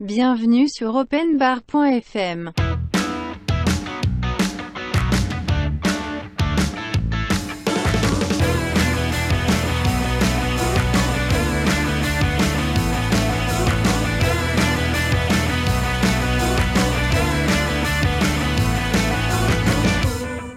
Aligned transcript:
Bienvenue 0.00 0.68
sur 0.68 0.94
openbar.fm. 0.94 2.52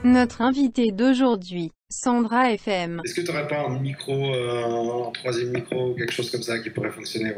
Notre 0.03 0.43
invité 0.43 0.91
d'aujourd'hui, 0.91 1.71
Sandra 1.89 2.51
FM. 2.51 3.01
Est-ce 3.03 3.15
que 3.15 3.21
tu 3.21 3.31
n'aurais 3.31 3.47
pas 3.47 3.61
un 3.61 3.79
micro, 3.79 4.13
euh, 4.13 5.07
un 5.07 5.11
troisième 5.13 5.49
micro, 5.49 5.95
quelque 5.95 6.13
chose 6.13 6.29
comme 6.29 6.43
ça 6.43 6.59
qui 6.59 6.69
pourrait 6.69 6.91
fonctionner? 6.91 7.33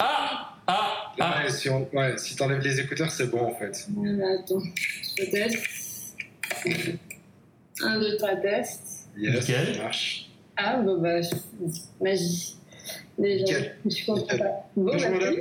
Ah 0.00 0.51
Ah 0.74 1.12
Ah 1.20 1.42
Ouais, 1.44 1.50
si, 1.50 1.68
on, 1.68 1.88
ouais, 1.92 2.16
si 2.16 2.34
t'enlèves 2.36 2.60
les 2.62 2.80
écouteurs, 2.80 3.10
c'est 3.10 3.26
bon 3.26 3.40
en 3.40 3.54
fait. 3.54 3.86
Attends, 4.40 4.62
je 5.18 5.24
teste. 5.30 6.16
Un, 7.82 7.98
deux, 7.98 8.16
trois, 8.16 8.36
test. 8.36 9.08
Yes, 9.16 9.48
Nickel. 9.48 9.74
ça 9.76 9.82
marche. 9.82 10.30
Ah, 10.56 10.76
bon, 10.76 10.98
bah, 11.00 11.20
je- 11.20 11.28
magie. 12.00 12.56
Déjà, 13.18 13.44
Nickel. 13.44 13.76
je 13.86 14.06
contente. 14.06 14.32
Nickel. 14.32 14.46
Bon, 14.76 14.92
Bonjour 14.92 15.10
madame, 15.10 15.36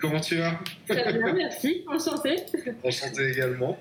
comment 0.00 0.20
tu 0.20 0.36
vas? 0.36 0.58
Très 0.88 1.12
bien, 1.12 1.32
merci. 1.32 1.84
Enchantée. 1.88 2.36
Enchanté 2.84 3.30
également. 3.30 3.78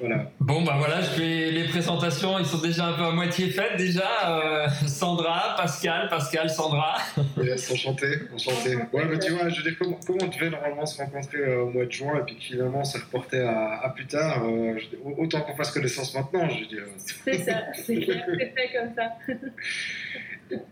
Voilà. 0.00 0.30
Bon 0.38 0.62
bah 0.62 0.76
voilà, 0.78 1.00
je 1.00 1.08
fais 1.08 1.50
les 1.50 1.64
présentations, 1.64 2.38
ils 2.38 2.46
sont 2.46 2.60
déjà 2.60 2.86
un 2.86 2.92
peu 2.92 3.02
à 3.02 3.10
moitié 3.10 3.50
faites 3.50 3.76
déjà. 3.76 4.08
Euh, 4.26 4.68
Sandra, 4.86 5.54
Pascal, 5.56 6.08
Pascal, 6.08 6.48
Sandra. 6.48 6.96
Yes, 7.36 7.70
enchanté, 7.72 8.06
enchanté. 8.32 8.76
Ouais, 8.92 9.04
mais 9.10 9.18
tu 9.18 9.32
vois, 9.32 9.48
je 9.48 9.62
dire, 9.62 9.74
comment, 9.78 9.98
comment 10.06 10.18
on 10.22 10.28
devait 10.28 10.50
normalement 10.50 10.86
se 10.86 10.98
rencontrer 10.98 11.38
euh, 11.38 11.62
au 11.62 11.70
mois 11.70 11.84
de 11.84 11.92
juin 11.92 12.18
et 12.18 12.24
puis 12.24 12.36
que 12.36 12.42
finalement 12.42 12.80
on 12.80 12.84
s'est 12.84 12.98
reporté 12.98 13.40
à, 13.40 13.80
à 13.82 13.90
plus 13.90 14.06
tard 14.06 14.44
euh, 14.44 14.78
je 14.78 14.86
dis, 14.86 14.96
autant 15.18 15.40
qu'on 15.40 15.56
fasse 15.56 15.70
connaissance 15.72 16.14
maintenant, 16.14 16.48
je 16.48 16.60
veux 16.60 16.66
dire. 16.66 16.84
C'est 17.24 17.38
ça, 17.38 17.62
c'est 17.74 17.96
clair, 17.96 18.24
c'est 18.26 18.54
fait 18.54 18.78
comme 18.78 18.94
ça. 18.94 19.16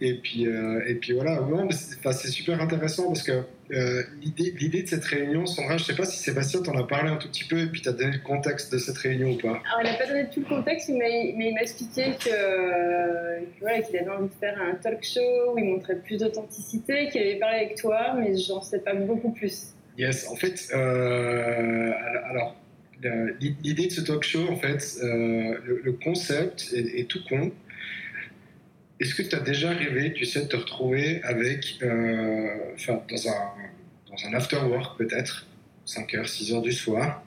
Et 0.00 0.14
puis, 0.14 0.46
euh, 0.46 0.80
et 0.86 0.94
puis 0.94 1.12
voilà, 1.12 1.40
c'est 2.12 2.28
super 2.28 2.60
intéressant 2.60 3.08
parce 3.08 3.22
que 3.22 3.42
euh, 3.72 4.02
l'idée 4.22 4.82
de 4.82 4.88
cette 4.88 5.04
réunion, 5.04 5.44
Sandra, 5.44 5.76
je 5.76 5.84
sais 5.84 5.96
pas 5.96 6.04
si 6.04 6.18
Sébastien 6.18 6.62
t'en 6.62 6.76
a 6.78 6.86
parlé 6.86 7.10
un 7.10 7.16
tout 7.16 7.28
petit 7.28 7.44
peu 7.44 7.58
et 7.58 7.66
puis 7.66 7.82
t'as 7.82 7.92
donné 7.92 8.12
le 8.12 8.22
contexte 8.22 8.72
de 8.72 8.78
cette 8.78 8.96
réunion 8.98 9.32
ou 9.32 9.36
pas. 9.38 9.60
Alors, 9.74 9.80
il 9.82 9.90
n'a 9.90 9.94
pas 9.98 10.06
donné 10.06 10.26
tout 10.32 10.40
le 10.40 10.46
contexte, 10.46 10.88
mais, 10.90 11.34
mais 11.36 11.48
il 11.48 11.54
m'a 11.54 11.62
expliqué 11.62 12.12
que, 12.24 12.30
euh, 12.32 13.40
voilà, 13.60 13.80
qu'il 13.82 13.96
avait 13.98 14.08
envie 14.10 14.28
de 14.28 14.34
faire 14.40 14.56
un 14.60 14.74
talk 14.76 15.02
show 15.04 15.52
où 15.54 15.58
il 15.58 15.64
montrait 15.64 15.96
plus 15.96 16.16
d'authenticité, 16.18 17.08
qu'il 17.08 17.20
avait 17.22 17.36
parlé 17.38 17.56
avec 17.64 17.76
toi, 17.76 18.14
mais 18.18 18.36
j'en 18.38 18.62
sais 18.62 18.78
pas 18.80 18.94
beaucoup 18.94 19.32
plus. 19.32 19.74
Yes, 19.98 20.28
en 20.30 20.36
fait, 20.36 20.68
euh, 20.74 21.90
alors, 22.30 22.56
le- 23.02 23.36
l'idée 23.40 23.86
de 23.86 23.92
ce 23.92 24.00
talk 24.00 24.22
show, 24.22 24.46
en 24.50 24.56
fait, 24.56 24.96
euh, 25.02 25.58
le, 25.64 25.80
le 25.84 25.92
concept 25.92 26.66
est, 26.74 27.00
est 27.00 27.04
tout 27.08 27.20
con. 27.28 27.50
Est-ce 28.98 29.14
que 29.14 29.22
tu 29.22 29.34
as 29.36 29.40
déjà 29.40 29.70
rêvé, 29.70 30.12
tu 30.12 30.24
sais, 30.24 30.42
de 30.42 30.46
te 30.46 30.56
retrouver 30.56 31.20
avec, 31.22 31.78
euh, 31.82 32.48
enfin, 32.74 33.02
dans 33.10 33.28
un, 33.28 33.52
dans 34.10 34.26
un 34.28 34.34
after 34.34 34.56
work 34.56 34.96
peut-être, 34.98 35.46
5h, 35.86 36.24
6h 36.24 36.62
du 36.62 36.72
soir, 36.72 37.22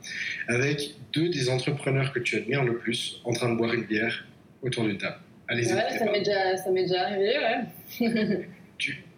avec 0.47 0.95
deux 1.13 1.29
des 1.29 1.49
entrepreneurs 1.49 2.11
que 2.11 2.19
tu 2.19 2.37
admires 2.37 2.63
le 2.63 2.77
plus 2.77 3.21
en 3.23 3.33
train 3.33 3.51
de 3.51 3.57
boire 3.57 3.73
une 3.73 3.85
bière 3.85 4.25
autour 4.61 4.85
d'une 4.85 4.97
table? 4.97 5.17
Allez-y. 5.47 5.73
Ouais, 5.73 5.97
ça 5.97 6.05
m'est 6.05 6.19
déjà, 6.19 6.57
ça 6.57 6.71
m'est 6.71 6.83
déjà 6.83 7.07
arrivé, 7.07 7.33
ouais. 7.37 8.47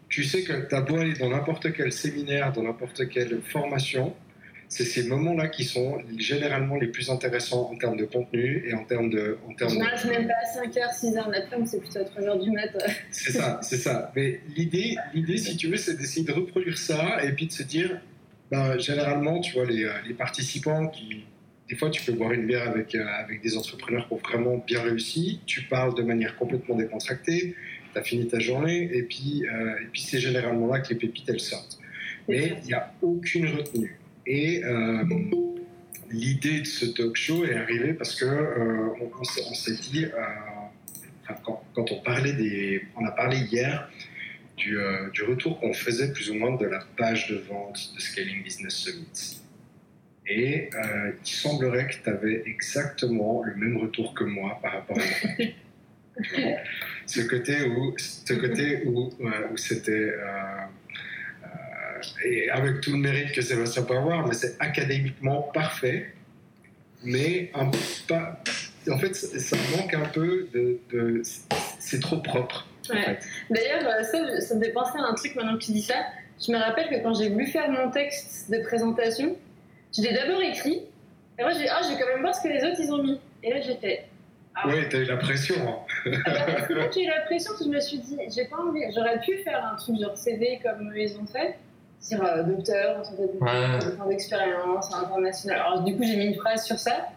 tu 0.10 0.24
sais 0.26 0.44
que 0.44 0.68
tu 0.68 0.76
as 0.76 0.82
beau 0.82 0.98
aller 0.98 1.14
dans 1.14 1.30
n'importe 1.30 1.72
quel 1.72 1.92
séminaire, 1.92 2.52
dans 2.52 2.64
n'importe 2.64 3.08
quelle 3.08 3.42
formation, 3.42 4.14
c'est 4.72 4.86
ces 4.86 5.04
moments-là 5.04 5.50
qui 5.50 5.66
sont 5.66 5.98
généralement 6.18 6.78
les 6.78 6.88
plus 6.88 7.10
intéressants 7.10 7.70
en 7.70 7.76
termes 7.76 7.98
de 7.98 8.06
contenu 8.06 8.64
et 8.66 8.74
en 8.74 8.86
termes 8.86 9.10
de. 9.10 9.38
En 9.50 9.54
termes 9.54 9.74
de... 9.74 10.10
même 10.10 10.28
pas 10.28 10.34
à 10.34 10.66
5h, 10.66 10.98
6h 10.98 11.28
de 11.28 11.32
l'après-midi, 11.34 11.70
c'est 11.70 11.80
plutôt 11.82 12.00
à 12.00 12.04
3h 12.04 12.42
du 12.42 12.52
mat. 12.52 12.70
C'est 13.12 13.34
ça, 13.34 13.60
c'est 13.62 13.78
ça. 13.78 14.14
Mais 14.16 14.40
l'idée, 14.56 14.96
l'idée, 15.14 15.38
si 15.38 15.58
tu 15.58 15.68
veux, 15.68 15.76
c'est 15.76 15.98
d'essayer 15.98 16.26
de 16.26 16.32
reproduire 16.32 16.78
ça 16.78 17.22
et 17.22 17.34
puis 17.34 17.48
de 17.48 17.52
se 17.52 17.64
dire, 17.64 18.00
ben, 18.50 18.80
généralement, 18.80 19.42
tu 19.42 19.54
vois, 19.56 19.66
les, 19.66 19.92
les 20.08 20.14
participants 20.14 20.88
qui. 20.88 21.26
Des 21.70 21.76
fois, 21.76 21.90
tu 21.90 22.02
peux 22.04 22.14
boire 22.14 22.32
une 22.32 22.48
bière 22.48 22.70
avec, 22.70 22.96
euh, 22.96 23.06
avec 23.06 23.42
des 23.42 23.58
entrepreneurs 23.58 24.08
qui 24.08 24.14
ont 24.14 24.18
vraiment 24.18 24.58
bien 24.66 24.82
réussi. 24.82 25.42
Tu 25.46 25.64
parles 25.64 25.96
de 25.96 26.04
manière 26.04 26.38
complètement 26.38 26.76
décontractée. 26.76 27.56
Tu 27.94 28.00
as 28.00 28.04
fini 28.04 28.26
ta 28.28 28.40
journée. 28.40 28.90
Et 28.94 29.04
puis, 29.04 29.46
euh, 29.46 29.82
et 29.82 29.88
puis 29.92 30.02
c'est 30.02 30.20
généralement 30.20 30.68
là 30.68 30.80
que 30.80 30.90
les 30.90 30.96
pépites, 30.96 31.28
elles 31.28 31.42
sortent. 31.42 31.78
Mais 32.30 32.58
il 32.62 32.68
n'y 32.68 32.74
a 32.74 32.94
aucune 33.02 33.48
retenue. 33.48 34.01
Et 34.26 34.64
euh, 34.64 35.04
l'idée 36.10 36.62
de 36.62 36.66
ce 36.66 36.86
talk 36.86 37.16
show 37.16 37.46
est 37.46 37.56
arrivée 37.56 37.94
parce 37.94 38.16
que 38.16 38.26
euh, 38.26 38.88
on, 39.02 39.12
on 39.20 39.54
s'est- 39.54 39.80
dit, 39.92 40.06
euh, 40.06 40.10
quand, 41.44 41.64
quand 41.74 41.92
on 41.92 42.02
parlait 42.02 42.34
des, 42.34 42.84
on 42.96 43.06
a 43.06 43.12
parlé 43.12 43.38
hier 43.38 43.90
du, 44.58 44.78
du 45.14 45.24
retour 45.24 45.60
qu'on 45.60 45.74
faisait 45.74 46.12
plus 46.14 46.30
ou 46.30 46.36
moins 46.36 46.56
de 46.56 46.66
la 46.66 46.80
page 46.98 47.30
de 47.30 47.38
vente 47.38 47.94
de 47.96 48.00
Scaling 48.02 48.44
Business 48.44 48.76
Summit. 48.76 49.38
Et 50.28 50.70
euh, 50.76 51.12
il 51.26 51.28
semblerait 51.30 51.88
que 51.88 51.96
tu 52.04 52.10
avais 52.10 52.44
exactement 52.46 53.42
le 53.44 53.56
même 53.56 53.78
retour 53.78 54.14
que 54.14 54.24
moi 54.24 54.60
par 54.62 54.74
rapport 54.74 54.98
à 55.00 55.44
ce 57.06 57.22
côté 57.22 57.64
où, 57.64 57.94
ce 57.98 58.34
côté 58.34 58.84
où, 58.86 59.10
euh, 59.22 59.48
où 59.52 59.58
c'était 59.58 59.92
euh, 59.92 60.66
et 62.26 62.50
avec 62.50 62.82
tout 62.82 62.92
le 62.92 62.98
mérite 62.98 63.32
que 63.34 63.42
Sébastien 63.42 63.84
peut 63.84 63.98
avoir, 63.98 64.28
mais 64.28 64.34
c'est 64.34 64.56
académiquement 64.60 65.42
parfait, 65.54 66.14
mais 67.04 67.52
un, 67.56 67.70
pas, 68.08 68.40
en 68.90 68.98
fait, 68.98 69.14
ça 69.16 69.58
manque 69.76 69.94
un 69.94 70.06
peu 70.10 70.48
de, 70.54 70.80
de- 70.92 71.22
c'est 71.80 72.00
trop 72.00 72.18
propre. 72.18 72.68
en 72.90 72.94
Ouais. 72.96 73.02
fait. 73.04 73.20
D'ailleurs, 73.50 73.88
euh, 73.88 74.04
ça, 74.04 74.40
ça 74.42 74.56
me 74.56 74.64
fait 74.64 74.72
penser 74.72 74.98
à 74.98 75.04
un 75.04 75.14
truc 75.14 75.36
maintenant 75.36 75.58
que 75.58 75.64
tu 75.64 75.72
dis 75.72 75.82
ça. 75.82 75.96
Je 76.46 76.52
me 76.52 76.58
rappelle 76.58 76.90
que 76.90 77.02
quand 77.04 77.14
j'ai 77.14 77.30
voulu 77.30 77.46
faire 77.48 77.70
mon 77.70 77.90
texte 77.92 78.50
de 78.52 78.60
présentation, 78.64 79.36
je 79.96 80.02
l'ai 80.02 80.14
d'abord 80.14 80.42
écrit. 80.42 80.82
Et 81.40 81.44
moi, 81.44 81.52
j'ai 81.54 81.60
dit, 81.60 81.68
ah, 81.70 81.80
je 81.84 81.90
vais 81.94 82.00
quand 82.02 82.08
même 82.08 82.22
voir 82.22 82.36
ce 82.36 82.42
que 82.42 82.48
les 82.50 82.64
autres 82.64 82.80
ils 82.80 82.92
ont 82.92 83.02
mis. 83.04 83.20
Et 83.44 83.52
là, 83.52 83.62
j'ai 83.62 83.76
fait. 83.76 84.06
Ah, 84.56 84.68
Oui, 84.68 84.76
t'as 84.90 84.98
eu 85.00 85.06
la 85.06 85.18
pression. 85.18 85.56
hein. 86.06 86.12
Ah 86.26 86.46
bah, 86.46 86.90
j'ai 86.94 87.04
eu 87.04 87.08
la 87.08 87.22
pression 87.22 87.52
parce 87.52 87.60
que 87.64 87.66
je 87.66 87.76
me 87.76 87.80
suis 87.80 88.00
dit, 88.00 88.18
j'ai 88.36 88.46
pas 88.46 88.58
envie. 88.58 88.82
J'aurais 88.94 89.20
pu 89.22 89.38
faire 89.44 89.64
un 89.66 89.76
truc 89.76 90.00
genre 90.00 90.18
CV 90.18 90.60
comme 90.62 90.92
ils 90.96 91.16
ont 91.18 91.26
fait, 91.28 91.56
sur 92.02 92.24
euh, 92.26 92.44
docteur, 92.44 93.00
en 93.00 93.04
santé 93.04 93.24
publique, 93.28 93.42
Ouais. 93.42 93.96
temps 93.98 94.08
d'expérience, 94.08 94.94
international. 94.94 95.60
Alors, 95.60 95.84
du 95.84 95.96
coup, 95.96 96.04
j'ai 96.04 96.18
mis 96.18 96.26
une 96.26 96.36
phrase 96.36 96.64
sur 96.66 96.80
ça. 96.80 97.08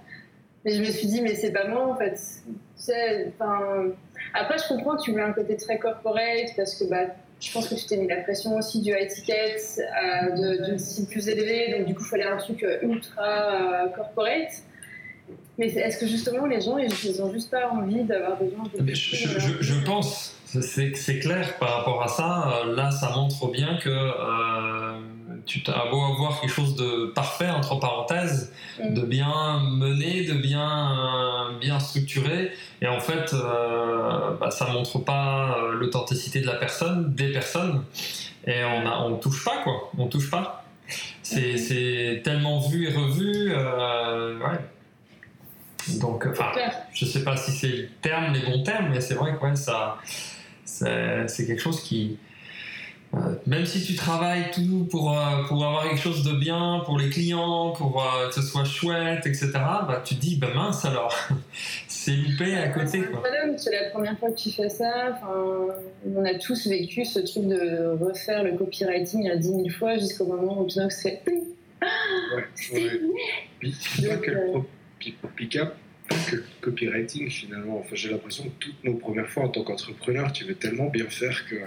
Mais 0.65 0.73
je 0.73 0.81
me 0.81 0.87
suis 0.87 1.07
dit, 1.09 1.21
mais 1.21 1.35
c'est 1.35 1.53
pas 1.53 1.67
moi 1.67 1.87
en 1.89 1.95
fait. 1.97 2.19
Après, 4.35 4.57
je 4.59 4.69
comprends, 4.69 4.97
tu 4.97 5.11
voulais 5.13 5.23
un 5.23 5.33
côté 5.33 5.57
très 5.57 5.79
corporate 5.79 6.51
parce 6.57 6.75
que 6.79 6.85
bah, 6.89 7.07
je 7.41 7.53
pense 7.53 7.69
que 7.69 7.75
tu 7.75 7.87
t'es 7.87 7.97
mis 7.97 8.09
la 8.09 8.23
pression 8.23 8.57
aussi 8.57 8.81
du 8.81 8.91
high 8.93 9.09
ticket, 9.09 9.57
euh, 9.79 10.31
de- 10.31 11.05
plus 11.11 11.29
élevée. 11.29 11.77
Donc, 11.79 11.87
du 11.87 11.95
coup, 11.95 12.03
il 12.05 12.09
fallait 12.09 12.25
un 12.25 12.37
truc 12.37 12.63
euh, 12.63 12.79
ultra 12.83 13.85
euh, 13.85 13.89
corporate. 13.89 14.53
Mais 15.59 15.67
est-ce 15.69 15.99
que 15.99 16.07
justement 16.07 16.47
les 16.47 16.61
gens, 16.61 16.79
ils, 16.79 16.89
ils 17.05 17.23
ont 17.23 17.33
juste 17.33 17.51
pas 17.51 17.69
envie 17.71 18.03
d'avoir 18.05 18.37
des 18.39 18.51
gens 18.51 18.65
je, 18.87 19.63
je- 19.63 19.85
pense, 19.85 20.35
c'est 20.45 21.19
clair 21.21 21.57
par 21.59 21.79
rapport 21.79 22.03
à 22.03 22.09
ça. 22.09 22.63
Là, 22.75 22.91
ça 22.91 23.11
montre 23.11 23.51
bien 23.51 23.77
que 23.77 23.89
euh, 23.89 24.99
tu 25.47 25.63
as 25.69 25.91
beau 25.91 26.03
avoir 26.05 26.41
quelque 26.41 26.51
chose 26.53 26.75
de 26.77 27.07
parfait, 27.15 27.51
entre 27.51 27.79
parenthèses, 27.79 28.53
Mm. 28.81 28.95
de 28.95 29.03
bien 29.03 29.61
mené, 29.79 30.25
de 30.25 30.35
bien, 30.35 31.51
euh, 31.53 31.59
bien 31.61 31.79
structuré, 31.79 32.51
et 32.83 32.89
en 32.89 32.99
fait, 32.99 33.33
euh, 33.33 34.31
bah, 34.41 34.51
ça 34.51 34.67
montre 34.73 34.99
pas 34.99 35.59
euh, 35.59 35.73
l'authenticité 35.75 36.41
de 36.41 36.47
la 36.47 36.55
personne, 36.57 37.15
des 37.15 37.31
personnes, 37.31 37.85
et 38.49 38.65
on 38.65 38.85
a, 38.85 38.99
on 39.07 39.15
touche 39.17 39.45
pas 39.45 39.59
quoi, 39.63 39.93
on 39.97 40.09
touche 40.09 40.29
pas. 40.29 40.65
C'est 41.23 41.57
c'est 41.57 42.21
tellement 42.25 42.59
vu 42.69 42.89
et 42.89 42.93
revu, 42.93 43.53
euh, 43.55 44.39
ouais. 44.41 44.59
Donc, 46.01 46.27
enfin, 46.27 46.51
clair. 46.53 46.73
je 46.93 47.05
sais 47.05 47.23
pas 47.25 47.37
si 47.37 47.53
c'est 47.53 47.67
le 47.69 47.89
terme, 48.03 48.33
les 48.33 48.41
bons 48.41 48.63
termes, 48.63 48.89
mais 48.91 49.01
c'est 49.01 49.15
vrai 49.15 49.35
que 49.37 49.45
ouais, 49.45 49.57
ça, 49.57 49.99
c'est 50.65 51.29
c'est 51.29 51.47
quelque 51.47 51.61
chose 51.63 51.81
qui, 51.83 52.19
euh, 53.15 53.19
même 53.47 53.65
si 53.67 53.85
tu 53.85 53.95
travailles 53.95 54.51
tout 54.53 54.87
pour, 54.91 55.17
euh, 55.17 55.45
pour 55.47 55.65
avoir 55.65 55.85
quelque 55.89 56.01
chose 56.01 56.25
de 56.25 56.33
bien 56.33 56.83
pour 56.85 56.99
les 56.99 57.11
clients, 57.11 57.71
pour 57.71 58.03
euh, 58.03 58.29
que 58.29 58.35
ce 58.35 58.43
soit 58.43 58.65
chouette, 58.65 59.27
etc., 59.27 59.51
bah, 59.55 60.03
tu 60.05 60.17
te 60.17 60.21
dis, 60.21 60.37
bah 60.37 60.49
mince 60.55 60.85
alors, 60.85 61.15
c'est 61.89 62.13
loupé 62.17 62.57
à 62.57 62.69
côté. 62.69 63.03
C'est 63.03 63.11
Quoi. 63.11 63.23
la 63.85 63.91
première 63.91 64.19
fois 64.19 64.31
que 64.31 64.37
tu 64.37 64.51
fais 64.51 64.69
ça. 64.69 65.13
Enfin, 65.13 65.75
on 66.17 66.25
a 66.25 66.35
tous 66.35 66.67
vécu 66.67 67.05
ce 67.05 67.21
truc 67.21 67.47
de 67.47 67.97
refaire 68.05 68.43
le 68.43 68.53
copywriting 68.57 69.21
il 69.23 69.27
y 69.27 69.31
a 69.31 69.37
10 69.37 69.49
000 69.49 69.69
fois 69.71 69.97
jusqu'au 69.99 70.27
moment 70.27 70.61
où 70.61 70.65
coup, 70.65 70.71
c'est 70.91 71.23
Ouais, 72.33 72.45
ouais. 72.73 73.01
Puis, 73.59 73.75
c'est 73.79 74.09
pas 74.09 74.17
que 74.17 74.31
le 74.31 74.51
pro- 74.51 74.65
pas 75.13 76.17
que 76.31 76.43
copywriting 76.61 77.31
finalement. 77.31 77.79
Enfin, 77.79 77.95
j'ai 77.95 78.11
l'impression 78.11 78.45
que 78.45 78.55
toutes 78.59 78.85
nos 78.85 78.95
premières 78.95 79.29
fois 79.29 79.45
en 79.45 79.49
tant 79.49 79.63
qu'entrepreneur, 79.63 80.33
tu 80.33 80.45
veux 80.45 80.55
tellement 80.55 80.89
bien 80.91 81.07
faire 81.09 81.47
que, 81.47 81.57
euh, 81.57 81.67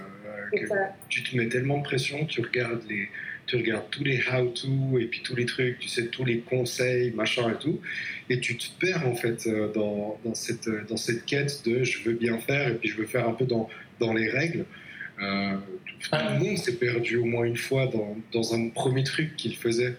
que 0.51 0.65
tu 1.09 1.23
te 1.23 1.35
mets 1.35 1.47
tellement 1.47 1.79
de 1.79 1.83
pression, 1.83 2.25
tu 2.25 2.41
regardes 2.41 2.83
les, 2.87 3.09
tu 3.47 3.55
regardes 3.55 3.89
tous 3.89 4.03
les 4.03 4.21
how-to 4.31 4.99
et 4.99 5.05
puis 5.05 5.21
tous 5.23 5.35
les 5.35 5.45
trucs, 5.45 5.79
tu 5.79 5.87
sais, 5.87 6.07
tous 6.07 6.25
les 6.25 6.39
conseils, 6.39 7.11
machin 7.11 7.49
et 7.51 7.57
tout, 7.57 7.79
et 8.29 8.39
tu 8.39 8.57
te 8.57 8.65
perds 8.79 9.07
en 9.07 9.15
fait 9.15 9.47
euh, 9.47 9.71
dans, 9.71 10.19
dans, 10.23 10.35
cette, 10.35 10.69
dans 10.87 10.97
cette 10.97 11.25
quête 11.25 11.63
de 11.65 11.83
je 11.83 12.03
veux 12.03 12.13
bien 12.13 12.37
faire 12.39 12.69
et 12.69 12.75
puis 12.75 12.89
je 12.89 12.97
veux 12.97 13.07
faire 13.07 13.27
un 13.27 13.33
peu 13.33 13.45
dans, 13.45 13.69
dans 13.99 14.13
les 14.13 14.29
règles. 14.29 14.65
Euh, 15.19 15.55
tout 15.99 16.11
le 16.11 16.39
monde 16.39 16.57
s'est 16.57 16.75
perdu 16.75 17.17
au 17.17 17.25
moins 17.25 17.45
une 17.45 17.57
fois 17.57 17.87
dans, 17.87 18.15
dans 18.31 18.53
un 18.53 18.69
premier 18.69 19.03
truc 19.03 19.35
qu'il 19.35 19.55
faisait. 19.55 19.95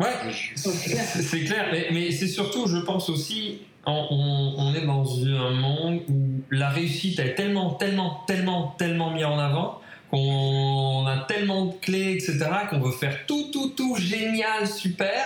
Ouais, 0.00 0.32
c'est 0.54 1.44
clair, 1.44 1.68
mais, 1.72 1.88
mais 1.92 2.12
c'est 2.12 2.28
surtout, 2.28 2.68
je 2.68 2.78
pense 2.78 3.08
aussi, 3.08 3.62
on, 3.84 4.54
on, 4.56 4.74
est 4.74 4.86
dans 4.86 5.24
un 5.24 5.50
monde 5.50 6.00
où 6.08 6.40
la 6.50 6.68
réussite 6.68 7.18
est 7.18 7.34
tellement, 7.34 7.72
tellement, 7.72 8.22
tellement, 8.26 8.74
tellement 8.78 9.10
mis 9.10 9.24
en 9.24 9.38
avant 9.38 9.80
qu'on 10.10 11.04
a 11.06 11.18
tellement 11.28 11.66
de 11.66 11.74
clés, 11.80 12.12
etc., 12.12 12.38
qu'on 12.70 12.80
veut 12.80 12.92
faire 12.92 13.26
tout, 13.26 13.50
tout, 13.52 13.70
tout 13.70 13.96
génial, 13.96 14.66
super. 14.66 15.24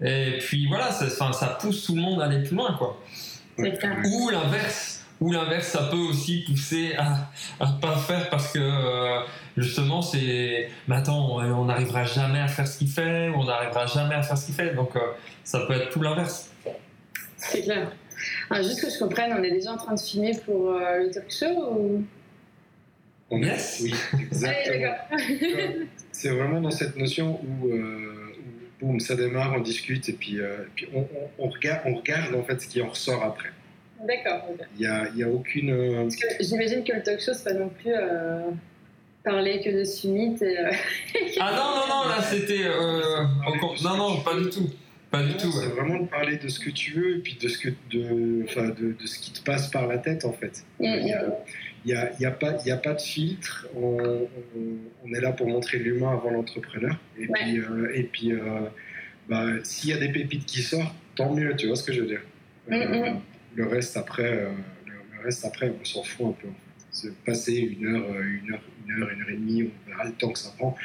Et 0.00 0.38
puis 0.38 0.66
voilà, 0.66 0.92
ça, 0.92 1.32
ça 1.32 1.46
pousse 1.60 1.84
tout 1.84 1.94
le 1.94 2.00
monde 2.00 2.22
à 2.22 2.26
aller 2.26 2.42
plus 2.42 2.56
loin, 2.56 2.74
quoi. 2.78 2.98
Ou 3.58 4.30
l'inverse. 4.30 4.97
Ou 5.20 5.32
l'inverse, 5.32 5.66
ça 5.68 5.88
peut 5.90 5.96
aussi 5.96 6.44
pousser 6.46 6.94
à, 6.96 7.30
à 7.58 7.66
pas 7.80 7.96
faire 7.96 8.30
parce 8.30 8.52
que 8.52 8.58
euh, 8.60 9.20
justement, 9.56 10.00
c'est. 10.00 10.70
Mais 10.86 10.96
attends, 10.96 11.38
on 11.38 11.64
n'arrivera 11.64 12.04
jamais 12.04 12.40
à 12.40 12.48
faire 12.48 12.66
ce 12.66 12.78
qu'il 12.78 12.88
fait, 12.88 13.28
ou 13.28 13.34
on 13.34 13.44
n'arrivera 13.44 13.86
jamais 13.86 14.14
à 14.14 14.22
faire 14.22 14.38
ce 14.38 14.46
qu'il 14.46 14.54
fait. 14.54 14.74
Donc 14.74 14.94
euh, 14.94 15.00
ça 15.42 15.60
peut 15.66 15.74
être 15.74 15.90
tout 15.90 16.02
l'inverse. 16.02 16.50
C'est 17.36 17.62
clair. 17.62 17.90
Alors, 18.50 18.64
juste 18.64 18.82
que 18.82 18.90
je 18.90 18.98
comprenne, 18.98 19.32
on 19.38 19.42
est 19.42 19.50
déjà 19.50 19.72
en 19.72 19.76
train 19.76 19.94
de 19.94 20.00
filmer 20.00 20.32
pour 20.44 20.70
euh, 20.70 21.04
le 21.04 21.10
talk 21.10 21.30
show 21.30 21.72
ou? 21.72 22.04
On 23.30 23.42
yes. 23.42 23.80
Oui, 23.82 23.94
exactement. 24.20 24.94
c'est 26.12 26.30
vraiment 26.30 26.60
dans 26.60 26.70
cette 26.70 26.96
notion 26.96 27.40
où, 27.44 27.68
euh, 27.68 28.34
boum, 28.80 28.98
ça 29.00 29.14
démarre, 29.14 29.52
on 29.54 29.60
discute 29.60 30.08
et 30.08 30.14
puis, 30.14 30.40
euh, 30.40 30.64
puis 30.74 30.88
on, 30.94 31.06
on, 31.38 31.48
regarde, 31.48 31.82
on 31.84 31.94
regarde 31.94 32.34
en 32.34 32.42
fait 32.42 32.60
ce 32.60 32.66
qui 32.66 32.80
en 32.80 32.88
ressort 32.88 33.22
après. 33.22 33.50
D'accord. 34.06 34.48
Il 34.76 34.80
n'y 34.80 34.86
a, 34.86 35.08
y 35.14 35.22
a, 35.22 35.28
aucune. 35.28 35.70
Euh, 35.70 36.02
Parce 36.02 36.16
que 36.16 36.26
j'imagine 36.40 36.84
que 36.84 36.92
le 36.92 37.02
talk 37.02 37.20
show, 37.20 37.32
c'est 37.32 37.44
pas 37.44 37.54
non 37.54 37.68
plus 37.68 37.92
euh, 37.92 38.50
parler 39.24 39.60
que 39.60 39.70
de 39.70 39.84
Summit. 39.84 40.36
Et, 40.42 40.56
ah 41.40 41.52
non, 41.52 41.80
non, 41.80 42.04
non, 42.04 42.08
là 42.08 42.22
c'était. 42.22 42.64
non, 43.84 43.96
non, 43.96 44.20
pas 44.20 44.38
du 44.38 44.50
tout. 44.50 44.70
Pas 45.10 45.22
du 45.22 45.34
tout. 45.34 45.50
C'est 45.50 45.68
vraiment 45.68 46.00
de 46.00 46.06
parler 46.06 46.36
de 46.36 46.48
ce 46.48 46.60
que 46.60 46.70
tu 46.70 46.92
veux 46.92 47.16
et 47.16 47.18
puis 47.20 47.38
de 47.40 47.48
ce, 47.48 47.58
que, 47.58 47.70
de, 47.90 48.44
de, 48.44 48.92
de 48.92 49.06
ce 49.06 49.18
qui 49.18 49.32
te 49.32 49.42
passe 49.42 49.70
par 49.70 49.86
la 49.86 49.98
tête 49.98 50.24
en 50.24 50.32
fait. 50.32 50.64
Mm, 50.78 50.84
il 50.84 51.06
y 51.08 51.12
a, 51.12 51.22
mm 51.22 51.32
il 51.84 51.92
n'y 51.92 51.96
a, 51.96 52.12
y 52.20 52.26
a, 52.26 52.30
pas, 52.30 52.54
a 52.70 52.76
pas 52.76 52.94
de 52.94 53.00
filtre. 53.00 53.66
On, 53.76 54.26
on, 55.04 55.14
est 55.14 55.20
là 55.20 55.32
pour 55.32 55.48
montrer 55.48 55.78
l'humain 55.78 56.12
avant 56.12 56.30
l'entrepreneur. 56.30 56.96
Et 57.18 57.26
puis, 57.26 57.58
euh, 57.58 57.92
et 57.94 58.02
puis 58.04 58.32
euh, 58.32 58.40
bah, 59.28 59.46
s'il 59.62 59.90
y 59.90 59.92
a 59.92 59.96
des 59.96 60.08
pépites 60.08 60.44
qui 60.44 60.62
sortent, 60.62 60.94
tant 61.14 61.34
mieux, 61.34 61.54
tu 61.56 61.66
vois 61.66 61.76
ce 61.76 61.84
que 61.84 61.92
je 61.92 62.00
veux 62.00 62.06
dire. 62.06 62.22
Euh, 62.70 63.12
le, 63.62 63.68
reste 63.68 63.96
après, 63.96 64.48
le, 64.86 65.24
reste 65.24 65.44
après, 65.44 65.72
on 65.80 65.84
s'en 65.84 66.02
fout 66.02 66.26
un 66.26 66.32
peu. 66.32 66.48
En 66.48 66.52
fait. 66.52 67.08
Passer 67.24 67.54
une 67.54 67.86
heure, 67.86 68.08
une 68.20 68.52
heure, 68.52 68.60
une 68.86 69.02
heure, 69.02 69.10
une 69.10 69.22
heure 69.22 69.30
et 69.30 69.36
demie, 69.36 69.70
on 69.86 69.90
verra 69.90 70.04
le 70.04 70.12
temps 70.12 70.32
que 70.32 70.38
ça 70.38 70.52
prend, 70.56 70.76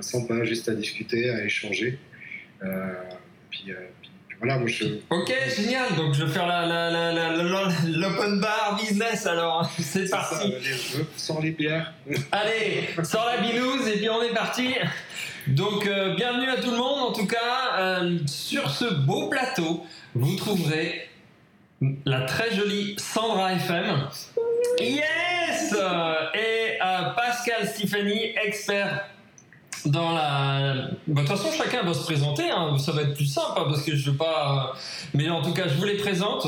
sans 0.00 0.26
pas 0.26 0.44
juste 0.44 0.68
à 0.68 0.74
discuter, 0.74 1.30
à 1.30 1.44
échanger. 1.44 1.98
puis, 3.50 3.72
Ok, 5.10 5.32
génial. 5.56 5.94
Donc, 5.96 6.14
je 6.14 6.24
vais 6.24 6.32
faire 6.32 6.46
l'open 7.86 8.40
bar 8.40 8.76
business 8.76 9.26
alors. 9.26 9.70
C'est 9.78 10.10
parti. 10.10 10.52
sans 11.16 11.40
les 11.40 11.52
bières. 11.52 11.94
Allez, 12.32 12.88
sans 13.04 13.24
la 13.24 13.38
binouse 13.38 13.86
et 13.86 13.98
puis 13.98 14.10
on 14.10 14.22
est 14.22 14.34
parti. 14.34 14.74
Donc, 15.46 15.86
euh, 15.86 16.16
bienvenue 16.16 16.48
à 16.48 16.56
tout 16.56 16.72
le 16.72 16.76
monde. 16.76 17.10
En 17.10 17.12
tout 17.12 17.26
cas, 17.26 17.78
euh, 17.78 18.18
sur 18.26 18.68
ce 18.70 18.92
beau 18.92 19.28
plateau, 19.28 19.86
vous 20.14 20.34
trouverez 20.34 21.08
la 22.04 22.22
très 22.22 22.54
jolie 22.54 22.94
Sandra 22.98 23.54
FM. 23.54 24.08
Yes 24.78 25.74
Et 26.34 26.78
euh, 26.84 27.10
Pascal 27.16 27.66
Stéphanie, 27.68 28.32
expert 28.44 29.08
dans 29.86 30.12
la. 30.12 30.74
Bah, 31.06 31.22
de 31.22 31.26
toute 31.26 31.36
façon, 31.36 31.50
chacun 31.56 31.82
va 31.82 31.94
se 31.94 32.04
présenter. 32.04 32.50
Hein. 32.50 32.78
Ça 32.78 32.92
va 32.92 33.02
être 33.02 33.14
plus 33.14 33.26
simple 33.26 33.52
hein, 33.56 33.64
parce 33.68 33.82
que 33.82 33.96
je 33.96 34.10
veux 34.10 34.16
pas. 34.16 34.74
Mais 35.14 35.28
en 35.28 35.42
tout 35.42 35.52
cas, 35.52 35.68
je 35.68 35.74
vous 35.74 35.84
les 35.84 35.96
présente. 35.96 36.46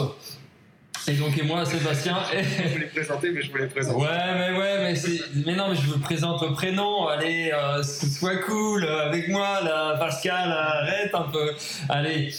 Et 1.07 1.13
donc, 1.15 1.37
et 1.37 1.43
moi, 1.43 1.65
Sébastien. 1.65 2.17
Et... 2.33 2.43
Je 2.43 2.73
vous 2.73 2.79
les 2.79 2.87
présenter, 2.87 3.31
mais 3.31 3.43
je 3.43 3.51
vous 3.51 3.59
les 3.59 3.67
présente. 3.67 3.97
Ouais, 3.97 4.09
mais 4.39 4.57
ouais, 4.57 4.79
mais 4.79 4.95
c'est. 4.95 5.21
Mais 5.45 5.55
non, 5.55 5.69
mais 5.69 5.77
je 5.77 5.87
vous 5.87 5.99
présente 5.99 6.43
le 6.43 6.53
prénom. 6.53 7.09
Allez, 7.09 7.53
euh, 7.53 7.83
sois 7.83 8.37
cool 8.37 8.87
avec 8.87 9.29
moi, 9.29 9.61
là, 9.63 9.97
Pascal. 9.99 10.51
Arrête 10.51 11.15
un 11.15 11.29
peu. 11.31 11.53
Allez, 11.89 12.33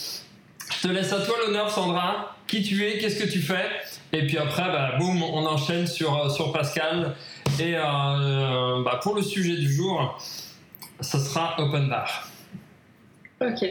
je 0.70 0.88
te 0.88 0.92
laisse 0.92 1.12
à 1.12 1.20
toi 1.20 1.36
l'honneur, 1.44 1.70
Sandra. 1.70 2.36
Qui 2.46 2.62
tu 2.62 2.86
es 2.86 2.98
Qu'est-ce 2.98 3.22
que 3.22 3.28
tu 3.28 3.40
fais? 3.40 3.66
Et 4.12 4.26
puis 4.26 4.38
après, 4.38 4.64
bah, 4.64 4.92
boum, 4.98 5.22
on 5.22 5.44
enchaîne 5.46 5.86
sur, 5.86 6.16
euh, 6.16 6.28
sur 6.28 6.52
Pascal. 6.52 7.14
Et 7.58 7.74
euh, 7.76 8.82
bah, 8.84 9.00
pour 9.02 9.14
le 9.14 9.22
sujet 9.22 9.56
du 9.56 9.72
jour 9.72 10.16
ce 11.00 11.18
sera 11.18 11.56
open 11.58 11.88
bar. 11.88 12.30
Ok, 13.40 13.64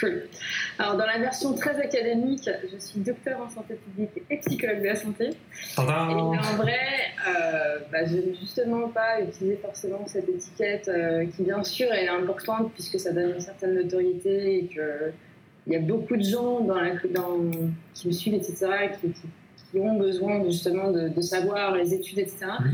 cool. 0.00 0.28
Alors, 0.78 0.96
dans 0.96 1.06
la 1.06 1.18
version 1.18 1.54
très 1.54 1.76
académique, 1.80 2.50
je 2.72 2.78
suis 2.78 3.00
docteur 3.00 3.40
en 3.40 3.48
santé 3.48 3.74
publique 3.74 4.22
et 4.28 4.38
psychologue 4.38 4.80
de 4.80 4.86
la 4.86 4.96
santé. 4.96 5.30
Et 5.30 5.80
en 5.80 6.56
vrai, 6.56 6.80
euh, 7.28 7.78
bah, 7.92 8.04
je 8.04 8.16
n'ai 8.16 8.34
justement 8.40 8.88
pas 8.88 9.20
utilisé 9.20 9.56
forcément 9.62 10.04
cette 10.06 10.28
étiquette 10.28 10.88
euh, 10.88 11.26
qui, 11.26 11.44
bien 11.44 11.62
sûr, 11.62 11.92
est 11.92 12.08
importante 12.08 12.72
puisque 12.72 12.98
ça 12.98 13.12
donne 13.12 13.34
une 13.34 13.40
certaine 13.40 13.74
notoriété 13.74 14.56
et 14.56 14.68
qu'il 15.64 15.72
y 15.72 15.76
a 15.76 15.80
beaucoup 15.80 16.16
de 16.16 16.22
gens 16.22 16.60
dans 16.60 16.80
la, 16.80 16.94
dans, 17.10 17.40
qui 17.94 18.08
me 18.08 18.12
suivent, 18.12 18.34
etc., 18.34 18.66
qui, 19.00 19.12
qui 19.70 19.78
ont 19.80 19.98
besoin 19.98 20.44
justement 20.44 20.90
de, 20.92 21.20
savoir 21.20 21.74
les 21.74 21.94
études, 21.94 22.18
etc. 22.18 22.46
Mmh. 22.46 22.64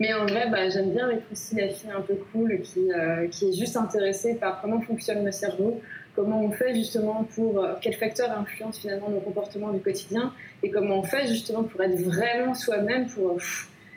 Mais 0.00 0.14
en 0.14 0.26
vrai, 0.26 0.48
bah, 0.50 0.68
j'aime 0.68 0.92
bien 0.92 1.10
être 1.10 1.24
aussi 1.32 1.56
la 1.56 1.68
fille 1.68 1.90
un 1.90 2.02
peu 2.02 2.16
cool 2.32 2.60
qui, 2.62 2.92
euh, 2.92 3.26
qui 3.28 3.48
est 3.48 3.52
juste 3.52 3.76
intéressée 3.76 4.34
par 4.34 4.60
comment 4.60 4.80
fonctionne 4.80 5.24
le 5.24 5.32
cerveau, 5.32 5.80
comment 6.14 6.40
on 6.42 6.50
fait 6.50 6.74
justement 6.74 7.24
pour, 7.34 7.58
euh, 7.58 7.74
quels 7.80 7.94
facteurs 7.94 8.30
influencent 8.38 8.80
finalement 8.80 9.10
nos 9.10 9.20
comportements 9.20 9.72
du 9.72 9.80
quotidien 9.80 10.32
et 10.62 10.70
comment 10.70 11.00
on 11.00 11.02
fait 11.02 11.26
justement 11.26 11.64
pour 11.64 11.82
être 11.82 12.00
vraiment 12.00 12.54
soi-même, 12.54 13.06
pour 13.08 13.38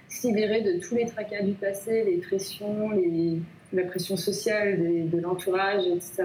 se 0.09 0.27
libérer 0.27 0.61
de 0.61 0.79
tous 0.79 0.95
les 0.95 1.05
tracas 1.05 1.44
du 1.44 1.53
passé, 1.53 2.03
les 2.05 2.17
pressions, 2.17 2.91
les, 2.91 3.39
la 3.73 3.83
pression 3.83 4.17
sociale 4.17 5.09
de, 5.09 5.19
l'entourage, 5.19 5.85
etc., 5.88 6.23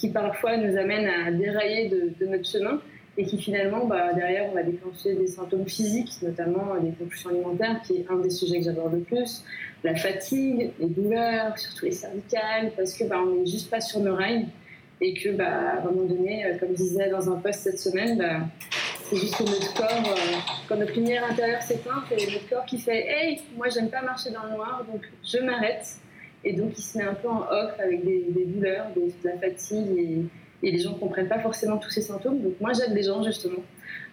qui 0.00 0.08
parfois 0.08 0.56
nous 0.56 0.76
amènent 0.78 1.08
à 1.08 1.30
dérailler 1.30 1.88
de, 1.88 2.12
de 2.18 2.26
notre 2.26 2.48
chemin 2.48 2.80
et 3.18 3.24
qui 3.26 3.36
finalement, 3.36 3.84
bah, 3.84 4.12
derrière, 4.14 4.48
on 4.50 4.54
va 4.54 4.62
déclencher 4.62 5.14
des 5.14 5.26
symptômes 5.26 5.68
physiques, 5.68 6.22
notamment 6.22 6.74
des 6.80 6.92
compulsions 6.92 7.28
alimentaires, 7.28 7.80
qui 7.86 7.96
est 7.96 8.06
un 8.08 8.16
des 8.16 8.30
sujets 8.30 8.58
que 8.58 8.64
j'aborde 8.64 8.94
le 8.94 9.00
plus, 9.00 9.44
la 9.84 9.94
fatigue, 9.94 10.70
les 10.78 10.86
douleurs, 10.86 11.58
surtout 11.58 11.84
les 11.84 11.92
cervicales, 11.92 12.72
parce 12.76 12.94
que 12.94 13.04
bah, 13.04 13.16
on 13.22 13.40
n'est 13.40 13.46
juste 13.46 13.68
pas 13.68 13.80
sur 13.80 14.00
nos 14.00 14.14
rails 14.14 14.46
et 15.02 15.12
que, 15.14 15.30
bah, 15.30 15.44
à 15.44 15.80
un 15.80 15.84
moment 15.84 16.04
donné, 16.04 16.46
euh, 16.46 16.58
comme 16.58 16.70
je 16.70 16.82
disais 16.82 17.10
dans 17.10 17.30
un 17.30 17.36
post 17.36 17.60
cette 17.60 17.78
semaine, 17.78 18.16
bah, 18.16 18.40
c'est 19.04 19.16
juste 19.16 19.36
que 19.36 19.42
notre 19.42 19.74
corps, 19.74 20.14
euh, 20.16 20.36
quand 20.68 20.76
notre 20.76 20.94
lumière 20.94 21.24
intérieure 21.30 21.62
s'éteint, 21.62 22.02
c'est 22.08 22.32
notre 22.32 22.48
corps 22.48 22.64
qui 22.64 22.78
fait 22.78 23.06
Hey, 23.06 23.40
moi 23.56 23.68
j'aime 23.68 23.90
pas 23.90 24.02
marcher 24.02 24.30
dans 24.30 24.44
le 24.44 24.56
noir, 24.56 24.84
donc 24.90 25.02
je 25.24 25.38
m'arrête. 25.38 25.96
Et 26.44 26.52
donc 26.54 26.72
il 26.78 26.82
se 26.82 26.98
met 26.98 27.04
un 27.04 27.14
peu 27.14 27.28
en 27.28 27.42
off 27.42 27.72
avec 27.78 28.04
des, 28.04 28.44
douleurs, 28.46 28.86
de 28.96 29.12
la 29.24 29.36
fatigue 29.38 29.98
et 29.98 30.24
et 30.62 30.70
les 30.70 30.78
gens 30.78 30.92
ne 30.92 30.98
comprennent 30.98 31.28
pas 31.28 31.38
forcément 31.38 31.78
tous 31.78 31.90
ces 31.90 32.02
symptômes. 32.02 32.42
Donc 32.42 32.60
moi 32.60 32.72
j'aide 32.72 32.94
les 32.94 33.02
gens 33.02 33.22
justement 33.22 33.62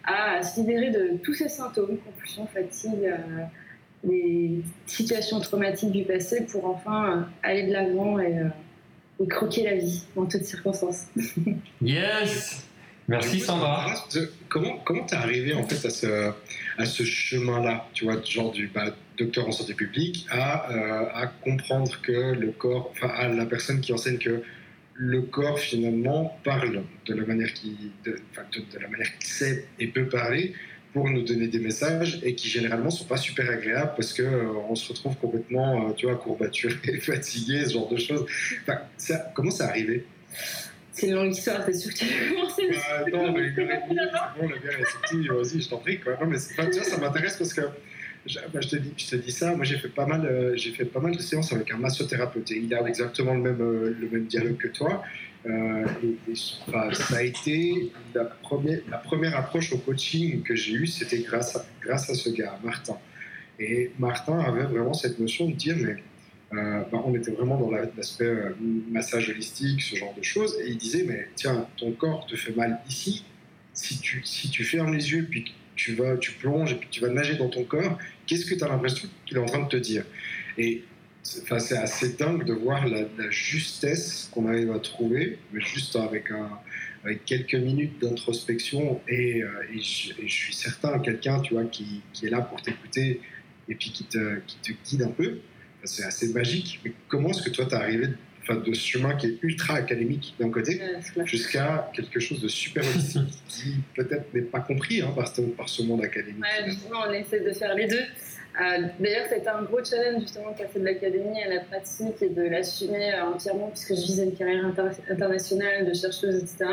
à 0.04 0.42
se 0.42 0.60
libérer 0.60 0.90
de 0.90 1.18
tous 1.22 1.34
ces 1.34 1.48
symptômes, 1.48 1.98
compulsion, 1.98 2.46
fatigue, 2.46 3.04
euh, 3.04 3.44
les 4.04 4.62
situations 4.86 5.40
traumatiques 5.40 5.92
du 5.92 6.04
passé 6.04 6.46
pour 6.46 6.66
enfin 6.66 7.18
euh, 7.18 7.22
aller 7.42 7.66
de 7.66 7.72
l'avant 7.72 8.18
et, 8.18 8.38
euh, 8.38 8.48
et, 9.20 9.26
croquer 9.26 9.64
la 9.64 9.74
vie 9.74 10.04
en 10.16 10.24
toutes 10.24 10.44
circonstances. 10.44 11.06
yes 11.82 12.64
Merci 13.08 13.40
Sandra. 13.40 13.94
Comment 14.50 14.78
comment 14.84 15.04
t'es 15.04 15.16
arrivé 15.16 15.54
en 15.54 15.66
fait 15.66 15.86
à 15.86 15.90
ce 15.90 16.30
à 16.76 16.84
ce 16.84 17.04
chemin-là, 17.04 17.86
tu 17.94 18.04
vois, 18.04 18.22
genre 18.22 18.52
du 18.52 18.68
bah, 18.68 18.94
docteur 19.18 19.48
en 19.48 19.52
santé 19.52 19.74
publique 19.74 20.26
à, 20.30 20.68
à 21.14 21.26
comprendre 21.26 22.00
que 22.02 22.34
le 22.34 22.52
corps, 22.52 22.90
enfin 22.92 23.08
à 23.08 23.28
la 23.28 23.46
personne 23.46 23.80
qui 23.80 23.92
enseigne 23.92 24.18
que 24.18 24.42
le 24.98 25.22
corps 25.22 25.60
finalement 25.60 26.38
parle 26.42 26.82
de 27.06 27.14
la 27.14 27.24
manière 27.24 27.52
qu'il 27.54 27.92
de, 28.04 28.12
de, 28.12 28.78
la 28.80 28.88
manière 28.88 29.16
qu'il 29.18 29.28
sait 29.28 29.64
et 29.78 29.86
peut 29.86 30.08
parler 30.08 30.54
pour 30.92 31.08
nous 31.08 31.22
donner 31.22 31.46
des 31.46 31.60
messages 31.60 32.18
et 32.24 32.34
qui 32.34 32.48
généralement 32.48 32.90
sont 32.90 33.04
pas 33.04 33.16
super 33.16 33.48
agréables 33.48 33.92
parce 33.94 34.12
que 34.12 34.22
euh, 34.22 34.52
on 34.68 34.74
se 34.74 34.88
retrouve 34.88 35.16
complètement 35.16 35.88
euh, 35.88 35.92
tu 35.92 36.06
vois 36.06 36.16
courbaturé 36.16 36.98
fatigué 37.00 37.64
ce 37.64 37.74
genre 37.74 37.88
de 37.88 37.96
choses 37.96 38.26
enfin, 38.62 38.80
ça, 38.96 39.30
comment 39.34 39.52
ça 39.52 39.68
arrivé 39.68 40.04
c'est 40.90 41.06
une 41.06 41.14
longue 41.14 41.30
histoire, 41.30 41.64
t'es 41.64 41.72
sûr 41.72 41.92
que 41.92 41.98
tu 41.98 42.06
veux 42.06 42.34
commencer 42.34 42.70
bah, 42.72 43.04
Non, 43.12 43.32
mais 43.32 43.52
c'est 43.54 43.64
bon, 43.64 44.48
le 44.48 44.58
gars 44.58 44.78
est 44.80 44.84
sorti, 44.84 45.28
vas-y, 45.28 45.62
je 45.62 45.68
t'en 45.68 45.78
prie. 45.78 46.00
Quoi. 46.00 46.18
Non, 46.20 46.26
mais 46.26 46.38
tu 46.38 46.54
vois, 46.56 46.82
ça 46.82 46.98
m'intéresse 46.98 47.36
parce 47.36 47.54
que 47.54 47.60
je, 48.28 48.38
bah, 48.52 48.60
je, 48.60 48.68
te 48.68 49.16
dis, 49.16 49.32
ça. 49.32 49.54
Moi, 49.54 49.64
j'ai 49.64 49.78
fait 49.78 49.88
pas 49.88 50.06
mal, 50.06 50.24
euh, 50.26 50.56
fait 50.56 50.84
pas 50.84 51.00
mal 51.00 51.16
de 51.16 51.20
séances 51.20 51.52
avec 51.52 51.70
un 51.72 51.78
massothérapeute 51.78 52.50
et 52.52 52.58
il 52.58 52.72
a 52.74 52.86
exactement 52.86 53.34
le 53.34 53.40
même, 53.40 53.60
euh, 53.60 53.96
le 53.98 54.08
même 54.08 54.26
dialogue 54.26 54.56
que 54.56 54.68
toi. 54.68 55.02
Euh, 55.46 55.86
et, 56.28 56.34
ça 56.34 57.16
a 57.16 57.22
été 57.22 57.90
la 58.14 58.24
première, 58.24 58.80
la 58.90 58.98
première 58.98 59.36
approche 59.36 59.72
au 59.72 59.78
coaching 59.78 60.42
que 60.42 60.54
j'ai 60.54 60.72
eue, 60.74 60.86
c'était 60.86 61.20
grâce 61.20 61.56
à, 61.56 61.64
grâce 61.80 62.10
à 62.10 62.14
ce 62.14 62.28
gars, 62.30 62.58
Martin. 62.62 62.98
Et 63.58 63.92
Martin 63.98 64.38
avait 64.38 64.64
vraiment 64.64 64.94
cette 64.94 65.18
notion 65.18 65.48
de 65.48 65.54
dire, 65.54 65.76
mais 65.80 65.96
bah, 66.52 67.02
on 67.04 67.14
était 67.14 67.32
vraiment 67.32 67.58
dans 67.58 67.70
l'aspect 67.70 68.32
massage 68.90 69.30
holistique, 69.30 69.82
ce 69.82 69.96
genre 69.96 70.14
de 70.16 70.22
choses, 70.22 70.56
et 70.60 70.68
il 70.68 70.78
disait, 70.78 71.04
mais 71.06 71.28
tiens, 71.34 71.66
ton 71.76 71.92
corps 71.92 72.26
te 72.26 72.36
fait 72.36 72.54
mal 72.54 72.78
ici, 72.88 73.24
si 73.74 73.98
tu, 74.00 74.22
si 74.24 74.48
tu 74.50 74.64
fermes 74.64 74.94
les 74.94 75.10
yeux, 75.10 75.26
puis 75.28 75.52
tu, 75.78 75.94
vas, 75.94 76.16
tu 76.18 76.32
plonges 76.32 76.72
et 76.72 76.74
puis 76.74 76.88
tu 76.90 77.00
vas 77.00 77.08
nager 77.08 77.36
dans 77.36 77.48
ton 77.48 77.64
corps, 77.64 77.96
qu'est-ce 78.26 78.44
que 78.44 78.54
tu 78.54 78.62
as 78.62 78.68
l'impression 78.68 79.08
qu'il 79.24 79.38
est 79.38 79.40
en 79.40 79.46
train 79.46 79.62
de 79.62 79.68
te 79.68 79.76
dire? 79.76 80.04
Et 80.58 80.82
enfin, 81.42 81.58
c'est 81.58 81.78
assez 81.78 82.14
dingue 82.14 82.44
de 82.44 82.52
voir 82.52 82.86
la, 82.86 83.06
justesse 83.30 84.28
qu'on 84.32 84.46
arrive 84.48 84.72
à 84.72 84.80
trouver, 84.80 85.38
mais 85.52 85.60
juste 85.60 85.96
avec, 85.96 86.30
un, 86.30 86.50
avec 87.04 87.24
quelques 87.24 87.54
minutes 87.54 88.00
d'introspection. 88.02 89.00
Et, 89.08 89.42
euh, 89.42 89.48
je, 89.72 90.26
suis 90.26 90.54
certain, 90.54 90.98
quelqu'un 90.98 91.40
tu 91.40 91.54
vois, 91.54 91.64
qui, 91.64 92.02
est 92.22 92.30
là 92.30 92.42
pour 92.42 92.60
t'écouter 92.60 93.20
et 93.68 93.74
puis 93.74 93.90
qui 93.90 94.04
te, 94.04 94.40
qui 94.46 94.56
te 94.58 94.72
guide 94.88 95.02
un 95.02 95.10
peu, 95.10 95.38
c'est 95.84 96.04
assez 96.04 96.32
magique. 96.32 96.80
Mais 96.84 96.92
comment 97.06 97.30
est-ce 97.30 97.42
que 97.42 97.50
toi, 97.50 97.66
tu 97.66 97.74
arrivé 97.74 98.08
enfin, 98.48 98.60
de 98.60 98.72
ce 98.72 98.80
chemin 98.80 99.14
qui 99.16 99.26
est 99.26 99.38
ultra 99.42 99.74
académique 99.74 100.34
d'un 100.38 100.50
côté 100.50 100.80
Ouais, 101.16 101.26
jusqu'à 101.26 101.90
quelque 101.94 102.20
chose 102.20 102.40
de 102.40 102.48
super 102.48 102.82
holistique 102.84 103.28
qui 103.48 103.74
peut-être 103.94 104.32
n'est 104.34 104.42
pas 104.42 104.60
compris 104.60 105.02
hein, 105.02 105.12
par, 105.14 105.28
ce, 105.28 105.40
par 105.42 105.68
ce 105.68 105.82
monde 105.82 106.02
académique 106.02 106.42
Ouais, 106.42 106.70
justement, 106.70 107.00
on 107.08 107.12
essaie 107.12 107.40
de 107.40 107.52
faire 107.52 107.74
les 107.74 107.86
deux. 107.86 107.96
Euh, 108.60 108.86
D'ailleurs, 108.98 109.26
c'était 109.28 109.48
un 109.48 109.62
gros 109.62 109.84
challenge 109.84 110.22
justement 110.22 110.50
de 110.52 110.58
passer 110.58 110.80
de 110.80 110.84
l'académie 110.84 111.42
à 111.42 111.48
la 111.48 111.60
pratique 111.60 112.20
et 112.22 112.28
de 112.28 112.42
l'assumer 112.42 113.14
euh, 113.14 113.24
entièrement 113.24 113.68
puisque 113.68 113.94
je 113.94 114.00
visais 114.00 114.24
une 114.24 114.34
carrière 114.34 114.64
inter 114.64 114.88
internationale 115.08 115.86
de 115.86 115.94
chercheuse, 115.94 116.36
etc. 116.36 116.64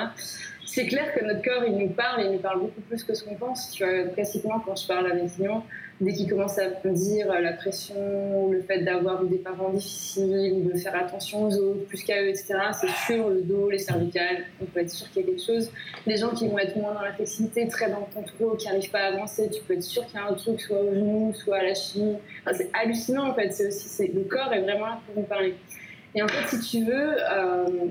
C'est 0.66 0.88
clair 0.88 1.14
que 1.14 1.24
notre 1.24 1.44
corps, 1.44 1.64
il 1.66 1.78
nous 1.78 1.90
parle, 1.90 2.24
il 2.26 2.32
nous 2.32 2.40
parle 2.40 2.60
beaucoup 2.60 2.82
plus 2.82 3.04
que 3.04 3.14
ce 3.14 3.24
qu'on 3.24 3.36
pense. 3.36 3.72
Tu 3.72 3.84
vois, 3.84 4.04
classiquement, 4.14 4.60
quand 4.66 4.76
je 4.76 4.88
parle 4.88 5.12
avec 5.12 5.38
Lyon, 5.38 5.64
dès 6.02 6.14
qu'il 6.14 6.30
commence 6.30 6.58
à 6.60 6.70
me 6.84 6.94
dire 6.94 7.28
la 7.42 7.54
pression, 7.54 8.52
le 8.52 8.62
fait 8.62 8.82
d'avoir 8.82 9.24
eu 9.24 9.30
des 9.30 9.38
parents 9.38 9.70
difficiles, 9.70 10.70
de 10.72 10.78
faire 10.78 10.96
attention 10.96 11.46
aux 11.48 11.56
autres, 11.56 11.86
plus 11.88 12.04
qu'à 12.04 12.22
eux, 12.22 12.28
etc., 12.28 12.56
c'est 12.74 12.90
sur 13.06 13.30
le 13.30 13.42
dos, 13.42 13.70
les 13.70 13.80
cervicales, 13.80 14.46
on 14.62 14.66
peut 14.66 14.82
être 14.82 14.92
sûr 14.92 15.10
qu'il 15.12 15.22
y 15.22 15.26
a 15.26 15.28
quelque 15.30 15.44
chose. 15.44 15.70
Les 16.06 16.18
gens 16.18 16.32
qui 16.32 16.48
vont 16.48 16.60
être 16.60 16.76
moins 16.76 16.94
dans 16.94 17.02
la 17.02 17.14
flexibilité, 17.14 17.68
très 17.68 17.90
dans 17.90 18.02
le 18.02 18.14
contrôle, 18.14 18.58
qui 18.58 18.68
n'arrivent 18.68 18.92
pas 18.92 19.00
à 19.00 19.14
avancer, 19.14 19.50
tu 19.50 19.62
peux 19.64 19.74
être 19.74 19.84
sûr 19.84 20.06
qu'il 20.06 20.16
y 20.16 20.20
a 20.20 20.28
un 20.28 20.34
truc, 20.34 20.60
soit 20.60 20.80
au 20.80 20.94
genou, 20.94 21.34
soit 21.34 21.58
à 21.58 21.64
la 21.64 21.74
cheville. 21.74 22.18
C'est 22.54 22.70
hallucinant, 22.74 23.30
en 23.30 23.34
fait. 23.34 23.52
C'est 23.52 23.68
aussi, 23.68 24.08
le 24.08 24.24
corps 24.24 24.54
est 24.54 24.62
vraiment 24.62 24.88
là 24.88 25.00
pour 25.06 25.16
nous 25.16 25.28
parler. 25.28 25.56
Et 26.14 26.22
en 26.22 26.28
fait, 26.28 26.48
si 26.48 26.60
tu 26.62 26.86
veux, 26.86 27.16
euh, 27.20 27.88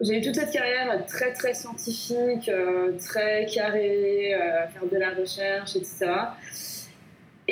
j'ai 0.00 0.18
eu 0.18 0.20
toute 0.22 0.34
cette 0.34 0.50
carrière 0.50 1.04
très 1.06 1.32
très 1.32 1.54
scientifique, 1.54 2.48
euh, 2.48 2.92
très 2.98 3.46
carrée, 3.46 4.34
euh, 4.34 4.66
faire 4.68 4.86
de 4.90 4.96
la 4.96 5.10
recherche, 5.10 5.76
etc. 5.76 6.06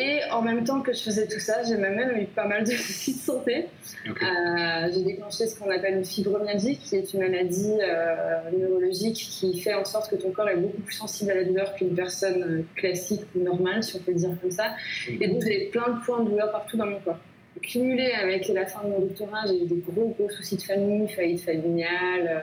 Et 0.00 0.20
en 0.30 0.42
même 0.42 0.62
temps 0.62 0.80
que 0.80 0.92
je 0.92 1.02
faisais 1.02 1.26
tout 1.26 1.40
ça, 1.40 1.64
j'ai 1.64 1.76
même 1.76 2.16
eu 2.16 2.26
pas 2.26 2.46
mal 2.46 2.62
de 2.62 2.70
soucis 2.70 3.14
de 3.14 3.20
santé. 3.20 3.66
Okay. 4.08 4.24
Euh, 4.24 4.90
j'ai 4.94 5.02
déclenché 5.02 5.46
ce 5.48 5.58
qu'on 5.58 5.70
appelle 5.70 5.96
une 5.96 6.04
fibromyalgie, 6.04 6.78
qui 6.78 6.96
est 6.96 7.12
une 7.12 7.20
maladie 7.20 7.78
euh, 7.82 8.50
neurologique 8.56 9.16
qui 9.16 9.60
fait 9.60 9.74
en 9.74 9.84
sorte 9.84 10.08
que 10.08 10.16
ton 10.16 10.30
corps 10.30 10.48
est 10.48 10.56
beaucoup 10.56 10.80
plus 10.82 10.94
sensible 10.94 11.32
à 11.32 11.34
la 11.34 11.44
douleur 11.44 11.74
qu'une 11.74 11.96
personne 11.96 12.64
classique 12.76 13.22
ou 13.34 13.42
normale, 13.42 13.82
si 13.82 13.96
on 13.96 13.98
peut 13.98 14.12
le 14.12 14.18
dire 14.18 14.30
comme 14.40 14.52
ça. 14.52 14.76
Et 15.08 15.26
donc 15.26 15.42
j'ai 15.42 15.66
plein 15.66 15.88
de 15.88 16.04
points 16.04 16.22
de 16.22 16.30
douleur 16.30 16.52
partout 16.52 16.76
dans 16.76 16.86
mon 16.86 17.00
corps 17.00 17.18
cumulé 17.62 18.12
avec 18.12 18.48
la 18.48 18.66
fin 18.66 18.84
de 18.84 18.90
mon 18.90 19.00
doctorat, 19.00 19.46
j'ai 19.46 19.62
eu 19.62 19.66
des 19.66 19.82
gros 19.86 20.08
gros 20.08 20.30
soucis 20.30 20.56
de 20.56 20.62
famille, 20.62 21.08
faillite 21.08 21.40
familiale, 21.40 22.28
euh, 22.28 22.40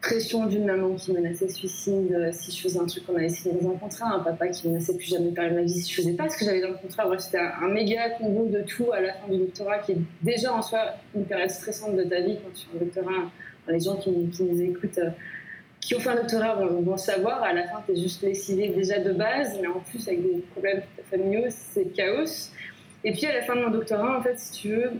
pression 0.00 0.46
d'une 0.46 0.66
maman 0.66 0.94
qui 0.94 1.12
menaçait 1.12 1.48
suicide 1.48 2.12
euh, 2.12 2.30
si 2.32 2.52
je 2.52 2.62
faisais 2.62 2.78
un 2.78 2.86
truc 2.86 3.06
qu'on 3.06 3.16
avait 3.16 3.28
signé 3.28 3.58
dans 3.60 3.70
un 3.70 3.76
contrat, 3.76 4.14
un 4.14 4.20
papa 4.20 4.48
qui 4.48 4.68
menaçait 4.68 4.96
plus 4.96 5.08
jamais 5.08 5.30
parler 5.30 5.50
de 5.50 5.54
ma 5.56 5.62
vie 5.62 5.80
si 5.80 5.90
je 5.90 5.96
faisais 6.02 6.12
pas 6.12 6.28
ce 6.28 6.38
que 6.38 6.44
j'avais 6.44 6.60
dans 6.60 6.68
le 6.68 6.74
contrat. 6.74 7.06
C'était 7.18 7.38
un, 7.38 7.52
un, 7.62 7.68
méga 7.68 8.10
combo 8.10 8.46
de 8.46 8.60
tout 8.62 8.92
à 8.92 9.00
la 9.00 9.14
fin 9.14 9.28
du 9.28 9.38
doctorat 9.38 9.78
qui 9.78 9.92
est 9.92 9.98
déjà 10.22 10.52
en 10.52 10.62
soi 10.62 10.94
une 11.14 11.24
période 11.24 11.50
stressante 11.50 11.96
de 11.96 12.04
ta 12.04 12.20
vie 12.20 12.36
quand 12.36 12.52
tu 12.54 12.66
es 12.66 12.76
en 12.76 12.84
doctorat. 12.84 13.30
Les 13.68 13.80
gens 13.80 13.96
qui, 13.96 14.10
nous 14.10 14.62
écoutent 14.62 14.98
euh, 14.98 15.10
qui 15.84 15.94
ont 15.94 16.00
fait 16.00 16.10
un 16.10 16.16
doctorat 16.16 16.54
vont, 16.54 16.96
savoir, 16.96 17.42
à 17.42 17.52
la 17.52 17.64
fin, 17.64 17.82
tu 17.86 17.92
es 17.92 17.96
juste 17.96 18.22
lessivé 18.22 18.68
déjà 18.68 18.98
de 19.00 19.12
base, 19.12 19.58
mais 19.60 19.68
en 19.68 19.80
plus, 19.80 20.06
avec 20.08 20.22
des 20.22 20.40
problèmes 20.52 20.82
familiaux, 21.10 21.44
c'est 21.48 21.92
chaos. 21.94 22.50
Et 23.04 23.12
puis 23.12 23.26
à 23.26 23.34
la 23.34 23.42
fin 23.42 23.54
de 23.54 23.60
mon 23.60 23.70
doctorat, 23.70 24.18
en 24.18 24.22
fait, 24.22 24.38
si 24.38 24.52
tu 24.52 24.68
veux, 24.70 24.92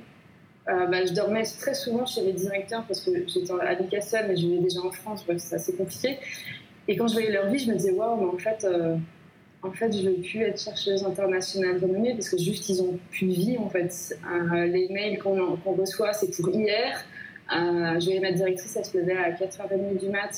euh, 0.69 0.87
bah, 0.87 1.05
je 1.05 1.13
dormais 1.13 1.43
très 1.43 1.75
souvent 1.75 2.05
chez 2.05 2.21
les 2.21 2.33
directeurs 2.33 2.85
parce 2.87 3.01
que 3.01 3.11
j'étais 3.27 3.53
à 3.53 3.75
Newcastle, 3.81 4.27
mais 4.29 4.37
je 4.37 4.47
vivais 4.47 4.63
déjà 4.63 4.81
en 4.81 4.93
France, 4.93 5.25
bref, 5.27 5.39
c'est 5.39 5.57
assez 5.57 5.75
compliqué. 5.75 6.19
Et 6.87 6.97
quand 6.97 7.09
je 7.09 7.15
voyais 7.15 7.33
leur 7.33 7.49
vie, 7.51 7.59
je 7.59 7.71
me 7.71 7.77
disais, 7.77 7.93
waouh, 7.93 8.21
mais 8.21 8.27
en 8.27 8.39
fait, 8.39 8.65
euh, 8.65 8.97
en 9.63 9.73
fait, 9.73 9.91
je 9.91 10.09
veux 10.09 10.17
plus 10.17 10.43
être 10.43 10.61
chercheuse 10.61 11.05
internationale 11.05 11.79
renommée 11.79 12.13
parce 12.13 12.29
que 12.29 12.37
juste, 12.37 12.69
ils 12.69 12.83
ont 12.83 12.99
plus 13.11 13.27
de 13.27 13.33
vie, 13.33 13.59
en 13.59 13.71
fait. 13.71 14.19
Euh, 14.27 14.67
les 14.67 14.89
mails 14.91 15.19
qu'on 15.19 15.57
qu 15.57 15.69
reçoit, 15.81 16.13
c'est 16.13 16.31
pour 16.37 16.51
hier. 16.51 17.03
Je 17.51 18.05
voyais 18.05 18.21
ma 18.21 18.33
directrice, 18.33 18.77
elle 18.77 18.85
se 18.85 18.99
levait 18.99 19.17
à 19.17 19.31
4h30 19.33 19.99
du 19.99 20.09
mat, 20.09 20.31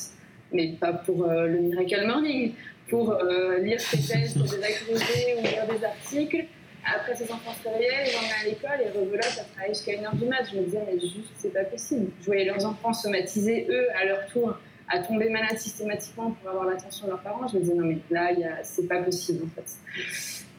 mais 0.52 0.72
pas 0.80 0.92
pour 0.92 1.26
le 1.26 1.58
Miracle 1.58 2.04
Morning, 2.06 2.52
pour 2.88 3.16
lire 3.60 3.80
ses 3.80 3.98
tests, 3.98 4.38
des 4.38 4.54
agrégés 4.54 5.36
ou 5.38 5.42
lire 5.42 5.66
des 5.68 5.84
articles 5.84 6.46
après 6.94 7.14
ses 7.14 7.30
enfants 7.32 7.52
se 7.62 7.68
réveillaient, 7.68 8.10
ils 8.10 8.16
emmenaient 8.16 8.40
à 8.42 8.44
l'école 8.44 8.86
et 8.86 8.98
rebelote 8.98 9.38
à 9.40 9.44
travailler 9.44 9.74
jusqu'à 9.74 9.92
1h 9.92 10.16
du 10.16 10.26
mat. 10.26 10.44
Je 10.50 10.58
me 10.58 10.64
disais, 10.64 10.80
mais 10.86 11.00
juste, 11.00 11.32
c'est 11.36 11.52
pas 11.52 11.64
possible. 11.64 12.10
Je 12.20 12.26
voyais 12.26 12.44
leurs 12.44 12.64
enfants 12.64 12.92
somatiser, 12.92 13.66
eux, 13.68 13.86
à 13.94 14.04
leur 14.04 14.26
tour, 14.26 14.58
à 14.88 15.00
tomber 15.00 15.28
malades 15.28 15.58
systématiquement 15.58 16.30
pour 16.30 16.50
avoir 16.50 16.66
l'attention 16.66 17.06
de 17.06 17.12
leurs 17.12 17.22
parents. 17.22 17.46
Je 17.48 17.56
me 17.56 17.60
disais, 17.60 17.74
non, 17.74 17.86
mais 17.86 17.98
là, 18.10 18.30
c'est 18.62 18.86
pas 18.86 19.02
possible, 19.02 19.44
en 19.44 19.60
fait. 19.60 19.76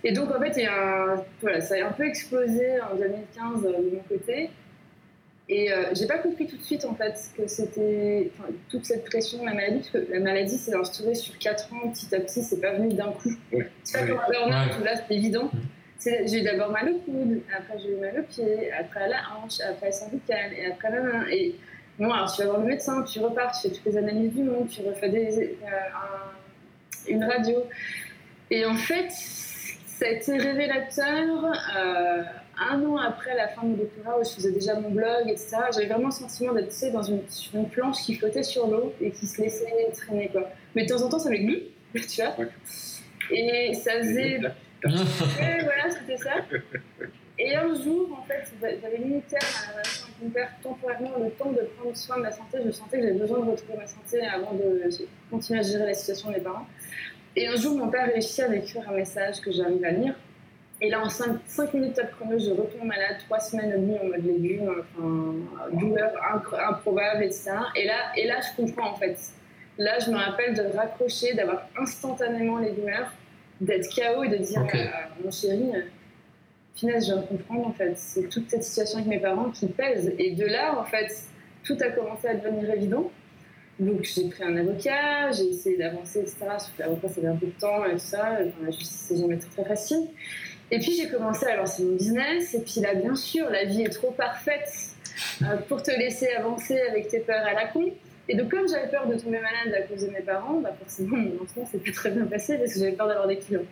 Et 0.04 0.12
donc, 0.12 0.30
en 0.36 0.40
fait, 0.40 0.54
il 0.58 0.64
y 0.64 0.68
a 0.68 1.14
un, 1.14 1.26
voilà, 1.42 1.62
ça 1.62 1.76
a 1.76 1.88
un 1.88 1.92
peu 1.92 2.06
explosé 2.06 2.80
en 2.82 2.96
2015 2.96 3.64
de 3.64 3.96
mon 3.96 4.04
côté. 4.08 4.50
Et 5.50 5.72
euh, 5.72 5.86
j'ai 5.94 6.08
pas 6.08 6.18
compris 6.18 6.46
tout 6.46 6.58
de 6.58 6.64
suite, 6.64 6.84
en 6.84 6.94
fait, 6.94 7.18
que 7.38 7.48
c'était 7.48 8.30
enfin, 8.38 8.50
toute 8.70 8.86
cette 8.86 9.06
pression 9.06 9.40
de 9.40 9.46
la 9.46 9.54
maladie, 9.54 9.78
parce 9.78 9.90
que 9.92 10.12
la 10.12 10.20
maladie 10.20 10.58
s'est 10.58 10.76
instaurée 10.76 11.16
sur 11.16 11.38
4 11.38 11.74
ans, 11.74 11.90
petit 11.90 12.14
à 12.14 12.20
petit, 12.20 12.44
c'est 12.44 12.60
pas 12.60 12.74
venu 12.74 12.94
d'un 12.94 13.14
coup. 13.14 13.32
C'est 13.84 14.00
pas 14.00 14.08
comme 14.08 14.20
un 14.20 14.30
burn-out, 14.30 14.84
là, 14.84 14.92
c'est 14.96 15.16
évident. 15.16 15.50
J'ai 16.00 16.40
eu 16.40 16.44
d'abord 16.44 16.72
mal 16.72 16.90
au 16.90 17.00
coude, 17.00 17.42
après 17.56 17.80
j'ai 17.80 17.92
eu 17.92 17.96
mal 17.96 18.20
au 18.20 18.24
pied, 18.24 18.72
après 18.72 19.02
à 19.02 19.08
la 19.08 19.18
hanche, 19.36 19.60
après 19.62 19.88
à 19.88 19.90
la 19.90 19.92
cervicale, 19.92 20.54
et 20.54 20.66
après 20.72 20.92
la 20.92 21.02
main. 21.02 21.26
Et 21.32 21.56
bon, 21.98 22.12
alors 22.12 22.32
tu 22.32 22.42
vas 22.42 22.50
voir 22.50 22.60
le 22.60 22.68
médecin, 22.68 23.04
tu 23.04 23.20
repars, 23.20 23.52
tu 23.52 23.68
fais 23.68 23.76
toutes 23.76 23.86
les 23.86 23.98
analyses 23.98 24.34
du 24.34 24.44
monde, 24.44 24.70
tu 24.70 24.82
refais 24.82 25.10
des, 25.10 25.40
euh, 25.40 25.66
un, 25.66 27.12
une 27.12 27.24
radio. 27.24 27.64
Et 28.52 28.66
en 28.66 28.76
fait, 28.76 29.10
ça 29.98 30.06
a 30.06 30.10
été 30.10 30.38
révélateur 30.38 31.46
euh, 31.76 32.24
un 32.60 32.84
an 32.86 32.98
après 32.98 33.36
la 33.36 33.48
fin 33.48 33.64
de 33.64 33.70
mon 33.70 33.78
doctorat 33.78 34.20
où 34.20 34.24
je 34.24 34.30
faisais 34.30 34.52
déjà 34.52 34.80
mon 34.80 34.92
blog, 34.92 35.28
etc. 35.28 35.58
J'avais 35.74 35.88
vraiment 35.88 36.08
le 36.08 36.12
sentiment 36.12 36.54
d'être 36.54 36.74
dans 36.94 37.04
une, 37.04 37.28
sur 37.28 37.56
une 37.56 37.70
planche 37.70 38.04
qui 38.04 38.16
flottait 38.16 38.44
sur 38.44 38.68
l'eau 38.68 38.94
et 39.02 39.12
qui 39.12 39.26
se 39.26 39.42
laissait 39.42 39.90
traîner. 39.94 40.30
Quoi. 40.30 40.50
Mais 40.76 40.86
de 40.86 40.90
temps 40.90 41.02
en 41.02 41.10
temps, 41.10 41.20
ça 41.20 41.30
m'aiglut, 41.30 41.64
tu 41.94 42.22
vois. 42.22 42.36
Et 43.32 43.74
ça 43.74 43.94
faisait 44.00 44.40
ouais, 44.86 45.64
voilà, 45.64 45.90
c'était 45.90 46.18
ça. 46.18 46.36
Et 47.40 47.56
un 47.56 47.74
jour, 47.76 48.18
en 48.20 48.24
fait, 48.24 48.52
j'avais 48.62 48.98
mis 48.98 49.22
terme 49.22 49.42
à 49.44 49.68
la 49.68 49.74
relation 49.74 50.06
avec 50.08 50.24
mon 50.24 50.30
père 50.30 50.50
temporairement 50.64 51.12
le 51.20 51.30
temps 51.32 51.52
de 51.52 51.62
prendre 51.78 51.96
soin 51.96 52.18
de 52.18 52.24
ma 52.24 52.32
santé. 52.32 52.58
Je 52.66 52.72
sentais 52.72 52.98
que 52.98 53.04
j'avais 53.04 53.20
besoin 53.20 53.46
de 53.46 53.52
retrouver 53.52 53.78
ma 53.78 53.88
santé 53.88 54.26
avant 54.26 54.54
de 54.54 54.90
continuer 55.30 55.60
à 55.60 55.64
gérer 55.64 55.86
la 55.86 55.94
situation 55.94 56.30
de 56.30 56.36
mes 56.36 56.42
parents. 56.42 56.66
Et 57.36 57.48
un 57.48 57.56
jour, 57.56 57.78
mon 57.78 57.90
père 57.90 58.08
réussit 58.08 58.40
à 58.40 58.50
m'écrire 58.50 58.90
un 58.90 58.94
message 58.94 59.40
que 59.42 59.52
j'arrive 59.52 59.86
à 59.86 59.92
lire. 59.92 60.16
Et 60.82 60.90
là, 60.90 61.02
en 61.02 61.10
5, 61.10 61.38
5 61.46 61.74
minutes 61.74 61.96
top 61.96 62.12
chrono, 62.12 62.38
je 62.40 62.52
retombe 62.52 62.86
malade, 62.86 63.18
3 63.26 63.40
semaines 63.40 63.72
et 63.72 63.78
demie 63.78 63.98
en 64.00 64.06
mode 64.06 64.26
légumes, 64.26 64.72
enfin, 64.80 65.36
douleur 65.74 66.12
improbable, 66.70 67.24
etc. 67.24 67.52
Et 67.76 67.86
là, 67.86 68.12
et 68.16 68.28
là, 68.28 68.40
je 68.42 68.62
comprends 68.62 68.92
en 68.92 68.96
fait. 68.96 69.18
Là, 69.78 70.00
je 70.00 70.10
me 70.10 70.18
rappelle 70.18 70.56
de 70.56 70.64
raccrocher, 70.76 71.34
d'avoir 71.36 71.68
instantanément 71.80 72.58
les 72.58 72.72
douleurs 72.72 73.12
d'être 73.62 73.90
KO 73.96 74.24
et 74.24 74.30
de 74.30 74.38
dire 74.38 74.62
okay. 74.62 74.88
à 74.88 75.10
mon 75.24 75.32
chéri, 75.32 75.72
euh, 75.74 75.82
finesse, 76.76 77.08
je 77.08 77.14
viens 77.14 77.22
de 77.22 77.28
comprendre 77.28 77.68
en 77.68 77.74
fait. 77.74 77.94
C'est 77.98 78.30
toute 78.30 78.50
cette 78.50 78.64
situation 78.64 79.00
avec 79.00 79.10
mes 79.10 79.20
parents 79.20 79.50
qui 79.50 79.68
pèse. 79.68 80.14
Et 80.18 80.32
de 80.32 80.46
là, 80.46 80.80
en 80.80 80.84
fait, 80.84 81.12
tout 81.64 81.78
a 81.82 81.90
commencé 81.90 82.28
à 82.28 82.36
devenir 82.36 82.70
évident. 82.70 83.12
Donc 83.80 84.04
j'ai 84.04 84.28
pris 84.30 84.44
un 84.44 84.58
avocat, 84.58 85.32
j'ai 85.32 85.50
essayé 85.50 85.78
d'avancer, 85.78 86.20
etc. 86.20 86.38
Sauf 86.58 86.74
que 86.76 86.82
l'avocat, 86.82 87.10
ça 87.10 87.20
avait 87.20 87.30
un 87.30 87.36
peu 87.36 87.46
de 87.48 87.60
temps 87.60 87.86
et 87.86 87.94
tout 87.94 88.00
ça. 88.00 88.38
Enfin, 88.40 88.66
la 88.66 88.72
justice, 88.72 89.06
c'est 89.08 89.18
jamais 89.18 89.38
très, 89.38 89.50
très 89.50 89.66
facile. 89.66 90.08
Et 90.70 90.80
puis 90.80 90.94
j'ai 90.98 91.10
commencé 91.10 91.46
à 91.46 91.56
lancer 91.56 91.84
mon 91.84 91.96
business. 91.96 92.54
Et 92.54 92.62
puis 92.62 92.82
là, 92.82 92.96
bien 92.96 93.16
sûr, 93.16 93.50
la 93.50 93.66
vie 93.66 93.84
est 93.84 93.90
trop 93.90 94.12
parfaite 94.12 94.70
euh, 95.44 95.58
pour 95.68 95.84
te 95.84 95.92
laisser 95.92 96.30
avancer 96.30 96.80
avec 96.90 97.08
tes 97.08 97.20
peurs 97.20 97.46
à 97.46 97.54
la 97.54 97.68
con. 97.68 97.92
Et 98.30 98.36
donc, 98.36 98.52
comme 98.52 98.68
j'avais 98.68 98.90
peur 98.90 99.08
de 99.08 99.16
tomber 99.16 99.40
malade 99.40 99.74
à 99.74 99.82
cause 99.84 100.06
de 100.06 100.10
mes 100.10 100.22
parents, 100.22 100.60
bah 100.60 100.76
forcément, 100.78 101.16
mon 101.16 101.40
lancement 101.40 101.66
s'est 101.66 101.78
pas 101.78 101.92
très 101.92 102.12
bien 102.12 102.26
passé 102.26 102.58
parce 102.58 102.74
que 102.74 102.80
j'avais 102.80 102.92
peur 102.92 103.08
d'avoir 103.08 103.28
des 103.28 103.38
clients. 103.38 103.66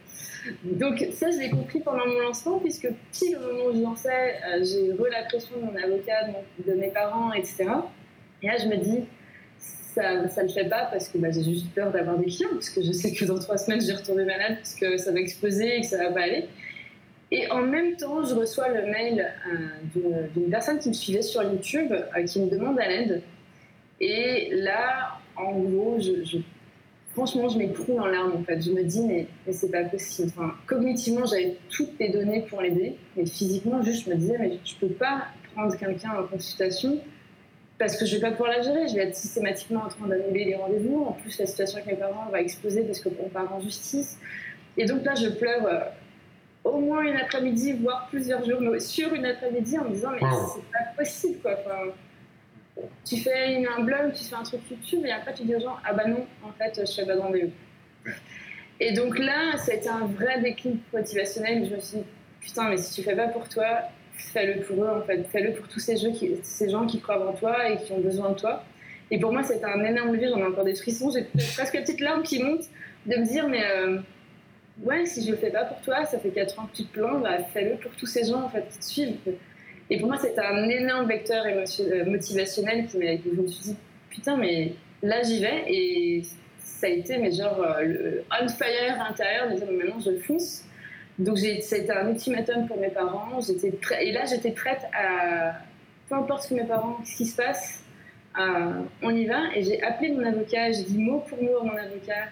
Donc, 0.64 1.06
ça, 1.12 1.30
je 1.30 1.40
l'ai 1.40 1.50
compris 1.50 1.82
pendant 1.82 2.08
mon 2.08 2.20
lancement, 2.20 2.60
puisque 2.60 2.88
pile 3.12 3.38
au 3.38 3.42
moment 3.42 3.66
où 3.66 3.76
je 3.76 3.82
lançais, 3.82 4.36
euh, 4.48 4.64
j'ai 4.64 4.88
eu 4.88 5.12
la 5.12 5.24
pression 5.24 5.58
de 5.58 5.66
mon 5.66 5.76
avocat, 5.76 6.28
de, 6.66 6.74
mes 6.74 6.90
parents, 6.90 7.34
etc. 7.34 7.66
Et 8.42 8.48
là, 8.48 8.56
je 8.58 8.68
me 8.68 8.78
dis, 8.78 9.04
ça 9.58 10.16
ne 10.16 10.24
le 10.24 10.50
fait 10.50 10.70
pas 10.70 10.88
parce 10.92 11.10
que 11.10 11.18
bah, 11.18 11.32
j'ai 11.32 11.44
juste 11.44 11.74
peur 11.74 11.92
d'avoir 11.92 12.18
des 12.18 12.28
clients, 12.28 12.50
parce 12.54 12.70
que 12.70 12.82
je 12.82 12.92
sais 12.94 13.12
que 13.12 13.26
dans 13.26 13.40
trois 13.40 13.58
semaines, 13.58 13.82
je 13.82 13.88
vais 13.88 13.94
retomber 13.94 14.24
malade, 14.24 14.56
parce 14.58 14.76
que 14.76 14.98
ça 14.98 15.12
va 15.12 15.20
exploser 15.20 15.78
et 15.78 15.82
que 15.82 15.88
ça 15.88 15.98
va 15.98 16.12
pas 16.12 16.22
aller. 16.22 16.48
Et 17.32 17.50
en 17.52 17.62
même 17.62 17.98
temps, 17.98 18.24
je 18.24 18.36
reçois 18.36 18.70
le 18.70 18.84
mail 18.84 19.34
euh, 19.52 20.28
d'une 20.34 20.50
personne 20.50 20.80
qui 20.80 20.90
me 20.90 20.94
suivait 20.94 21.24
sur 21.24 21.44
YouTube, 21.44 21.92
euh, 21.92 22.24
qui 22.24 22.40
me 22.40 22.50
demande 22.50 22.80
à 22.80 22.88
l'aide 22.88 23.22
et 24.00 24.50
là, 24.52 25.20
en 25.36 25.60
gros, 25.60 25.98
je, 26.00 26.38
franchement, 27.14 27.48
je 27.48 27.58
m'écroule 27.58 28.02
en 28.02 28.08
larmes 28.08 28.34
en 28.36 28.44
fait. 28.44 28.62
Je 28.62 28.72
me 28.72 28.84
dis, 28.84 29.02
mais, 29.02 29.28
mais 29.46 29.54
c'est 29.54 29.72
pas 29.72 29.84
possible. 29.84 30.32
Enfin, 30.36 30.54
cognitivement, 30.68 31.25
j'avais 31.25 31.58
toutes 31.70 31.98
les 32.00 32.10
données 32.10 32.42
pour 32.50 32.62
l'aider, 32.62 32.98
mais 33.16 33.25
physiquement, 33.25 33.82
juste, 33.82 34.06
je 34.06 34.10
me 34.10 34.16
disais, 34.16 34.38
mais 34.38 34.60
je 34.64 34.75
peux 34.75 34.94
pas 34.94 35.28
prendre 35.54 35.75
quelqu'un 35.78 36.12
en 36.20 36.28
consultation 36.28 37.00
parce 37.78 37.98
que 37.98 38.06
je 38.06 38.16
vais 38.16 38.22
pas 38.22 38.32
pouvoir 38.32 38.52
la 38.52 38.62
gérer. 38.62 38.88
Je 38.88 38.96
vais 38.96 39.04
être 39.04 39.16
systématiquement 39.16 39.84
en 39.84 39.90
train 39.90 40.08
d'annuler 40.08 40.46
les 40.46 40.56
rendez-vous. 40.56 41.04
En 41.04 41.14
plus, 41.14 41.38
la 41.40 41.46
situation 41.46 41.78
avec 41.78 41.92
mes 41.92 41.98
parents 41.98 42.30
va 42.32 42.42
exploser 42.42 42.84
parce 42.84 43.02
qu'on 43.02 43.30
part 43.30 43.54
en 43.54 43.60
justice. 43.62 44.20
Et 44.78 44.86
donc 44.86 45.04
là, 45.04 45.16
je 45.16 45.30
pleure. 45.30 45.66
Euh, 45.66 45.80
au 46.66 46.80
moins 46.80 47.04
une 47.04 47.16
après-midi, 47.16 47.74
voire 47.74 48.08
plusieurs 48.10 48.44
jours, 48.44 48.60
mais 48.60 48.80
sur 48.80 49.14
une 49.14 49.25
après-midi 49.25 49.78
en 49.78 49.86
me 49.86 49.92
disant 49.92 50.10
mais 50.14 50.20
c'est 50.20 50.72
pas 50.72 50.92
possible 50.98 51.38
quoi. 51.40 51.52
Enfin, 51.60 51.92
tu 53.05 53.17
fais 53.17 53.65
un 53.65 53.84
blog, 53.84 54.13
tu 54.13 54.24
fais 54.24 54.36
un 54.36 54.44
truc 54.44 54.62
YouTube, 54.70 55.05
et 55.05 55.12
après 55.12 55.34
tu 55.34 55.44
dis 55.44 55.55
aux 55.55 55.60
gens, 55.60 55.77
ah 55.86 55.94
bah 55.94 56.08
non, 56.08 56.25
en 56.44 56.51
fait, 56.51 56.82
je 56.86 56.91
fais 56.91 57.05
pas 57.05 57.15
de 57.15 57.22
rendez-vous. 57.22 57.51
Et 58.79 58.91
donc 58.91 59.17
là, 59.17 59.53
été 59.72 59.88
un 59.88 60.05
vrai 60.05 60.41
déclic 60.41 60.82
motivationnel. 60.94 61.65
Je 61.70 61.75
me 61.75 61.79
suis 61.79 61.98
dit, 61.98 62.03
putain, 62.41 62.70
mais 62.70 62.77
si 62.77 62.94
tu 62.94 63.03
fais 63.03 63.15
pas 63.15 63.27
pour 63.27 63.48
toi, 63.48 63.84
fais-le 64.13 64.62
pour 64.62 64.84
eux, 64.84 64.89
en 64.89 65.01
fait. 65.01 65.24
Fais-le 65.32 65.53
pour 65.53 65.67
tous 65.67 65.79
ces, 65.79 65.96
ces 66.44 66.70
gens 66.70 66.86
qui 66.86 67.00
croient 67.00 67.27
en 67.27 67.34
toi 67.34 67.70
et 67.70 67.77
qui 67.77 67.94
ont 67.94 68.01
besoin 68.01 68.32
de 68.32 68.36
toi. 68.36 68.63
Et 69.12 69.20
pour 69.20 69.32
moi, 69.32 69.44
c'était 69.44 69.65
un 69.65 69.84
énorme 69.84 70.13
levier. 70.13 70.29
J'en 70.29 70.39
ai 70.39 70.46
encore 70.46 70.65
des 70.65 70.75
frissons. 70.75 71.12
J'ai 71.12 71.24
presque 71.55 71.75
une 71.75 71.82
petite 71.82 72.01
larme 72.01 72.24
qui 72.24 72.44
monte 72.44 72.65
de 73.05 73.15
me 73.15 73.25
dire, 73.25 73.48
mais 73.48 73.63
euh, 73.63 74.00
ouais, 74.84 75.05
si 75.05 75.25
je 75.25 75.32
le 75.32 75.38
fais 75.38 75.51
pas 75.51 75.63
pour 75.63 75.79
toi, 75.82 76.05
ça 76.05 76.20
fait 76.20 76.32
4 76.32 76.60
ans 76.60 76.67
que 76.67 76.75
tu 76.75 76.86
te 76.86 77.00
plantes, 77.00 77.24
bah, 77.24 77.38
fais-le 77.53 77.77
pour 77.77 77.91
tous 77.91 78.08
ces 78.08 78.25
gens, 78.25 78.44
en 78.44 78.50
fait, 78.50 78.67
qui 78.70 78.79
te 78.79 78.86
suivent. 78.86 79.17
Et 79.89 80.00
pour 80.00 80.08
moi, 80.08 80.18
c'était 80.18 80.42
un 80.42 80.68
énorme 80.68 81.08
vecteur 81.08 81.46
euh, 81.46 82.06
motivationnel 82.06 82.88
qui 82.88 82.98
m'a, 82.98 83.06
je 83.15 83.42
me 83.42 83.48
suis 83.48 83.63
dit, 83.63 83.75
putain, 84.10 84.38
mais 84.38 84.74
là, 85.04 85.22
j'y 85.22 85.39
vais. 85.39 85.63
Et 85.68 86.24
ça 86.58 86.88
a 86.88 86.89
été, 86.89 87.18
mais 87.18 87.32
genre, 87.32 87.62
euh, 87.62 87.84
le 87.84 88.24
on 88.42 88.48
fire 88.48 89.01
intérieur, 89.08 89.50
de 89.50 89.56
dire, 89.56 89.72
maintenant, 89.72 90.00
je 90.00 90.18
fonce. 90.22 90.63
Donc, 91.20 91.38
c'était 91.38 91.92
un 91.92 92.10
ultimatum 92.10 92.68
pour 92.68 92.80
mes 92.80 92.89
parents. 92.89 93.39
J'étais 93.42 93.74
et 94.01 94.12
là, 94.12 94.25
j'étais 94.25 94.51
prête 94.51 94.82
à, 94.94 95.54
peu 96.10 96.15
importe 96.15 96.44
ce 96.44 96.50
que 96.50 96.56
mes 96.56 96.65
parents, 96.65 96.98
ce 97.06 97.15
qui 97.15 97.25
se 97.25 97.36
passe, 97.36 97.84
on 98.38 99.15
y 99.15 99.25
va. 99.25 99.44
Et 99.56 99.63
j'ai 99.63 99.82
appelé 99.82 100.12
mon 100.12 100.25
avocat, 100.25 100.72
j'ai 100.74 100.84
dit 100.84 100.98
mot 100.98 101.20
pour 101.20 101.42
mot 101.42 101.60
à 101.62 101.63
mon 101.63 101.77
avocat 101.77 102.25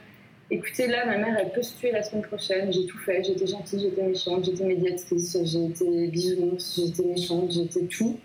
écoutez, 0.49 0.87
là, 0.87 1.05
ma 1.05 1.17
mère, 1.17 1.37
elle 1.39 1.51
peut 1.51 1.61
se 1.61 1.77
tuer 1.77 1.91
la 1.91 2.03
semaine 2.03 2.23
prochaine. 2.23 2.71
J'ai 2.71 2.85
tout 2.85 2.97
fait. 2.99 3.23
J'étais 3.23 3.47
gentille, 3.47 3.79
j'étais 3.79 4.03
méchante, 4.03 4.45
j'étais 4.45 4.65
médiatrice, 4.65 5.37
j'étais 5.43 6.07
bisounours, 6.07 6.79
j'étais 6.79 7.03
méchante, 7.03 7.51
j'étais 7.51 7.85
tout. 7.85 8.19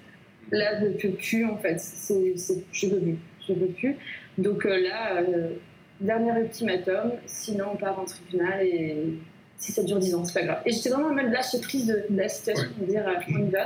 Là, 0.50 0.80
je 0.80 0.87
ne 0.87 0.90
peux 0.92 1.10
plus, 1.10 1.44
en 1.44 1.58
fait. 1.58 1.78
C'est, 1.78 2.34
je 2.72 2.87
ne 2.87 2.90
peux 2.90 3.00
plus. 3.00 3.18
Je 3.46 3.54
peux 3.54 3.66
plus. 3.66 3.96
Donc 4.37 4.66
euh, 4.66 4.80
là, 4.80 5.22
euh, 5.22 5.54
dernier 6.00 6.40
ultimatum. 6.40 7.12
Sinon, 7.26 7.72
on 7.75 7.76
part 7.76 7.98
en 7.98 8.04
tribunal 8.04 8.64
et 8.64 8.96
si 9.56 9.72
ça 9.72 9.82
dure 9.82 9.98
10 9.98 10.14
ans, 10.14 10.25
c'est 10.25 10.40
pas 10.40 10.46
grave. 10.46 10.62
Et 10.64 10.72
j'étais 10.72 10.90
vraiment 10.90 11.08
en 11.08 11.14
mode 11.14 11.32
lâcher 11.32 11.60
prise 11.60 11.87
de, 11.87 12.04
la 12.10 12.28
situation, 12.28 12.68
de 12.80 12.87
dire, 12.87 13.04
on 13.28 13.46
y 13.46 13.50
va. 13.50 13.64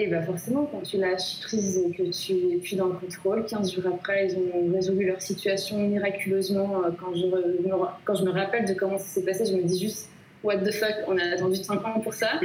Et 0.00 0.06
bah 0.06 0.22
forcément, 0.22 0.64
quand 0.70 0.82
tu 0.82 0.96
lâches 0.96 1.40
prise 1.40 1.76
et 1.76 1.90
que 1.90 2.04
tu 2.04 2.32
es 2.54 2.58
plus 2.58 2.76
dans 2.76 2.86
le 2.86 2.92
contrôle, 2.92 3.44
15 3.44 3.74
jours 3.74 3.92
après, 3.92 4.28
ils 4.28 4.36
ont 4.36 4.72
résolu 4.72 5.04
leur 5.04 5.20
situation 5.20 5.76
miraculeusement. 5.76 6.84
Euh, 6.84 6.90
quand 7.00 7.12
je, 7.16 7.26
me, 7.26 7.66
quand 8.04 8.14
je 8.14 8.22
me 8.22 8.30
rappelle 8.30 8.64
de 8.64 8.74
comment 8.74 8.96
ça 8.96 9.06
s'est 9.06 9.24
passé, 9.24 9.44
je 9.44 9.56
me 9.56 9.64
dis 9.64 9.80
juste 9.80 10.08
What 10.44 10.58
the 10.58 10.70
fuck, 10.70 10.94
on 11.08 11.18
a 11.18 11.34
attendu 11.34 11.56
5 11.56 11.84
ans 11.84 12.00
pour 12.00 12.14
ça. 12.14 12.30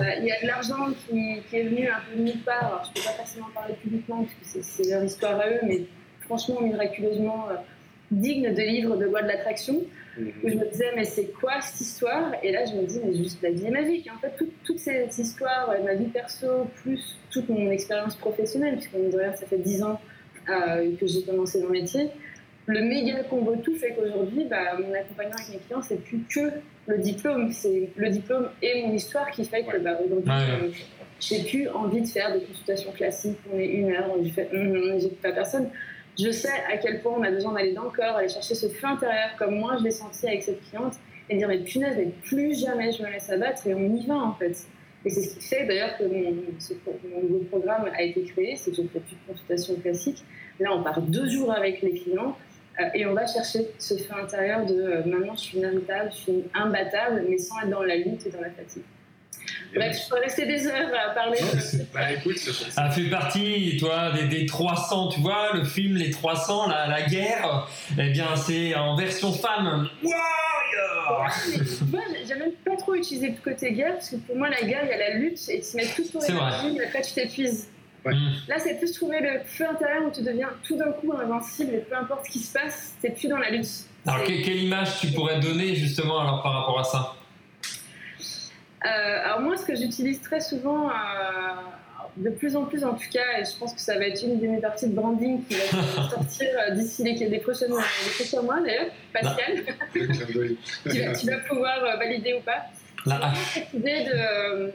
Euh, 0.00 0.04
il 0.18 0.26
y 0.26 0.32
a 0.32 0.42
de 0.42 0.46
l'argent 0.46 0.88
qui, 1.08 1.40
qui, 1.48 1.56
est 1.56 1.62
venu 1.62 1.88
un 1.88 2.00
peu 2.10 2.18
de 2.18 2.22
nulle 2.22 2.40
part. 2.40 2.64
Alors, 2.64 2.82
je 2.84 2.90
ne 2.90 2.94
peux 2.94 3.08
pas 3.08 3.16
forcément 3.16 3.46
parler 3.54 3.74
publiquement 3.74 4.24
parce 4.24 4.52
que 4.52 4.60
c'est 4.60 4.90
leur 4.90 5.02
histoire 5.02 5.40
à 5.40 5.48
eux, 5.48 5.60
mais 5.62 5.82
franchement, 6.20 6.60
miraculeusement 6.60 7.46
euh, 7.50 7.54
digne 8.10 8.52
de 8.52 8.60
livres 8.60 8.96
de 8.96 9.04
loi 9.06 9.22
de 9.22 9.28
l'attraction 9.28 9.80
où 10.18 10.48
je 10.48 10.54
me 10.54 10.70
disais, 10.70 10.92
mais 10.94 11.04
c'est 11.04 11.32
quoi 11.32 11.60
cette 11.60 11.80
histoire? 11.80 12.32
Et 12.42 12.52
là, 12.52 12.64
je 12.64 12.74
me 12.74 12.86
dis, 12.86 13.00
mais 13.04 13.14
juste 13.14 13.42
la 13.42 13.50
vie 13.50 13.66
est 13.66 13.70
magique. 13.70 14.08
En 14.14 14.18
fait, 14.18 14.32
toute, 14.64 14.78
cette 14.78 15.16
histoire, 15.18 15.74
ma 15.84 15.94
vie 15.94 16.06
perso, 16.06 16.68
plus 16.76 17.18
toute 17.30 17.48
mon 17.48 17.70
expérience 17.70 18.16
professionnelle, 18.16 18.78
dire, 18.78 19.36
ça 19.36 19.46
fait 19.46 19.58
10 19.58 19.82
ans 19.82 20.00
euh, 20.48 20.94
que 20.96 21.06
j'ai 21.06 21.22
commencé 21.22 21.60
dans 21.60 21.66
le 21.66 21.72
métier, 21.72 22.10
le 22.66 22.80
méga 22.80 23.22
combo 23.24 23.56
tout 23.56 23.74
fait 23.76 23.94
qu'aujourd'hui, 23.94 24.46
bah, 24.48 24.78
mon 24.78 24.92
accompagnement 24.94 25.36
avec 25.36 25.48
mes 25.50 25.58
clients, 25.58 25.82
c'est 25.82 26.02
plus 26.02 26.20
que 26.28 26.50
le 26.86 26.98
diplôme. 26.98 27.52
C'est 27.52 27.90
le 27.94 28.08
diplôme 28.08 28.48
et 28.62 28.82
mon 28.82 28.92
histoire 28.94 29.30
qui 29.30 29.44
fait 29.44 29.64
que 29.64 29.78
bah, 29.78 29.98
aujourd'hui, 30.04 30.32
euh, 30.32 30.70
j'ai 31.20 31.42
plus 31.44 31.68
envie 31.68 32.00
de 32.00 32.06
faire 32.06 32.32
des 32.32 32.44
consultations 32.44 32.92
classiques. 32.92 33.38
On 33.52 33.58
est 33.58 33.66
une 33.66 33.92
heure, 33.92 34.10
on 34.16 34.24
fait, 34.24 34.48
hum, 34.52 34.76
hum, 34.76 35.00
j'ai 35.00 35.08
pas 35.10 35.32
personne 35.32 35.68
je 36.18 36.30
sais 36.30 36.52
à 36.72 36.76
quel 36.76 37.02
point 37.02 37.14
on 37.16 37.22
a 37.22 37.30
besoin 37.30 37.52
d'aller 37.52 37.72
dans 37.72 37.84
le 37.84 37.90
corps, 37.90 38.16
aller 38.16 38.28
chercher 38.28 38.54
ce 38.54 38.68
feu 38.68 38.86
intérieur, 38.86 39.30
comme 39.38 39.56
moi 39.56 39.76
je 39.78 39.84
l'ai 39.84 39.90
senti 39.90 40.26
avec 40.26 40.42
cette 40.42 40.62
cliente, 40.68 40.94
et 41.28 41.36
dire 41.36 41.48
mais 41.48 41.58
punaise, 41.58 41.96
mais 41.96 42.12
plus 42.22 42.60
jamais 42.60 42.92
je 42.92 43.02
me 43.02 43.10
laisse 43.10 43.30
abattre, 43.30 43.66
et 43.66 43.74
on 43.74 43.94
y 43.94 44.06
va 44.06 44.16
en 44.16 44.34
fait. 44.34 44.66
Et 45.04 45.10
c'est 45.10 45.22
ce 45.22 45.36
qui 45.36 45.44
fait 45.44 45.66
d'ailleurs 45.66 45.96
que 45.98 46.04
mon, 46.04 47.22
nouveau 47.22 47.44
programme 47.50 47.90
a 47.94 48.02
été 48.02 48.22
créé, 48.24 48.56
c'est 48.56 48.70
que 48.70 48.78
je 48.78 48.82
ne 48.82 48.88
fais 48.88 49.00
plus 49.00 49.16
de 49.16 49.32
consultation 49.32 49.74
classique. 49.76 50.24
Là, 50.60 50.70
on 50.74 50.82
part 50.82 51.02
deux 51.02 51.28
jours 51.28 51.52
avec 51.52 51.82
les 51.82 51.92
clients 51.92 52.36
euh, 52.80 52.84
et 52.94 53.04
on 53.04 53.12
va 53.12 53.26
chercher 53.26 53.68
ce 53.78 53.94
feu 53.98 54.14
intérieur 54.14 54.64
de 54.64 54.74
euh, 54.74 55.04
maintenant 55.04 55.34
je 55.34 55.40
suis 55.40 55.58
inévitable, 55.58 56.10
je 56.10 56.16
suis 56.16 56.44
imbattable, 56.54 57.24
mais 57.28 57.38
sans 57.38 57.60
être 57.60 57.70
dans 57.70 57.82
la 57.82 57.96
lutte 57.96 58.26
et 58.26 58.30
dans 58.30 58.40
la 58.40 58.50
fatigue. 58.50 58.82
Bref, 59.74 59.96
je 60.04 60.08
peux 60.08 60.20
rester 60.20 60.46
des 60.46 60.66
heures 60.66 60.90
à 60.94 61.10
parler. 61.10 61.38
bah, 61.92 62.12
écoute, 62.12 62.38
ça 62.38 62.90
fait 62.90 63.10
partie, 63.10 63.76
toi, 63.78 64.12
des, 64.12 64.28
des, 64.28 64.46
300, 64.46 65.08
tu 65.08 65.20
vois, 65.20 65.52
le 65.54 65.64
film 65.64 65.96
Les 65.96 66.10
300, 66.10 66.68
la, 66.68 66.86
la 66.86 67.02
guerre, 67.02 67.68
eh 67.98 68.10
bien, 68.10 68.36
c'est 68.36 68.74
en 68.74 68.96
version 68.96 69.32
femme. 69.32 69.88
Moi, 71.90 72.02
j'ai 72.26 72.34
même 72.34 72.52
pas 72.64 72.76
trop 72.76 72.94
utilisé 72.94 73.30
le 73.30 73.50
côté 73.50 73.72
guerre, 73.72 73.94
parce 73.94 74.10
que 74.10 74.16
pour 74.16 74.36
moi, 74.36 74.48
la 74.48 74.62
guerre, 74.62 74.82
il 74.84 74.90
y 74.90 74.92
a 74.92 74.98
la 74.98 75.14
lutte, 75.16 75.40
et 75.48 75.60
tu 75.60 75.76
mets 75.76 75.86
tout 75.86 76.04
ton 76.04 76.20
énergie, 76.20 76.76
mais 76.76 76.84
après, 76.84 77.02
tu 77.02 77.12
t'épuises. 77.12 77.68
Mm. 78.04 78.12
Là, 78.48 78.56
c'est 78.58 78.78
plus 78.78 78.92
trouver 78.92 79.20
le 79.20 79.40
feu 79.46 79.64
intérieur 79.68 80.04
où 80.06 80.10
tu 80.10 80.22
deviens 80.22 80.50
tout 80.62 80.76
d'un 80.76 80.92
coup 80.92 81.12
invincible, 81.12 81.74
et 81.74 81.78
peu 81.78 81.96
importe 81.96 82.26
ce 82.26 82.30
qui 82.30 82.38
se 82.38 82.52
passe, 82.52 82.94
t'es 83.00 83.10
plus 83.10 83.28
dans 83.28 83.38
la 83.38 83.50
lutte. 83.50 83.88
Alors, 84.06 84.24
quelle 84.24 84.62
image 84.62 85.00
tu 85.00 85.08
pourrais 85.08 85.40
donner, 85.40 85.74
justement, 85.74 86.20
alors, 86.20 86.42
par 86.42 86.52
rapport 86.52 86.78
à 86.78 86.84
ça? 86.84 87.14
Alors 88.88 89.40
moi, 89.40 89.56
ce 89.56 89.64
que 89.64 89.74
j'utilise 89.74 90.20
très 90.20 90.40
souvent, 90.40 90.88
euh, 90.88 90.92
de 92.16 92.30
plus 92.30 92.54
en 92.54 92.64
plus 92.64 92.84
en 92.84 92.94
tout 92.94 93.08
cas, 93.10 93.40
et 93.40 93.44
je 93.44 93.56
pense 93.58 93.74
que 93.74 93.80
ça 93.80 93.98
va 93.98 94.06
être 94.06 94.22
une 94.22 94.38
de 94.38 94.46
mes 94.46 94.60
parties 94.60 94.88
de 94.88 94.94
branding 94.94 95.44
qui 95.44 95.54
va 95.54 96.08
sortir 96.10 96.48
euh, 96.58 96.74
d'ici 96.74 97.02
les, 97.02 97.14
les, 97.28 97.38
prochains 97.38 97.68
mois 97.68 98.60
d'ailleurs, 98.60 98.86
Pascal, 99.12 99.64
tu, 99.92 100.06
vas, 100.06 101.12
tu, 101.14 101.26
vas, 101.26 101.38
pouvoir 101.48 101.98
valider 101.98 102.34
ou 102.34 102.40
pas. 102.40 102.66
Cette 103.52 103.72
idée 103.74 104.04
de, 104.04 104.72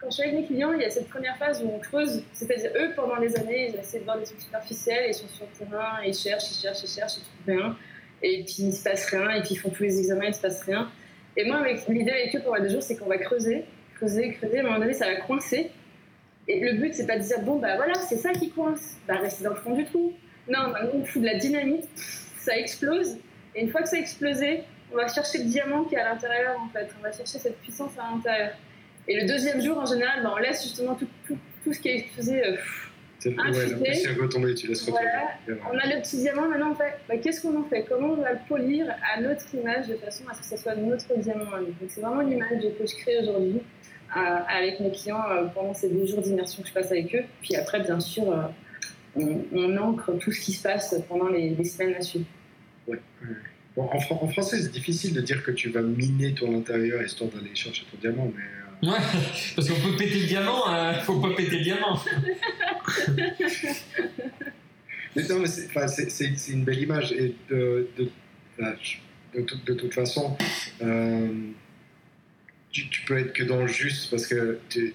quand 0.00 0.10
je 0.10 0.14
suis 0.14 0.22
avec 0.22 0.34
mes 0.34 0.46
clients, 0.46 0.72
il 0.72 0.82
y 0.82 0.84
a 0.84 0.90
cette 0.90 1.08
première 1.08 1.36
phase 1.36 1.62
où 1.62 1.70
on 1.74 1.78
creuse, 1.78 2.22
c'est-à-dire 2.32 2.70
eux, 2.76 2.92
pendant 2.94 3.18
des 3.18 3.34
années, 3.36 3.70
ils 3.72 3.80
essaient 3.80 4.00
de 4.00 4.04
voir 4.04 4.18
des 4.18 4.24
trucs 4.24 4.40
superficiels, 4.40 5.06
ils 5.08 5.14
sont 5.14 5.28
sur 5.28 5.46
le 5.46 5.66
terrain, 5.66 6.02
ils 6.06 6.14
cherchent, 6.14 6.50
ils 6.50 6.60
cherchent, 6.62 6.82
ils 6.84 6.90
cherchent, 6.90 7.16
ils 7.16 7.22
trouvent 7.22 7.56
rien, 7.62 7.76
et 8.22 8.44
puis 8.44 8.56
il 8.58 8.66
ne 8.68 8.72
se 8.72 8.82
passe 8.82 9.06
rien, 9.06 9.30
et 9.30 9.40
puis 9.40 9.54
ils 9.54 9.58
font 9.58 9.70
tous 9.70 9.82
les 9.82 9.98
examens, 9.98 10.24
il 10.24 10.28
ne 10.28 10.34
se 10.34 10.40
passe 10.40 10.62
rien. 10.62 10.90
Et 11.36 11.44
moi, 11.44 11.62
l'idée 11.88 12.10
avec 12.10 12.34
eux 12.34 12.40
pendant 12.42 12.62
deux 12.62 12.70
jours, 12.70 12.82
c'est 12.82 12.96
qu'on 12.96 13.08
va 13.08 13.18
creuser, 13.18 13.64
creuser, 13.96 14.32
creuser. 14.32 14.58
À 14.58 14.60
un 14.62 14.64
moment 14.64 14.78
donné, 14.78 14.94
ça 14.94 15.06
va 15.06 15.16
coincer. 15.16 15.70
Et 16.48 16.60
le 16.60 16.78
but, 16.78 16.94
c'est 16.94 17.06
pas 17.06 17.18
de 17.18 17.22
dire, 17.22 17.40
bon, 17.40 17.58
bah 17.58 17.76
voilà, 17.76 17.94
c'est 17.94 18.16
ça 18.16 18.32
qui 18.32 18.50
coince. 18.50 18.96
Bah, 19.06 19.16
restez 19.20 19.44
dans 19.44 19.50
le 19.50 19.56
fond 19.56 19.74
du 19.74 19.84
trou. 19.84 20.12
Non, 20.48 20.70
bah, 20.72 20.80
on 20.94 21.04
fout 21.04 21.20
de 21.20 21.26
la 21.26 21.34
dynamite, 21.34 21.88
ça 22.38 22.56
explose. 22.56 23.18
Et 23.54 23.62
une 23.62 23.70
fois 23.70 23.82
que 23.82 23.88
ça 23.88 23.96
a 23.96 23.98
explosé, 23.98 24.62
on 24.92 24.96
va 24.96 25.08
chercher 25.08 25.38
le 25.38 25.44
diamant 25.44 25.84
qui 25.84 25.96
est 25.96 25.98
à 25.98 26.08
l'intérieur, 26.08 26.58
en 26.60 26.68
fait. 26.68 26.88
On 26.98 27.02
va 27.02 27.12
chercher 27.12 27.38
cette 27.38 27.58
puissance 27.60 27.92
à 27.98 28.14
l'intérieur. 28.14 28.52
Et 29.08 29.20
le 29.20 29.26
deuxième 29.26 29.60
jour, 29.60 29.78
en 29.78 29.86
général, 29.86 30.22
bah, 30.22 30.32
on 30.34 30.38
laisse 30.38 30.62
justement 30.62 30.94
tout, 30.94 31.08
ce 31.70 31.78
qui 31.80 31.88
est 31.88 31.98
explosé. 31.98 32.44
Euh, 32.44 32.56
c'est 33.18 33.30
ouais, 33.30 34.20
un 34.22 34.28
tomber, 34.28 34.54
tu 34.54 34.66
laisses 34.66 34.88
voilà. 34.88 35.30
On 35.72 35.78
a 35.78 35.94
le 35.94 36.02
petit 36.02 36.18
diamant, 36.18 36.48
maintenant 36.48 36.72
on 36.72 36.74
fait, 36.74 36.94
bah, 37.08 37.16
qu'est-ce 37.16 37.40
qu'on 37.40 37.58
en 37.58 37.64
fait? 37.64 37.84
Comment 37.88 38.08
on 38.08 38.22
va 38.22 38.32
le 38.32 38.38
polir 38.46 38.86
à 39.14 39.20
notre 39.20 39.54
image 39.54 39.88
de 39.88 39.96
façon 39.96 40.24
à 40.28 40.34
ce 40.34 40.40
que 40.40 40.46
ce 40.46 40.62
soit 40.62 40.74
notre 40.74 41.18
diamant 41.18 41.52
à 41.52 41.60
nous? 41.60 41.66
Donc 41.66 41.88
c'est 41.88 42.00
vraiment 42.00 42.20
l'image 42.20 42.60
que 42.78 42.86
je 42.86 42.96
crée 42.96 43.18
aujourd'hui 43.22 43.62
euh, 44.16 44.20
avec 44.48 44.80
mes 44.80 44.92
clients 44.92 45.24
euh, 45.30 45.46
pendant 45.46 45.72
ces 45.72 45.88
deux 45.88 46.06
jours 46.06 46.20
d'immersion 46.20 46.62
que 46.62 46.68
je 46.68 46.74
passe 46.74 46.90
avec 46.92 47.14
eux. 47.14 47.24
Puis 47.40 47.56
après, 47.56 47.80
bien 47.80 48.00
sûr, 48.00 48.30
euh, 48.30 49.22
on, 49.52 49.76
ancre 49.78 50.12
tout 50.18 50.30
ce 50.30 50.40
qui 50.40 50.52
se 50.52 50.62
passe 50.62 50.94
pendant 51.08 51.28
les, 51.28 51.64
semaines 51.64 51.94
à 51.94 52.02
suivre. 52.02 52.26
Ouais. 52.86 53.00
Bon, 53.74 53.84
en, 53.84 53.96
en, 53.96 54.28
français, 54.28 54.58
c'est 54.60 54.72
difficile 54.72 55.14
de 55.14 55.20
dire 55.22 55.42
que 55.42 55.50
tu 55.50 55.70
vas 55.70 55.82
miner 55.82 56.34
ton 56.34 56.56
intérieur 56.56 57.02
histoire 57.02 57.30
d'aller 57.30 57.54
chercher 57.54 57.84
ton 57.90 57.98
diamant, 57.98 58.30
mais. 58.36 58.42
Euh, 58.84 58.88
ouais, 58.88 58.98
parce 59.54 59.68
qu'on 59.68 59.80
peut 59.80 59.96
péter 59.96 60.20
le 60.20 60.26
diamant, 60.26 60.62
il 60.68 60.74
euh, 60.74 61.00
faut 61.00 61.20
pas 61.20 61.30
péter 61.34 61.58
le 61.58 61.64
diamant. 61.64 61.98
mais 65.16 65.22
non, 65.28 65.38
mais 65.40 65.46
c'est 65.46 66.48
une 66.48 66.64
belle 66.64 66.82
image. 66.82 67.12
Et 67.12 67.34
de, 67.48 67.88
de, 67.96 68.10
de, 69.34 69.56
de 69.66 69.74
toute 69.74 69.94
façon, 69.94 70.36
euh, 70.82 71.28
tu, 72.70 72.88
tu, 72.88 73.02
peux 73.02 73.18
être 73.18 73.32
que 73.32 73.44
dans 73.44 73.62
le 73.62 73.66
juste 73.66 74.10
parce 74.10 74.26
que 74.26 74.58
tu, 74.68 74.94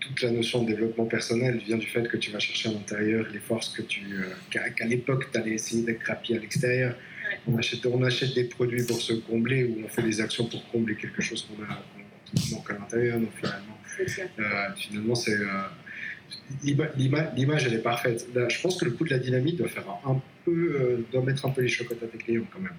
toute 0.00 0.22
la 0.22 0.30
notion 0.30 0.62
de 0.62 0.68
développement 0.68 1.06
personnel 1.06 1.58
vient 1.58 1.78
du 1.78 1.86
fait 1.86 2.06
que 2.08 2.16
tu 2.16 2.30
vas 2.30 2.38
chercher 2.38 2.68
à 2.68 2.72
l'intérieur 2.72 3.26
les 3.32 3.38
forces 3.38 3.70
que 3.70 3.82
tu, 3.82 4.02
qu'à 4.50 4.86
l'époque, 4.86 5.30
tu 5.32 5.38
allais 5.38 5.52
essayer 5.52 5.84
d'être 5.84 6.04
rapide 6.04 6.36
à 6.36 6.40
l'extérieur. 6.40 6.96
On, 7.46 7.56
achète, 7.56 7.86
on 7.86 8.02
achète 8.02 8.34
des 8.34 8.44
produits 8.44 8.84
pour 8.84 9.00
se 9.00 9.12
combler 9.12 9.64
ou 9.64 9.84
on 9.84 9.88
fait 9.88 10.02
des 10.02 10.20
actions 10.20 10.46
pour 10.46 10.68
combler 10.70 10.96
quelque 10.96 11.22
chose 11.22 11.46
qu'on 11.46 11.62
a 11.62 11.82
qu 11.96 11.99
manque 12.52 12.70
à 12.70 12.74
l'intérieur. 12.74 13.18
Donc 13.18 13.30
finalement, 13.34 13.78
euh, 14.38 14.74
finalement 14.76 15.14
c'est 15.14 15.34
euh, 15.34 16.86
l'image 17.36 17.66
elle 17.66 17.74
est 17.74 17.82
parfaite. 17.82 18.26
je 18.34 18.62
pense 18.62 18.78
que 18.78 18.84
le 18.84 18.92
coup 18.92 19.04
de 19.04 19.10
la 19.10 19.18
dynamite 19.18 19.56
doit 19.56 19.68
faire 19.68 19.84
un 20.06 20.20
peu, 20.44 20.50
euh, 20.50 21.06
doit 21.12 21.22
mettre 21.22 21.46
un 21.46 21.50
peu 21.50 21.62
les 21.62 21.68
chocottes 21.68 22.02
à 22.02 22.06
tes 22.06 22.18
clients 22.18 22.44
quand 22.52 22.60
même. 22.60 22.76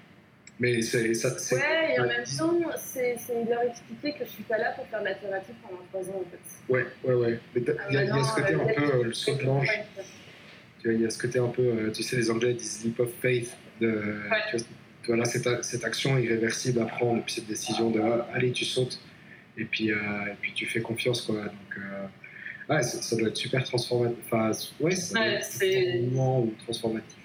Mais 0.60 0.80
c'est 0.82 1.14
ça. 1.14 1.30
Ouais, 1.54 1.94
et 1.96 2.00
en 2.00 2.06
même 2.06 2.24
temps, 2.24 2.58
c'est 2.76 3.16
leur 3.48 3.62
expliquer 3.62 4.12
que 4.12 4.24
je 4.24 4.30
suis 4.30 4.42
pas 4.44 4.58
là 4.58 4.72
pour 4.76 4.86
faire 4.86 5.00
de 5.00 5.06
la 5.06 5.14
thérapie 5.14 5.52
pendant 5.62 5.82
trois 5.90 6.14
ans 6.14 6.22
en 6.24 6.30
fait. 6.30 6.72
Ouais, 6.72 6.86
ouais, 7.04 7.14
ouais. 7.14 7.38
Il 7.56 7.62
y, 7.62 7.96
a, 7.96 8.22
ce 8.22 8.34
côté 8.34 8.54
un 8.54 8.58
peu 8.58 9.02
le 9.02 9.12
saut 9.12 9.34
de 9.34 9.42
l'ange. 9.42 9.68
Il 10.84 11.00
y 11.00 11.06
a 11.06 11.10
ce 11.10 11.18
côté 11.18 11.38
un 11.38 11.48
peu, 11.48 11.90
tu 11.92 12.02
sais, 12.02 12.16
les 12.16 12.30
Anglais 12.30 12.54
disent 12.54 12.84
leap 12.84 13.00
of 13.00 13.10
faith. 13.20 13.56
De, 13.80 14.20
voilà, 15.06 15.24
cette, 15.24 15.64
cette, 15.64 15.84
action 15.84 16.18
irréversible 16.18 16.80
à 16.80 16.84
prendre, 16.84 17.18
et 17.18 17.22
puis 17.22 17.34
cette 17.34 17.46
décision 17.46 17.90
de 17.90 18.00
ah, 18.00 18.28
allez, 18.32 18.52
tu 18.52 18.64
sautes, 18.64 19.00
et 19.56 19.64
puis, 19.64 19.90
euh, 19.90 19.96
et 20.30 20.36
puis 20.40 20.52
tu 20.52 20.66
fais 20.66 20.80
confiance. 20.80 21.22
Quoi. 21.22 21.36
Donc, 21.36 21.78
euh, 21.78 22.74
ouais, 22.74 22.82
ça 22.82 23.16
doit 23.16 23.28
être 23.28 23.36
super 23.36 23.64
transformatif. 23.64 24.18
Enfin, 24.26 24.52
ouais, 24.80 24.94
c'est 24.94 25.98
un 25.98 26.02
moment 26.02 26.40
ou 26.40 26.54
transformatif. 26.64 27.18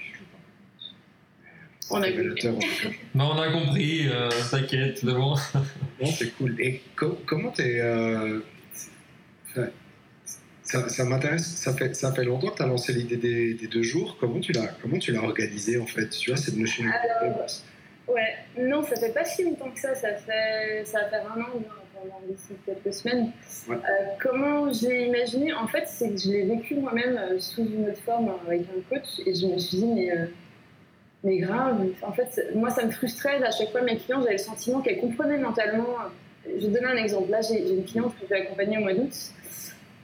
On 1.89 2.01
a, 2.01 2.11
compris. 2.11 2.99
on 3.15 3.39
a 3.39 3.49
compris, 3.49 4.09
euh, 4.09 4.29
t'inquiète, 4.51 5.05
bon. 5.05 5.35
bon, 5.99 6.05
c'est 6.05 6.31
cool. 6.31 6.59
Et 6.59 6.81
comment 6.95 7.51
t'es. 7.51 7.79
Euh, 7.79 8.41
ça, 10.63 10.89
ça 10.89 11.05
m'intéresse, 11.05 11.45
ça 11.45 11.73
fait, 11.73 11.95
ça 11.95 12.11
fait 12.11 12.25
longtemps 12.25 12.49
que 12.49 12.57
tu 12.57 12.63
as 12.63 12.67
lancé 12.67 12.91
l'idée 12.91 13.15
des, 13.15 13.53
des, 13.53 13.67
deux 13.67 13.83
jours. 13.83 14.17
Comment 14.19 14.41
tu 14.41 14.51
l'as, 14.51 14.67
comment 14.81 14.99
tu 14.99 15.13
l'as 15.13 15.23
organisé 15.23 15.79
en 15.79 15.85
fait? 15.85 16.09
Tu 16.09 16.29
vois, 16.29 16.37
cette 16.37 16.57
notion 16.57 16.83
Alors, 16.83 17.47
Ouais, 18.07 18.35
non, 18.57 18.83
ça 18.83 18.95
fait 18.95 19.13
pas 19.13 19.25
si 19.25 19.43
longtemps 19.43 19.69
que 19.71 19.79
ça. 19.79 19.93
Ça 19.95 20.13
fait, 20.15 20.83
ça 20.85 21.01
va 21.01 21.09
faire 21.09 21.31
un 21.31 21.41
an, 21.41 21.63
pendant 22.01 22.19
d'ici 22.27 22.53
quelques 22.65 22.93
semaines. 22.93 23.31
Euh, 23.69 23.73
comment 24.21 24.71
j'ai 24.71 25.07
imaginé 25.07 25.53
En 25.53 25.67
fait, 25.67 25.85
c'est 25.87 26.09
que 26.09 26.17
je 26.17 26.29
l'ai 26.29 26.43
vécu 26.43 26.75
moi-même 26.75 27.17
euh, 27.17 27.39
sous 27.39 27.63
une 27.63 27.89
autre 27.89 28.01
forme 28.05 28.31
avec 28.45 28.61
un 28.61 28.95
coach 28.95 29.19
et 29.25 29.33
je 29.33 29.47
me 29.47 29.57
suis 29.57 29.77
dit, 29.77 29.85
mais, 29.85 30.11
euh, 30.11 30.25
mais 31.23 31.37
grave. 31.37 31.85
En 32.03 32.11
fait, 32.11 32.51
moi, 32.55 32.69
ça 32.69 32.85
me 32.85 32.91
frustrait 32.91 33.43
à 33.43 33.51
chaque 33.51 33.71
fois 33.71 33.81
mes 33.81 33.97
clients. 33.97 34.21
J'avais 34.21 34.33
le 34.33 34.37
sentiment 34.37 34.81
qu'elles 34.81 34.99
comprenaient 34.99 35.37
mentalement. 35.37 35.95
Je 36.45 36.67
vais 36.67 36.73
donner 36.73 36.87
un 36.87 36.97
exemple. 36.97 37.29
Là, 37.29 37.41
j'ai 37.41 37.69
une 37.69 37.83
cliente 37.83 38.13
que 38.19 38.25
j'ai 38.29 38.35
accompagnée 38.35 38.77
au 38.77 38.81
mois 38.81 38.93
d'août 38.93 39.33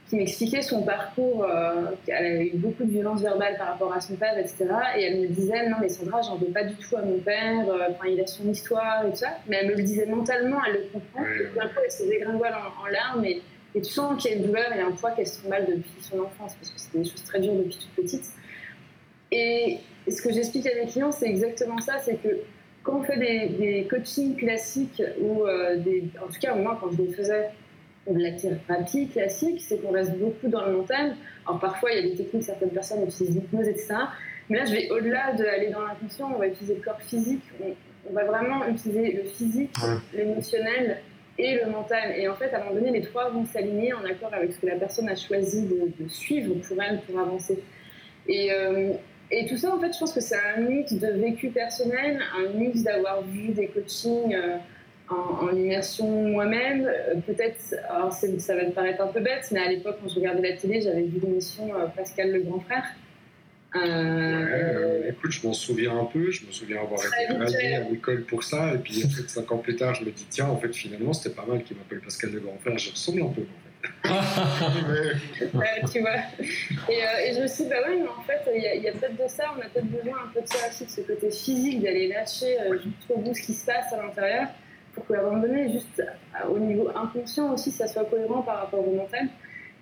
qui 0.08 0.16
m'expliquait 0.16 0.62
son 0.62 0.82
parcours, 0.82 1.44
euh, 1.44 1.86
qu'elle 2.04 2.24
a 2.24 2.42
eu 2.42 2.50
beaucoup 2.54 2.84
de 2.84 2.90
violence 2.90 3.22
verbale 3.22 3.56
par 3.56 3.68
rapport 3.68 3.92
à 3.92 4.00
son 4.00 4.16
père, 4.16 4.36
etc. 4.38 4.66
Et 4.96 5.04
elle 5.04 5.20
me 5.20 5.26
disait, 5.28 5.68
non 5.68 5.76
mais 5.80 5.88
Sandra, 5.88 6.20
j'en 6.20 6.36
veux 6.36 6.52
pas 6.52 6.64
du 6.64 6.74
tout 6.74 6.96
à 6.96 7.02
mon 7.02 7.18
père, 7.18 7.68
euh, 7.68 7.88
enfin, 7.90 8.08
il 8.08 8.20
a 8.20 8.26
son 8.26 8.48
histoire 8.48 9.06
et 9.06 9.10
tout 9.10 9.16
ça. 9.16 9.38
Mais 9.48 9.56
elle 9.56 9.70
me 9.70 9.76
le 9.76 9.82
disait 9.82 10.06
mentalement, 10.06 10.58
elle 10.66 10.74
le 10.74 10.88
comprend. 10.92 11.24
et 11.24 11.44
puis 11.44 11.60
un 11.60 11.68
coup, 11.68 11.80
elle 11.84 11.90
se 11.90 12.04
dégringole 12.04 12.52
en, 12.52 12.86
larmes 12.90 13.24
et, 13.24 13.40
et, 13.74 13.80
tu 13.80 13.90
sens 13.90 14.20
qu'il 14.20 14.30
y 14.30 14.34
a 14.34 14.36
une 14.36 14.46
douleur 14.46 14.72
et 14.72 14.80
un 14.80 14.92
poids 14.92 15.12
qu'elle 15.12 15.26
se 15.26 15.46
mal 15.48 15.64
depuis 15.66 15.90
son 16.00 16.20
enfance, 16.20 16.54
parce 16.54 16.70
que 16.70 16.78
c'était 16.78 16.98
des 16.98 17.10
choses 17.10 17.24
très 17.24 17.40
dures 17.40 17.54
depuis 17.54 17.78
toute 17.78 18.04
petite. 18.04 18.26
Et 19.32 19.78
ce 20.06 20.20
que 20.20 20.32
j'explique 20.32 20.66
à 20.66 20.74
mes 20.74 20.86
clients, 20.86 21.12
c'est 21.12 21.26
exactement 21.26 21.78
ça, 21.78 21.98
c'est 21.98 22.16
que 22.16 22.28
quand 22.82 22.98
on 22.98 23.02
fait 23.02 23.16
des, 23.16 23.48
des 23.48 23.88
coachings 23.90 24.36
classiques, 24.36 25.02
ou 25.20 25.44
euh, 25.44 25.76
des, 25.78 26.04
en 26.22 26.26
tout 26.26 26.38
cas 26.40 26.54
moi 26.54 26.78
quand 26.80 26.92
je 26.92 27.02
les 27.02 27.12
faisais, 27.12 27.48
de 28.06 28.20
la 28.20 28.32
thérapie 28.32 29.08
classique, 29.08 29.60
c'est 29.60 29.78
qu'on 29.78 29.92
reste 29.92 30.16
beaucoup 30.18 30.48
dans 30.48 30.66
le 30.66 30.76
mental. 30.76 31.16
Alors 31.46 31.60
parfois, 31.60 31.92
il 31.92 31.96
y 31.96 32.06
a 32.06 32.10
des 32.10 32.16
techniques, 32.16 32.44
certaines 32.44 32.70
personnes 32.70 33.02
utilisent 33.02 33.34
l'hypnose, 33.34 33.68
etc. 33.68 33.94
Mais 34.50 34.58
là, 34.58 34.64
je 34.66 34.72
vais 34.72 34.90
au-delà 34.90 35.32
d'aller 35.32 35.70
dans 35.70 35.80
l'inconscient, 35.80 36.30
on 36.34 36.38
va 36.38 36.48
utiliser 36.48 36.74
le 36.74 36.82
corps 36.82 37.00
physique, 37.00 37.42
on, 37.62 38.12
va 38.12 38.24
vraiment 38.24 38.66
utiliser 38.66 39.12
le 39.12 39.24
physique, 39.24 39.74
l'émotionnel 40.12 40.98
et 41.38 41.54
le 41.56 41.70
mental. 41.70 42.14
Et 42.16 42.28
en 42.28 42.34
fait, 42.34 42.52
à 42.52 42.58
un 42.58 42.64
moment 42.64 42.74
donné, 42.74 42.90
les 42.90 43.00
trois 43.00 43.30
vont 43.30 43.46
s'aligner 43.46 43.94
en 43.94 44.04
accord 44.04 44.32
avec 44.34 44.52
ce 44.52 44.58
que 44.58 44.66
la 44.66 44.76
personne 44.76 45.08
a 45.08 45.16
choisi 45.16 45.66
de, 45.66 46.08
suivre 46.08 46.54
pour 46.54 46.82
elle, 46.82 47.00
pour 47.00 47.18
avancer. 47.18 47.58
Et, 48.28 48.52
euh, 48.52 48.92
et, 49.30 49.46
tout 49.46 49.56
ça, 49.56 49.74
en 49.74 49.80
fait, 49.80 49.92
je 49.94 49.98
pense 49.98 50.12
que 50.12 50.20
c'est 50.20 50.36
un 50.56 50.60
mix 50.60 50.92
de 50.92 51.08
vécu 51.08 51.48
personnel, 51.48 52.20
un 52.36 52.58
mix 52.58 52.82
d'avoir 52.82 53.22
vu 53.22 53.48
des 53.48 53.68
coachings. 53.68 54.34
Euh, 54.34 54.58
en, 55.08 55.54
immersion 55.54 56.06
moi-même. 56.28 56.86
Euh, 56.86 57.16
peut-être, 57.26 57.74
alors 57.88 58.12
ça 58.12 58.54
va 58.54 58.64
te 58.64 58.70
paraître 58.70 59.02
un 59.02 59.08
peu 59.08 59.20
bête, 59.20 59.48
mais 59.52 59.60
à 59.60 59.68
l'époque, 59.68 59.98
quand 60.02 60.08
je 60.08 60.16
regardais 60.16 60.50
la 60.50 60.56
télé, 60.56 60.80
j'avais 60.80 61.02
vu 61.02 61.20
l'émission 61.20 61.74
euh, 61.74 61.86
Pascal 61.86 62.32
le 62.32 62.40
grand 62.40 62.60
frère. 62.60 62.84
Euh, 63.76 65.10
écoute, 65.10 65.32
je 65.32 65.46
m'en 65.46 65.52
souviens 65.52 65.98
un 65.98 66.04
peu. 66.04 66.30
Je 66.30 66.46
me 66.46 66.52
souviens 66.52 66.80
avoir 66.80 67.00
été 67.00 67.36
rallié 67.36 67.74
à 67.74 67.80
l'école 67.80 68.22
pour 68.22 68.44
ça. 68.44 68.72
Et 68.74 68.78
puis, 68.78 69.04
en 69.04 69.28
cinq 69.28 69.50
ans 69.50 69.58
plus 69.58 69.74
tard, 69.74 69.94
je 69.94 70.04
me 70.04 70.10
dis, 70.10 70.26
tiens, 70.30 70.46
en 70.46 70.56
fait, 70.56 70.72
finalement, 70.72 71.12
c'était 71.12 71.34
pas 71.34 71.44
mal 71.44 71.62
qu'il 71.64 71.76
m'appelle 71.76 72.00
Pascal 72.00 72.30
le 72.30 72.40
grand 72.40 72.56
frère. 72.58 72.78
Je 72.78 72.90
ressemble 72.92 73.22
un 73.22 73.30
peu, 73.30 73.42
en 73.42 73.44
fait. 73.44 73.70
tu 75.92 76.00
vois. 76.00 76.16
Et, 76.88 77.28
et, 77.28 77.34
je 77.34 77.42
me 77.42 77.48
suis 77.48 77.64
dit, 77.64 77.70
bah 77.70 77.78
oui, 77.88 77.96
mais 78.00 78.08
en 78.08 78.22
fait, 78.22 78.48
il 78.54 78.62
y 78.62 78.88
a, 78.88 78.92
peut-être 78.92 79.16
de 79.16 79.28
ça. 79.28 79.52
On 79.56 79.60
a 79.60 79.64
peut-être 79.64 79.90
besoin 79.90 80.18
un 80.24 80.28
peu 80.32 80.40
de 80.40 80.46
ça 80.46 80.68
aussi, 80.68 80.84
de 80.84 80.90
ce 80.90 81.00
côté 81.00 81.30
physique, 81.32 81.82
d'aller 81.82 82.06
lâcher 82.06 82.56
jusqu'au 82.74 83.18
bout 83.18 83.34
ce 83.34 83.42
qui 83.42 83.54
se 83.54 83.66
passe 83.66 83.92
à 83.92 84.00
l'intérieur 84.00 84.46
pour 84.94 85.06
qu'à 85.06 85.20
un 85.20 85.22
moment 85.22 85.42
donné, 85.42 85.70
juste 85.70 86.02
au 86.50 86.58
niveau 86.58 86.88
inconscient 86.94 87.52
aussi, 87.52 87.70
ça 87.70 87.86
soit 87.86 88.04
cohérent 88.04 88.42
par 88.42 88.60
rapport 88.60 88.86
au 88.86 88.92
mental. 88.92 89.28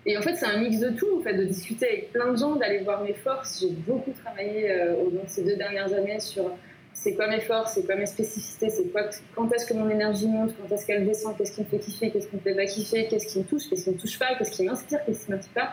Et 0.05 0.17
en 0.19 0.23
fait, 0.23 0.35
c'est 0.35 0.47
un 0.47 0.59
mix 0.59 0.81
de 0.81 0.91
tout, 0.91 1.19
en 1.19 1.23
fait, 1.23 1.35
de 1.35 1.45
discuter 1.45 1.87
avec 1.87 2.13
plein 2.13 2.33
de 2.33 2.37
gens, 2.37 2.57
d'aller 2.57 2.79
voir 2.79 3.03
mes 3.05 3.15
forces. 3.15 3.61
J'ai 3.61 3.71
beaucoup 3.71 4.11
travaillé 4.11 4.71
euh, 4.71 4.97
au 4.97 5.11
long 5.11 5.23
de 5.23 5.29
ces 5.29 5.45
deux 5.45 5.57
dernières 5.57 5.93
années 5.93 6.19
sur 6.19 6.51
c'est 6.95 7.15
quoi 7.15 7.29
mes 7.29 7.41
forces, 7.41 7.75
c'est 7.75 7.87
quoi 7.87 7.95
mes 7.95 8.07
spécificités, 8.07 8.69
c'est 8.69 8.91
quoi, 8.93 9.09
quand 9.35 9.51
est-ce 9.53 9.67
que 9.67 9.75
mon 9.75 9.89
énergie 9.89 10.29
monte, 10.29 10.55
quand 10.61 10.75
est-ce 10.75 10.87
qu'elle 10.87 11.07
descend, 11.07 11.37
qu'est-ce 11.37 11.53
qui 11.53 11.63
me 11.63 11.67
fait 11.67 11.79
kiffer, 11.79 12.11
qu'est-ce 12.11 12.29
qui 12.29 12.37
me 12.37 12.41
fait 12.41 12.55
pas 12.55 12.67
kiffer, 12.67 13.07
qu'est-ce 13.09 13.33
qui 13.33 13.39
me 13.39 13.45
touche, 13.45 13.63
qu'est-ce 13.69 13.85
qui 13.85 13.91
me 13.91 13.99
touche 13.99 14.19
pas, 14.19 14.35
qu'est-ce 14.37 14.51
qui 14.51 14.65
m'inspire, 14.65 14.99
qu'est-ce 15.07 15.25
qui 15.25 15.33
m'inspire 15.33 15.55
pas. 15.55 15.73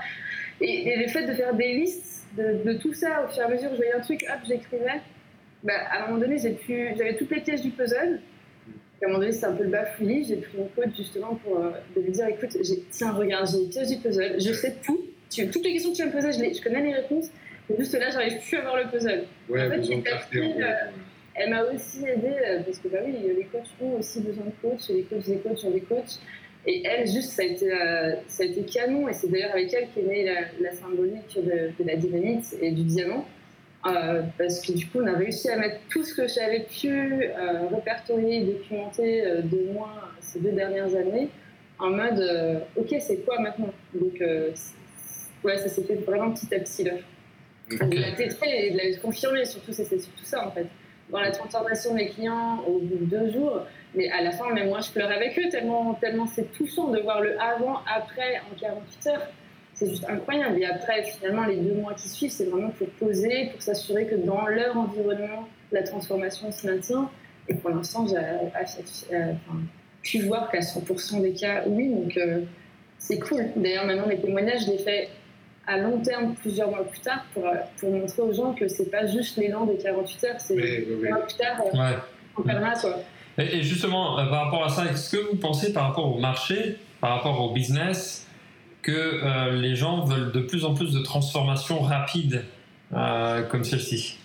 Et, 0.62 0.96
le 0.96 1.08
fait 1.08 1.26
de 1.26 1.34
faire 1.34 1.54
des 1.56 1.74
listes 1.74 2.26
de, 2.38 2.64
de, 2.64 2.74
tout 2.78 2.94
ça, 2.94 3.26
au 3.26 3.30
fur 3.30 3.42
et 3.42 3.46
à 3.46 3.48
mesure, 3.50 3.70
je 3.72 3.76
voyais 3.76 3.94
un 3.94 4.00
truc, 4.00 4.26
hop, 4.30 4.40
j'écrivais. 4.48 5.02
Bah, 5.64 5.74
à 5.92 6.04
un 6.04 6.08
moment 6.08 6.20
donné, 6.20 6.38
j'avais 6.38 7.18
toutes 7.18 7.32
les 7.32 7.42
pièces 7.42 7.62
du 7.62 7.72
puzzle 7.72 8.22
à 9.06 9.06
un 9.06 9.08
moment 9.10 9.20
donné, 9.20 9.32
c'est 9.32 9.46
un 9.46 9.54
peu 9.54 9.64
le 9.64 9.70
bafouillis. 9.70 10.26
J'ai 10.26 10.36
pris 10.38 10.58
mon 10.58 10.70
coach 10.76 10.96
justement 10.96 11.36
pour 11.36 11.58
euh, 11.58 11.72
lui 11.96 12.12
dire 12.12 12.28
écoute, 12.28 12.58
tiens, 12.92 13.12
regarde, 13.12 13.48
j'ai 13.50 13.60
une 13.60 13.70
pièce 13.70 13.90
du 13.90 13.98
puzzle, 13.98 14.36
je 14.40 14.54
sais 14.54 14.76
tout. 14.84 15.00
Tu, 15.30 15.48
toutes 15.50 15.64
les 15.64 15.74
questions 15.74 15.92
que 15.92 15.98
tu 15.98 16.02
vas 16.04 16.08
me 16.08 16.14
poser, 16.14 16.32
je, 16.32 16.58
je 16.58 16.64
connais 16.64 16.82
les 16.82 16.94
réponses. 16.94 17.30
Mais 17.70 17.78
juste 17.78 17.94
là, 17.94 18.10
j'arrive 18.10 18.40
plus 18.42 18.58
à 18.58 18.62
voir 18.62 18.78
le 18.78 18.90
puzzle. 18.90 19.24
Ouais, 19.48 19.66
en 19.66 19.70
fait, 19.70 20.38
euh, 20.38 20.74
elle 21.36 21.50
m'a 21.52 21.64
aussi 21.64 22.00
aidé 22.06 22.30
euh, 22.30 22.64
parce 22.64 22.80
que 22.80 22.88
bah 22.88 23.00
oui, 23.06 23.14
les 23.38 23.46
coachs 23.46 23.70
ont 23.82 24.00
aussi 24.00 24.22
besoin 24.22 24.46
de 24.46 24.52
coachs, 24.62 24.90
les 24.90 25.04
coachs 25.04 25.26
des 25.26 25.38
coachs 25.38 25.64
ont 25.64 25.72
des 25.72 25.82
coachs. 25.82 26.20
Et 26.66 26.84
elle, 26.86 27.08
juste, 27.08 27.30
ça 27.30 27.44
a 27.44 27.46
été, 27.46 27.70
ça 28.28 28.44
a 28.44 28.46
été 28.46 28.64
canon. 28.64 29.08
Et 29.08 29.14
c'est 29.14 29.30
d'ailleurs 29.30 29.52
avec 29.52 29.74
elle 29.74 29.88
qu'est 29.96 30.02
née 30.02 30.26
la, 30.26 30.42
la 30.60 30.72
symbolique 30.74 31.38
de, 31.38 31.72
de, 31.82 31.88
la 31.88 31.96
dynamite 31.96 32.58
et 32.62 32.72
du 32.72 32.84
diamant. 32.84 33.26
Euh, 33.86 34.24
parce 34.38 34.62
que 34.62 34.74
du 34.74 34.88
coup, 34.88 35.00
on 35.02 35.08
a 35.08 35.14
réussi 35.14 35.50
à 35.50 35.56
mettre 35.56 35.80
tout 35.90 36.04
ce 36.04 36.14
que 36.14 36.28
j'avais 36.28 36.66
pu 36.66 36.90
euh, 36.92 37.68
répertorier 37.74 38.42
et 38.42 38.44
documenter 38.44 39.26
euh, 39.26 39.42
de 39.42 39.72
moi 39.72 39.90
ces 40.20 40.40
deux 40.40 40.52
dernières 40.52 40.94
années 40.96 41.30
en 41.80 41.92
mode 41.92 42.66
OK, 42.76 42.94
c'est 43.00 43.24
quoi 43.24 43.40
maintenant? 43.40 43.74
Donc, 43.94 44.22
ouais, 45.46 45.58
ça 45.58 45.70
s'est 45.70 45.84
fait 45.84 45.96
vraiment 45.96 46.32
petit 46.32 46.54
à 46.54 46.60
petit 46.60 46.84
là. 46.84 46.92
De 47.72 47.98
la 47.98 48.12
tétrer 48.12 48.68
et 48.68 48.72
de 48.72 48.78
la 48.78 48.98
confirmer, 48.98 49.46
surtout, 49.46 49.72
c'est 49.72 49.86
surtout 49.86 50.26
ça 50.26 50.46
en 50.46 50.52
fait. 50.52 50.68
Dans 51.10 51.22
la 51.22 51.32
transformation 51.32 51.96
des 51.96 52.10
clients 52.10 52.62
au 52.68 52.80
bout 52.80 52.98
de 52.98 53.06
deux 53.06 53.32
jours, 53.32 53.66
mais 53.96 54.12
à 54.12 54.22
la 54.22 54.32
fin, 54.32 54.52
même 54.54 54.68
moi, 54.68 54.82
je 54.82 54.92
pleure 54.92 55.10
avec 55.10 55.40
eux 55.40 55.48
tellement, 55.50 55.94
tellement 55.94 56.28
c'est 56.28 56.52
touchant 56.52 56.90
de 56.90 57.00
voir 57.00 57.22
le 57.22 57.40
avant, 57.42 57.80
après 57.88 58.42
en 58.52 58.60
48 58.60 59.08
heures 59.08 59.28
c'est 59.80 59.90
juste 59.90 60.06
incroyable. 60.10 60.60
Et 60.60 60.66
après, 60.66 61.04
finalement, 61.04 61.46
les 61.46 61.56
deux 61.58 61.74
mois 61.76 61.94
qui 61.94 62.10
suivent, 62.10 62.32
c'est 62.32 62.46
vraiment 62.46 62.70
pour 62.72 62.90
poser, 62.90 63.50
pour 63.54 63.62
s'assurer 63.62 64.06
que 64.08 64.16
dans 64.16 64.46
leur 64.48 64.78
environnement, 64.78 65.48
la 65.72 65.84
transformation 65.84 66.52
se 66.52 66.68
maintient. 66.68 67.10
Et 67.48 67.56
pour 67.56 67.70
l'instant, 67.70 68.06
j'ai 68.06 68.18
euh, 69.16 69.32
pu 70.04 70.20
voir 70.24 70.52
qu'à 70.52 70.60
100% 70.60 71.22
des 71.22 71.34
cas, 71.34 71.64
oui. 71.66 71.94
Donc, 71.94 72.18
euh, 72.18 72.42
c'est 72.98 73.20
cool. 73.20 73.46
D'ailleurs, 73.56 73.86
maintenant, 73.86 74.08
les 74.08 74.20
témoignages, 74.20 74.66
je 74.66 74.72
les 74.72 74.80
fais 74.80 75.10
à 75.66 75.78
long 75.78 76.00
terme, 76.00 76.34
plusieurs 76.36 76.70
mois 76.70 76.84
plus 76.84 77.00
tard, 77.00 77.24
pour, 77.34 77.46
pour 77.80 77.92
montrer 77.92 78.22
aux 78.22 78.34
gens 78.34 78.54
que 78.54 78.68
c'est 78.68 78.92
pas 78.92 79.06
juste 79.06 79.38
l'élan 79.38 79.66
des 79.66 79.78
48 79.78 80.24
heures, 80.26 80.36
c'est 80.40 80.56
oui, 80.56 80.88
oui. 81.02 81.08
mois 81.10 81.20
plus 81.20 81.38
tard, 81.38 81.62
euh, 81.62 81.78
Ouais. 81.78 81.96
on 82.38 82.42
perdra. 82.42 82.74
Et, 83.38 83.62
justement, 83.62 84.20
euh, 84.20 84.26
par 84.26 84.46
rapport 84.46 84.66
à 84.66 84.70
ça, 84.70 84.86
est-ce 84.92 85.16
que 85.16 85.30
vous 85.30 85.38
pensez 85.38 85.72
par 85.72 85.88
rapport 85.88 86.14
au 86.14 86.20
marché, 86.20 86.78
par 87.00 87.12
rapport 87.12 87.40
au 87.40 87.54
business, 87.54 88.28
que 88.82 88.92
euh, 88.92 89.52
les 89.52 89.76
gens 89.76 90.06
veulent 90.06 90.32
de 90.32 90.40
plus 90.42 90.66
en 90.66 90.74
plus 90.74 90.94
de 90.94 91.00
transformations 91.00 91.80
rapides 91.80 92.44
euh, 92.94 93.44
comme 93.44 93.64
celle-ci. 93.64 94.18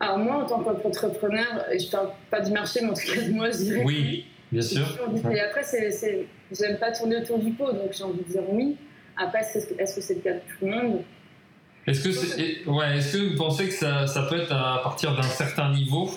Alors 0.00 0.18
moi, 0.18 0.42
en 0.42 0.46
tant 0.46 0.62
qu'entrepreneur, 0.62 1.64
je 1.72 1.88
parle 1.90 2.08
pas 2.30 2.40
du 2.40 2.50
marché, 2.50 2.80
mais 2.82 2.90
en 2.90 2.94
tout 2.94 3.14
cas 3.14 3.22
de 3.22 3.32
moi, 3.32 3.50
je 3.50 3.58
dirais 3.58 3.82
Oui, 3.84 4.26
bien 4.50 4.62
sûr. 4.62 4.84
Et 5.30 5.40
après, 5.40 5.62
c'est, 5.62 6.26
j'aime 6.50 6.78
pas 6.78 6.90
tourner 6.90 7.18
autour 7.18 7.38
du 7.38 7.52
pot, 7.52 7.72
donc 7.72 7.92
j'ai 7.92 8.02
envie 8.02 8.18
de 8.18 8.28
dire 8.28 8.42
oui. 8.48 8.76
Après, 9.16 9.40
est-ce 9.40 9.94
que, 9.94 10.00
c'est 10.00 10.14
le 10.14 10.20
cas 10.20 10.32
de 10.32 10.38
tout 10.38 10.66
le 10.66 10.70
monde? 10.70 11.02
Est-ce 11.86 12.02
que, 12.02 12.70
ouais, 12.70 12.96
est-ce 12.96 13.16
que 13.16 13.30
vous 13.30 13.36
pensez 13.36 13.66
que 13.66 13.74
ça, 13.74 14.06
ça 14.06 14.22
peut 14.22 14.40
être 14.40 14.52
à 14.52 14.80
partir 14.82 15.14
d'un 15.14 15.22
certain 15.22 15.70
niveau? 15.70 16.10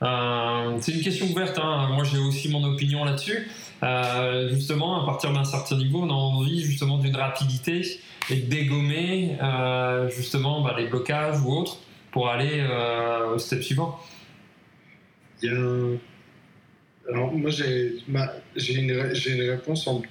C'est 0.00 0.92
une 0.92 1.02
question 1.02 1.26
ouverte, 1.26 1.58
hein. 1.58 1.88
moi 1.94 2.04
j'ai 2.04 2.18
aussi 2.18 2.48
mon 2.48 2.64
opinion 2.64 3.04
là-dessus. 3.04 3.48
Euh, 3.82 4.48
justement, 4.48 5.02
à 5.02 5.06
partir 5.06 5.32
d'un 5.32 5.44
certain 5.44 5.76
niveau, 5.76 6.02
on 6.02 6.10
a 6.10 6.12
envie 6.12 6.60
justement 6.60 6.98
d'une 6.98 7.16
rapidité 7.16 7.82
et 8.30 8.36
de 8.36 8.48
dégommer 8.48 9.36
euh, 9.42 10.08
justement 10.10 10.62
bah, 10.62 10.74
les 10.76 10.86
blocages 10.86 11.40
ou 11.40 11.52
autres 11.52 11.78
pour 12.10 12.28
aller 12.28 12.60
euh, 12.60 13.34
au 13.34 13.38
step 13.38 13.62
suivant. 13.62 13.98
Alors, 17.10 17.32
moi, 17.32 17.50
j'ai 17.50 18.74
une, 18.74 18.92
réponse 19.50 19.86
en 19.86 20.02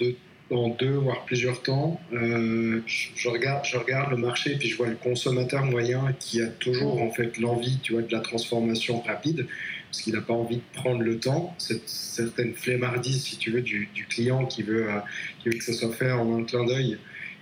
deux, 0.79 0.95
voire 0.95 1.25
plusieurs 1.25 1.61
temps. 1.61 1.99
Euh, 2.13 2.81
je, 2.85 3.09
je 3.15 3.29
regarde, 3.29 3.65
je 3.65 3.77
regarde 3.77 4.11
le 4.11 4.17
marché 4.17 4.53
et 4.53 4.55
puis 4.55 4.69
je 4.69 4.77
vois 4.77 4.87
le 4.87 4.95
consommateur 4.95 5.65
moyen 5.65 6.13
qui 6.19 6.41
a 6.41 6.47
toujours 6.47 7.01
en 7.01 7.11
fait 7.11 7.37
l'envie 7.37 7.77
de 7.89 8.07
la 8.11 8.21
transformation 8.21 9.01
rapide 9.01 9.47
parce 9.87 10.01
qu'il 10.01 10.13
n'a 10.13 10.21
pas 10.21 10.33
envie 10.33 10.57
de 10.57 10.61
prendre 10.73 11.01
le 11.01 11.19
temps. 11.19 11.55
Cette 11.57 11.87
certaine 11.87 12.53
flemmardise, 12.53 13.23
si 13.23 13.37
tu 13.37 13.51
veux, 13.51 13.61
du, 13.61 13.89
client 14.09 14.45
qui 14.45 14.63
veut, 14.63 14.89
euh, 14.89 14.99
qui 15.39 15.49
veut 15.49 15.57
que 15.57 15.63
ça 15.63 15.73
soit 15.73 15.93
fait 15.93 16.11
en 16.11 16.37
un 16.37 16.43
clin 16.43 16.65
d'œil 16.65 16.97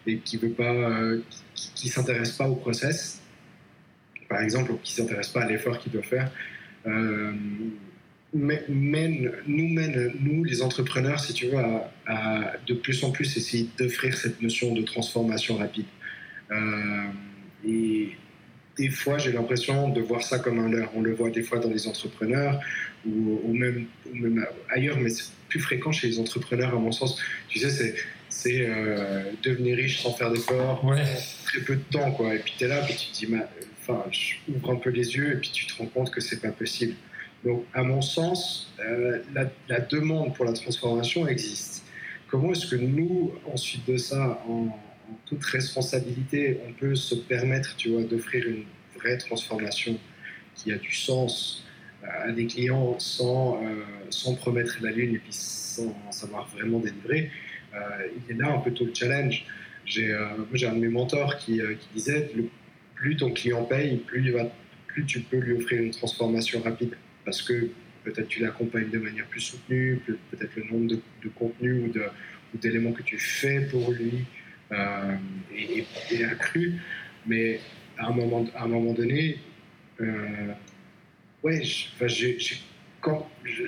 et 0.08 0.17
qui 0.19 0.38
veut 0.38 0.51
pas, 0.51 0.71
euh, 0.71 1.21
qui, 1.55 1.89
s'intéresse 1.89 2.31
pas 2.31 2.47
au 2.47 2.55
process, 2.55 3.21
par 4.29 4.41
exemple, 4.41 4.71
ou 4.71 4.77
qui 4.77 4.93
s'intéresse 4.93 5.29
pas 5.29 5.41
à 5.41 5.47
l'effort 5.47 5.79
qu'il 5.79 5.91
doit 5.91 6.03
faire. 6.03 6.31
Euh, 6.86 7.34
nous 8.34 9.69
mène, 9.69 10.13
nous 10.19 10.43
les 10.43 10.62
entrepreneurs, 10.62 11.19
si 11.21 11.34
tu 11.34 11.47
veux, 11.47 11.58
à, 11.58 11.91
à 12.05 12.53
de 12.67 12.73
plus 12.73 13.03
en 13.03 13.12
plus 13.12 13.38
essayer 13.38 13.69
d'offrir 13.77 14.15
cette 14.15 14.41
notion 14.41 14.73
de 14.73 14.81
transformation 14.81 15.58
rapide. 15.58 15.86
Et 17.65 18.10
des 18.77 18.89
fois, 18.89 19.17
j'ai 19.17 19.31
l'impression 19.31 19.89
de 19.89 20.01
voir 20.01 20.21
ça 20.23 20.39
comme 20.39 20.59
un 20.59 20.69
leurre. 20.69 20.89
On 20.95 21.01
le 21.01 21.13
voit 21.13 21.29
des 21.29 21.43
fois 21.43 21.59
dans 21.59 21.69
les 21.69 21.88
entrepreneurs 21.88 22.59
ou, 23.05 23.39
ou 23.43 23.53
même, 23.53 23.85
ou 24.11 24.15
même 24.17 24.45
ailleurs, 24.69 24.97
mais 24.99 25.09
c'est 25.09 25.31
plus 25.49 25.59
fréquent 25.59 25.91
chez 25.91 26.07
les 26.07 26.19
entrepreneurs, 26.19 26.73
à 26.73 26.79
mon 26.79 26.91
sens. 26.91 27.17
Tu 27.47 27.59
sais, 27.59 27.69
c'est 27.69 27.95
c'est 28.27 28.67
euh, 28.67 29.31
devenir 29.43 29.77
riche 29.77 30.01
sans 30.01 30.11
faire 30.13 30.29
d'efforts, 30.29 30.83
Ouais. 30.83 31.03
très 31.45 31.61
peu 31.61 31.75
de 31.75 31.83
temps, 31.89 32.11
quoi. 32.11 32.35
Et 32.35 32.39
puis 32.39 32.53
tu 32.57 32.65
es 32.65 32.67
là, 32.67 32.81
puis 32.81 32.93
tu 32.95 33.11
te 33.11 33.25
dis, 33.25 33.33
enfin, 33.81 34.03
je 34.11 34.33
ouvre 34.53 34.71
un 34.71 34.75
peu 34.75 34.89
les 34.89 35.15
yeux, 35.15 35.33
et 35.33 35.35
puis 35.38 35.51
tu 35.53 35.65
te 35.67 35.77
rends 35.77 35.85
compte 35.85 36.11
que 36.11 36.19
c'est 36.19 36.41
pas 36.41 36.49
possible. 36.51 36.95
Donc, 37.45 37.63
à 37.73 37.81
mon 37.83 38.01
sens, 38.01 38.73
euh, 38.79 39.19
la, 39.33 39.49
la 39.69 39.79
demande 39.79 40.35
pour 40.35 40.43
la 40.43 40.51
transformation 40.53 41.25
existe. 41.27 41.83
Comment 42.27 42.51
est-ce 42.51 42.65
que 42.65 42.75
nous, 42.75 43.31
ensuite 43.53 43.88
de 43.88 43.95
ça, 43.95 44.43
en, 44.49 44.77
en 45.12 45.20
toute 45.26 45.44
responsabilité, 45.44 46.60
on 46.68 46.74
peut 46.74 46.96
se 46.96 47.15
permettre, 47.15 47.76
tu 47.76 47.89
vois, 47.89 48.04
d'offrir 48.04 48.48
une 48.48 48.63
vraie 48.98 49.18
transformation 49.18 50.00
qui 50.56 50.72
a 50.72 50.78
du 50.78 50.94
sens 50.94 51.65
euh, 52.04 52.30
à 52.30 52.32
des 52.32 52.46
clients 52.48 52.98
sans, 53.00 53.62
euh, 53.63 53.84
sans 54.10 54.36
promettre 54.36 54.78
la 54.82 54.91
lune 54.91 55.15
et 55.15 55.20
puis 55.20 55.34
sans 55.34 55.96
savoir 56.12 56.48
vraiment 56.50 56.80
délivrer 56.80 57.30
euh, 57.74 58.08
Il 58.30 58.36
est 58.36 58.39
là 58.39 58.54
un 58.54 58.60
peu 58.60 58.72
tout 58.72 58.86
le 58.86 58.94
challenge. 58.94 59.46
Euh, 59.98 60.28
j'ai 60.54 60.65
un 60.65 60.74
de 60.74 60.80
mes 60.80 60.88
mentors 60.88 61.38
qui, 61.38 61.62
disait 61.94 62.32
plus 62.96 63.18
ton 63.18 63.32
client 63.32 63.63
paye, 63.63 63.98
plus, 63.98 64.34
tu 65.06 65.20
peux 65.20 65.38
lui 65.38 65.54
offrir 65.54 65.82
une 65.82 65.91
transformation 65.91 66.62
rapide. 66.62 66.96
Parce 67.26 67.41
que 67.41 67.70
peut-être 68.04 68.28
tu 68.28 68.41
l'accompagnes 68.41 68.89
de 68.89 69.00
manière 69.00 69.26
plus 69.26 69.41
soutenue, 69.41 70.00
peut- 70.06 70.18
peut-être 70.32 70.56
le 70.56 70.63
nombre 70.63 70.88
de, 70.88 71.30
contenus 71.36 71.91
ou 72.54 72.58
d'éléments 72.58 72.94
que 72.94 73.02
tu 73.02 73.20
fais 73.20 73.62
pour 73.70 73.91
lui 73.91 74.26
euh, 74.71 75.15
est- 75.56 75.86
est 76.12 76.23
accru. 76.25 76.80
Mais 77.28 77.60
à 77.97 78.08
un 78.08 78.12
moment, 78.12 78.45
à 78.56 78.63
un 78.63 78.67
moment 78.67 78.93
donné, 78.93 79.38
euh, 80.01 80.54
ouais, 81.43 81.63
je, 81.63 81.88
enfin, 81.95 82.08
quand 83.01 83.30
je, 83.43 83.63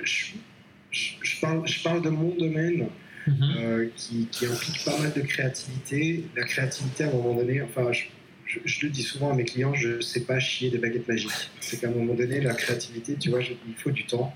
je, 0.90 1.40
parle, 1.40 1.66
je 1.66 1.82
parle 1.82 2.02
de 2.02 2.10
mon 2.10 2.34
domaine 2.34 2.88
Mhm. 3.26 3.54
euh, 3.58 3.88
qui, 3.94 4.26
qui 4.30 4.46
implique 4.46 4.82
pas 4.86 4.98
mal 4.98 5.12
de 5.12 5.20
créativité. 5.20 6.24
La 6.34 6.44
créativité, 6.44 7.04
à 7.04 7.08
un 7.08 7.12
moment 7.12 7.34
donné, 7.34 7.60
enfin, 7.60 7.92
je, 7.92 8.04
je- 8.46 8.60
je 8.64 8.86
le 8.86 8.90
dis 8.90 9.02
souvent 9.02 9.30
à 9.32 9.34
mes 9.34 9.44
clients, 9.44 9.74
je 9.74 9.96
ne 9.96 10.00
sais 10.00 10.22
pas 10.24 10.38
chier 10.40 10.70
des 10.70 10.78
baguettes 10.78 11.06
magiques. 11.08 11.50
C'est 11.60 11.78
qu'à 11.78 11.88
un 11.88 11.90
moment 11.90 12.14
donné, 12.14 12.40
la 12.40 12.54
créativité, 12.54 13.16
tu 13.16 13.28
vois, 13.28 13.40
je- 13.40 13.52
il 13.68 13.74
faut 13.74 13.90
du 13.90 14.04
temps. 14.06 14.34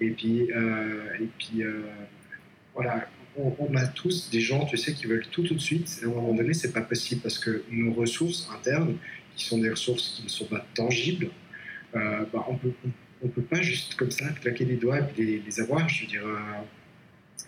Et 0.00 0.10
puis, 0.10 0.50
euh, 0.52 1.04
et 1.20 1.28
puis 1.38 1.62
euh, 1.62 1.84
voilà, 2.74 3.08
on, 3.36 3.76
a 3.76 3.86
tous 3.86 4.30
des 4.30 4.40
gens, 4.40 4.64
tu 4.66 4.76
sais, 4.76 4.92
qui 4.92 5.06
veulent 5.06 5.26
tout 5.30 5.42
tout 5.42 5.54
de 5.54 5.60
suite. 5.60 6.00
Et 6.02 6.04
à 6.04 6.08
un 6.08 6.12
moment 6.12 6.34
donné, 6.34 6.54
c'est 6.54 6.72
pas 6.72 6.82
possible 6.82 7.20
parce 7.20 7.38
que 7.38 7.64
nos 7.70 7.92
ressources 7.92 8.48
internes, 8.54 8.96
qui 9.36 9.44
sont 9.44 9.58
des 9.58 9.70
ressources 9.70 10.16
qui 10.16 10.24
ne 10.24 10.28
sont 10.28 10.46
pas 10.46 10.64
tangibles, 10.74 11.30
euh, 11.96 12.24
bah, 12.32 12.44
on 12.48 12.56
peut, 12.56 12.72
on 13.22 13.28
peut 13.28 13.42
pas 13.42 13.62
juste 13.62 13.94
comme 13.96 14.10
ça 14.10 14.26
claquer 14.40 14.64
les 14.64 14.76
doigts 14.76 15.00
et 15.18 15.40
les, 15.44 15.60
avoir. 15.60 15.88
Je 15.88 16.06
veux 16.06 16.24
euh, 16.24 16.36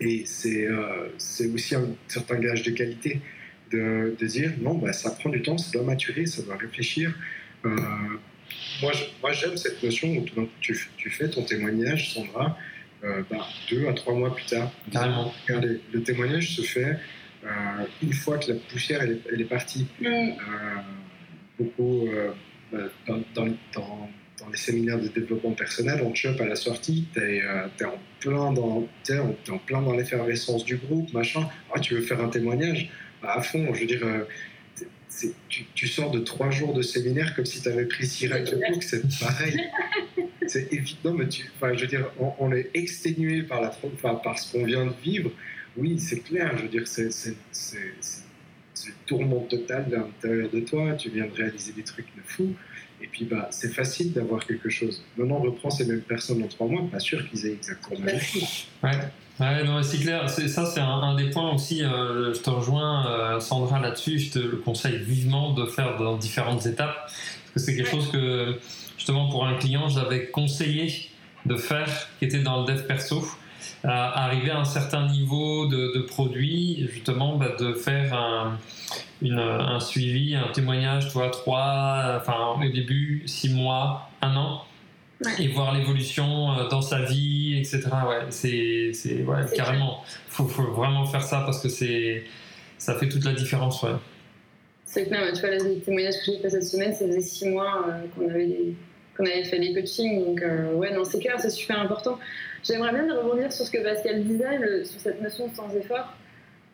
et 0.00 0.24
c'est 0.26 0.66
euh, 0.66 1.08
c'est 1.16 1.46
aussi 1.46 1.74
un 1.74 1.88
certain 2.08 2.38
gage 2.38 2.62
de 2.62 2.70
qualité 2.72 3.20
de, 3.70 4.14
dire 4.20 4.52
non, 4.60 4.74
bah, 4.74 4.92
ça 4.92 5.10
prend 5.10 5.30
du 5.30 5.42
temps, 5.42 5.58
ça 5.58 5.70
doit 5.72 5.82
maturer, 5.82 6.26
ça 6.26 6.42
doit 6.42 6.56
réfléchir. 6.56 7.14
Moi, 7.64 9.32
j'aime 9.32 9.56
cette 9.56 9.82
notion 9.82 10.08
où 10.08 10.48
tu, 10.60 10.88
tu 10.96 11.10
fais 11.10 11.28
ton 11.28 11.42
témoignage, 11.42 12.14
Sandra, 12.14 12.56
euh, 13.06 13.22
bah, 13.30 13.46
deux 13.70 13.86
à 13.88 13.92
trois 13.92 14.14
mois 14.14 14.34
plus 14.34 14.44
tard. 14.46 14.70
Carrément. 14.90 15.32
Regardez, 15.46 15.80
le 15.92 16.02
témoignage 16.02 16.56
se 16.56 16.62
fait 16.62 16.98
euh, 17.44 17.48
une 18.02 18.12
fois 18.12 18.38
que 18.38 18.52
la 18.52 18.58
poussière 18.58 19.02
elle 19.02 19.12
est, 19.12 19.20
elle 19.32 19.40
est 19.40 19.44
partie. 19.44 19.86
Mm. 20.00 20.06
Euh, 20.06 20.32
beaucoup 21.58 22.08
euh, 22.08 22.32
bah, 22.72 22.78
dans, 23.06 23.18
dans, 23.34 23.46
dans, 23.74 24.10
dans 24.40 24.48
les 24.50 24.56
séminaires 24.58 24.98
de 25.00 25.08
développement 25.08 25.52
personnel, 25.52 26.02
on 26.04 26.10
te 26.10 26.18
chope 26.18 26.40
à 26.40 26.46
la 26.46 26.56
sortie, 26.56 27.06
tu 27.14 27.20
es, 27.20 27.42
en 27.84 27.98
plein 28.20 28.52
dans, 28.52 28.86
t'es 29.04 29.18
en, 29.18 29.32
t'es 29.44 29.52
en 29.52 29.58
plein 29.58 29.80
dans 29.82 29.92
l'effervescence 29.94 30.64
du 30.64 30.76
groupe, 30.76 31.12
machin. 31.12 31.48
Ah, 31.72 31.80
tu 31.80 31.94
veux 31.94 32.02
faire 32.02 32.20
un 32.20 32.28
témoignage? 32.28 32.90
Bah, 33.22 33.34
À 33.36 33.42
fond, 33.42 33.72
je 33.72 33.80
veux 33.80 33.86
dire, 33.86 34.04
euh, 34.04 34.24
tu, 35.48 35.64
tu 35.74 35.86
sors 35.88 36.10
de 36.10 36.20
trois 36.20 36.50
jours 36.50 36.74
de 36.74 36.82
séminaire 36.82 37.34
comme 37.34 37.46
si 37.46 37.60
tu 37.60 37.68
avais 37.68 37.86
pris 37.86 38.06
six 38.06 38.26
règles 38.26 38.50
de 38.50 38.56
book, 38.56 38.82
c'est 38.82 39.02
pareil. 39.18 39.58
C'est 40.48 40.72
évident, 40.72 41.12
mais 41.12 41.28
tu, 41.28 41.50
enfin, 41.56 41.74
je 41.74 41.80
veux 41.80 41.86
dire, 41.88 42.08
on, 42.20 42.32
on 42.38 42.52
est 42.52 42.70
exténué 42.72 43.42
par, 43.42 43.60
la, 43.60 43.76
enfin, 43.94 44.14
par 44.14 44.38
ce 44.38 44.52
qu'on 44.52 44.64
vient 44.64 44.86
de 44.86 44.92
vivre. 45.02 45.32
Oui, 45.76 45.98
c'est 45.98 46.20
clair, 46.20 46.56
je 46.56 46.62
veux 46.62 46.68
dire, 46.68 46.86
c'est 46.86 47.10
le 48.86 48.92
tourment 49.06 49.40
total 49.40 49.86
à 49.92 49.98
l'intérieur 49.98 50.48
de 50.50 50.60
toi, 50.60 50.94
tu 50.94 51.10
viens 51.10 51.26
de 51.26 51.32
réaliser 51.32 51.72
des 51.72 51.82
trucs 51.82 52.06
de 52.16 52.22
fou, 52.24 52.54
et 53.02 53.08
puis 53.08 53.24
bah, 53.24 53.48
c'est 53.50 53.72
facile 53.72 54.12
d'avoir 54.12 54.46
quelque 54.46 54.68
chose. 54.68 55.02
Maintenant, 55.16 55.38
on 55.38 55.42
reprend 55.42 55.70
ces 55.70 55.84
mêmes 55.84 56.02
personnes 56.02 56.40
dans 56.40 56.48
trois 56.48 56.68
mois, 56.68 56.88
pas 56.90 57.00
sûr 57.00 57.28
qu'ils 57.28 57.46
aient 57.46 57.54
exactement 57.54 57.98
la 58.04 58.12
même 58.12 58.20
chose. 58.20 58.68
Ouais. 58.82 58.90
Ouais, 59.38 59.64
non, 59.64 59.82
c'est 59.82 59.98
clair. 59.98 60.28
Ça, 60.30 60.64
c'est 60.64 60.80
un, 60.80 60.88
un 60.88 61.14
des 61.14 61.28
points 61.30 61.52
aussi. 61.52 61.84
euh, 61.84 62.32
je 62.32 62.40
te 62.40 62.48
rejoins, 62.48 63.06
euh, 63.06 63.40
Sandra, 63.40 63.78
là-dessus. 63.80 64.18
Je 64.18 64.30
te 64.32 64.38
le 64.38 64.56
conseille 64.56 64.96
vivement 64.96 65.52
de 65.52 65.66
faire 65.66 65.96
dans 65.98 66.16
différentes 66.16 66.64
étapes. 66.64 66.96
Parce 67.04 67.52
que 67.54 67.60
c'est 67.60 67.76
quelque 67.76 67.90
chose 67.90 68.10
que, 68.10 68.58
justement, 68.96 69.28
pour 69.28 69.46
un 69.46 69.54
client, 69.54 69.88
j'avais 69.88 70.26
conseillé 70.28 71.10
de 71.44 71.56
faire, 71.56 71.88
qui 72.18 72.24
était 72.24 72.42
dans 72.42 72.60
le 72.62 72.66
dev 72.72 72.86
perso. 72.86 73.24
Euh, 73.84 73.88
arriver 73.88 74.50
à 74.50 74.58
un 74.58 74.64
certain 74.64 75.06
niveau 75.06 75.66
de, 75.66 75.92
de 75.96 76.00
produit, 76.02 76.88
justement, 76.92 77.36
bah, 77.36 77.50
de 77.58 77.74
faire 77.74 78.14
un, 78.14 78.58
une- 79.20 79.38
un 79.38 79.80
suivi, 79.80 80.34
un 80.34 80.48
témoignage, 80.52 81.12
toi, 81.12 81.28
trois, 81.30 82.16
enfin, 82.20 82.54
au 82.56 82.68
début, 82.72 83.22
six 83.26 83.50
mois, 83.50 84.08
un 84.22 84.34
an 84.36 84.62
et 85.38 85.48
voir 85.48 85.74
l'évolution 85.74 86.52
euh, 86.52 86.68
dans 86.68 86.82
sa 86.82 87.02
vie, 87.02 87.56
etc. 87.58 87.82
Ouais, 88.08 88.26
c'est, 88.30 88.90
c'est 88.92 89.22
ouais, 89.22 89.36
carrément. 89.54 90.02
Faut, 90.28 90.46
faut 90.46 90.70
vraiment 90.72 91.06
faire 91.06 91.22
ça 91.22 91.42
parce 91.46 91.62
que 91.62 91.68
c'est, 91.68 92.24
ça 92.78 92.94
fait 92.96 93.08
toute 93.08 93.24
la 93.24 93.32
différence. 93.32 93.82
Ouais. 93.82 93.90
C'est 94.84 95.06
clair, 95.06 95.32
tu 95.32 95.40
vois, 95.40 95.50
les 95.50 95.80
témoignages 95.80 96.14
que 96.24 96.32
j'ai 96.32 96.38
fait 96.38 96.50
cette 96.50 96.64
semaine, 96.64 96.94
ça 96.94 97.06
faisait 97.06 97.20
six 97.20 97.48
mois 97.48 97.86
euh, 97.88 98.02
qu'on 98.14 98.28
avait, 98.28 98.46
des- 98.46 98.74
qu'on 99.16 99.24
avait 99.24 99.44
fait 99.44 99.58
les 99.58 99.74
coachings. 99.74 100.24
Donc, 100.24 100.42
euh, 100.42 100.74
ouais, 100.74 100.92
non, 100.94 101.04
c'est 101.04 101.18
clair, 101.18 101.36
c'est 101.40 101.50
super 101.50 101.80
important. 101.80 102.18
J'aimerais 102.62 102.92
bien 102.92 103.06
rebondir 103.16 103.50
sur 103.52 103.64
ce 103.64 103.70
que 103.70 103.82
Pascal 103.82 104.22
disait, 104.24 104.58
le- 104.58 104.84
sur 104.84 105.00
cette 105.00 105.20
notion 105.22 105.48
de 105.48 105.54
sans 105.54 105.74
effort. 105.76 106.12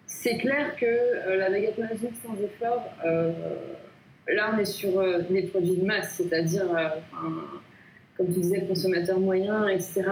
c'est 0.07 0.37
clair 0.39 0.75
que 0.77 0.85
euh, 0.87 1.37
la 1.39 1.49
baguette 1.49 1.79
magique 1.79 2.15
sans 2.25 2.35
effort, 2.43 2.85
là 4.29 4.51
on 4.55 4.59
est 4.59 4.65
sur 4.65 4.91
des 5.31 5.43
produits 5.45 5.77
de 5.77 5.85
masse, 5.87 6.15
c'est-à-dire, 6.17 6.67
comme 8.17 8.27
tu 8.33 8.41
disais, 8.41 8.65
consommateur 8.67 9.19
moyen, 9.19 9.69
etc. 9.69 10.03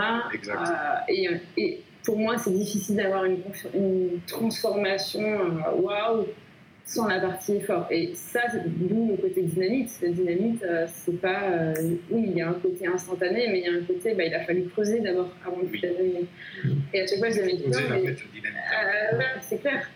Et, 1.09 1.29
et, 1.57 1.83
pour 2.05 2.19
moi, 2.19 2.39
c'est 2.39 2.53
difficile 2.53 2.97
d'avoir 2.97 3.25
une, 3.25 3.39
une, 3.75 4.21
transformation 4.27 5.39
waouh 5.77 6.27
sans 6.85 7.07
la 7.07 7.21
partie 7.21 7.57
effort. 7.57 7.87
Et 7.91 8.13
ça, 8.15 8.41
d'où 8.65 9.11
le 9.11 9.17
côté 9.17 9.43
dynamite. 9.43 9.91
La 10.03 10.09
dynamite, 10.09 10.65
c'est 10.87 11.21
pas. 11.21 11.75
oui, 12.11 12.25
il 12.29 12.39
y 12.39 12.41
a 12.41 12.49
un 12.49 12.55
côté 12.55 12.87
instantané, 12.87 13.49
mais 13.49 13.61
il 13.61 13.65
y 13.65 13.69
a 13.69 13.79
un 13.79 13.85
côté, 13.85 14.15
bah, 14.15 14.25
il 14.25 14.35
a 14.35 14.45
fallu 14.45 14.65
creuser 14.65 15.01
d'abord 15.01 15.29
avant 15.47 15.59
de 15.59 15.69
la 15.83 15.89
mmh. 15.91 16.77
Et 16.95 17.03
à 17.03 17.07
chaque 17.07 17.19
fois, 17.19 17.31
je 17.31 17.41
l'avais 17.41 17.53
dit. 17.53 17.65
C'est 19.43 19.61
clair. 19.61 19.87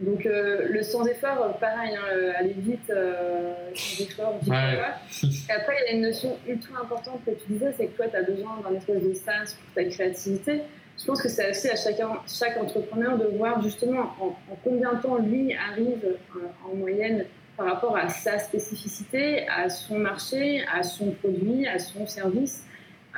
Donc 0.00 0.24
euh, 0.24 0.66
le 0.70 0.82
sans 0.82 1.06
effort, 1.06 1.58
pareil, 1.58 1.94
hein, 1.94 2.00
euh, 2.10 2.32
aller 2.38 2.54
vite, 2.56 2.88
euh, 2.88 3.52
sans 3.74 4.04
effort, 4.04 4.38
vite 4.40 4.48
pas. 4.50 4.98
Et 5.22 5.52
après, 5.52 5.74
il 5.78 5.90
y 5.90 5.94
a 5.94 5.96
une 5.96 6.02
notion 6.02 6.38
ultra 6.48 6.80
importante 6.80 7.20
que 7.26 7.32
tu 7.32 7.52
disais, 7.52 7.74
c'est 7.76 7.86
que 7.88 7.96
toi, 7.96 8.08
tu 8.08 8.16
as 8.16 8.22
besoin 8.22 8.62
d'un 8.64 8.74
espèce 8.76 9.02
de 9.02 9.12
sas 9.12 9.54
pour 9.54 9.74
ta 9.74 9.84
créativité. 9.84 10.62
Je 10.98 11.04
pense 11.04 11.20
que 11.20 11.28
c'est 11.28 11.70
à 11.70 11.76
chacun, 11.76 12.12
chaque 12.26 12.56
entrepreneur 12.56 13.18
de 13.18 13.26
voir 13.36 13.62
justement 13.62 14.14
en, 14.20 14.26
en 14.50 14.56
combien 14.64 14.94
de 14.94 15.02
temps 15.02 15.18
lui 15.18 15.54
arrive 15.54 16.16
en 16.64 16.74
moyenne 16.74 17.26
par 17.56 17.66
rapport 17.66 17.96
à 17.96 18.08
sa 18.08 18.38
spécificité, 18.38 19.46
à 19.48 19.68
son 19.68 19.98
marché, 19.98 20.64
à 20.72 20.82
son 20.82 21.10
produit, 21.10 21.66
à 21.66 21.78
son 21.78 22.06
service. 22.06 22.64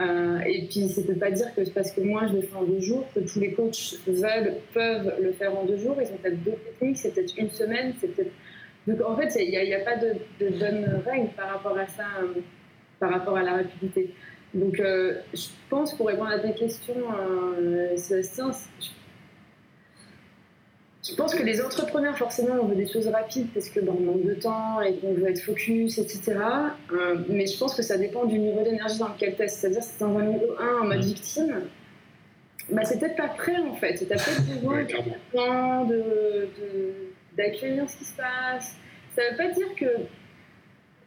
Euh, 0.01 0.41
et 0.47 0.67
puis, 0.69 0.89
ça 0.89 1.03
ne 1.03 1.07
peut 1.07 1.19
pas 1.19 1.31
dire 1.31 1.55
que 1.55 1.69
parce 1.71 1.93
que 1.93 2.01
moi 2.01 2.27
je 2.27 2.35
le 2.35 2.43
fais 2.43 2.57
en 2.57 2.65
deux 2.65 2.81
jours, 2.81 3.05
que 3.15 3.21
tous 3.21 3.41
les 3.41 3.53
coachs 3.53 3.99
veulent, 4.07 4.55
peuvent 4.73 5.15
le 5.21 5.33
faire 5.33 5.57
en 5.57 5.65
deux 5.65 5.77
jours. 5.77 5.97
Ils 6.01 6.13
ont 6.13 6.17
peut-être 6.17 6.43
deux 6.43 6.53
techniques, 6.53 6.99
c'est 6.99 7.15
peut-être 7.15 7.35
une 7.37 7.51
semaine, 7.51 7.95
c'est 8.01 8.09
peut-être. 8.09 8.33
Donc 8.87 9.01
en 9.07 9.17
fait, 9.17 9.35
il 9.41 9.51
n'y 9.51 9.75
a, 9.75 9.81
pas 9.81 9.97
de, 9.97 10.15
de 10.41 10.59
bonne 10.59 11.03
règle 11.07 11.29
par 11.37 11.51
rapport 11.51 11.79
à 11.79 11.87
ça, 11.87 12.05
euh, 12.23 12.41
par 12.99 13.11
rapport 13.11 13.37
à 13.37 13.43
la 13.43 13.53
rapidité. 13.57 14.15
Donc 14.55 14.81
euh, 14.81 15.21
je 15.35 15.47
pense 15.69 15.95
pour 15.95 16.07
répondre 16.07 16.31
à 16.31 16.39
tes 16.39 16.53
questions, 16.55 17.05
Sébastien, 17.97 18.51
pense 21.17 21.35
que 21.35 21.43
les 21.43 21.61
entrepreneurs, 21.61 22.17
forcément, 22.17 22.55
on 22.63 22.67
veut 22.67 22.77
des 22.77 22.87
choses 22.87 23.09
rapides 23.09 23.49
parce 23.53 23.69
que 23.69 23.81
ben, 23.81 23.93
on 23.99 24.03
manque 24.03 24.25
de 24.25 24.35
temps 24.35 24.81
et 24.81 24.95
qu'on 24.99 25.15
veut 25.15 25.29
être 25.29 25.41
focus, 25.41 25.99
etc. 25.99 26.37
Euh, 26.93 27.17
mais 27.29 27.47
je 27.47 27.59
pense 27.59 27.75
que 27.75 27.83
ça 27.83 27.99
dépend 27.99 28.25
du 28.25 28.39
niveau 28.39 28.63
d'énergie 28.63 28.99
dans 28.99 29.09
lequel 29.09 29.35
tu 29.35 29.43
es. 29.43 29.49
C'est-à-dire, 29.49 29.83
si 29.83 29.99
tu 29.99 30.05
un 30.05 30.23
niveau 30.23 30.55
1 30.61 30.83
en 30.83 30.85
mode 30.85 30.99
mm. 30.99 31.03
victime, 31.03 31.63
bah, 32.71 32.85
c'est 32.85 33.01
peut-être 33.01 33.17
pas 33.17 33.29
prêt 33.31 33.57
en 33.57 33.75
fait. 33.75 33.95
Tu 33.95 34.05
as 34.05 34.17
peut-être 34.17 34.47
besoin 34.61 34.85
d'accueillir 37.37 37.85
de, 37.85 37.91
ce 37.91 37.97
qui 37.97 38.05
se 38.05 38.17
passe. 38.17 38.77
Ça 39.17 39.23
veut 39.29 39.37
pas 39.37 39.49
dire 39.49 39.75
que. 39.77 39.87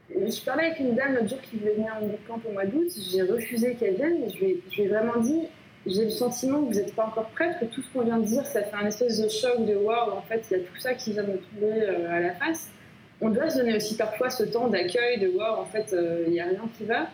Je 0.10 0.46
parlais 0.46 0.66
avec 0.66 0.80
une 0.80 0.94
dame 0.94 1.16
l'autre 1.16 1.30
jour 1.30 1.42
qui 1.42 1.58
voulait 1.58 1.74
venir 1.74 1.96
en 2.00 2.06
bootcamp 2.06 2.42
au 2.48 2.52
mois 2.52 2.66
d'août. 2.66 2.92
J'ai 3.12 3.24
refusé 3.24 3.76
qu'elle 3.76 3.96
vienne 3.96 4.24
et 4.26 4.30
je 4.30 4.38
lui 4.40 4.62
ai 4.78 4.88
vraiment 4.88 5.18
dit 5.20 5.48
j'ai 5.86 6.06
le 6.06 6.12
sentiment 6.12 6.62
que 6.62 6.74
vous 6.74 6.80
n'êtes 6.80 6.96
pas 6.96 7.06
encore 7.06 7.30
prête, 7.30 7.60
que 7.60 7.66
tout 7.66 7.82
ce 7.82 7.88
qu'on 7.94 8.04
vient 8.04 8.18
de 8.18 8.26
dire, 8.26 8.46
ça 8.46 8.64
fait 8.64 8.76
un 8.76 8.88
espèce 8.88 9.20
de 9.22 9.30
choc 9.30 9.66
de 9.66 9.76
waouh, 9.76 10.12
en 10.12 10.22
fait, 10.22 10.46
il 10.50 10.58
y 10.58 10.60
a 10.60 10.64
tout 10.64 10.80
ça 10.80 10.94
qui 10.94 11.14
vient 11.14 11.24
de 11.24 11.34
me 11.34 11.38
tomber 11.38 11.82
euh, 11.82 12.12
à 12.12 12.20
la 12.20 12.32
face. 12.34 12.70
On 13.22 13.30
doit 13.30 13.50
se 13.50 13.60
donner 13.60 13.76
aussi 13.76 13.96
parfois 13.96 14.30
ce 14.30 14.44
temps 14.44 14.68
d'accueil, 14.68 15.20
de 15.20 15.28
waouh, 15.30 15.60
en 15.60 15.66
fait, 15.66 15.94
euh, 15.94 16.24
il 16.28 16.34
n'y 16.34 16.40
a 16.40 16.46
rien 16.46 16.68
qui 16.78 16.86
va. 16.86 17.08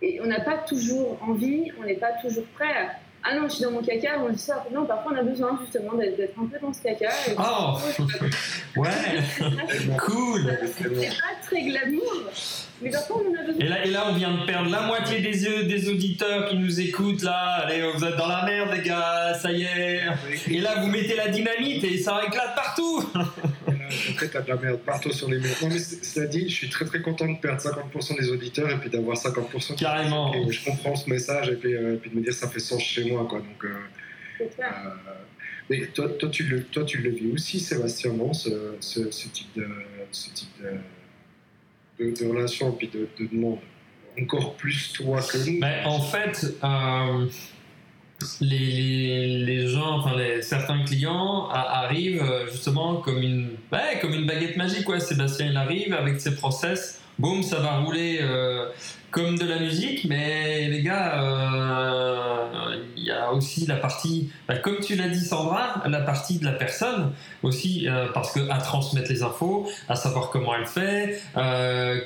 Et 0.00 0.20
on 0.20 0.26
n'a 0.26 0.40
pas 0.40 0.58
toujours 0.58 1.18
envie, 1.22 1.70
on 1.80 1.84
n'est 1.84 1.94
pas 1.94 2.12
toujours 2.20 2.46
prêt 2.54 2.90
ah 3.24 3.36
non, 3.36 3.48
je 3.48 3.54
suis 3.54 3.62
dans 3.62 3.70
mon 3.70 3.82
caca, 3.82 4.18
on 4.18 4.30
dit 4.30 4.38
ça. 4.38 4.64
Non, 4.72 4.84
parfois 4.84 5.12
on 5.14 5.16
a 5.16 5.22
besoin 5.22 5.56
justement 5.62 5.94
d'être 5.94 6.36
un 6.36 6.46
peu 6.46 6.58
dans 6.60 6.72
ce 6.72 6.82
caca. 6.82 7.08
oh 7.38 7.78
Ouais 8.80 8.88
Cool 9.98 10.58
C'est 10.66 10.90
pas 10.90 11.34
très 11.40 11.62
glamour, 11.62 12.30
mais 12.82 12.90
parfois 12.90 13.22
on 13.24 13.30
en 13.30 13.40
a 13.40 13.46
besoin. 13.46 13.64
Et 13.64 13.68
là, 13.68 13.84
et 13.84 13.90
là, 13.90 14.04
on 14.10 14.14
vient 14.14 14.32
de 14.32 14.46
perdre 14.46 14.70
la 14.70 14.82
moitié 14.82 15.20
des, 15.20 15.64
des 15.64 15.88
auditeurs 15.88 16.48
qui 16.48 16.56
nous 16.56 16.80
écoutent 16.80 17.22
là. 17.22 17.62
Allez, 17.64 17.82
vous 17.94 18.04
êtes 18.04 18.16
dans 18.16 18.28
la 18.28 18.44
merde, 18.44 18.70
les 18.74 18.82
gars, 18.82 19.34
ça 19.34 19.52
y 19.52 19.62
est. 19.62 20.02
Et 20.50 20.60
là, 20.60 20.80
vous 20.80 20.88
mettez 20.88 21.14
la 21.14 21.28
dynamite 21.28 21.84
et 21.84 21.98
ça 21.98 22.20
éclate 22.26 22.54
partout 22.54 23.10
après, 24.10 24.28
t'as 24.28 24.40
de 24.40 24.48
la 24.48 24.56
merde 24.56 24.80
partout 24.80 25.12
sur 25.12 25.28
les 25.28 25.38
murs. 25.38 25.56
Non, 25.62 25.68
mais 25.68 25.78
cela 25.78 26.26
dit, 26.26 26.48
je 26.48 26.54
suis 26.54 26.68
très 26.68 26.84
très 26.84 27.00
content 27.00 27.30
de 27.30 27.38
perdre 27.38 27.60
50% 27.60 28.18
des 28.18 28.30
auditeurs 28.30 28.70
et 28.70 28.78
puis 28.78 28.90
d'avoir 28.90 29.16
50% 29.16 29.76
Carrément. 29.76 30.32
je 30.50 30.64
comprends 30.64 30.96
ce 30.96 31.08
message 31.08 31.48
et 31.48 31.56
puis, 31.56 31.74
euh, 31.74 31.96
puis, 31.96 32.10
de 32.10 32.16
me 32.16 32.22
dire 32.22 32.32
ça 32.32 32.48
fait 32.48 32.60
sens 32.60 32.82
chez 32.82 33.10
moi. 33.10 33.26
Quoi. 33.28 33.40
Donc, 33.40 33.64
euh, 33.64 33.74
euh, 34.40 34.64
mais 35.70 35.86
toi, 35.86 36.08
toi, 36.08 36.28
tu 36.28 36.44
le, 36.44 36.64
toi, 36.64 36.84
tu 36.84 36.98
le 36.98 37.10
vis 37.10 37.32
aussi, 37.32 37.60
Sébastien, 37.60 38.12
non, 38.12 38.32
ce, 38.32 38.76
ce, 38.80 39.28
type 39.28 39.48
de, 39.56 39.66
ce 40.10 40.30
type 40.30 40.50
de, 40.62 40.70
de, 42.10 42.26
relation 42.26 42.70
et 42.72 42.76
puis 42.76 42.88
de, 42.88 43.08
de 43.18 43.26
demande 43.26 43.58
encore 44.20 44.54
plus 44.54 44.92
toi 44.92 45.20
que 45.22 45.38
nous. 45.38 45.60
Ben, 45.60 45.86
en 45.86 46.00
fait, 46.00 46.54
les, 48.40 49.38
les, 49.38 49.68
gens, 49.68 49.98
enfin 49.98 50.16
les, 50.16 50.42
certains 50.42 50.84
clients 50.84 51.48
arrivent 51.50 52.22
euh, 52.22 52.46
justement 52.50 52.96
comme 52.96 53.22
une, 53.22 53.50
comme 54.00 54.14
une 54.14 54.26
baguette 54.26 54.56
magique. 54.56 54.88
Ouais. 54.88 55.00
Sébastien 55.00 55.46
il 55.46 55.56
arrive 55.56 55.92
avec 55.92 56.20
ses 56.20 56.34
process, 56.34 57.00
boum, 57.18 57.42
ça 57.42 57.58
va 57.58 57.78
rouler 57.78 58.18
euh, 58.20 58.68
comme 59.10 59.38
de 59.38 59.46
la 59.46 59.58
musique, 59.58 60.04
mais 60.06 60.68
les 60.68 60.82
gars, 60.82 61.22
euh, 61.22 62.76
il 62.96 63.04
y 63.04 63.10
a 63.10 63.32
aussi 63.32 63.66
la 63.66 63.76
partie, 63.76 64.30
bah, 64.48 64.56
comme 64.56 64.80
tu 64.80 64.94
l'as 64.96 65.08
dit 65.08 65.24
Sandra, 65.24 65.82
la 65.86 66.00
partie 66.00 66.38
de 66.38 66.44
la 66.44 66.52
personne 66.52 67.12
aussi, 67.42 67.86
parce 68.14 68.32
que 68.32 68.48
à 68.50 68.58
transmettre 68.58 69.10
les 69.10 69.22
infos, 69.22 69.68
à 69.88 69.96
savoir 69.96 70.30
comment 70.30 70.54
elle 70.54 70.66
fait, 70.66 71.20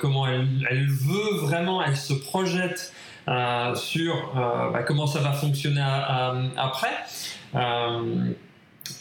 comment 0.01 0.27
elle, 0.27 0.87
veut 0.87 1.37
vraiment, 1.41 1.83
elle 1.83 1.97
se 1.97 2.13
projette 2.13 2.93
euh, 3.29 3.75
sur 3.75 4.15
euh, 4.37 4.71
bah, 4.71 4.83
comment 4.83 5.05
ça 5.05 5.19
va 5.19 5.33
fonctionner 5.33 5.83
après. 6.55 6.93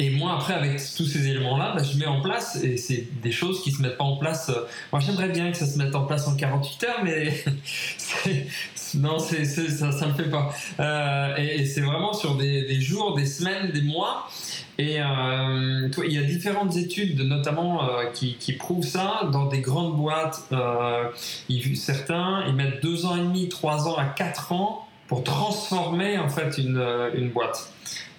Euh, 0.00 0.04
et 0.04 0.10
moi, 0.10 0.34
après, 0.34 0.54
avec 0.54 0.80
tous 0.96 1.06
ces 1.06 1.28
éléments-là, 1.28 1.74
bah, 1.76 1.82
je 1.82 1.98
mets 1.98 2.06
en 2.06 2.20
place, 2.20 2.56
et 2.62 2.76
c'est 2.76 3.06
des 3.22 3.32
choses 3.32 3.62
qui 3.62 3.72
se 3.72 3.82
mettent 3.82 3.98
pas 3.98 4.04
en 4.04 4.16
place. 4.16 4.50
moi, 4.92 5.00
j'aimerais 5.00 5.28
bien 5.28 5.50
que 5.50 5.56
ça 5.56 5.66
se 5.66 5.78
mette 5.78 5.94
en 5.94 6.04
place 6.04 6.26
en 6.28 6.36
48 6.36 6.84
heures, 6.84 7.04
mais 7.04 7.32
non, 8.94 9.18
ça 9.18 9.36
ne 9.36 10.06
me 10.06 10.14
fait 10.14 10.30
pas. 10.30 11.36
et, 11.38 11.66
c'est 11.66 11.80
vraiment 11.80 12.12
sur 12.12 12.36
des, 12.36 12.80
jours, 12.80 13.14
des 13.14 13.26
semaines, 13.26 13.70
des 13.72 13.82
mois. 13.82 14.28
Et 14.78 15.00
euh, 15.00 15.88
il 16.04 16.12
y 16.12 16.18
a 16.18 16.22
différentes 16.22 16.76
études, 16.76 17.20
notamment 17.20 17.88
euh, 17.88 18.10
qui, 18.12 18.52
prouvent 18.52 18.84
ça 18.84 19.28
dans 19.32 19.46
des 19.46 19.60
grandes 19.60 19.96
boîtes. 19.96 20.42
Euh, 20.52 21.04
certains, 21.74 22.44
ils 22.46 22.54
mettent 22.54 22.82
deux 22.82 23.06
ans 23.06 23.16
et 23.16 23.20
demi, 23.20 23.48
trois 23.48 23.88
ans 23.88 23.96
à 23.96 24.04
quatre 24.04 24.52
ans 24.52 24.86
pour 25.08 25.24
transformer 25.24 26.18
en 26.18 26.28
fait 26.28 26.58
euh, 26.58 27.10
une 27.14 27.30
boîte. 27.30 27.72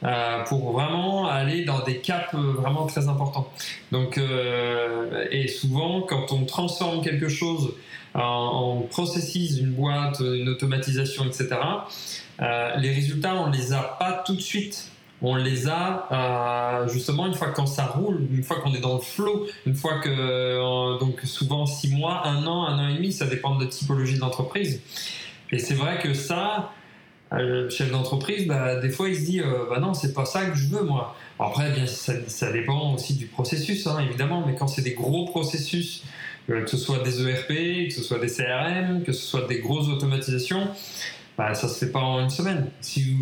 Euh, 0.04 0.44
pour 0.44 0.74
vraiment 0.74 1.26
aller 1.26 1.66
dans 1.66 1.84
des 1.84 1.98
caps 1.98 2.34
vraiment 2.34 2.86
très 2.86 3.08
importants. 3.08 3.52
Donc, 3.92 4.20
et 5.32 5.48
souvent, 5.48 6.02
quand 6.02 6.32
on 6.32 6.46
transforme 6.46 7.04
quelque 7.04 7.30
chose, 7.30 7.74
on 8.14 8.86
processise 8.92 9.58
une 9.58 9.72
boîte, 9.72 10.20
une 10.20 10.50
automatisation, 10.50 11.26
etc., 11.26 11.48
les 12.40 12.94
résultats, 12.94 13.36
on 13.36 13.50
les 13.50 13.74
a 13.74 13.82
pas 13.82 14.24
tout 14.24 14.36
de 14.36 14.42
suite 14.42 14.92
on 15.22 15.36
les 15.36 15.68
a 15.68 16.08
euh, 16.12 16.88
justement 16.88 17.26
une 17.26 17.34
fois 17.34 17.50
quand 17.50 17.66
ça 17.66 17.86
roule, 17.86 18.28
une 18.32 18.44
fois 18.44 18.60
qu'on 18.62 18.74
est 18.74 18.80
dans 18.80 18.96
le 18.96 19.02
flow, 19.02 19.48
une 19.66 19.76
fois 19.76 20.00
que 20.00 20.10
euh, 20.10 21.00
donc 21.00 21.22
souvent 21.24 21.66
six 21.66 21.90
mois, 21.90 22.28
un 22.28 22.46
an, 22.46 22.68
un 22.68 22.86
an 22.86 22.90
et 22.90 22.96
demi, 22.96 23.12
ça 23.12 23.26
dépend 23.26 23.56
de 23.56 23.64
la 23.64 23.70
typologie 23.70 24.18
d'entreprise. 24.18 24.82
Et 25.52 25.60
c'est 25.60 25.74
vrai 25.74 25.98
que 26.00 26.14
ça, 26.14 26.72
euh, 26.72 26.77
le 27.32 27.70
chef 27.70 27.92
d'entreprise, 27.92 28.48
bah, 28.48 28.78
des 28.78 28.90
fois 28.90 29.10
il 29.10 29.16
se 29.16 29.26
dit 29.26 29.42
bah 29.70 29.80
non 29.80 29.94
c'est 29.94 30.14
pas 30.14 30.26
ça 30.26 30.46
que 30.46 30.56
je 30.56 30.68
veux 30.68 30.84
moi. 30.84 31.16
Après 31.40 31.72
bien 31.72 31.86
ça, 31.86 32.52
dépend 32.52 32.94
aussi 32.94 33.16
du 33.16 33.26
processus 33.26 33.86
hein, 33.88 34.00
évidemment, 34.00 34.44
mais 34.46 34.56
quand 34.56 34.68
c'est 34.68 34.82
des 34.82 34.94
gros 34.94 35.26
processus, 35.26 36.04
que 36.48 36.68
ce 36.68 36.78
soit 36.78 37.00
des 37.00 37.28
ERP, 37.28 37.88
que 37.90 37.94
ce 37.94 38.02
soit 38.02 38.20
des 38.20 38.28
CRM, 38.28 39.04
que 39.04 39.12
ce 39.12 39.26
soit 39.26 39.48
des 39.48 39.60
grosses 39.60 39.90
automatisations 39.90 40.70
bah, 41.38 41.54
ça 41.54 41.68
se 41.68 41.86
fait 41.86 41.92
pas 41.92 42.00
en 42.00 42.20
une 42.20 42.32
semaine. 42.32 42.72
Si. 42.82 43.16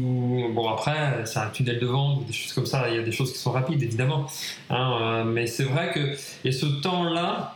Bon, 0.54 0.70
après, 0.70 1.26
c'est 1.26 1.40
un 1.40 1.50
tunnel 1.50 1.80
de 1.80 1.86
vente 1.86 2.26
des 2.26 2.32
choses 2.32 2.54
comme 2.54 2.66
ça. 2.66 2.88
Il 2.90 2.96
y 2.96 3.00
a 3.00 3.04
des 3.04 3.12
choses 3.12 3.34
qui 3.34 3.40
sont 3.40 3.52
rapides, 3.52 3.84
évidemment. 3.84 4.26
Hein, 4.70 4.98
euh, 5.02 5.24
mais 5.26 5.48
c'est 5.48 5.66
vrai 5.66 5.92
que 5.94 6.16
et 6.48 6.54
ce 6.54 6.66
temps-là, 6.66 7.55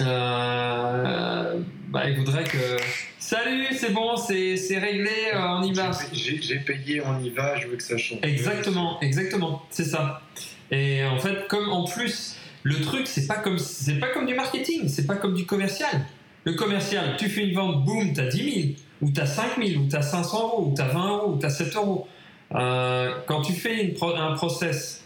euh, 0.00 1.60
bah, 1.88 2.08
il 2.08 2.16
voudrait 2.16 2.44
que. 2.44 2.58
Salut, 3.18 3.68
c'est 3.72 3.92
bon, 3.92 4.16
c'est 4.16 4.56
réglé, 4.78 5.10
euh, 5.34 5.38
on 5.38 5.62
y 5.62 5.72
va. 5.72 5.90
J'ai 6.12 6.58
payé, 6.58 7.02
on 7.04 7.22
y 7.22 7.30
va, 7.30 7.56
je 7.58 7.68
veux 7.68 7.76
que 7.76 7.82
ça 7.82 7.96
change. 7.96 8.18
Exactement, 8.22 9.00
exactement, 9.00 9.62
c'est 9.70 9.84
ça. 9.84 10.22
Et 10.70 11.04
en 11.04 11.18
fait, 11.18 11.46
comme 11.48 11.68
en 11.68 11.84
plus, 11.84 12.36
le 12.62 12.80
truc, 12.80 13.06
c'est 13.06 13.26
pas 13.26 13.36
comme 13.36 13.58
c'est 13.58 13.98
pas 13.98 14.08
comme 14.08 14.26
du 14.26 14.34
marketing, 14.34 14.88
c'est 14.88 15.06
pas 15.06 15.16
comme 15.16 15.34
du 15.34 15.46
commercial. 15.46 16.06
Le 16.44 16.54
commercial, 16.54 17.16
tu 17.18 17.28
fais 17.28 17.46
une 17.46 17.54
vente, 17.54 17.84
boum, 17.84 18.12
t'as 18.12 18.26
10 18.26 18.52
000 18.62 18.74
ou 19.02 19.10
tu 19.10 19.20
as 19.20 19.26
5 19.26 19.62
000, 19.62 19.82
ou 19.82 19.88
tu 19.88 19.96
as 19.96 20.02
500 20.02 20.42
euros, 20.42 20.66
ou 20.68 20.74
tu 20.74 20.82
as 20.82 20.88
20 20.88 21.08
euros, 21.08 21.32
ou 21.32 21.38
tu 21.38 21.46
as 21.46 21.50
7 21.50 21.76
euros. 21.76 22.08
Euh, 22.54 23.14
quand 23.26 23.42
tu 23.42 23.52
fais 23.52 23.84
une 23.84 23.94
un 24.16 24.34
process 24.34 25.04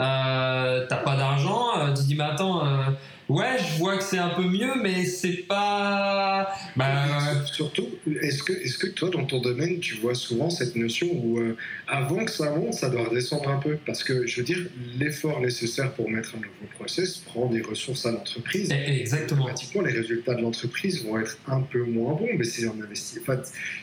euh, 0.00 0.86
t'as 0.88 0.96
pas 0.96 1.16
d'argent, 1.16 1.78
euh, 1.78 1.92
tu 1.94 2.02
dis 2.04 2.14
mais 2.16 2.24
attends, 2.24 2.66
euh, 2.66 2.82
ouais 3.28 3.56
je 3.58 3.78
vois 3.78 3.96
que 3.96 4.02
c'est 4.04 4.18
un 4.18 4.30
peu 4.30 4.42
mieux 4.42 4.72
mais 4.82 5.04
c'est 5.04 5.44
pas... 5.48 6.52
Bah, 6.76 7.44
Surtout, 7.46 7.88
est-ce 8.20 8.42
que, 8.42 8.52
est 8.52 8.76
que 8.78 8.88
toi, 8.88 9.08
dans 9.10 9.24
ton 9.24 9.38
domaine, 9.40 9.78
tu 9.78 9.94
vois 9.94 10.14
souvent 10.16 10.50
cette 10.50 10.74
notion 10.74 11.06
où 11.12 11.38
avant 11.86 12.24
que 12.24 12.30
ça 12.32 12.50
monte, 12.50 12.74
ça 12.74 12.90
doit 12.90 13.04
redescendre 13.04 13.48
un 13.48 13.58
peu? 13.58 13.76
Parce 13.86 14.02
que, 14.02 14.26
je 14.26 14.36
veux 14.38 14.42
dire, 14.42 14.58
l'effort 14.98 15.40
nécessaire 15.40 15.92
pour 15.92 16.10
mettre 16.10 16.30
un 16.34 16.38
nouveau 16.38 16.66
process 16.74 17.18
prend 17.18 17.46
des 17.46 17.62
ressources 17.62 18.04
à 18.06 18.10
l'entreprise. 18.10 18.70
eh, 18.72 19.00
exactement. 19.00 19.44
Pratiquement, 19.44 19.82
les 19.82 19.92
résultats 19.92 20.34
de 20.34 20.42
l'entreprise 20.42 21.04
vont 21.04 21.20
être 21.20 21.38
un 21.46 21.60
peu 21.60 21.84
moins 21.84 22.14
bons, 22.14 22.28
mais 22.36 22.44
c'est 22.44 22.66
en 22.66 22.74
investit. 22.82 23.18
Enfin, 23.22 23.40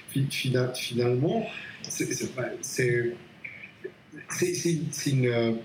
fi- 0.10 0.28
fina- 0.30 0.74
finalement, 0.76 1.48
c'est 1.88 3.14
c'est 4.30 5.10
une, 5.12 5.58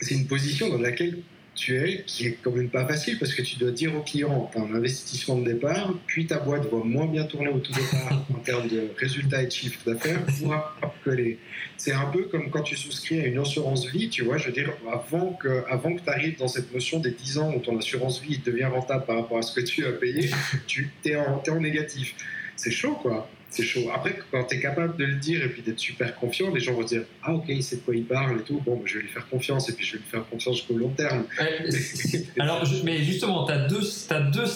c'est 0.00 0.14
une 0.14 0.26
position 0.26 0.68
dans 0.68 0.78
laquelle 0.78 1.18
tu 1.54 1.76
es 1.76 2.04
qui 2.06 2.26
est 2.26 2.38
quand 2.42 2.52
même 2.52 2.70
pas 2.70 2.86
facile 2.86 3.18
parce 3.18 3.34
que 3.34 3.42
tu 3.42 3.58
dois 3.58 3.70
dire 3.70 3.94
au 3.94 4.00
client 4.00 4.48
tu 4.52 4.58
as 4.58 4.62
un 4.62 4.74
investissement 4.74 5.36
de 5.36 5.44
départ, 5.44 5.92
puis 6.06 6.26
ta 6.26 6.38
boîte 6.38 6.70
va 6.70 6.78
moins 6.78 7.06
bien 7.06 7.24
tourner 7.24 7.48
au 7.48 7.58
tout 7.58 7.72
départ 7.72 8.24
en 8.34 8.38
termes 8.38 8.68
de 8.68 8.88
résultats 8.96 9.42
et 9.42 9.46
de 9.46 9.50
chiffre 9.50 9.78
d'affaires 9.84 10.24
pour 10.24 10.54
appeler. 10.54 11.38
C'est 11.76 11.92
un 11.92 12.06
peu 12.06 12.24
comme 12.24 12.50
quand 12.50 12.62
tu 12.62 12.76
souscris 12.76 13.20
à 13.20 13.26
une 13.26 13.38
assurance 13.38 13.86
vie, 13.86 14.08
tu 14.08 14.22
vois, 14.22 14.38
je 14.38 14.46
veux 14.46 14.52
dire, 14.52 14.72
avant 14.90 15.32
que, 15.32 15.64
avant 15.68 15.94
que 15.94 16.00
tu 16.00 16.10
arrives 16.10 16.38
dans 16.38 16.48
cette 16.48 16.72
notion 16.72 17.00
des 17.00 17.10
10 17.10 17.38
ans 17.38 17.52
où 17.54 17.58
ton 17.58 17.76
assurance 17.78 18.22
vie 18.22 18.38
devient 18.38 18.64
rentable 18.64 19.04
par 19.04 19.16
rapport 19.16 19.38
à 19.38 19.42
ce 19.42 19.58
que 19.58 19.64
tu 19.64 19.84
as 19.84 19.92
payé, 19.92 20.30
tu 20.66 20.90
es 21.04 21.16
en, 21.16 21.38
t'es 21.38 21.50
en 21.50 21.60
négatif. 21.60 22.14
C'est 22.56 22.70
chaud, 22.70 22.94
quoi. 22.94 23.28
C'est 23.52 23.64
chaud. 23.64 23.90
Après, 23.92 24.16
quand 24.30 24.44
tu 24.44 24.56
es 24.56 24.60
capable 24.60 24.96
de 24.96 25.04
le 25.04 25.16
dire 25.16 25.42
et 25.44 25.48
puis 25.48 25.60
d'être 25.62 25.78
super 25.80 26.14
confiant, 26.14 26.52
les 26.54 26.60
gens 26.60 26.72
vont 26.72 26.82
se 26.82 26.94
dire 26.94 27.02
Ah, 27.22 27.32
ok, 27.34 27.44
il 27.48 27.62
sait 27.64 27.76
de 27.76 27.80
quoi 27.80 27.96
il 27.96 28.04
parle 28.04 28.38
et 28.38 28.42
tout. 28.44 28.60
Bon, 28.64 28.76
bah, 28.76 28.82
je 28.84 28.96
vais 28.98 29.02
lui 29.02 29.08
faire 29.10 29.28
confiance 29.28 29.68
et 29.68 29.72
puis 29.74 29.84
je 29.84 29.92
vais 29.94 29.98
lui 29.98 30.06
faire 30.08 30.24
confiance 30.30 30.56
jusqu'au 30.56 30.74
long 30.78 30.90
terme. 30.90 31.24
Ouais, 31.40 31.68
Alors, 32.38 32.64
je- 32.64 32.84
mais 32.84 33.02
justement, 33.02 33.44
tu 33.46 33.52
as 33.52 33.58
deux, 33.66 33.80
t'as 34.08 34.20
deux 34.20 34.46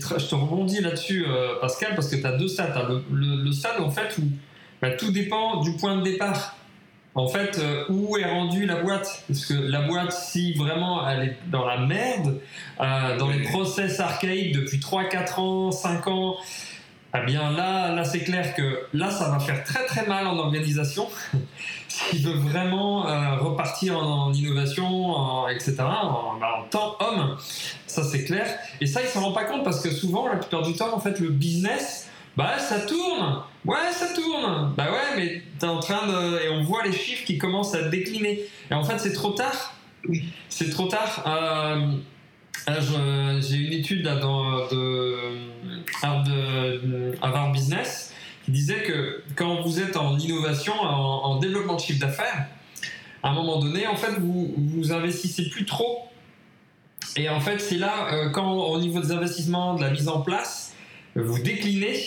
très- 0.00 0.18
je 0.20 0.26
te 0.28 0.34
rebondis 0.34 0.80
là-dessus, 0.80 1.24
euh, 1.26 1.58
Pascal, 1.60 1.94
parce 1.96 2.08
que 2.08 2.16
tu 2.16 2.24
as 2.26 2.32
deux. 2.36 2.46
T'as 2.56 2.88
le, 2.88 3.02
le, 3.12 3.42
le 3.44 3.52
stade, 3.52 3.80
en 3.80 3.90
fait, 3.90 4.16
où 4.18 4.22
bah, 4.80 4.90
tout 4.92 5.10
dépend 5.10 5.60
du 5.62 5.72
point 5.72 5.96
de 5.96 6.02
départ. 6.04 6.54
En 7.14 7.26
fait, 7.26 7.58
euh, 7.58 7.84
où 7.88 8.16
est 8.16 8.24
rendue 8.24 8.64
la 8.64 8.76
boîte? 8.76 9.24
Parce 9.26 9.44
que 9.46 9.54
la 9.54 9.80
boîte, 9.80 10.12
si 10.12 10.52
vraiment 10.54 11.08
elle 11.08 11.30
est 11.30 11.36
dans 11.50 11.66
la 11.66 11.78
merde, 11.78 12.38
euh, 12.80 13.16
dans 13.16 13.28
les 13.28 13.42
process 13.42 13.98
archaïques 13.98 14.54
depuis 14.54 14.78
3, 14.78 15.04
4 15.08 15.40
ans, 15.40 15.72
5 15.72 16.06
ans, 16.06 16.36
eh 17.14 17.24
bien 17.26 17.50
là, 17.52 17.94
là 17.94 18.04
c'est 18.04 18.20
clair 18.20 18.54
que 18.54 18.80
là, 18.92 19.10
ça 19.10 19.30
va 19.30 19.38
faire 19.38 19.64
très 19.64 19.86
très 19.86 20.06
mal 20.06 20.26
en 20.26 20.36
organisation. 20.38 21.08
S'il 21.88 22.24
veut 22.26 22.34
vraiment 22.38 23.08
euh, 23.08 23.36
repartir 23.38 23.98
en, 23.98 24.26
en 24.26 24.32
innovation, 24.32 24.86
en- 24.86 25.48
etc., 25.48 25.76
en, 25.80 26.38
bah, 26.38 26.60
en 26.60 26.62
temps 26.68 26.96
homme, 27.00 27.36
ça 27.86 28.04
c'est 28.04 28.24
clair. 28.24 28.46
Et 28.80 28.86
ça, 28.86 29.00
il 29.02 29.08
s'en 29.08 29.20
rend 29.22 29.32
pas 29.32 29.44
compte 29.44 29.64
parce 29.64 29.80
que 29.80 29.90
souvent, 29.90 30.28
la 30.28 30.36
plupart 30.36 30.62
du 30.62 30.74
temps, 30.74 30.94
en 30.94 31.00
fait, 31.00 31.18
le 31.18 31.30
business, 31.30 32.08
bah 32.36 32.58
ça 32.58 32.80
tourne, 32.80 33.42
ouais, 33.64 33.90
ça 33.90 34.06
tourne, 34.14 34.72
bah 34.76 34.86
ouais, 34.92 35.16
mais 35.16 35.42
t'es 35.58 35.66
en 35.66 35.80
train 35.80 36.06
de. 36.06 36.44
Et 36.44 36.50
on 36.50 36.62
voit 36.62 36.84
les 36.84 36.92
chiffres 36.92 37.24
qui 37.24 37.36
commencent 37.38 37.74
à 37.74 37.82
décliner. 37.88 38.40
Et 38.70 38.74
en 38.74 38.84
fait, 38.84 38.98
c'est 38.98 39.12
trop 39.14 39.30
tard. 39.30 39.74
C'est 40.48 40.70
trop 40.70 40.86
tard. 40.86 41.24
Euh, 41.26 41.92
J'ai 43.40 43.56
une 43.56 43.72
étude 43.72 44.02
dans, 44.02 44.66
de, 44.68 45.16
Harvard 47.22 47.52
Business 47.52 48.12
qui 48.44 48.50
disait 48.50 48.82
que 48.82 49.22
quand 49.36 49.62
vous 49.62 49.80
êtes 49.80 49.96
en 49.96 50.18
innovation, 50.18 50.74
en, 50.80 51.24
en 51.24 51.36
développement 51.38 51.74
de 51.76 51.80
chiffre 51.80 52.00
d'affaires, 52.00 52.46
à 53.22 53.30
un 53.30 53.32
moment 53.34 53.58
donné, 53.58 53.86
en 53.86 53.96
fait, 53.96 54.12
vous, 54.18 54.54
vous 54.56 54.92
investissez 54.92 55.48
plus 55.48 55.64
trop. 55.64 56.04
Et 57.16 57.28
en 57.28 57.40
fait, 57.40 57.58
c'est 57.58 57.76
là, 57.78 58.12
euh, 58.12 58.30
quand 58.30 58.52
au 58.52 58.78
niveau 58.78 59.00
des 59.00 59.12
investissements, 59.12 59.74
de 59.74 59.82
la 59.82 59.90
mise 59.90 60.08
en 60.08 60.20
place, 60.20 60.74
vous 61.16 61.38
déclinez, 61.38 61.98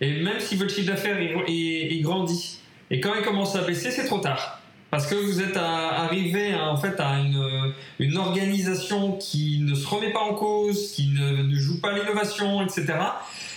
et 0.00 0.20
même 0.20 0.40
si 0.40 0.56
votre 0.56 0.74
chiffre 0.74 0.88
d'affaires 0.88 1.20
il, 1.20 1.30
il- 1.48 1.92
il 1.92 2.02
grandit, 2.02 2.58
et 2.90 3.00
quand 3.00 3.14
il 3.14 3.22
commence 3.24 3.54
à 3.56 3.62
baisser, 3.62 3.90
c'est 3.90 4.04
trop 4.06 4.18
tard. 4.18 4.57
Parce 4.90 5.06
que 5.06 5.14
vous 5.14 5.40
êtes 5.42 5.56
arrivé 5.56 6.54
à, 6.54 6.70
en 6.70 6.76
fait, 6.78 6.98
à 6.98 7.18
une, 7.18 8.16
organisation 8.16 9.12
qui 9.12 9.60
ne 9.60 9.74
se 9.74 9.86
remet 9.86 10.12
pas 10.12 10.20
en 10.20 10.34
cause, 10.34 10.92
qui 10.92 11.08
ne, 11.08 11.54
joue 11.54 11.80
pas 11.80 11.92
l'innovation, 11.92 12.62
etc. 12.62 12.94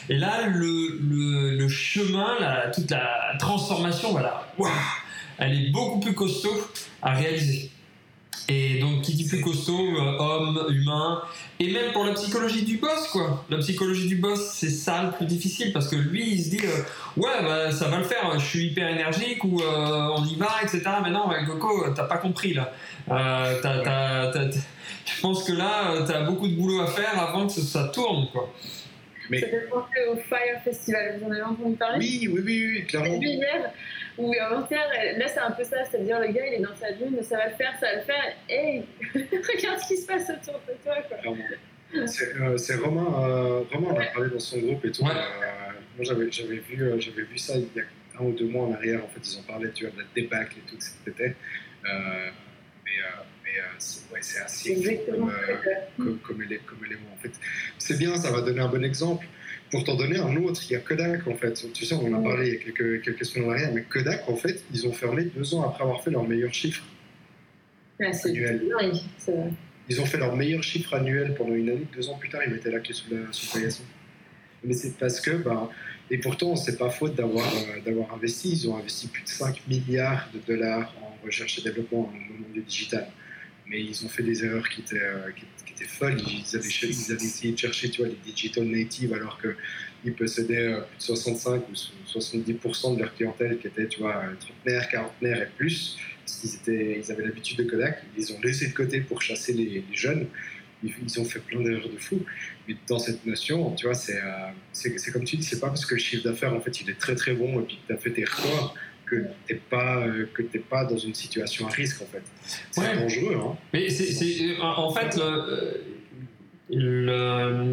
Et 0.10 0.18
là, 0.18 0.48
le, 0.48 1.68
chemin, 1.70 2.36
toute 2.74 2.92
la 2.92 3.36
transformation, 3.40 4.12
voilà, 4.12 4.44
elle 5.38 5.54
est 5.54 5.70
beaucoup 5.72 6.00
plus 6.00 6.14
costaud 6.14 6.68
à 7.02 7.14
réaliser. 7.14 7.72
Et 8.48 8.80
donc, 8.80 9.02
qui 9.02 9.14
dit 9.14 9.26
plus 9.28 9.42
costaud, 9.42 9.78
euh, 9.98 10.18
homme, 10.18 10.66
humain, 10.70 11.22
et 11.60 11.72
même 11.72 11.92
pour 11.94 12.04
la 12.06 12.14
psychologie 12.14 12.64
du 12.64 12.78
boss, 12.78 13.08
quoi. 13.12 13.46
La 13.50 13.58
psychologie 13.58 14.08
du 14.08 14.16
boss, 14.16 14.52
c'est 14.56 14.70
ça 14.70 15.04
le 15.04 15.12
plus 15.12 15.26
difficile 15.26 15.72
parce 15.72 15.88
que 15.88 15.96
lui, 15.96 16.34
il 16.34 16.44
se 16.44 16.50
dit, 16.50 16.60
euh, 16.66 17.22
ouais, 17.22 17.42
bah, 17.44 17.72
ça 17.72 17.88
va 17.88 17.98
le 18.00 18.04
faire, 18.04 18.38
je 18.40 18.46
suis 18.46 18.68
hyper 18.68 18.90
énergique 18.90 19.44
ou 19.44 19.62
euh, 19.62 20.08
on 20.18 20.26
y 20.26 20.36
va, 20.36 20.50
etc. 20.64 20.82
Mais 21.04 21.12
non, 21.12 21.30
ouais, 21.30 21.46
Coco, 21.46 21.86
t'as 21.96 22.06
pas 22.06 22.18
compris 22.18 22.54
là. 22.54 22.72
Euh, 23.12 23.60
t'as- 23.62 23.80
t'as- 23.80 24.32
t'as- 24.34 24.46
t'as- 24.48 24.60
je 25.06 25.22
pense 25.22 25.44
que 25.44 25.54
là, 25.54 26.02
t'as 26.06 26.24
beaucoup 26.24 26.48
de 26.48 26.56
boulot 26.56 26.82
à 26.82 26.88
faire 26.88 27.22
avant 27.22 27.48
que 27.48 27.54
ça 27.54 27.86
tourne, 27.90 28.28
quoi. 28.32 28.52
Mais- 29.32 29.40
Ça 29.40 29.48
fait 29.48 29.68
penser 29.70 30.00
au 30.12 30.16
Fire 30.18 30.62
Festival, 30.64 31.18
vous 31.20 31.28
en 31.28 31.32
avez 31.32 31.42
entendu 31.42 31.76
parler 31.78 31.98
Oui, 32.00 32.28
oui, 32.32 32.42
oui, 32.46 32.68
oui, 32.76 32.86
clairement. 32.86 33.18
vu 33.20 33.26
hier 33.28 33.72
où 34.18 34.34
avant-hier, 34.40 34.86
là 35.18 35.28
c'est 35.28 35.40
un 35.40 35.52
peu 35.52 35.64
ça, 35.64 35.78
c'est-à-dire 35.86 36.20
le 36.20 36.28
gars 36.34 36.46
il 36.48 36.54
est 36.56 36.60
dans 36.60 36.76
sa 36.76 36.92
lune, 36.92 37.18
ça 37.24 37.38
va 37.38 37.48
le 37.48 37.56
faire, 37.56 37.74
ça 37.80 37.88
va 37.88 37.96
le 37.96 38.02
faire, 38.02 38.36
hey, 38.50 38.84
regarde 39.16 39.80
ce 39.80 39.88
qui 39.88 39.98
se 39.98 40.06
passe 40.06 40.30
autour 40.30 40.60
de 40.68 40.74
toi 40.84 40.96
quoi. 41.08 41.18
Clairement. 41.18 41.44
C'est 42.08 42.36
euh, 42.40 42.58
c'est 42.58 42.76
Romain, 42.76 43.08
euh, 43.28 43.62
Romain 43.72 43.90
en 43.96 44.00
a 44.00 44.06
parlé 44.08 44.30
dans 44.30 44.40
son 44.40 44.60
groupe 44.60 44.84
et 44.86 44.92
tout. 44.92 45.04
Ouais. 45.04 45.12
Euh, 45.12 45.72
moi, 45.98 46.06
j'avais 46.06 46.32
j'avais 46.32 46.58
vu, 46.58 46.84
euh, 46.84 47.00
j'avais 47.00 47.24
vu 47.24 47.38
ça 47.38 47.54
il 47.58 47.68
y 47.76 47.80
a 47.82 47.84
un 48.20 48.26
ou 48.26 48.32
deux 48.32 48.46
mois 48.48 48.66
en 48.68 48.74
arrière. 48.74 49.04
En 49.04 49.08
fait, 49.10 49.20
ils 49.26 49.40
en 49.40 49.44
parlaient 49.44 49.72
tu 49.72 49.86
vois, 49.86 49.94
de 49.94 50.00
la 50.00 50.06
débâcle 50.16 50.58
et 50.58 50.70
tout 50.70 50.78
que 50.78 50.84
c'était. 50.84 51.36
Euh, 51.86 52.30
mais 52.86 52.92
euh, 52.92 53.24
mais 53.52 53.60
euh, 53.60 53.64
c'est 53.78 54.12
ouais, 54.12 54.44
assez 54.44 54.72
Exactement. 54.72 55.28
comme, 55.98 56.08
euh, 56.08 56.18
comme. 56.26 56.42
En 56.42 57.22
fait, 57.22 57.32
c'est 57.78 57.98
bien, 57.98 58.18
ça 58.18 58.32
va 58.32 58.42
donner 58.42 58.62
un 58.62 58.68
bon 58.68 58.84
exemple. 58.84 59.26
Pour 59.72 59.86
t'en 59.86 59.96
donner 59.96 60.20
un 60.20 60.36
autre, 60.36 60.62
il 60.70 60.74
y 60.74 60.76
a 60.76 60.80
Kodak 60.80 61.28
en 61.28 61.36
fait. 61.36 61.72
Tu 61.74 61.86
sais, 61.86 61.96
on 61.96 62.14
en 62.14 62.20
a 62.20 62.22
parlé 62.22 62.48
il 62.48 62.54
y 62.54 62.58
a 62.58 62.60
quelques, 62.60 63.04
quelques 63.04 63.26
semaines 63.26 63.48
en 63.48 63.52
arrière, 63.52 63.72
mais 63.74 63.84
Kodak 63.84 64.28
en 64.28 64.36
fait, 64.36 64.64
ils 64.74 64.86
ont 64.86 64.92
fermé 64.92 65.24
deux 65.24 65.54
ans 65.56 65.64
après 65.64 65.84
avoir 65.84 66.04
fait 66.04 66.12
leur 66.12 66.28
meilleur 66.28 66.54
chiffre. 66.54 66.84
Ah, 68.02 68.12
c'est. 68.12 68.34
Ils 69.90 70.00
ont 70.00 70.06
fait 70.06 70.18
leur 70.18 70.36
meilleur 70.36 70.64
chiffre 70.64 70.94
annuel 70.94 71.36
pendant 71.36 71.54
une 71.54 71.70
année. 71.70 71.88
Deux 71.96 72.10
ans 72.10 72.18
plus 72.18 72.30
tard, 72.30 72.42
ils 72.46 72.52
mettaient 72.52 72.72
la 72.72 72.80
clé 72.80 72.94
sous 72.94 73.14
la 73.14 73.32
sous 73.32 73.52
paillasson. 73.52 73.84
Mais 74.64 74.74
c'est 74.74 74.98
parce 74.98 75.20
que, 75.20 75.32
bah, 75.32 75.70
et 76.10 76.18
pourtant, 76.18 76.56
c'est 76.56 76.78
pas 76.78 76.90
faute 76.90 77.16
d'avoir 77.16 77.48
euh, 77.48 77.80
d'avoir 77.86 78.14
investi. 78.14 78.52
Ils 78.52 78.70
ont 78.70 78.78
investi 78.78 79.08
plus 79.08 79.24
de 79.24 79.30
5 79.30 79.68
milliards 79.68 80.30
de 80.34 80.40
dollars 80.46 80.94
en 81.02 81.26
recherche 81.26 81.60
et 81.60 81.62
développement 81.62 82.04
dans 82.04 82.12
le 82.12 82.42
monde 82.42 82.54
du 82.54 82.62
digital. 82.62 83.08
Mais 83.72 83.82
ils 83.82 84.06
ont 84.06 84.10
fait 84.10 84.24
des 84.24 84.44
erreurs 84.44 84.68
qui 84.70 84.82
étaient, 84.82 85.00
euh, 85.02 85.32
qui, 85.36 85.46
qui 85.66 85.74
étaient 85.74 85.90
folles. 85.90 86.20
Ils 86.20 86.56
avaient, 86.58 86.70
ch- 86.70 86.84
ils 87.08 87.12
avaient 87.14 87.24
essayé 87.24 87.54
de 87.54 87.58
chercher 87.58 87.90
tu 87.90 88.02
vois, 88.02 88.10
les 88.10 88.18
digital 88.32 88.66
natives 88.66 89.14
alors 89.14 89.40
qu'ils 89.42 90.14
possédaient 90.14 90.68
euh, 90.74 90.82
plus 90.82 90.98
de 90.98 91.04
65 91.04 91.64
ou 91.70 91.74
70% 92.20 92.96
de 92.96 93.00
leur 93.00 93.16
clientèle 93.16 93.58
qui 93.60 93.68
était 93.68 93.88
tu 93.88 94.00
vois, 94.02 94.18
euh, 94.18 94.34
trentenaire, 94.40 94.90
quarantenaire 94.90 95.42
et 95.44 95.50
plus. 95.58 95.98
Parce 96.26 96.38
qu'ils 96.40 96.56
étaient, 96.56 97.00
ils 97.04 97.12
avaient 97.14 97.24
l'habitude 97.24 97.58
de 97.60 97.64
Kodak. 97.64 98.04
Ils 98.16 98.20
les 98.22 98.32
ont 98.34 98.42
laissés 98.44 98.68
de 98.68 98.74
côté 98.74 99.00
pour 99.02 99.22
chasser 99.22 99.54
les, 99.54 99.66
les 99.66 99.86
jeunes. 99.94 100.28
Ils, 100.84 100.92
ils 101.08 101.20
ont 101.22 101.26
fait 101.26 101.40
plein 101.40 101.62
d'erreurs 101.62 101.88
de 101.90 101.98
fou. 101.98 102.20
Mais 102.68 102.76
dans 102.90 103.00
cette 103.00 103.26
notion, 103.26 103.74
tu 103.76 103.86
vois, 103.86 103.96
c'est 103.96 104.18
euh, 104.18 104.50
c'est 104.74 104.98
c'est 105.00 105.12
comme 105.14 105.24
tu 105.24 105.38
dis, 105.38 105.44
c'est 105.44 105.60
pas 105.62 105.68
parce 105.68 105.86
que 105.86 105.96
le 105.96 106.02
chiffre 106.02 106.24
d'affaires, 106.24 106.54
en 106.54 106.60
fait, 106.60 106.82
il 106.82 106.90
est 106.90 107.00
très 107.00 107.16
très 107.16 107.34
bon 107.34 107.62
et 107.62 107.64
puis 107.64 107.78
que 107.78 107.88
tu 107.88 107.94
as 107.94 107.98
fait 107.98 108.12
tes 108.12 108.26
records 108.26 108.76
que 109.12 109.26
t'es 109.46 109.56
pas 109.56 109.98
euh, 109.98 110.26
que 110.34 110.42
t'es 110.42 110.60
pas 110.60 110.86
dans 110.86 110.98
une 110.98 111.14
situation 111.14 111.68
à 111.68 111.70
risque 111.70 112.02
en 112.02 112.06
fait. 112.06 112.24
C'est 112.72 112.80
Ouais. 112.82 112.96
dangereux, 112.98 113.36
hein. 113.44 113.56
Mais 113.74 113.90
c'est, 113.90 114.06
c'est- 114.06 114.60
en 114.62 114.90
fait, 114.94 115.20
le- 116.70 117.72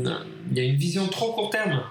il 0.51 0.57
y 0.57 0.61
a 0.61 0.65
une 0.65 0.77
vision 0.77 1.07
trop 1.09 1.33
court 1.33 1.51
terme. 1.51 1.83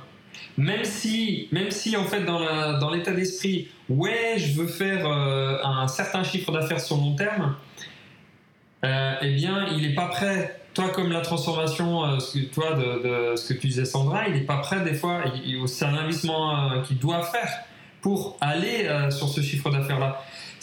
Même 0.58 0.84
si, 0.84 1.48
même 1.52 1.72
si 1.72 1.96
en 1.96 2.04
fait 2.04 2.24
dans, 2.26 2.40
la- 2.40 2.74
dans 2.74 2.90
l'état 2.92 3.12
d'esprit, 3.14 3.70
ouais, 3.90 4.36
je 4.38 4.60
veux 4.60 4.68
faire 4.68 5.08
euh, 5.10 5.58
un 5.64 5.88
certain 5.88 6.24
chiffre 6.24 6.52
d'affaires 6.52 6.80
sur 6.82 6.98
long 6.98 7.16
terme, 7.16 7.56
euh, 8.84 9.14
eh 9.22 9.34
bien, 9.34 9.68
il 9.72 9.82
n'est 9.88 9.96
pas 9.96 10.08
prêt. 10.08 10.60
Toi, 10.74 10.90
comme 10.90 11.12
la 11.12 11.22
transformation, 11.22 12.04
euh, 12.06 12.20
ce 12.20 12.38
que, 12.38 12.54
toi, 12.54 12.74
de, 12.74 13.32
de 13.32 13.36
ce 13.36 13.54
que 13.54 13.60
tu 13.60 13.68
disais, 13.68 13.86
Sandra, 13.86 14.28
il 14.28 14.34
n'est 14.36 14.42
pas 14.42 14.58
prêt 14.58 14.84
des 14.84 14.94
fois. 14.94 15.24
C'est 15.66 15.86
un 15.86 15.96
investissement 15.96 16.72
euh, 16.74 16.82
qu'il 16.82 17.00
doit 17.00 17.24
faire 17.24 17.50
pour 18.02 18.38
aller 18.42 18.86
euh, 18.86 19.12
sur 19.12 19.28
ce 19.30 19.42
chiffre 19.42 19.70
d'affaires-là. 19.70 20.22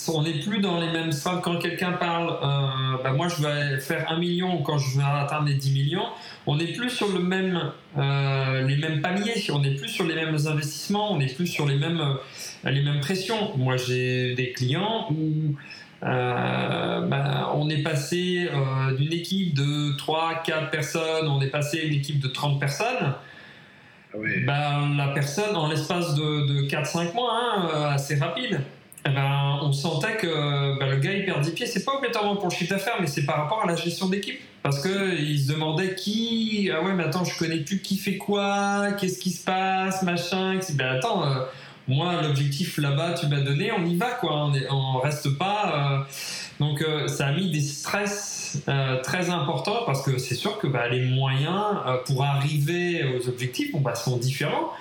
On 0.09 0.23
n'est 0.23 0.41
plus 0.41 0.61
dans 0.61 0.81
les 0.81 0.91
mêmes 0.91 1.13
quand 1.43 1.59
quelqu'un 1.59 1.93
parle. 1.93 2.29
euh, 2.29 3.03
bah, 3.03 3.13
moi, 3.13 3.29
je 3.29 3.43
vais 3.43 3.81
faire 3.81 4.11
un 4.11 4.19
million 4.19 4.63
quand 4.63 4.77
je 4.77 4.99
vais 4.99 5.05
atteindre 5.05 5.47
les 5.47 5.55
10 5.55 5.73
millions. 5.73 6.07
On 6.47 6.57
n'est 6.57 6.73
plus 6.73 6.91
sur 6.91 7.09
le 7.09 7.21
même, 7.21 7.73
euh, 7.97 8.67
les 8.67 8.77
mêmes 8.77 9.01
paliers. 9.01 9.47
On 9.51 9.61
n'est 9.61 9.75
plus 9.75 9.89
sur 9.89 10.05
les 10.05 10.15
mêmes 10.15 10.37
investissements. 10.47 11.13
On 11.13 11.19
n'est 11.19 11.33
plus 11.33 11.47
sur 11.47 11.67
les 11.67 11.77
mêmes, 11.77 12.03
les 12.65 12.83
mêmes 12.83 13.01
pressions. 13.01 13.57
Moi, 13.57 13.77
j'ai 13.79 14.35
des 14.35 14.53
clients 14.53 15.07
où 15.11 15.55
bah, 16.03 17.53
on 17.55 17.71
est 17.71 17.83
passé 17.83 18.51
d'une 18.99 19.13
équipe 19.13 19.55
de 19.55 19.97
3-4 19.97 20.69
personnes, 20.69 21.29
on 21.29 21.41
est 21.41 21.49
passé 21.49 21.81
à 21.81 21.85
une 21.85 21.95
équipe 21.95 22.21
de 22.21 22.29
30 22.29 22.61
personnes. 22.61 23.15
Ben, 24.17 24.97
la 24.97 25.09
personne, 25.09 25.57
en 25.57 25.69
l'espace 25.69 26.15
de, 26.15 26.47
de 26.47 26.69
4-5 26.69 27.15
mois, 27.15 27.33
hein, 27.35 27.93
assez 27.95 28.17
rapide, 28.17 28.61
eh 29.07 29.11
ben, 29.11 29.59
on 29.63 29.73
sentait 29.73 30.17
que 30.17 30.79
ben, 30.79 30.89
le 30.89 30.97
gars 30.97 31.13
il 31.13 31.25
perd 31.25 31.43
10 31.43 31.51
pieds. 31.53 31.67
C'est 31.67 31.85
pas 31.85 31.93
obligatoirement 31.97 32.37
pour 32.37 32.49
le 32.49 32.55
chiffre 32.55 32.71
d'affaires, 32.71 32.97
mais 33.01 33.07
c'est 33.07 33.25
par 33.25 33.37
rapport 33.37 33.63
à 33.63 33.67
la 33.67 33.77
gestion 33.77 34.09
d'équipe. 34.09 34.41
Parce 34.63 34.81
qu'il 34.81 35.39
se 35.39 35.53
demandait 35.53 35.95
qui. 35.95 36.71
Ah 36.75 36.83
ouais, 36.83 36.95
mais 36.95 37.05
attends, 37.05 37.25
je 37.25 37.39
connais 37.39 37.59
plus 37.59 37.81
qui 37.81 37.99
fait 37.99 38.17
quoi, 38.17 38.93
qu'est-ce 38.99 39.19
qui 39.19 39.31
se 39.31 39.45
passe, 39.45 40.03
machin. 40.03 40.59
Ben 40.73 40.97
attends, 40.97 41.23
euh, 41.27 41.41
moi, 41.87 42.23
l'objectif 42.23 42.79
là-bas, 42.79 43.13
tu 43.13 43.27
m'as 43.27 43.41
donné, 43.41 43.73
on 43.73 43.85
y 43.85 43.97
va, 43.97 44.13
quoi. 44.13 44.51
On, 44.71 44.99
reste 45.01 45.37
pas. 45.37 45.99
Euh. 46.01 46.05
Donc, 46.69 46.83
euh, 46.83 47.09
ça 47.09 47.27
a 47.29 47.33
mis 47.33 47.51
des 47.51 47.61
stress 47.61 48.63
très 49.03 49.31
importants 49.31 49.85
parce 49.85 50.03
que 50.03 50.19
c'est 50.19 50.37
sûr 50.37 50.59
que 50.59 50.67
bah, 50.67 50.89
les 50.89 51.01
moyens 51.01 51.77
pour 52.07 52.23
arriver 52.23 53.03
aux 53.05 53.29
objectifs 53.29 53.73
bah, 53.81 53.95
sont 53.95 54.17
différents. 54.17 54.73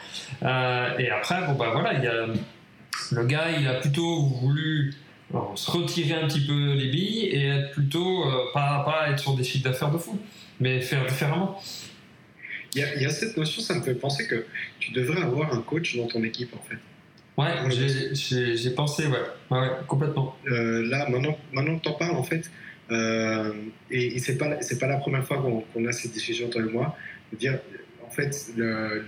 et 0.42 1.10
après, 1.10 1.46
bon, 1.48 1.54
bah 1.54 1.70
voilà, 1.74 1.94
il 1.94 2.04
y 2.04 2.08
a 2.08 2.28
le 3.12 3.26
gars, 3.26 3.52
il 3.58 3.68
a 3.68 3.76
plutôt 3.76 4.26
voulu 4.26 4.94
se 5.56 5.72
retirer 5.72 6.14
un 6.14 6.28
petit 6.28 6.46
peu 6.46 6.74
les 6.74 6.90
billes 6.90 7.26
et 7.26 7.48
être 7.48 7.72
plutôt, 7.72 8.24
euh, 8.28 8.46
pas, 8.54 8.84
pas 8.86 9.10
être 9.10 9.20
sur 9.20 9.36
des 9.36 9.44
chiffres 9.44 9.64
d'affaires 9.64 9.92
de 9.92 9.98
fou, 9.98 10.20
mais 10.60 10.82
faire 10.82 11.06
différemment. 11.06 11.62
Il 12.76 12.82
y, 12.82 13.06
a, 13.06 13.10
cette 13.10 13.38
notion, 13.38 13.62
ça 13.62 13.76
me 13.76 13.82
fait 13.82 13.94
penser 13.94 14.28
que 14.28 14.48
tu 14.80 14.92
devrais 14.94 15.22
avoir 15.22 15.54
un 15.54 15.62
coach 15.62 15.96
dans 15.96 16.08
ton 16.08 16.24
équipe 16.24 16.56
en 16.56 16.62
fait. 16.68 16.80
Ouais, 17.38 17.54
j'ai 17.70 18.70
pensé, 18.72 19.08
ouais, 19.08 19.58
complètement. 19.88 20.38
Euh, 20.48 20.88
là, 20.88 21.10
maintenant, 21.10 21.38
maintenant 21.52 21.78
que 21.78 21.84
tu 21.84 21.90
en 21.90 21.94
parles, 21.94 22.16
en 22.16 22.24
fait, 22.24 22.52
euh, 22.92 23.54
et, 23.90 24.16
et 24.16 24.20
c'est 24.20 24.38
pas, 24.38 24.58
pas 24.80 24.88
la 24.88 24.98
première 24.98 25.26
fois 25.26 25.44
qu'on 25.74 25.86
a 25.86 25.92
cette 25.92 26.12
discussion, 26.12 26.50
toi 26.50 26.62
et 26.62 26.66
moi, 26.66 26.96
dire, 27.34 27.60
en 28.06 28.10
fait, 28.10 28.52
le 28.56 29.04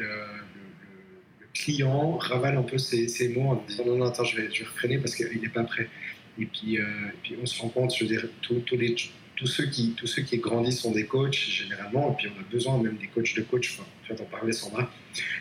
client 1.55 2.17
ravale 2.17 2.57
un 2.57 2.63
peu 2.63 2.78
ses, 2.78 3.30
mots 3.30 3.51
en 3.51 3.63
disant 3.67 3.86
non, 3.86 3.95
non, 3.95 4.05
attends, 4.05 4.26
je 4.26 4.36
vais, 4.36 4.49
je 4.53 4.63
vais 4.88 4.97
parce 4.97 5.15
qu'il 5.15 5.41
n'est 5.41 5.49
pas 5.49 5.63
prêt. 5.63 5.89
Et 6.38 6.45
puis, 6.45 6.78
euh, 6.78 6.84
puis 7.23 7.36
on 7.41 7.45
se 7.45 7.59
rend 7.61 7.69
compte, 7.69 7.95
je 7.95 8.03
veux 8.03 8.09
dire, 8.09 8.28
tous, 8.41 8.61
les, 8.76 8.93
tous, 9.36 9.47
ceux 9.47 9.67
qui, 9.67 9.93
tous 9.93 10.05
ceux 10.05 10.21
qui 10.21 10.38
grandissent 10.38 10.82
sont 10.82 10.91
des 10.91 11.05
coachs 11.05 11.34
généralement, 11.34 12.11
et 12.11 12.15
puis 12.17 12.28
on 12.36 12.39
a 12.39 12.43
besoin 12.51 12.78
même 12.78 12.97
des 12.97 13.07
coachs 13.07 13.36
de 13.36 13.41
coach, 13.41 13.78
enfin, 13.80 13.88
tu 14.03 14.11
vas 14.11 14.17
t'en 14.17 14.26
parler 14.26 14.51
Sandra. 14.51 14.91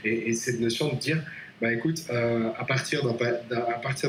Et, 0.05 0.32
cette 0.35 0.61
notion 0.61 0.95
de 0.95 0.99
dire, 0.99 1.20
bah 1.65 1.73
écoute, 1.73 2.03
euh, 2.11 2.51
à 2.59 2.65
partir 2.67 3.03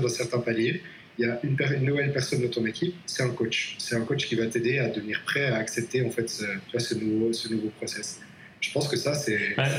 d'un 0.02 0.10
certain 0.10 0.40
palier, 0.40 0.82
il 1.18 1.26
y 1.26 1.30
a 1.30 1.40
une, 1.42 1.58
une, 1.78 1.86
nouvelle 1.86 2.12
personne 2.12 2.42
dans 2.42 2.50
ton 2.50 2.66
équipe, 2.66 2.94
c'est 3.06 3.24
un 3.24 3.30
coach. 3.30 3.76
C'est 3.78 3.96
un 3.96 4.02
coach 4.02 4.28
qui 4.28 4.36
va 4.36 4.46
t'aider 4.48 4.78
à 4.80 4.90
devenir 4.90 5.22
prêt 5.26 5.46
à 5.46 5.56
accepter 5.56 6.06
en 6.06 6.10
fait 6.10 6.30
ce, 6.30 6.44
ce, 6.78 6.96
nouveau, 6.96 7.32
ce 7.32 7.48
nouveau 7.54 7.70
process. 7.70 8.20
Je 8.60 8.74
pense 8.74 8.90
que 8.90 8.98
ça, 8.98 9.14
c'est. 9.14 9.56
Bah, 9.56 9.70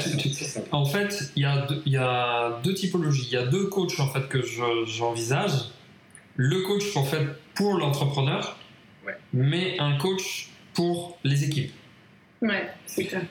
en 0.73 0.87
fait, 0.87 1.31
il 1.37 1.43
y, 1.43 1.45
a 1.45 1.67
deux, 1.67 1.83
il 1.85 1.93
y 1.93 1.99
a 1.99 2.61
deux 2.65 2.73
typologies. 2.73 3.27
Il 3.31 3.35
y 3.35 3.37
a 3.37 3.45
deux 3.45 3.67
coachs 3.67 4.01
en 4.01 4.09
fait 4.09 4.27
que 4.29 4.41
j'envisage. 4.87 5.53
le 6.37 6.63
coach 6.63 6.97
en 6.97 7.05
fait 7.05 7.27
pour 7.55 7.75
l'entrepreneur, 7.75 8.59
mais 9.35 9.77
un 9.79 9.99
coach 9.99 10.49
pour 10.73 11.19
les 11.25 11.45
équipes. 11.45 11.73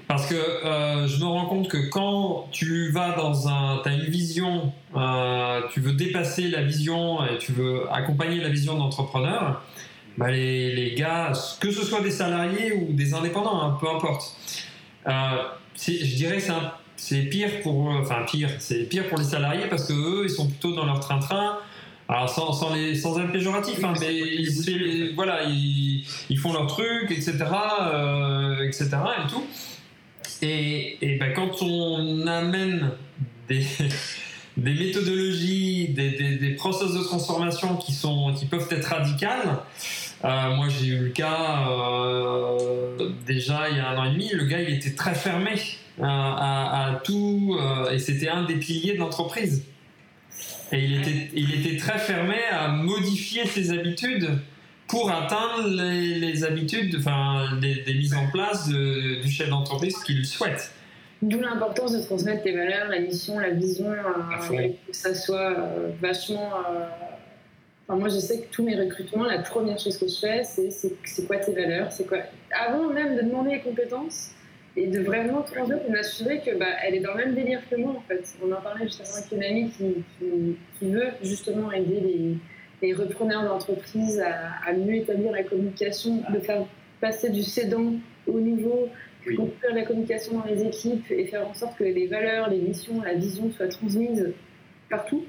Parce 0.08 0.28
que 0.28 0.36
euh, 0.36 1.08
je 1.08 1.20
me 1.20 1.26
rends 1.26 1.45
compte 1.45 1.68
que 1.68 1.89
quand 1.89 2.47
tu 2.51 2.91
vas 2.91 3.16
dans 3.16 3.47
un. 3.47 3.82
Tu 3.84 3.89
as 3.89 3.93
une 3.93 4.10
vision, 4.10 4.74
euh, 4.95 5.62
tu 5.72 5.80
veux 5.80 5.93
dépasser 5.93 6.49
la 6.49 6.64
vision 6.64 7.24
et 7.26 7.38
tu 7.38 7.51
veux 7.51 7.84
accompagner 7.91 8.41
la 8.41 8.49
vision 8.49 8.78
d'entrepreneur, 8.78 9.64
bah 10.18 10.32
les, 10.32 10.74
les, 10.74 10.95
gars, 10.95 11.34
que 11.60 11.72
ce 11.72 11.84
soit 11.84 12.01
des 12.01 12.12
salariés 12.12 12.74
ou 12.74 12.93
des 12.93 13.14
indépendants, 13.14 13.62
hein, 13.62 13.78
peu 13.80 13.88
importe, 13.89 14.36
euh, 15.08 15.43
je 15.76 16.16
dirais 16.16 16.39
c'est 16.39 16.53
c'est 16.97 17.24
pire 17.24 17.62
pour 17.62 17.89
enfin 17.89 18.24
pire 18.26 18.49
c'est 18.60 18.88
pire 18.88 19.10
pour 19.10 19.18
les 19.18 19.26
salariés 19.26 19.68
parce 19.70 19.86
que 19.86 19.93
eux 19.93 20.22
ils 20.24 20.30
sont 20.30 20.47
plutôt 20.47 20.74
dans 20.74 20.86
leur 20.86 21.01
train-train 21.01 21.58
alors 22.08 22.30
sans, 22.30 22.53
sans, 22.53 22.74
les, 22.74 22.95
sans 22.95 23.20
être 23.20 23.32
péjoratif 23.32 23.84
hein, 23.84 23.93
mais 23.99 24.16
ils, 24.16 25.14
voilà 25.16 25.43
ils, 25.43 26.06
ils, 26.30 26.38
font 26.38 26.53
leur 26.53 26.68
truc 26.68 27.10
etc 27.10 27.34
euh, 27.82 28.68
etc 28.68 28.89
et 29.24 29.30
tout 29.30 29.43
et, 30.41 30.97
et 31.01 31.18
ben, 31.18 31.34
quand 31.34 31.62
on 31.62 32.28
amène 32.28 32.91
des 33.47 33.66
des 34.58 34.74
méthodologies, 34.74 35.89
des, 35.89 36.12
des, 36.12 36.36
des, 36.38 36.51
processus 36.51 36.95
de 36.95 37.03
transformation 37.03 37.76
qui, 37.76 37.91
sont, 37.91 38.34
qui 38.34 38.45
peuvent 38.45 38.68
être 38.72 38.86
radicales, 38.86 39.60
euh, 40.24 40.56
moi, 40.56 40.68
j'ai 40.70 40.88
eu 40.88 40.97
le 40.97 41.10
cas 41.10 41.68
euh, 41.70 43.12
déjà 43.26 43.70
il 43.70 43.78
y 43.78 43.80
a 43.80 43.89
un 43.89 43.97
an 43.97 44.06
et 44.06 44.12
demi. 44.12 44.30
Le 44.30 44.45
gars, 44.45 44.62
il 44.62 44.74
était 44.74 44.95
très 44.95 45.14
fermé 45.14 45.51
euh, 45.99 46.03
à, 46.03 47.01
tout, 47.03 47.58
et 47.91 47.99
c'était 47.99 48.30
un 48.30 48.43
des 48.43 48.56
piliers 48.56 48.93
de 48.93 48.99
l'entreprise. 48.99 49.66
Et 50.72 50.84
il 50.84 50.99
était, 50.99 51.30
il 51.34 51.59
était 51.59 51.78
très 51.78 51.99
fermé 51.99 52.38
à 52.51 52.70
modifier 52.70 53.45
ses 53.45 53.72
habitudes 53.72 54.30
pour 54.88 55.11
atteindre 55.11 55.68
les, 55.68 56.43
habitudes, 56.43 56.95
enfin, 56.99 57.57
des, 57.59 57.93
mises 57.93 58.13
en 58.13 58.28
place 58.32 58.68
du 58.68 59.30
chef 59.30 59.49
d'entreprise 59.49 59.97
qu'il 60.03 60.26
souhaite. 60.26 60.72
D'où 61.22 61.39
l'importance 61.39 61.93
de 61.93 62.01
transmettre 62.01 62.43
tes 62.43 62.51
valeurs, 62.51 62.89
la 62.89 62.99
mission, 62.99 63.39
la 63.39 63.51
vision, 63.51 63.91
que 64.49 64.93
ça 64.95 65.16
soit 65.16 65.55
vachement 66.01 66.51
moi, 67.88 68.09
je 68.09 68.18
sais 68.18 68.41
que 68.41 68.51
tous 68.51 68.63
mes 68.63 68.76
recrutements, 68.76 69.26
la 69.26 69.39
première 69.39 69.78
chose 69.78 69.97
que 69.97 70.07
je 70.07 70.18
fais, 70.18 70.43
c'est 70.43 70.72
c'est 70.72 71.28
quoi 71.28 71.38
tes 71.38 71.53
valeurs, 71.53 71.91
c'est 71.91 72.07
quoi? 72.07 72.18
Avant 72.51 72.89
même 72.91 73.16
de 73.16 73.22
demander 73.22 73.51
les 73.51 73.61
compétences 73.61 74.32
et 74.78 74.88
de 74.88 75.00
vraiment 75.02 75.42
transmettre 75.42 75.86
et 75.88 75.92
m'assurer 75.92 76.42
que 76.42 76.58
bah, 76.58 76.66
elle 76.86 76.96
est 76.96 77.00
dans 77.00 77.14
le 77.14 77.26
même 77.26 77.36
délire 77.36 77.62
que 77.70 77.76
moi 77.76 77.96
en 77.98 78.02
fait. 78.02 78.36
On 78.44 78.52
en 78.52 78.62
parlait 78.62 78.86
justement 78.86 79.10
avec 79.16 79.32
une 79.32 79.44
amie 79.44 79.70
qui, 79.72 80.04
qui, 80.80 80.92
veut 80.92 81.08
justement 81.24 81.72
aider 81.72 82.00
les, 82.02 82.38
les 82.82 82.94
repreneurs 82.94 83.44
d'entreprise 83.44 84.20
à, 84.20 84.70
à, 84.70 84.74
mieux 84.74 84.96
établir 84.96 85.32
la 85.32 85.44
communication, 85.44 86.22
de 86.34 86.40
faire 86.40 86.66
passer 87.00 87.30
du 87.30 87.44
cédant 87.44 87.94
au 88.28 88.40
niveau, 88.40 88.90
construire 89.36 89.76
la 89.76 89.84
communication 89.84 90.40
dans 90.40 90.46
les 90.46 90.64
équipes 90.64 91.10
et 91.10 91.26
faire 91.26 91.48
en 91.48 91.54
sorte 91.54 91.78
que 91.78 91.84
les 91.84 92.08
valeurs, 92.08 92.50
les 92.50 92.60
missions, 92.60 93.02
la 93.02 93.14
vision 93.14 93.52
soient 93.52 93.68
transmises 93.68 94.34
partout, 94.90 95.24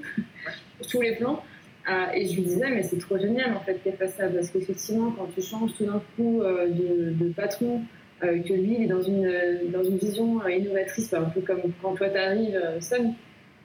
sur 0.81 0.91
tous 0.91 1.01
les 1.01 1.15
plans. 1.15 1.43
Ah, 1.89 2.11
et 2.13 2.27
je 2.27 2.35
lui 2.35 2.41
disais, 2.41 2.69
mais 2.69 2.83
c'est 2.83 2.97
trop 2.97 3.17
génial 3.17 3.55
en 3.55 3.61
fait 3.61 3.81
qu'elle 3.81 3.95
fasse 3.95 4.15
ça, 4.15 4.27
parce 4.27 4.49
qu'effectivement, 4.49 5.11
quand 5.11 5.27
tu 5.33 5.41
changes 5.41 5.73
tout 5.77 5.85
d'un 5.85 6.01
coup 6.15 6.41
euh, 6.41 6.67
de, 6.67 7.29
patron, 7.29 7.81
euh, 8.23 8.41
que 8.41 8.53
lui 8.53 8.75
il 8.79 8.83
est 8.83 8.87
dans 8.87 9.01
une, 9.01 9.31
dans 9.71 9.83
une 9.83 9.97
vision 9.97 10.41
euh, 10.41 10.51
innovatrice, 10.51 11.13
un 11.13 11.23
peu 11.23 11.41
comme 11.41 11.61
quand 11.81 11.95
toi 11.95 12.09
t'arrives 12.09 12.59
seul, 12.81 13.07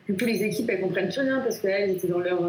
du 0.09 0.17
coup 0.17 0.25
les 0.25 0.43
équipes 0.43 0.71
elles 0.71 0.81
comprennent 0.81 1.09
plus 1.09 1.21
rien 1.21 1.41
parce 1.41 1.59
qu'elles 1.59 1.91
étaient 1.91 2.09
dans 2.09 2.21
leur 2.21 2.41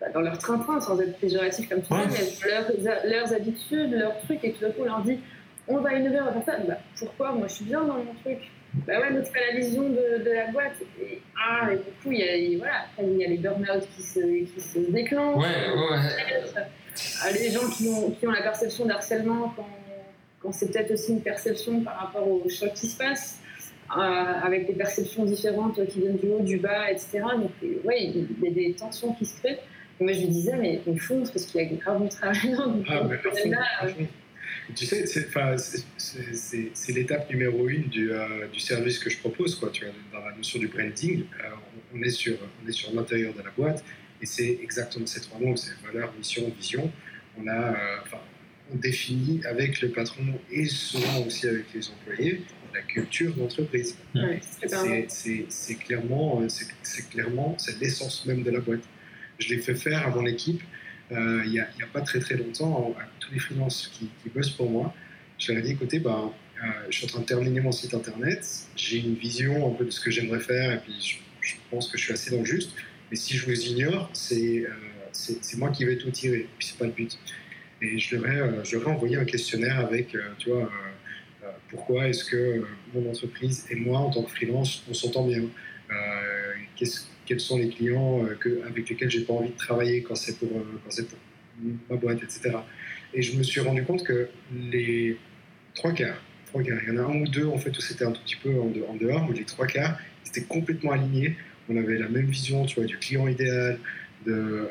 bah, 0.00 0.06
dans 0.12 0.20
leur 0.20 0.38
train-train, 0.38 0.80
sans 0.80 1.00
être 1.00 1.18
péjoratif 1.18 1.68
comme 1.68 1.82
tu 1.82 1.92
dis, 2.08 2.40
leurs, 2.48 3.02
leurs 3.06 3.32
habitudes, 3.32 3.92
leurs 3.92 4.18
trucs, 4.20 4.44
et 4.44 4.52
tout 4.52 4.60
d'un 4.62 4.70
coup 4.70 4.82
on 4.82 4.84
leur 4.84 5.02
dit 5.02 5.18
on 5.66 5.78
va 5.78 5.94
innover, 5.94 6.20
on 6.20 6.24
va 6.24 6.32
faire 6.40 6.56
ça. 6.56 6.60
Bah, 6.66 6.78
pourquoi? 6.98 7.32
Moi 7.32 7.46
je 7.48 7.54
suis 7.54 7.64
bien 7.64 7.82
dans 7.82 7.94
mon 7.94 8.14
truc. 8.22 8.38
Bah 8.88 8.98
ouais, 8.98 9.10
mais 9.12 9.22
c'est 9.22 9.32
pas 9.32 9.38
la 9.52 9.60
vision 9.60 9.88
de, 9.88 10.24
de 10.24 10.30
la 10.30 10.48
boîte. 10.48 10.82
Et, 11.00 11.20
ah, 11.40 11.72
et 11.72 11.76
du 11.76 11.82
coup, 12.02 12.10
il 12.10 12.18
y 12.18 12.56
a, 12.56 12.58
voilà, 12.58 12.86
il 13.00 13.18
y 13.18 13.24
a 13.24 13.28
les 13.28 13.38
burn-out 13.38 13.88
qui 13.94 14.02
se, 14.02 14.18
qui 14.20 14.60
se 14.60 14.80
déclenchent. 14.90 15.36
Ouais, 15.36 15.70
ouais. 15.72 16.62
Ah, 17.22 17.30
les 17.30 17.50
gens 17.50 17.68
qui 17.70 17.88
ont, 17.88 18.10
qui 18.10 18.26
ont 18.26 18.32
la 18.32 18.42
perception 18.42 18.84
d'harcèlement 18.86 19.52
quand, 19.54 19.68
c'est 20.52 20.70
peut-être 20.70 20.92
aussi 20.92 21.12
une 21.12 21.22
perception 21.22 21.80
par 21.80 21.98
rapport 21.98 22.28
au 22.28 22.48
choc 22.48 22.72
qui 22.74 22.88
se 22.88 22.96
passe, 22.96 23.40
euh, 23.90 24.00
avec 24.00 24.66
des 24.66 24.74
perceptions 24.74 25.24
différentes 25.24 25.84
qui 25.86 26.00
viennent 26.00 26.16
du 26.16 26.28
haut, 26.28 26.40
du 26.40 26.58
bas, 26.58 26.90
etc. 26.90 27.20
Donc, 27.36 27.52
ouais, 27.84 28.04
il 28.04 28.26
y 28.42 28.48
a 28.48 28.50
des 28.50 28.74
tensions 28.74 29.12
qui 29.14 29.26
se 29.26 29.38
créent. 29.38 29.60
Et 30.00 30.04
moi, 30.04 30.12
je 30.12 30.20
lui 30.20 30.28
disais, 30.28 30.56
mais 30.56 30.80
il 30.86 31.00
fonce 31.00 31.30
parce 31.30 31.46
qu'il 31.46 31.60
y 31.60 31.64
a 31.64 31.68
grave 31.76 32.02
du 32.02 32.08
travail. 32.08 32.56
ah, 32.88 33.02
mais 33.08 33.50
là, 33.50 33.58
tu 34.74 34.86
sais, 34.86 35.04
c'est 35.06 36.92
l'étape 36.92 37.30
numéro 37.30 37.68
une 37.68 37.88
du, 37.88 38.12
euh, 38.12 38.46
du, 38.48 38.60
service 38.60 38.98
que 38.98 39.10
je 39.10 39.18
propose. 39.18 39.54
Quoi, 39.56 39.70
tu 39.70 39.84
vois, 39.84 39.94
dans 40.12 40.24
la 40.24 40.34
notion 40.34 40.58
du 40.58 40.68
branding, 40.68 41.24
euh, 41.40 41.48
on, 41.94 42.02
est 42.02 42.10
sur, 42.10 42.36
on 42.64 42.68
est 42.68 42.72
sur 42.72 42.92
l'intérieur 42.94 43.34
de 43.34 43.42
la 43.42 43.50
boîte 43.50 43.84
et 44.22 44.26
c'est 44.26 44.58
exactement 44.62 45.06
ces 45.06 45.20
trois 45.20 45.38
mots 45.38 45.56
c'est 45.56 45.74
valeur, 45.86 46.12
mission, 46.16 46.50
vision. 46.56 46.90
On, 47.38 47.46
a, 47.46 47.52
euh, 47.52 47.96
définit 48.72 49.44
avec 49.44 49.80
le 49.82 49.90
patron 49.90 50.24
et 50.50 50.66
souvent 50.66 51.24
aussi 51.26 51.46
avec 51.46 51.66
les 51.74 51.88
employés 51.90 52.44
la 52.74 52.82
culture 52.82 53.32
d'entreprise. 53.34 53.96
c'est 55.08 55.74
clairement, 55.76 56.42
c'est 56.48 57.08
clairement 57.08 57.56
l'essence 57.80 58.26
même 58.26 58.42
de 58.42 58.50
la 58.50 58.60
boîte. 58.60 58.82
Je 59.38 59.54
l'ai 59.54 59.60
fait 59.60 59.74
faire 59.74 60.06
à 60.06 60.10
mon 60.10 60.26
équipe 60.26 60.62
euh, 61.12 61.42
il 61.44 61.52
n'y 61.52 61.60
a, 61.60 61.66
pas 61.92 62.00
très 62.00 62.18
très 62.18 62.36
longtemps, 62.36 62.94
à 62.98 63.04
tous 63.20 63.32
les 63.32 63.38
freelances 63.38 63.90
qui, 63.92 64.10
bossent 64.30 64.50
pour 64.50 64.70
moi, 64.70 64.94
je 65.38 65.52
leur 65.52 65.62
ai 65.62 65.66
dit 65.66 65.72
écoutez, 65.72 65.98
bah, 65.98 66.32
euh, 66.62 66.66
je 66.88 66.96
suis 66.96 67.04
en 67.04 67.08
train 67.08 67.20
de 67.20 67.26
terminer 67.26 67.60
mon 67.60 67.72
site 67.72 67.92
internet, 67.92 68.42
j'ai 68.74 68.98
une 68.98 69.14
vision 69.14 69.70
un 69.70 69.74
peu 69.74 69.84
de 69.84 69.90
ce 69.90 70.00
que 70.00 70.10
j'aimerais 70.10 70.40
faire, 70.40 70.72
et 70.72 70.78
puis 70.78 71.18
je, 71.42 71.54
pense 71.70 71.88
que 71.88 71.98
je 71.98 72.04
suis 72.04 72.12
assez 72.14 72.30
dans 72.30 72.38
le 72.38 72.46
juste, 72.46 72.72
mais 73.10 73.16
si 73.16 73.36
je 73.36 73.44
vous 73.44 73.66
ignore, 73.66 74.08
c'est 74.14 74.64
euh, 74.64 74.70
c'est 75.12 75.56
moi 75.58 75.70
qui 75.70 75.84
vais 75.84 75.98
tout 75.98 76.10
tirer, 76.10 76.48
puis 76.58 76.68
c'est 76.68 76.78
pas 76.78 76.86
le 76.86 76.92
but. 76.92 77.18
Et 77.84 77.98
je 77.98 78.16
leur 78.16 78.26
ai, 78.26 78.40
euh, 78.40 78.64
je 78.64 78.76
leur 78.76 78.88
ai 78.88 78.92
envoyé 78.92 79.16
un 79.16 79.24
questionnaire 79.24 79.78
avec, 79.78 80.14
euh, 80.14 80.22
tu 80.38 80.50
vois, 80.50 80.62
euh, 81.42 81.48
pourquoi 81.68 82.08
est-ce 82.08 82.24
que 82.24 82.64
mon 82.94 83.10
entreprise 83.10 83.66
et 83.70 83.74
moi, 83.74 83.98
en 83.98 84.10
tant 84.10 84.22
que 84.22 84.30
freelance, 84.30 84.84
on 84.88 84.94
s'entend 84.94 85.26
bien 85.26 85.42
Quels 87.26 87.40
sont 87.40 87.58
les 87.58 87.68
clients 87.68 88.26
avec 88.66 88.88
lesquels 88.88 89.10
j'ai 89.10 89.22
pas 89.22 89.34
envie 89.34 89.50
de 89.50 89.56
travailler 89.56 90.02
quand 90.02 90.14
c'est 90.14 90.38
pour, 90.38 90.64
ma 91.90 91.96
boîte, 91.96 92.22
etc. 92.22 92.56
Et 93.12 93.22
je 93.22 93.36
me 93.36 93.42
suis 93.42 93.60
rendu 93.60 93.84
compte 93.84 94.04
que 94.04 94.28
les 94.52 95.18
trois 95.74 95.92
quarts, 95.92 96.22
trois 96.46 96.62
quarts, 96.62 96.78
il 96.86 96.94
y 96.94 96.98
en 96.98 97.02
a 97.02 97.06
un 97.06 97.20
ou 97.20 97.28
deux 97.28 97.46
en 97.46 97.58
fait 97.58 97.76
où 97.76 97.80
c'était 97.80 98.04
un 98.04 98.12
tout 98.12 98.22
petit 98.22 98.36
peu 98.36 98.58
en 98.60 98.94
dehors, 98.94 99.28
mais 99.28 99.36
les 99.36 99.44
trois 99.44 99.66
quarts, 99.66 99.98
étaient 100.26 100.46
complètement 100.46 100.92
alignés. 100.92 101.36
On 101.68 101.76
avait 101.76 101.98
la 101.98 102.08
même 102.08 102.26
vision, 102.26 102.64
tu 102.64 102.76
vois, 102.76 102.86
du 102.86 102.98
client 102.98 103.28
idéal, 103.28 103.78
de, 104.26 104.68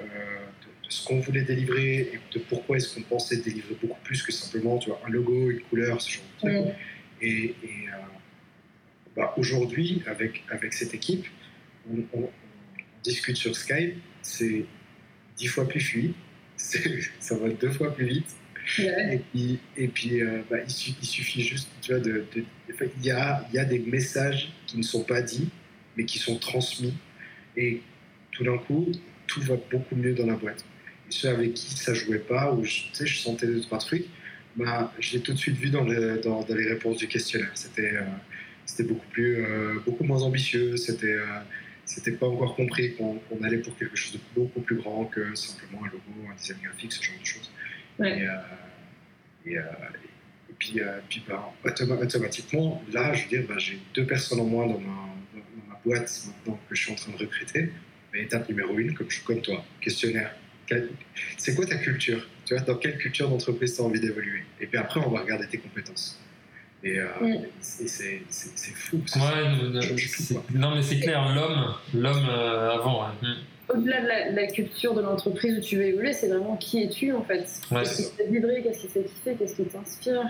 ce 0.89 1.05
qu'on 1.05 1.19
voulait 1.19 1.43
délivrer 1.43 1.99
et 2.13 2.19
de 2.33 2.39
pourquoi 2.39 2.77
est-ce 2.77 2.95
qu'on 2.95 3.01
pensait 3.01 3.37
délivrer 3.37 3.75
beaucoup 3.81 3.99
plus 4.03 4.21
que 4.21 4.31
simplement 4.31 4.77
tu 4.77 4.89
vois, 4.89 5.01
un 5.05 5.09
logo, 5.09 5.49
une 5.49 5.61
couleur, 5.61 6.01
ce 6.01 6.11
genre 6.11 6.23
de 6.43 6.49
truc. 6.49 6.75
Et, 7.21 7.55
euh, 7.63 7.97
bah, 9.15 9.33
aujourd'hui, 9.37 10.03
avec, 10.07 10.43
avec 10.49 10.73
cette 10.73 10.93
équipe, 10.93 11.25
on, 11.89 12.29
discute 13.03 13.35
sur 13.35 13.53
Skype, 13.53 13.97
c'est 14.21 14.63
dix 15.35 15.47
fois 15.47 15.67
plus 15.67 15.81
fluide, 15.81 16.13
ça 16.55 17.35
va 17.37 17.49
deux 17.49 17.71
fois 17.71 17.93
plus 17.93 18.05
vite. 18.05 18.35
Et 18.79 19.19
puis, 19.29 19.59
et 19.75 19.87
puis 19.89 20.21
euh, 20.21 20.41
bah, 20.49 20.59
il, 20.65 20.71
suffit 20.71 21.41
juste, 21.41 21.67
tu 21.81 21.91
vois, 21.91 21.99
de, 21.99 22.25
il, 22.33 23.05
y 23.05 23.11
a, 23.11 23.45
il 23.51 23.55
y 23.55 23.59
a 23.59 23.65
des 23.65 23.79
messages 23.79 24.53
qui 24.67 24.77
ne 24.77 24.83
sont 24.83 25.03
pas 25.03 25.21
dits, 25.21 25.49
mais 25.97 26.05
qui 26.05 26.17
sont 26.17 26.37
transmis. 26.37 26.93
Et 27.57 27.81
tout 28.31 28.45
d'un 28.45 28.57
coup, 28.57 28.89
tout 29.27 29.41
va 29.41 29.57
beaucoup 29.69 29.97
mieux 29.97 30.13
dans 30.13 30.25
la 30.25 30.35
boîte 30.35 30.63
ceux 31.13 31.29
avec 31.29 31.53
qui 31.53 31.77
ça 31.77 31.93
jouait 31.93 32.19
pas, 32.19 32.51
ou 32.51 32.63
je, 32.63 32.71
tu 32.71 32.87
sais, 32.93 33.05
je 33.05 33.17
sentais 33.19 33.47
deux, 33.47 33.61
trois 33.61 33.79
trucs, 33.79 34.05
bah, 34.55 34.93
je 34.99 35.13
l'ai 35.13 35.21
tout 35.21 35.33
de 35.33 35.37
suite 35.37 35.57
vu 35.57 35.69
dans, 35.69 35.83
dans, 35.83 36.45
les 36.49 36.67
réponses 36.67 36.97
du 36.97 37.07
questionnaire. 37.07 37.51
C'était 37.55 37.95
euh, 37.95 38.83
beaucoup, 38.83 39.07
plus, 39.11 39.43
euh, 39.43 39.79
beaucoup 39.85 40.03
moins 40.03 40.21
ambitieux, 40.21 40.77
c'était 40.77 41.13
euh, 41.13 41.25
c'était 41.85 42.11
pas 42.11 42.27
encore 42.27 42.55
compris 42.55 42.95
qu'on 42.95 43.19
allait 43.43 43.57
pour 43.57 43.77
quelque 43.77 43.95
chose 43.95 44.13
de 44.13 44.19
beaucoup 44.35 44.61
plus 44.61 44.77
grand 44.77 45.05
que 45.05 45.35
simplement 45.35 45.83
un 45.83 45.87
logo, 45.87 46.31
un 46.31 46.35
design 46.35 46.59
graphique, 46.63 46.93
ce 46.93 47.03
genre 47.03 47.15
de 47.19 47.25
choses. 47.25 47.51
Et, 49.45 49.51
et, 49.51 49.59
puis, 50.57 50.79
puis 51.09 51.23
bah, 51.27 51.53
automatiquement, 52.01 52.81
là, 52.93 53.13
je 53.13 53.23
veux 53.23 53.29
dire, 53.29 53.43
bah, 53.49 53.57
j'ai 53.57 53.79
deux 53.93 54.05
personnes 54.05 54.39
en 54.39 54.45
moins 54.45 54.65
dans 54.65 54.79
ma, 54.79 55.09
dans 55.33 55.67
ma, 55.67 55.79
boîte 55.83 56.23
maintenant 56.25 56.57
que 56.69 56.73
je 56.73 56.83
suis 56.83 56.93
en 56.93 56.95
train 56.95 57.11
de 57.11 57.17
recruter. 57.17 57.69
Mais 58.13 58.21
étape 58.21 58.47
numéro 58.47 58.77
une, 58.79 58.93
comme, 58.93 59.11
je, 59.11 59.21
comme 59.21 59.41
toi, 59.41 59.65
questionnaire 59.81 60.33
c'est 61.37 61.55
quoi 61.55 61.65
ta 61.65 61.77
culture? 61.77 62.27
Tu 62.45 62.55
vois, 62.55 62.63
dans 62.63 62.75
quelle 62.75 62.97
culture 62.97 63.29
d'entreprise 63.29 63.75
tu 63.75 63.81
as 63.81 63.85
envie 63.85 63.99
d'évoluer? 63.99 64.43
Et 64.59 64.67
puis 64.67 64.77
après, 64.77 64.99
on 64.99 65.09
va 65.09 65.21
regarder 65.21 65.47
tes 65.47 65.57
compétences. 65.57 66.19
Et 66.83 66.99
euh, 66.99 67.07
c'est 67.61 68.19
fou. 68.75 68.99
non, 70.53 70.75
mais 70.75 70.81
c'est 70.81 70.99
clair, 70.99 71.33
l'homme, 71.33 71.75
l'homme 71.93 72.27
euh, 72.29 72.71
avant. 72.71 73.07
Hmm. 73.21 73.35
Au-delà 73.69 74.01
de 74.01 74.35
la, 74.35 74.47
culture 74.47 74.93
de 74.93 75.01
l'entreprise 75.01 75.57
où 75.57 75.61
tu 75.61 75.77
veux 75.77 75.85
évoluer, 75.85 76.11
c'est 76.11 76.27
vraiment 76.27 76.57
qui 76.57 76.83
es-tu 76.83 77.13
en 77.13 77.23
fait? 77.23 77.47
Qu'est-ce 77.69 77.95
qui 77.95 78.11
te 78.11 78.15
fait 78.17 78.27
vibrer 78.29 78.61
Qu'est-ce 78.61 78.81
qui 78.81 78.87
te 78.87 78.91
fait 78.91 79.03
kiffer 79.05 79.35
Qu'est-ce 79.39 79.55
qui 79.55 79.63
t'inspire? 79.63 80.25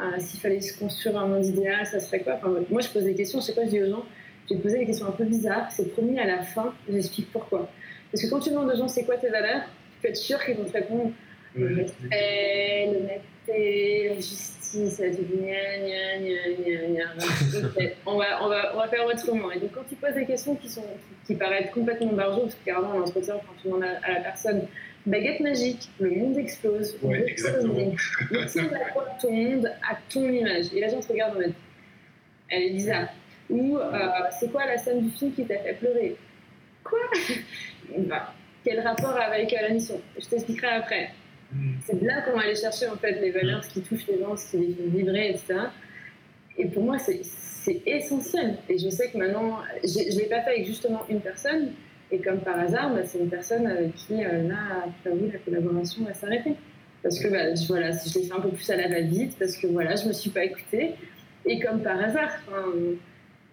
Euh, 0.00 0.04
S'il 0.18 0.38
fallait 0.38 0.60
se 0.60 0.78
construire 0.78 1.18
un 1.18 1.26
monde 1.26 1.44
idéal, 1.44 1.84
ça 1.84 1.98
serait 1.98 2.20
quoi? 2.20 2.38
Moi, 2.70 2.80
je 2.80 2.88
pose 2.88 3.02
des 3.02 3.14
questions, 3.14 3.40
je 3.40 3.46
sais 3.46 3.54
pas, 3.54 3.64
je 3.64 3.70
dis 3.70 3.82
aux 3.82 3.90
gens, 3.90 4.04
je 4.48 4.54
vais 4.54 4.60
te 4.60 4.62
poser 4.62 4.78
des 4.78 4.86
questions 4.86 5.08
un 5.08 5.12
peu 5.12 5.24
bizarres. 5.24 5.72
C'est 5.72 5.92
promis 5.92 6.20
à 6.20 6.26
la 6.26 6.42
fin, 6.42 6.72
j'explique 6.88 7.32
pourquoi. 7.32 7.68
Parce 8.12 8.22
que 8.22 8.30
quand 8.30 8.38
tu 8.38 8.50
demandes 8.50 8.70
aux 8.70 8.76
gens 8.76 8.88
c'est 8.88 9.04
quoi 9.04 9.16
tes 9.16 9.28
valeurs, 9.28 9.62
peux 10.02 10.08
être 10.08 10.16
sûr 10.16 10.44
qu'ils 10.44 10.56
vont 10.56 10.64
te 10.64 10.72
répondre 10.72 11.12
le 11.54 11.74
respect, 11.74 12.90
l'honnêteté, 12.92 14.08
la 14.08 14.14
justice, 14.16 14.98
la 14.98 15.10
on, 18.06 18.18
va, 18.18 18.44
on, 18.44 18.48
va, 18.48 18.74
on 18.74 18.78
va 18.78 18.88
faire 18.88 19.06
autrement. 19.06 19.50
Et 19.52 19.60
donc 19.60 19.72
quand 19.72 19.84
tu 19.88 19.94
poses 19.94 20.14
des 20.14 20.26
questions 20.26 20.54
qui, 20.56 20.68
sont, 20.68 20.84
qui, 21.26 21.34
paraissent 21.34 21.70
complètement 21.70 22.12
barjots, 22.12 22.42
parce 22.42 22.54
que 22.56 22.64
carrément 22.64 22.90
en 22.90 23.00
entretien, 23.00 23.34
quand 23.34 23.54
tu 23.60 23.68
demandes 23.68 23.84
à, 23.84 24.12
la 24.12 24.20
personne 24.20 24.66
baguette 25.06 25.40
magique, 25.40 25.88
le 26.00 26.10
monde 26.10 26.36
explose. 26.36 26.96
Oui, 27.02 27.18
exactement. 27.26 27.94
ton 29.20 29.32
monde 29.32 29.72
à 29.88 29.96
ton 30.12 30.28
image? 30.28 30.66
Et 30.74 30.80
la 30.80 30.88
gens 30.88 31.00
te 31.00 31.08
regardent 31.08 31.36
en 31.36 31.40
mode, 31.40 31.54
elle 32.48 32.62
est 32.64 32.70
bizarre. 32.70 33.08
Ou 33.48 33.78
euh, 33.78 33.98
c'est 34.38 34.50
quoi 34.50 34.66
la 34.66 34.76
scène 34.76 35.02
du 35.02 35.10
film 35.10 35.32
qui 35.32 35.46
t'a 35.46 35.58
fait 35.58 35.74
pleurer? 35.74 36.16
Quoi? 36.84 36.98
Bah, 37.98 38.34
quel 38.66 38.80
rapport 38.80 39.16
avec 39.16 39.52
euh, 39.52 39.62
la 39.62 39.68
mission 39.70 40.00
Je 40.18 40.26
t'expliquerai 40.26 40.66
après. 40.66 41.10
Hmm. 41.52 41.74
C'est 41.86 42.02
là 42.02 42.22
qu'on 42.22 42.36
va 42.36 42.42
aller 42.42 42.56
chercher 42.56 42.88
en 42.88 42.96
fait 42.96 43.20
les 43.20 43.30
valeurs, 43.30 43.62
ce 43.62 43.70
qui 43.70 43.80
touche 43.80 44.06
les 44.08 44.18
gens, 44.18 44.36
ce 44.36 44.50
qui 44.50 44.56
les 44.58 44.74
fait 44.74 44.88
vibrer, 44.88 45.30
etc. 45.30 45.54
Et 46.58 46.66
pour 46.66 46.82
moi, 46.82 46.98
c'est 46.98 47.22
essentiel. 47.86 48.56
Et 48.68 48.78
je 48.78 48.88
sais 48.88 49.10
que 49.10 49.18
maintenant, 49.18 49.58
je 49.84 50.14
ne 50.14 50.18
l'ai 50.18 50.26
pas 50.26 50.42
fait 50.42 50.50
avec 50.50 50.66
justement 50.66 51.02
une 51.08 51.20
personne. 51.20 51.72
Et 52.10 52.18
comme 52.18 52.40
par 52.40 52.58
hasard, 52.58 52.92
bah, 52.92 53.04
c'est 53.04 53.18
une 53.18 53.28
personne 53.28 53.66
avec 53.66 53.94
qui, 53.94 54.24
euh, 54.24 54.48
là, 54.48 54.86
vu, 55.04 55.30
la 55.30 55.38
collaboration 55.38 56.04
va 56.04 56.14
s'arrêter. 56.14 56.54
Parce 57.02 57.20
que 57.20 57.28
bah, 57.28 57.54
je, 57.54 57.66
voilà, 57.68 57.92
je 57.92 58.18
l'ai 58.18 58.26
fait 58.26 58.32
un 58.32 58.40
peu 58.40 58.48
plus 58.48 58.68
à 58.70 58.76
la 58.76 58.88
va-vite, 58.88 59.36
parce 59.38 59.56
que 59.56 59.68
voilà, 59.68 59.94
je 59.94 60.04
ne 60.04 60.08
me 60.08 60.12
suis 60.12 60.30
pas 60.30 60.44
écoutée. 60.44 60.94
Et 61.44 61.60
comme 61.60 61.82
par 61.82 62.00
hasard. 62.00 62.32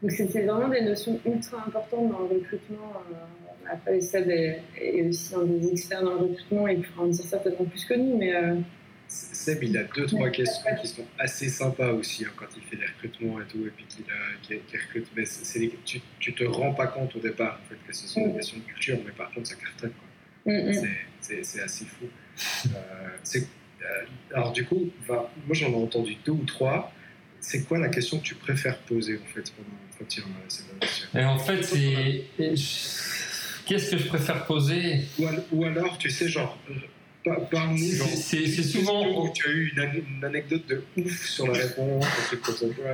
donc, 0.02 0.12
c'est 0.12 0.42
vraiment 0.42 0.70
des 0.70 0.82
notions 0.82 1.20
ultra 1.24 1.64
importantes 1.68 2.10
dans 2.10 2.20
le 2.20 2.40
recrutement. 2.40 2.94
Euh, 3.12 3.43
après, 3.72 4.02
Seb 4.02 4.30
est, 4.30 4.62
aussi 5.08 5.36
un 5.36 5.46
des 5.46 5.72
experts 5.72 6.04
dans 6.04 6.14
le 6.14 6.18
recrutement 6.18 6.68
et 6.68 6.74
il 6.74 6.82
pourra 6.82 7.06
en 7.06 7.08
dire 7.08 7.26
certainement 7.26 7.66
plus 7.66 7.86
que 7.86 7.94
nous. 7.94 8.18
Mais, 8.18 8.36
euh, 8.36 8.56
Seb, 9.08 9.64
il 9.64 9.78
a 9.78 9.84
deux, 9.84 10.06
trois 10.06 10.30
questions 10.30 10.64
qui 10.82 10.88
sont 10.88 11.06
assez 11.20 11.50
sympas 11.50 11.92
aussi 11.92 12.26
hein, 12.26 12.32
quand 12.36 12.48
il 12.56 12.64
fait 12.64 12.78
les 12.78 12.88
recrutements 12.88 13.40
et 13.42 13.46
tout, 13.46 13.66
et 13.66 13.70
puis 13.70 13.86
qu'il 13.86 14.60
recrute. 14.80 15.08
Mais 15.16 15.24
tu, 15.86 16.02
tu 16.20 16.34
te 16.34 16.44
rends 16.44 16.74
pas 16.74 16.88
compte 16.88 17.16
au 17.16 17.20
départ 17.20 17.60
en 17.64 17.70
fait, 17.70 17.78
que 17.88 17.96
ce 17.96 18.08
sont 18.08 18.22
des 18.22 18.34
mm. 18.34 18.36
questions 18.36 18.58
de 18.58 18.64
culture, 18.64 18.98
mais 19.06 19.12
par 19.12 19.32
contre, 19.32 19.48
ça 19.48 19.56
cartonne. 19.56 19.94
Mm, 20.46 20.72
mm. 20.72 20.88
C'est 21.22 21.62
assez 21.62 21.86
fou. 21.86 22.06
Euh, 22.68 23.36
euh, 23.36 24.06
alors, 24.34 24.52
du 24.52 24.66
coup, 24.66 24.90
moi 25.08 25.28
j'en 25.52 25.72
ai 25.72 25.76
entendu 25.76 26.16
deux 26.26 26.32
ou 26.32 26.46
trois. 26.46 26.92
C'est 27.40 27.68
quoi 27.68 27.78
la 27.78 27.90
question 27.90 28.20
que 28.20 28.24
tu 28.24 28.36
préfères 28.36 28.80
poser 28.80 29.18
en 29.18 29.28
fait 29.34 29.52
pendant 29.52 29.78
l'entretien, 29.84 30.24
Et 31.14 31.26
En 31.26 31.38
fait, 31.38 31.62
c'est 31.62 32.24
Qu'est-ce 33.66 33.92
que 33.92 33.98
je 33.98 34.08
préfère 34.08 34.46
poser 34.46 35.02
ou, 35.52 35.64
alors, 35.64 35.98
tu 35.98 36.10
sais, 36.10 36.28
genre, 36.28 36.58
parmi 37.52 37.80
C'est 37.80 38.48
souvent. 38.48 39.06
Où 39.08 39.30
tu 39.34 39.48
as 39.48 39.52
eu 39.52 39.74
une, 39.76 40.24
anecdote 40.24 40.64
de 40.68 40.84
ouf 40.98 41.26
sur 41.26 41.48
la 41.48 41.54
réponse. 41.54 42.06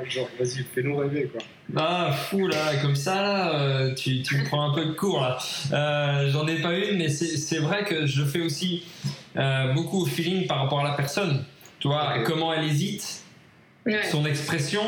Genre, 0.09 0.29
vas-y, 0.39 0.63
fais-nous 0.73 0.97
rêver, 0.97 1.29
quoi. 1.31 1.41
Ah, 1.75 2.11
fou, 2.11 2.47
là, 2.47 2.75
comme 2.81 2.95
ça, 2.95 3.21
là, 3.21 3.55
euh, 3.55 3.93
tu, 3.93 4.21
tu 4.21 4.37
me 4.37 4.45
prends 4.45 4.71
un 4.71 4.73
peu 4.73 4.85
de 4.85 4.93
cours, 4.93 5.21
là. 5.21 5.37
Euh, 5.71 6.29
J'en 6.31 6.47
ai 6.47 6.61
pas 6.61 6.73
une, 6.73 6.97
mais 6.97 7.09
c'est 7.09 7.59
vrai 7.59 7.83
que 7.83 8.05
je 8.05 8.23
fais 8.23 8.41
aussi 8.41 8.83
euh, 9.37 9.73
beaucoup 9.73 10.01
au 10.01 10.05
feeling 10.05 10.47
par 10.47 10.59
rapport 10.59 10.79
à 10.81 10.83
la 10.83 10.93
personne. 10.93 11.45
Tu 11.79 11.87
vois, 11.87 12.19
comment 12.25 12.53
elle 12.53 12.65
hésite, 12.65 13.23
son 14.11 14.25
expression. 14.25 14.81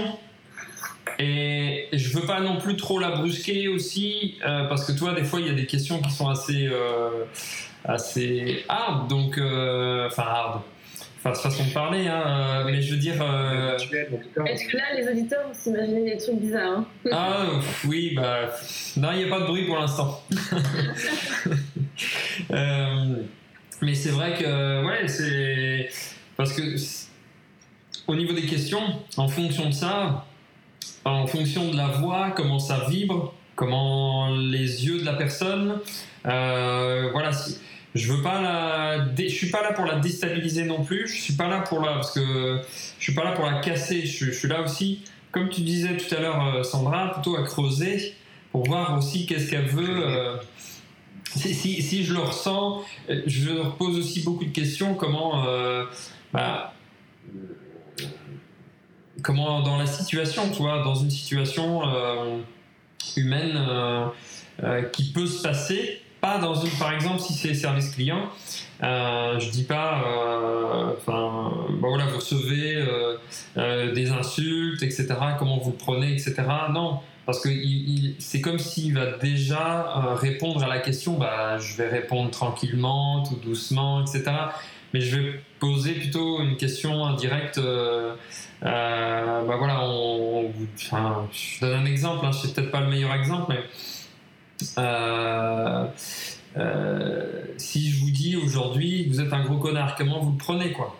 Et 1.19 1.87
je 1.93 2.17
veux 2.17 2.25
pas 2.25 2.39
non 2.39 2.57
plus 2.57 2.75
trop 2.75 2.99
la 2.99 3.11
brusquer 3.11 3.67
aussi, 3.67 4.37
euh, 4.45 4.65
parce 4.65 4.85
que 4.85 4.97
toi, 4.97 5.13
des 5.13 5.23
fois, 5.23 5.39
il 5.39 5.47
y 5.47 5.49
a 5.49 5.53
des 5.53 5.65
questions 5.65 6.01
qui 6.01 6.11
sont 6.11 6.29
assez, 6.29 6.67
euh, 6.67 7.25
assez 7.83 8.63
hard, 8.67 9.09
donc, 9.09 9.37
euh, 9.37 10.07
enfin 10.07 10.23
hard. 10.23 10.61
Enfin, 11.23 11.35
façon 11.35 11.65
de 11.65 11.71
parler, 11.71 12.07
hein, 12.07 12.63
mais 12.65 12.81
je 12.81 12.95
veux 12.95 12.99
dire. 12.99 13.13
Est-ce 13.13 14.67
que 14.67 14.77
là, 14.77 14.83
les 14.97 15.07
auditeurs 15.07 15.47
vont 15.47 15.53
s'imaginer 15.53 16.13
des 16.13 16.17
trucs 16.17 16.39
bizarres 16.39 16.79
hein? 16.79 16.85
Ah, 17.11 17.45
oui, 17.87 18.15
bah. 18.15 18.49
Non, 18.97 19.09
il 19.11 19.19
n'y 19.19 19.25
a 19.25 19.29
pas 19.29 19.41
de 19.41 19.45
bruit 19.45 19.67
pour 19.67 19.77
l'instant. 19.77 20.19
mais 22.49 23.93
c'est 23.93 24.09
vrai 24.09 24.33
que, 24.33 24.83
ouais, 24.83 25.07
c'est. 25.07 25.89
Parce 26.37 26.53
que, 26.53 26.63
au 28.07 28.15
niveau 28.15 28.33
des 28.33 28.47
questions, 28.47 28.81
en 29.17 29.27
fonction 29.27 29.69
de 29.69 29.73
ça, 29.73 30.25
en 31.05 31.27
fonction 31.27 31.71
de 31.71 31.77
la 31.77 31.87
voix, 31.87 32.31
comment 32.31 32.59
ça 32.59 32.85
vibre, 32.89 33.33
comment 33.55 34.35
les 34.35 34.85
yeux 34.85 34.99
de 34.99 35.05
la 35.05 35.13
personne. 35.13 35.79
Euh, 36.25 37.09
voilà, 37.11 37.31
je 37.95 38.11
veux 38.11 38.21
pas 38.21 38.41
la, 38.41 39.07
je 39.17 39.27
suis 39.27 39.49
pas 39.49 39.61
là 39.61 39.73
pour 39.73 39.85
la 39.85 39.99
déstabiliser 39.99 40.65
non 40.65 40.83
plus. 40.83 41.07
Je 41.07 41.21
suis 41.21 41.33
pas 41.33 41.47
là 41.47 41.59
pour 41.61 41.81
parce 41.81 42.11
que 42.11 42.61
je 42.97 43.03
suis 43.03 43.13
pas 43.13 43.23
là 43.23 43.31
pour 43.31 43.45
la 43.45 43.59
casser. 43.59 44.05
Je, 44.05 44.31
suis 44.31 44.47
là 44.47 44.61
aussi, 44.61 45.03
comme 45.31 45.49
tu 45.49 45.61
disais 45.61 45.97
tout 45.97 46.13
à 46.15 46.19
l'heure, 46.19 46.55
euh, 46.55 46.63
Sandra, 46.63 47.13
plutôt 47.13 47.35
à 47.35 47.43
creuser 47.43 48.15
pour 48.51 48.65
voir 48.65 48.97
aussi 48.97 49.25
qu'est-ce 49.25 49.49
qu'elle 49.49 49.67
veut. 49.67 50.05
Euh, 50.05 50.37
si, 51.35 52.03
je 52.03 52.13
le 52.13 52.19
ressens, 52.19 52.83
je 53.07 53.51
leur 53.51 53.75
pose 53.77 53.97
aussi 53.97 54.21
beaucoup 54.23 54.43
de 54.43 54.51
questions. 54.51 54.95
Comment, 54.95 55.45
bah, 56.33 56.73
comment 59.21 59.61
dans 59.61 59.77
la 59.77 59.85
situation, 59.85 60.49
tu 60.51 60.61
dans 60.61 60.95
une 60.95 61.11
situation 61.11 61.81
euh, 61.87 62.37
humaine 63.17 63.55
euh, 63.57 64.05
euh, 64.63 64.81
qui 64.83 65.11
peut 65.11 65.25
se 65.25 65.41
passer, 65.41 66.01
pas 66.19 66.37
dans 66.37 66.55
une, 66.55 66.71
par 66.71 66.93
exemple, 66.93 67.19
si 67.19 67.33
c'est 67.33 67.53
service 67.53 67.91
client, 67.91 68.29
je 68.81 69.49
dis 69.49 69.63
pas, 69.63 70.03
enfin, 70.97 71.51
bah 71.69 71.87
voilà, 71.89 72.05
vous 72.05 72.17
recevez 72.17 72.85
des 73.55 74.11
insultes, 74.11 74.83
etc. 74.83 75.07
Comment 75.39 75.57
vous 75.57 75.71
le 75.71 75.77
prenez, 75.77 76.13
etc. 76.13 76.43
Non, 76.71 76.99
parce 77.25 77.39
que 77.41 77.49
c'est 78.19 78.39
comme 78.39 78.59
s'il 78.59 78.93
va 78.93 79.17
déjà 79.17 80.15
répondre 80.15 80.63
à 80.63 80.67
la 80.67 80.79
question. 80.79 81.17
Bah, 81.17 81.57
je 81.57 81.75
vais 81.77 81.89
répondre 81.89 82.29
tranquillement, 82.29 83.23
tout 83.23 83.37
doucement, 83.43 84.01
etc. 84.01 84.31
Mais 84.93 85.01
je 85.01 85.17
vais 85.19 85.39
poser 85.59 85.93
plutôt 85.93 86.41
une 86.41 86.57
question 86.57 87.05
indirecte. 87.05 87.57
Euh, 87.57 88.13
euh, 88.63 89.43
bah 89.45 89.55
voilà, 89.57 89.83
on, 89.85 90.45
on- 90.47 90.53
enfin, 90.75 91.27
je 91.31 91.61
donne 91.61 91.79
un 91.81 91.85
exemple. 91.85 92.25
Hein, 92.25 92.31
c'est 92.33 92.53
peut-être 92.53 92.71
pas 92.71 92.81
le 92.81 92.87
meilleur 92.89 93.13
exemple, 93.13 93.53
mais 93.53 93.63
euh, 94.77 95.85
si 97.57 97.89
je 97.89 97.99
vous 98.01 98.11
dis 98.11 98.35
aujourd'hui 98.35 99.07
vous 99.07 99.21
êtes 99.21 99.33
un 99.33 99.43
gros 99.43 99.57
connard, 99.57 99.95
comment 99.95 100.19
vous 100.19 100.31
le 100.31 100.37
prenez 100.37 100.71
quoi? 100.71 100.95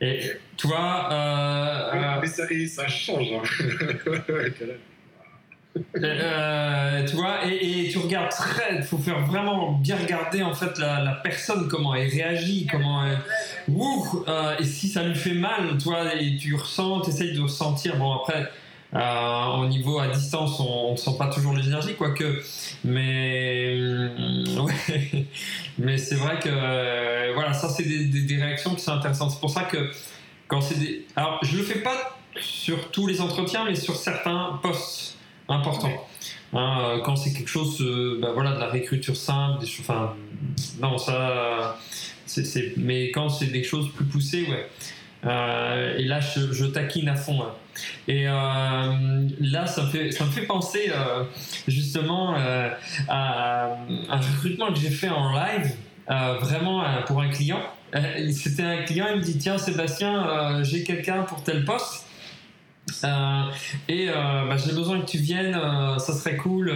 Et 0.00 0.20
toi, 0.56 1.08
ça, 2.26 2.44
et 2.50 2.66
ça 2.66 2.88
change. 2.88 3.28
hein. 3.34 3.42
euh, 5.76 7.06
tu 7.06 7.16
vois, 7.16 7.46
et, 7.46 7.88
tu 7.90 7.98
regardes 7.98 8.30
très, 8.30 8.76
il 8.76 8.82
faut 8.82 8.98
faire 8.98 9.20
vraiment 9.20 9.72
bien 9.72 9.96
regarder 9.96 10.42
en 10.42 10.54
fait 10.54 10.78
la, 10.78 11.20
personne 11.22 11.68
comment 11.68 11.94
elle 11.94 12.08
réagit, 12.08 12.66
comment 12.70 13.04
elle, 13.06 13.18
ouh, 13.68 14.24
euh, 14.26 14.56
et 14.58 14.64
si 14.64 14.88
ça 14.88 15.02
lui 15.02 15.14
fait 15.14 15.34
mal, 15.34 15.76
tu 15.78 15.84
vois, 15.84 16.14
et 16.14 16.36
tu 16.36 16.54
ressens, 16.54 17.02
tu 17.02 17.10
essayes 17.10 17.34
de 17.34 17.42
ressentir. 17.42 17.96
Bon 17.96 18.12
après. 18.12 18.50
Euh, 18.92 19.46
au 19.58 19.66
niveau 19.66 20.00
à 20.00 20.08
distance, 20.08 20.58
on 20.58 20.92
ne 20.92 20.96
sent 20.96 21.12
pas 21.16 21.28
toujours 21.28 21.54
les 21.54 21.66
énergies, 21.66 21.94
quoique. 21.94 22.42
Mais, 22.84 23.78
ouais. 24.58 25.26
mais 25.78 25.96
c'est 25.96 26.16
vrai 26.16 26.40
que 26.40 26.48
euh, 26.48 27.30
voilà, 27.34 27.52
ça 27.52 27.68
c'est 27.68 27.84
des, 27.84 28.36
réactions 28.36 28.74
qui 28.74 28.82
sont 28.82 28.92
intéressantes. 28.92 29.30
C'est 29.30 29.40
pour 29.40 29.50
ça 29.50 29.62
que 29.62 29.90
quand 30.48 30.60
c'est. 30.60 31.02
Alors, 31.14 31.38
je 31.42 31.56
le 31.56 31.62
fais 31.62 31.78
pas 31.78 32.18
sur 32.40 32.90
tous 32.90 33.06
les 33.06 33.20
entretiens, 33.20 33.64
mais 33.64 33.76
sur 33.76 33.94
certains 33.94 34.58
postes 34.60 35.16
importants. 35.50 36.06
Hein, 36.52 36.78
euh, 36.80 36.98
quand 37.04 37.16
c'est 37.16 37.32
quelque 37.32 37.48
chose, 37.48 37.80
euh, 37.80 38.18
bah, 38.20 38.30
voilà, 38.34 38.52
de 38.52 38.58
la 38.60 38.66
réécriture 38.66 39.16
simple, 39.16 39.60
des 39.60 39.66
choses. 39.66 39.84
Enfin, 39.88 40.14
non, 40.80 40.98
ça. 40.98 41.78
c'est- 42.26 42.74
mais 42.76 43.10
quand 43.10 43.28
c'est 43.28 43.46
des 43.46 43.62
choses 43.64 43.90
plus 43.92 44.04
poussées, 44.04 44.46
ouais. 44.48 44.68
Euh, 45.26 45.98
et 45.98 46.04
là, 46.04 46.20
je, 46.20 46.64
taquine 46.66 47.08
à 47.08 47.16
fond. 47.16 47.42
hein. 47.42 47.52
Et 48.08 48.24
là, 48.24 49.66
ça 49.66 49.82
me 49.84 49.88
fait, 49.90 50.10
ça 50.12 50.24
me 50.24 50.30
fait 50.30 50.46
penser 50.46 50.90
justement 51.68 52.34
à 53.08 53.76
un 54.08 54.16
recrutement 54.16 54.72
que 54.72 54.78
j'ai 54.78 54.90
fait 54.90 55.08
en 55.08 55.32
live, 55.32 55.72
vraiment 56.40 56.84
pour 57.06 57.20
un 57.20 57.28
client. 57.28 57.60
C'était 58.32 58.62
un 58.62 58.82
client, 58.82 59.06
il 59.12 59.18
me 59.18 59.22
dit 59.24 59.38
Tiens, 59.38 59.58
Sébastien, 59.58 60.62
j'ai 60.62 60.84
quelqu'un 60.84 61.22
pour 61.22 61.42
tel 61.42 61.64
poste. 61.64 62.06
Euh, 63.04 63.42
et 63.88 64.08
euh, 64.08 64.12
bah, 64.48 64.56
j'ai 64.56 64.72
besoin 64.72 65.00
que 65.00 65.06
tu 65.10 65.18
viennes, 65.18 65.54
euh, 65.54 65.98
ça 65.98 66.12
serait 66.14 66.36
cool. 66.36 66.74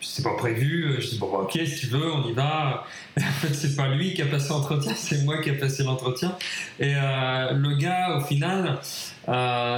C'est 0.00 0.22
pas 0.22 0.36
prévu. 0.36 0.96
Je 1.00 1.08
dis 1.08 1.18
bon, 1.18 1.30
bah, 1.32 1.38
ok, 1.42 1.52
si 1.66 1.80
tu 1.80 1.86
veux, 1.86 2.12
on 2.12 2.28
y 2.28 2.32
va. 2.32 2.84
En 3.18 3.22
fait, 3.40 3.54
c'est 3.54 3.74
pas 3.76 3.88
lui 3.88 4.12
qui 4.14 4.20
a 4.22 4.26
passé 4.26 4.50
l'entretien, 4.50 4.92
c'est 4.96 5.24
moi 5.24 5.38
qui 5.42 5.48
ai 5.48 5.54
passé 5.54 5.82
l'entretien. 5.84 6.36
Et 6.78 6.92
le 6.94 7.76
gars, 7.76 8.16
au 8.18 8.20
final, 8.20 8.78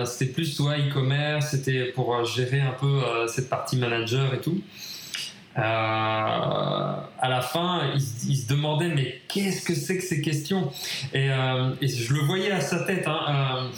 c'était 0.04 0.32
plus 0.32 0.46
soit 0.46 0.76
e-commerce, 0.78 1.50
c'était 1.50 1.84
pour 1.94 2.24
gérer 2.24 2.60
un 2.60 2.72
peu 2.72 3.00
cette 3.28 3.48
partie 3.48 3.76
manager 3.76 4.34
et 4.34 4.40
tout. 4.40 4.60
À 5.54 7.28
la 7.28 7.40
fin, 7.40 7.82
il, 7.94 8.36
se- 8.36 8.48
demandait 8.48 8.88
mais 8.88 9.20
qu'est-ce 9.28 9.64
que 9.64 9.74
c'est 9.74 9.98
que 9.98 10.04
ces 10.04 10.20
questions? 10.20 10.70
Et, 11.14 11.28
je 11.28 12.14
le 12.14 12.20
voyais 12.20 12.50
à 12.50 12.60
sa 12.60 12.80
tête. 12.80 13.06
hein, 13.06 13.70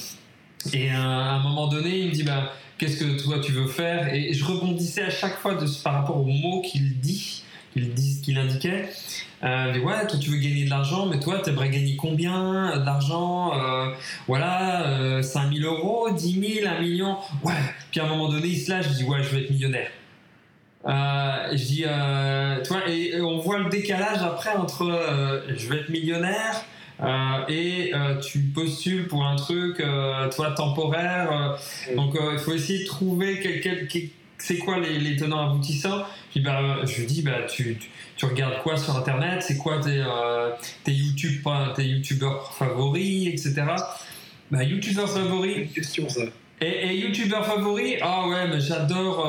et 0.73 0.91
euh, 0.91 0.95
à 0.95 1.35
un 1.35 1.43
moment 1.43 1.69
donné, 1.69 2.01
il 2.01 2.09
me 2.09 2.13
dit 2.13 2.23
bah, 2.23 2.53
qu'est-ce 2.79 2.99
que 2.99 3.23
toi 3.23 3.39
tu 3.41 3.53
veux 3.53 3.67
faire? 3.67 4.13
Et 4.15 4.33
je 4.35 4.45
rebondissais 4.45 5.03
à 5.03 5.11
chaque 5.11 5.39
fois 5.39 5.55
de, 5.55 5.67
par 5.83 5.95
rapport 5.95 6.19
aux 6.19 6.25
mots 6.27 6.63
qu'il 6.63 7.01
dit, 7.01 7.43
qu'il 7.73 7.95
qu'il 7.95 8.39
indiquait. 8.39 8.89
Euh, 9.43 9.73
il 9.75 9.81
ouais, 9.81 10.07
toi 10.07 10.19
tu 10.19 10.31
veux 10.31 10.37
gagner 10.37 10.65
de 10.65 10.71
l'argent, 10.71 11.07
mais 11.07 11.19
toi 11.19 11.39
t'aimerais 11.39 11.71
gagner 11.71 11.97
combien 11.97 12.79
d'argent 12.85 13.53
Euh, 13.55 13.91
Voilà, 14.29 14.87
euh, 14.89 15.23
5000 15.23 15.65
euros, 15.65 16.11
10 16.11 16.61
000, 16.63 16.69
1 16.69 16.81
million? 16.81 17.17
Ouais. 17.43 17.55
Puis 17.91 18.01
à 18.01 18.05
un 18.05 18.09
moment 18.09 18.29
donné, 18.29 18.49
il 18.49 18.61
se 18.61 18.71
lâche, 18.71 18.87
je 18.89 18.95
dis 18.99 19.05
ouais, 19.05 19.23
je 19.23 19.35
vais 19.35 19.45
être 19.45 19.51
millionnaire. 19.51 19.91
Euh, 20.87 21.49
je 21.53 21.65
dis, 21.65 21.85
euh, 21.87 22.63
tu 22.63 22.69
vois, 22.73 22.89
et, 22.89 23.21
on 23.21 23.39
voit 23.39 23.59
le 23.59 23.69
décalage 23.69 24.23
après 24.23 24.51
entre 24.57 24.83
euh, 24.85 25.43
je 25.55 25.69
vais 25.69 25.81
être 25.81 25.91
millionnaire 25.91 26.65
euh, 27.03 27.47
et 27.49 27.93
euh, 27.95 28.19
tu 28.21 28.39
postules 28.41 29.09
pour 29.09 29.25
un 29.25 29.37
truc, 29.37 29.81
euh, 29.81 30.29
toi, 30.31 30.51
temporaire. 30.53 31.57
donc 31.97 32.15
il 32.33 32.39
faut 32.39 32.53
essayer 32.53 32.81
de 32.85 32.87
trouver 32.89 33.41
quel, 33.43 33.61
quel- 33.61 33.89
quel- 33.89 34.09
c'est 34.39 34.57
quoi 34.59 34.79
les, 34.79 34.99
les 34.99 35.17
tenants 35.17 35.51
aboutissants. 35.51 36.03
Puis 36.31 36.41
bah, 36.41 36.77
je 36.85 37.01
lui 37.01 37.07
dis, 37.07 37.23
bah, 37.23 37.43
tu, 37.49 37.77
tu, 37.79 37.91
tu 38.17 38.25
regardes 38.27 38.63
quoi 38.63 38.77
sur 38.77 38.97
internet, 38.97 39.43
c'est 39.43 39.57
quoi 39.59 39.81
tes, 39.81 40.03
tes, 40.85 40.93
YouTube, 40.93 41.43
tes 41.77 41.85
youtubeurs 41.85 42.53
favoris, 42.55 43.29
etc. 43.29 43.63
Bah, 44.51 44.63
youtubeurs 44.65 45.09
favoris, 45.11 45.57
Une 45.59 45.69
question, 45.69 46.09
ça. 46.09 46.23
et, 46.61 46.67
et 46.89 46.97
youtubeur 47.01 47.45
favori 47.47 47.97
Ah 48.01 48.27
ouais, 48.29 48.49
mais 48.49 48.61
j'adore. 48.61 49.27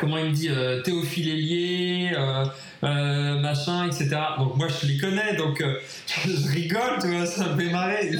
Comment 0.00 0.18
il 0.18 0.26
me 0.26 0.30
dit 0.32 0.48
euh, 0.50 0.82
Théophile 0.82 1.28
Hélier, 1.28 2.10
euh, 2.16 2.44
euh, 2.84 3.38
machin, 3.40 3.86
etc. 3.86 4.08
Donc 4.38 4.56
moi 4.56 4.68
je 4.68 4.86
les 4.86 4.98
connais, 4.98 5.34
donc 5.36 5.62
je 6.26 6.48
rigole, 6.52 6.98
tu 7.00 7.08
vois, 7.08 7.26
ça 7.26 7.48
me 7.48 7.60
fait 7.60 7.70
marrer. 7.70 8.10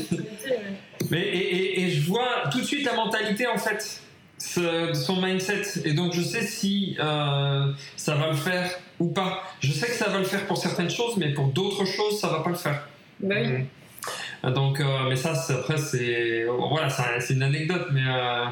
Mais, 1.11 1.21
et, 1.23 1.57
et- 1.57 1.81
et 1.83 1.91
je 1.91 2.03
vois 2.07 2.45
tout 2.51 2.61
de 2.61 2.65
suite 2.67 2.85
la 2.85 2.95
mentalité 2.95 3.47
en 3.47 3.59
fait, 3.59 4.01
ce- 4.39 4.93
son 4.95 5.21
mindset. 5.21 5.63
Et 5.85 5.93
donc 5.93 6.13
je 6.15 6.23
sais 6.23 6.43
si 6.43 6.97
euh, 7.01 7.73
ça 7.97 8.15
va 8.15 8.29
le 8.29 8.37
faire 8.37 8.71
ou 8.99 9.09
pas. 9.13 9.43
Je 9.61 9.73
sais 9.73 9.87
que 9.87 9.93
ça 9.95 10.09
va 10.09 10.19
le 10.19 10.25
faire 10.25 10.47
pour 10.47 10.57
certaines 10.57 10.91
choses, 10.91 11.17
mais 11.19 11.33
pour 11.33 11.49
d'autres 11.49 11.85
choses, 11.85 12.19
ça 12.21 12.29
va 12.29 12.41
pas 12.41 12.51
le 12.51 12.57
faire. 12.57 12.89
Bah 13.21 13.35
oui. 13.41 13.65
Donc, 14.53 14.79
euh, 14.81 14.85
mais 15.09 15.17
ça, 15.17 15.33
après, 15.49 15.77
c'est 15.79 16.45
voilà, 16.45 16.89
c'est 17.21 17.35
une 17.35 17.43
anecdote, 17.43 17.89
mais 17.93 18.03
euh, 18.07 18.45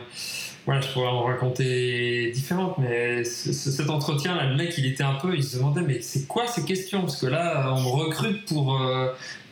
voilà, 0.67 0.81
je 0.81 0.89
pourrais 0.93 1.09
en 1.09 1.25
raconter 1.25 2.31
différentes. 2.33 2.79
Mais 2.79 3.25
ce- 3.25 3.53
ce- 3.53 3.71
cet 3.71 3.91
entretien, 3.91 4.35
là, 4.37 4.47
le 4.47 4.57
mec, 4.57 4.75
il 4.79 4.87
était 4.87 5.03
un 5.05 5.15
peu, 5.15 5.35
il 5.37 5.45
se 5.45 5.57
demandait, 5.57 5.83
mais 5.83 6.01
c'est 6.01 6.27
quoi 6.27 6.47
ces 6.47 6.65
questions? 6.65 7.03
Parce 7.03 7.21
que 7.21 7.27
là, 7.27 7.73
on 7.77 7.81
me 7.83 7.89
recrute 7.89 8.45
pour 8.47 8.81
euh, 8.81 9.09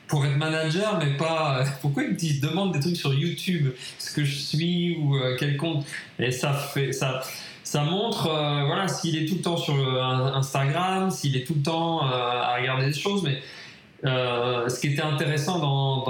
pour 0.09 0.27
être 0.27 0.37
manager, 0.37 0.99
mais 0.99 1.17
pas. 1.17 1.65
Pourquoi 1.81 2.03
il 2.05 2.11
me 2.11 2.41
demande 2.41 2.73
des 2.73 2.81
trucs 2.81 2.97
sur 2.97 3.15
YouTube, 3.15 3.71
ce 3.99 4.15
que 4.15 4.25
je 4.25 4.37
suis 4.37 4.97
ou 4.99 5.17
euh, 5.17 5.37
quel 5.39 5.57
compte? 5.57 5.85
Et 6.19 6.31
ça 6.31 6.53
fait 6.53 6.93
ça. 6.93 7.21
Ça 7.65 7.83
montre, 7.85 8.27
euh, 8.29 8.65
voilà, 8.67 8.87
s'il 8.89 9.17
est 9.17 9.27
tout 9.27 9.37
le 9.37 9.41
temps 9.41 9.57
sur 9.57 9.75
euh, 9.75 10.03
Instagram, 10.35 11.11
s'il 11.11 11.35
est 11.37 11.45
tout 11.47 11.55
le 11.55 11.63
temps 11.63 12.01
à 12.03 12.57
regarder 12.59 12.87
des 12.87 12.93
choses, 12.99 13.23
mais 13.23 13.41
ce 14.05 14.81
qui 14.81 14.89
était 14.89 15.01
intéressant 15.03 15.59
dans, 15.59 16.05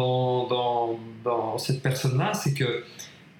dans, 0.48 0.98
dans 1.24 1.58
cette 1.58 1.82
personne-là, 1.82 2.32
c'est 2.34 2.54
que 2.54 2.82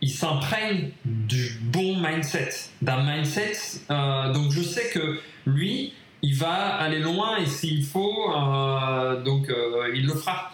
il 0.02 0.10
s'imprègne 0.10 0.90
du 1.04 1.58
bon 1.62 1.96
mindset, 2.00 2.50
d'un 2.82 3.02
mindset. 3.02 3.52
euh, 3.90 4.32
donc 4.32 4.50
je 4.50 4.60
sais 4.60 4.88
que 4.90 5.18
lui, 5.46 5.94
il 6.22 6.34
va 6.36 6.52
aller 6.76 6.98
loin 6.98 7.38
et 7.38 7.46
s'il 7.46 7.84
faut, 7.84 8.30
euh, 8.36 9.22
donc 9.22 9.48
euh, 9.48 9.92
il 9.94 10.06
le 10.06 10.12
fera 10.14 10.50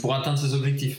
pour 0.00 0.14
atteindre 0.14 0.38
ses 0.38 0.54
objectifs. 0.54 0.98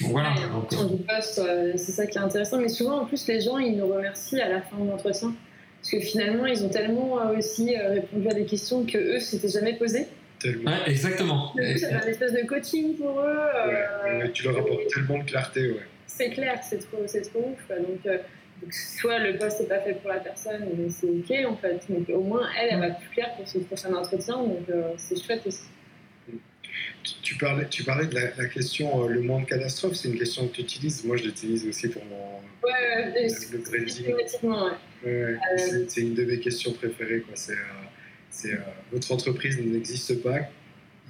Donc 0.00 0.10
voilà. 0.12 0.30
Ouais, 0.30 0.44
en 0.46 0.58
Donc, 0.60 0.70
fonction 0.70 0.84
du 0.96 1.02
poste, 1.02 1.38
euh, 1.38 1.72
c'est 1.76 1.92
ça 1.92 2.06
qui 2.06 2.18
est 2.18 2.20
intéressant. 2.20 2.58
Mais 2.58 2.68
souvent, 2.68 3.02
en 3.02 3.04
plus, 3.04 3.26
les 3.28 3.40
gens, 3.40 3.58
ils 3.58 3.76
nous 3.76 3.86
remercient 3.86 4.40
à 4.40 4.48
la 4.48 4.62
fin 4.62 4.76
de 4.78 4.88
l'entretien. 4.90 5.32
Parce 5.80 5.90
que 5.92 6.00
finalement, 6.00 6.46
ils 6.46 6.64
ont 6.64 6.68
tellement 6.70 7.20
euh, 7.20 7.38
aussi 7.38 7.76
euh, 7.76 7.92
répondu 7.94 8.28
à 8.28 8.34
des 8.34 8.44
questions 8.46 8.84
que 8.86 8.98
eux 8.98 9.20
s'étaient 9.20 9.48
jamais 9.48 9.74
posées. 9.74 10.06
Ouais, 10.44 10.54
exactement. 10.86 11.52
Du 11.54 11.72
coup, 11.74 11.78
ça 11.78 11.88
fait 11.88 11.94
un 11.94 12.08
espèce 12.10 12.32
de 12.32 12.46
coaching 12.46 12.96
pour 12.96 13.20
eux. 13.20 13.24
euh, 13.28 14.18
Ouais, 14.20 14.30
tu 14.32 14.44
leur 14.44 14.58
apportes 14.58 14.88
tellement 14.92 15.18
de 15.18 15.24
clarté, 15.24 15.70
ouais. 15.70 15.86
C'est 16.06 16.30
clair, 16.30 16.60
c'est 16.62 16.78
trop, 16.78 17.02
c'est 17.06 17.22
trop 17.22 17.52
ouf. 17.52 17.66
quoi. 17.66 17.76
Donc, 17.78 18.04
euh, 18.06 18.18
donc, 18.60 18.72
soit 18.72 19.18
le 19.18 19.38
poste 19.38 19.60
n'est 19.60 19.66
pas 19.66 19.80
fait 19.80 19.94
pour 19.94 20.10
la 20.10 20.20
personne, 20.20 20.66
mais 20.76 20.88
c'est 20.90 21.06
ok 21.08 21.46
en 21.52 21.56
fait. 21.56 21.80
Mais 21.88 22.14
au 22.14 22.20
moins, 22.22 22.48
elle, 22.60 22.68
elle 22.72 22.80
va 22.80 22.90
plus 22.90 23.08
clair 23.10 23.34
pour 23.36 23.48
ce 23.48 23.58
prochain 23.58 23.92
entretien. 23.94 24.36
Donc, 24.36 24.68
euh, 24.70 24.92
c'est 24.96 25.20
chouette 25.22 25.46
aussi. 25.46 25.62
Tu, 27.22 27.36
parlais, 27.36 27.66
tu 27.68 27.82
parlais 27.84 28.06
de 28.06 28.14
la, 28.14 28.34
la 28.36 28.46
question 28.46 29.04
euh, 29.04 29.08
le 29.08 29.20
moins 29.20 29.40
de 29.40 29.46
catastrophe, 29.46 29.94
c'est 29.94 30.08
une 30.08 30.18
question 30.18 30.46
que 30.48 30.54
tu 30.56 30.60
utilises. 30.62 31.04
Moi, 31.04 31.16
je 31.16 31.24
l'utilise 31.24 31.66
aussi 31.66 31.88
pour 31.88 32.04
mon 32.04 32.40
Ouais, 32.62 32.70
ouais, 33.14 33.26
le 33.50 33.58
branding. 33.58 34.14
ouais. 35.04 35.36
C'est- 35.88 36.00
une 36.00 36.14
de 36.14 36.24
mes 36.24 36.38
questions 36.38 36.72
préférées. 36.72 37.24
C'est, 37.34 37.56
votre 38.92 39.10
entreprise 39.12 39.58
n'existe 39.60 40.22
pas. 40.22 40.38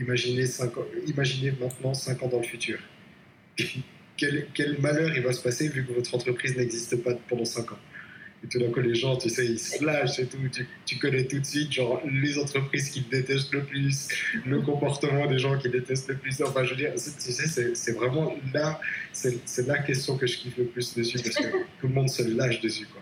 Imaginez, 0.01 0.45
ans- 0.63 0.73
imaginez 1.07 1.53
maintenant 1.61 1.93
5 1.93 2.23
ans 2.23 2.29
dans 2.29 2.39
le 2.39 2.45
futur. 2.45 2.79
quel, 4.55 4.79
malheur 4.81 5.11
il 5.15 5.23
va 5.23 5.33
se 5.33 5.43
passer 5.43 5.69
vu 5.69 5.85
que 5.85 5.93
votre 5.93 6.15
entreprise 6.15 6.57
n'existe 6.57 6.97
pas 7.03 7.15
pendant 7.29 7.45
5 7.45 7.73
ans 7.73 7.79
Et 8.45 8.49
tout 8.49 8.59
d'un 8.59 8.71
coup, 8.71 8.81
les 8.81 8.95
gens, 8.95 9.17
tu 9.17 9.29
sais, 9.29 9.47
ils 9.47 9.59
se 9.59 9.85
lâchent 9.85 10.19
et 10.19 10.27
tout. 10.27 10.39
Tu, 10.87 10.99
connais 10.99 11.25
tout 11.25 11.39
de 11.39 11.45
suite, 11.45 11.73
genre, 11.73 12.01
les 12.05 12.39
entreprises 12.39 12.91
qui 12.91 13.03
détestent 13.03 13.53
le 13.53 13.65
plus, 13.65 14.09
le 14.47 14.61
comportement 14.61 15.27
des 15.27 15.39
gens 15.39 15.59
qui 15.59 15.69
détestent 15.69 16.09
le 16.09 16.17
plus. 16.17 16.41
Enfin, 16.43 16.65
je 16.65 16.71
veux 16.71 16.77
dire, 16.77 16.93
tu 16.95 17.33
sais, 17.33 17.75
c'est 17.75 17.93
vraiment 17.93 18.35
là, 18.53 18.81
c'est 19.13 19.67
la 19.67 19.79
question 19.79 20.17
que 20.17 20.27
je 20.27 20.39
kiffe 20.39 20.57
le 20.57 20.65
plus 20.65 20.95
dessus 20.95 21.19
parce 21.19 21.37
que 21.37 21.51
tout 21.81 21.89
le 21.89 21.95
monde 21.95 22.09
se 22.09 22.23
lâche 22.23 22.61
dessus, 22.61 22.87
quoi. 22.87 23.02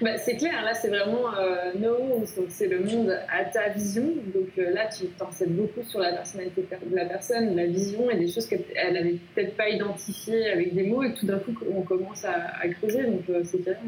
Bah, 0.00 0.16
c'est 0.18 0.36
clair, 0.36 0.62
là 0.64 0.74
c'est 0.74 0.88
vraiment 0.88 1.34
euh, 1.34 1.72
no 1.78 1.96
donc 2.36 2.46
c'est 2.48 2.68
le 2.68 2.80
monde 2.80 3.18
à 3.28 3.44
ta 3.44 3.68
vision. 3.68 4.14
Donc 4.34 4.48
euh, 4.58 4.70
là 4.70 4.88
tu 4.88 5.06
t'enseignes 5.08 5.54
beaucoup 5.54 5.82
sur 5.82 6.00
la 6.00 6.12
personnalité 6.12 6.66
de 6.86 6.96
la 6.96 7.06
personne, 7.06 7.54
la 7.54 7.66
vision 7.66 8.10
et 8.10 8.16
des 8.16 8.28
choses 8.28 8.46
qu'elle 8.46 8.64
n'avait 8.92 9.18
peut-être 9.34 9.56
pas 9.56 9.68
identifiées 9.68 10.50
avec 10.50 10.74
des 10.74 10.84
mots 10.84 11.02
et 11.02 11.14
tout 11.14 11.26
d'un 11.26 11.38
coup 11.38 11.54
on 11.70 11.82
commence 11.82 12.24
à, 12.24 12.68
creuser. 12.68 13.04
Donc 13.04 13.28
euh, 13.28 13.42
c'est 13.44 13.62
clair, 13.62 13.78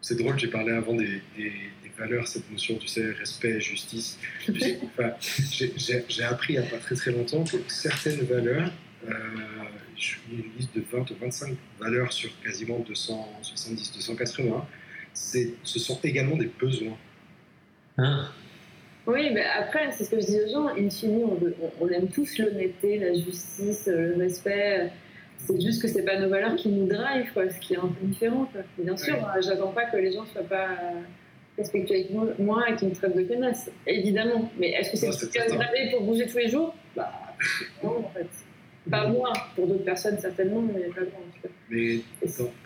c'est 0.00 0.16
drôle, 0.16 0.38
j'ai 0.38 0.48
parlé 0.48 0.72
avant 0.72 0.94
des, 0.94 1.20
des, 1.36 1.52
valeurs, 1.98 2.26
cette 2.26 2.50
notion, 2.50 2.76
tu 2.76 2.88
sais, 2.88 3.04
respect, 3.10 3.60
justice. 3.60 4.18
enfin, 4.48 5.12
j'ai 5.20 6.24
appris 6.24 6.54
il 6.54 6.60
n'y 6.60 6.66
a 6.66 6.70
pas 6.70 6.78
très 6.78 6.94
très 6.94 7.12
longtemps 7.12 7.44
que 7.44 7.58
certaines 7.68 8.22
valeurs 8.22 8.72
je 9.96 10.16
une 10.30 10.44
liste 10.56 10.74
de 10.74 10.82
20 10.90 11.10
ou 11.10 11.14
25 11.20 11.56
valeurs 11.78 12.12
sur 12.12 12.30
quasiment 12.42 12.78
270, 12.80 13.92
280. 13.92 14.66
Ce 15.12 15.78
sont 15.78 15.98
également 16.02 16.36
des 16.36 16.50
besoins. 16.60 16.96
Hein? 17.98 18.28
Oui, 19.06 19.30
mais 19.32 19.44
après, 19.44 19.90
c'est 19.92 20.04
ce 20.04 20.10
que 20.10 20.20
je 20.20 20.26
dis 20.26 20.40
aux 20.40 20.52
gens. 20.52 20.68
In 20.68 20.90
fine, 20.90 21.24
on, 21.24 21.38
on, 21.80 21.88
aime 21.88 22.08
tous 22.08 22.38
l'honnêteté, 22.38 22.98
la 22.98 23.14
justice, 23.14 23.88
le 23.88 24.16
respect. 24.16 24.90
C'est 25.38 25.60
juste 25.60 25.80
que 25.80 25.88
c'est 25.88 26.04
pas 26.04 26.18
nos 26.18 26.28
valeurs 26.28 26.54
qui 26.54 26.68
nous 26.68 26.86
drive, 26.86 27.32
quoi, 27.32 27.48
ce 27.48 27.58
qui 27.58 27.74
est 27.74 27.78
un 27.78 27.88
peu 27.88 28.06
différent. 28.06 28.50
Bien 28.78 28.96
sûr, 28.96 29.14
ouais. 29.14 29.42
j'attends 29.42 29.72
pas 29.72 29.86
que 29.86 29.96
les 29.96 30.12
gens 30.12 30.26
soient 30.26 30.42
pas 30.42 30.68
respectueux 31.56 31.94
avec 31.94 32.10
moi 32.38 32.68
et 32.68 32.76
qu'ils 32.76 32.88
me 32.88 32.94
traitent 32.94 33.16
de 33.16 33.22
connasse, 33.22 33.70
évidemment. 33.86 34.50
Mais 34.58 34.70
est-ce 34.72 34.90
que 34.90 34.96
c'est 34.96 35.12
ce 35.12 35.26
qui 35.26 35.38
pour 35.92 36.02
bouger 36.02 36.26
tous 36.26 36.38
les 36.38 36.48
jours? 36.50 36.74
Bah, 36.94 37.10
non, 37.82 38.04
en 38.04 38.10
fait. 38.10 38.28
Pas 38.90 39.06
moi, 39.08 39.32
pour 39.54 39.66
d'autres 39.66 39.84
personnes 39.84 40.18
certainement, 40.18 40.62
mais 40.62 40.82
pas 40.88 41.02
moi 41.02 41.20
en 41.26 41.30
tout 41.32 41.42
cas. 41.42 41.54
Mais 41.70 42.00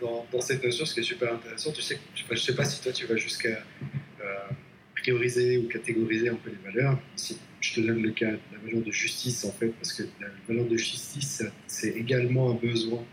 dans, 0.01 0.25
dans, 0.31 0.41
cette 0.41 0.63
notion, 0.63 0.85
ce 0.85 0.93
qui 0.93 1.01
est 1.01 1.03
super 1.03 1.33
intéressant, 1.33 1.71
tu 1.71 1.81
sais, 1.81 1.99
je 2.15 2.23
ne 2.29 2.35
sais 2.35 2.55
pas 2.55 2.65
si 2.65 2.81
toi 2.81 2.91
tu 2.91 3.05
vas 3.05 3.15
jusqu'à 3.15 3.49
euh, 3.49 4.23
prioriser 4.95 5.57
ou 5.57 5.67
catégoriser 5.67 6.29
un 6.29 6.35
peu 6.35 6.49
les 6.49 6.71
valeurs. 6.71 6.97
Si 7.15 7.37
je 7.61 7.75
te 7.75 7.81
donne 7.81 8.01
le 8.01 8.11
cas 8.11 8.31
de 8.31 8.39
la 8.53 8.57
valeur 8.63 8.81
de 8.81 8.91
justice, 8.91 9.45
en 9.45 9.51
fait, 9.51 9.69
parce 9.69 9.93
que 9.93 10.03
la 10.19 10.27
valeur 10.47 10.65
de 10.65 10.77
justice, 10.77 11.43
c'est 11.67 11.91
également 11.91 12.51
un 12.51 12.55
besoin. 12.55 13.03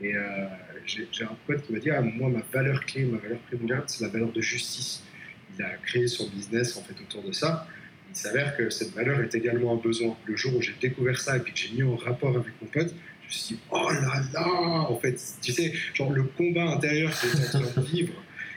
Et 0.00 0.16
euh, 0.16 0.46
j'ai 0.86 1.24
un 1.24 1.36
pote 1.46 1.62
qui 1.62 1.72
m'a 1.72 1.78
dit 1.78 1.90
ah, 1.90 2.00
Moi, 2.00 2.28
ma 2.28 2.42
valeur 2.52 2.84
clé, 2.84 3.04
ma 3.04 3.18
valeur 3.18 3.38
primordiale, 3.40 3.84
c'est 3.86 4.04
la 4.04 4.10
valeur 4.10 4.32
de 4.32 4.40
justice. 4.40 5.02
Il 5.56 5.64
a 5.64 5.76
créé 5.76 6.06
son 6.06 6.28
business 6.28 6.76
en 6.76 6.82
fait 6.82 6.94
autour 7.00 7.22
de 7.22 7.32
ça 7.32 7.66
il 8.12 8.16
s'avère 8.16 8.56
que 8.56 8.68
cette 8.68 8.94
valeur 8.94 9.20
est 9.22 9.34
également 9.34 9.72
un 9.72 9.76
besoin. 9.76 10.14
Le 10.26 10.36
jour 10.36 10.54
où 10.56 10.60
j'ai 10.60 10.74
découvert 10.80 11.18
ça 11.18 11.38
et 11.38 11.40
puis 11.40 11.52
que 11.54 11.58
j'ai 11.58 11.70
mis 11.70 11.82
en 11.82 11.96
rapport 11.96 12.36
avec 12.36 12.52
mon 12.60 12.68
pote, 12.68 12.94
je 13.22 13.26
me 13.26 13.30
suis 13.30 13.54
dit, 13.54 13.60
oh 13.70 13.88
là 13.90 14.20
là 14.34 14.46
En 14.90 14.96
fait, 14.96 15.18
tu 15.40 15.52
sais, 15.52 15.72
genre 15.94 16.10
le 16.10 16.24
combat 16.24 16.64
intérieur 16.64 17.10
qu'il 17.18 17.30
était 17.30 17.56
en 17.56 17.62
train 17.62 17.80
de 17.80 17.86
vivre, 17.86 18.12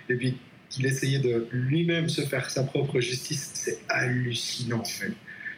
et 0.09 0.15
puis 0.15 0.37
qu'il 0.69 0.85
essayait 0.85 1.19
de 1.19 1.47
lui-même 1.51 2.09
se 2.09 2.21
faire 2.21 2.49
sa 2.49 2.63
propre 2.63 2.99
justice, 2.99 3.51
c'est 3.53 3.79
hallucinant 3.87 4.79
en 4.79 4.83
fait. 4.83 5.13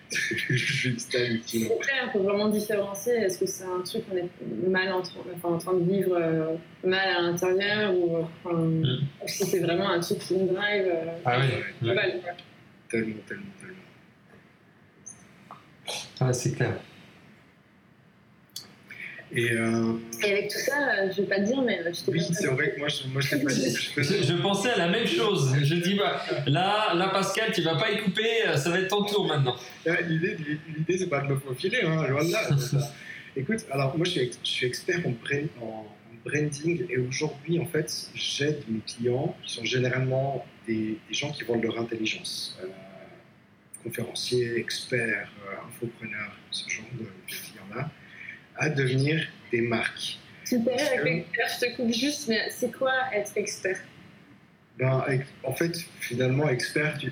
Juste 0.49 1.15
hallucinant. 1.15 1.69
C'est 1.69 1.87
clair, 1.87 2.03
il 2.05 2.11
faut 2.11 2.23
vraiment 2.23 2.49
différencier. 2.49 3.13
Est-ce 3.13 3.39
que 3.39 3.47
c'est 3.47 3.65
un 3.65 3.81
truc 3.81 4.07
qu'on 4.07 4.15
est 4.15 4.29
mal 4.69 4.93
en, 4.93 4.99
enfin, 4.99 5.49
en 5.49 5.57
train 5.57 5.73
de 5.73 5.91
vivre 5.91 6.15
euh, 6.15 6.55
mal 6.83 7.09
à 7.17 7.21
l'intérieur 7.23 7.93
ou 7.95 8.17
enfin, 8.17 8.57
mm. 8.57 8.99
est-ce 9.23 9.39
que 9.39 9.45
c'est 9.45 9.59
vraiment 9.59 9.89
un 9.89 9.99
truc 9.99 10.19
qui 10.19 10.35
nous 10.35 10.53
drive 10.53 10.85
euh, 10.85 11.11
ah 11.25 11.39
oui, 11.39 11.91
tellement, 12.89 13.15
tellement. 13.27 13.43
Ah, 16.19 16.33
c'est 16.33 16.55
clair. 16.55 16.73
Et, 19.31 19.51
euh... 19.51 19.93
Et, 20.23 20.31
avec 20.31 20.49
tout 20.49 20.57
ça, 20.57 21.11
je 21.11 21.21
vais 21.21 21.27
pas 21.27 21.39
te 21.39 21.45
dire, 21.45 21.61
mais 21.61 21.81
je 21.85 22.11
Oui, 22.11 22.21
c'est 22.31 22.47
vrai 22.47 22.71
que 22.71 22.79
moi, 22.79 22.87
je, 22.87 23.07
moi, 23.07 23.21
je 23.21 23.29
t'ai 23.29 23.43
pas 23.43 23.51
dit. 23.51 23.75
Je, 23.75 24.01
je, 24.01 24.41
pensais 24.41 24.69
à 24.69 24.77
la 24.77 24.87
même 24.87 25.05
chose. 25.05 25.53
Je 25.61 25.75
dis, 25.75 25.95
bah, 25.95 26.21
là, 26.47 26.93
là, 26.93 27.09
Pascal, 27.09 27.51
tu 27.51 27.61
vas 27.61 27.75
pas 27.75 27.91
y 27.91 27.97
couper, 27.97 28.45
ça 28.55 28.69
va 28.69 28.79
être 28.79 28.87
ton 28.87 29.03
tour 29.03 29.27
maintenant. 29.27 29.55
L'idée, 29.85 30.37
l'idée 30.75 30.97
c'est 30.97 31.07
pas 31.07 31.21
de 31.21 31.27
me 31.27 31.37
faufiler, 31.37 31.81
hein, 31.83 32.07
loin 32.07 32.23
de 32.23 32.31
là. 32.31 32.49
Écoute, 33.35 33.65
alors 33.69 33.95
moi, 33.97 34.05
je 34.05 34.11
suis, 34.11 34.31
je 34.43 34.49
suis 34.49 34.65
expert 34.65 35.01
en, 35.05 35.63
en, 35.63 35.85
branding 36.25 36.85
et 36.89 36.97
aujourd'hui, 36.97 37.59
en 37.59 37.65
fait, 37.65 38.09
j'aide 38.15 38.63
mes 38.67 38.79
clients 38.79 39.35
qui 39.43 39.53
sont 39.53 39.63
généralement 39.63 40.45
des, 40.67 40.97
des 41.07 41.13
gens 41.13 41.31
qui 41.31 41.43
vendent 41.43 41.63
leur 41.63 41.79
intelligence. 41.79 42.57
Euh, 42.61 42.67
conférenciers, 43.87 44.57
experts, 44.57 45.31
euh, 45.45 45.67
infopreneurs, 45.67 46.37
ce 46.51 46.69
genre 46.69 46.85
de, 46.99 47.05
clients-là, 47.27 47.89
à 48.57 48.69
devenir 48.69 49.27
des 49.51 49.61
marques. 49.61 50.19
Super, 50.43 50.77
je 50.77 51.65
te 51.65 51.75
coupe 51.75 51.93
juste, 51.93 52.27
mais 52.27 52.49
c'est 52.49 52.71
quoi 52.71 52.93
être 53.13 53.31
expert? 53.35 53.79
Ben, 54.77 55.03
En 55.43 55.53
fait, 55.53 55.77
finalement, 55.99 56.47
expert, 56.49 56.97
tu, 56.97 57.11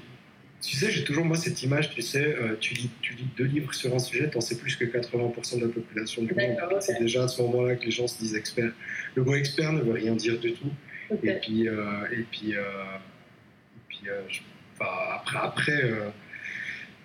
sais, 0.62 0.90
j'ai 0.92 1.04
toujours 1.04 1.26
moi 1.26 1.36
cette 1.36 1.62
image, 1.64 1.90
tu 1.94 2.02
sais, 2.02 2.24
euh, 2.24 2.56
tu, 2.60 2.74
lis, 2.74 2.90
tu 3.02 3.14
lis 3.14 3.28
deux 3.38 3.46
livres 3.46 3.74
sur 3.74 3.94
un 3.94 4.00
sujet, 4.00 4.30
tu 4.30 4.38
en 4.38 4.42
sais 4.42 4.58
plus 4.58 4.76
que 4.76 4.86
80% 4.86 5.60
de 5.60 5.66
la 5.66 5.74
population 5.74 6.24
du 6.24 6.34
monde. 6.34 6.58
C'est 6.80 7.00
déjà 7.00 7.24
à 7.24 7.28
ce 7.28 7.42
moment-là 7.42 7.76
que 7.76 7.86
les 7.86 7.92
gens 7.92 8.08
se 8.08 8.18
disent 8.20 8.36
experts. 8.36 8.72
Le 9.16 9.24
mot 9.24 9.36
expert 9.36 9.74
ne 9.74 9.82
veut 9.82 9.94
rien 9.94 10.16
dire 10.16 10.40
du 10.40 10.54
tout. 10.54 10.72
Et 11.24 11.34
puis, 11.34 11.68
euh, 11.68 12.06
et 12.12 12.24
puis, 12.32 12.52
et 12.52 13.82
puis 13.88 14.02
après, 14.80 15.38
après 15.38 15.92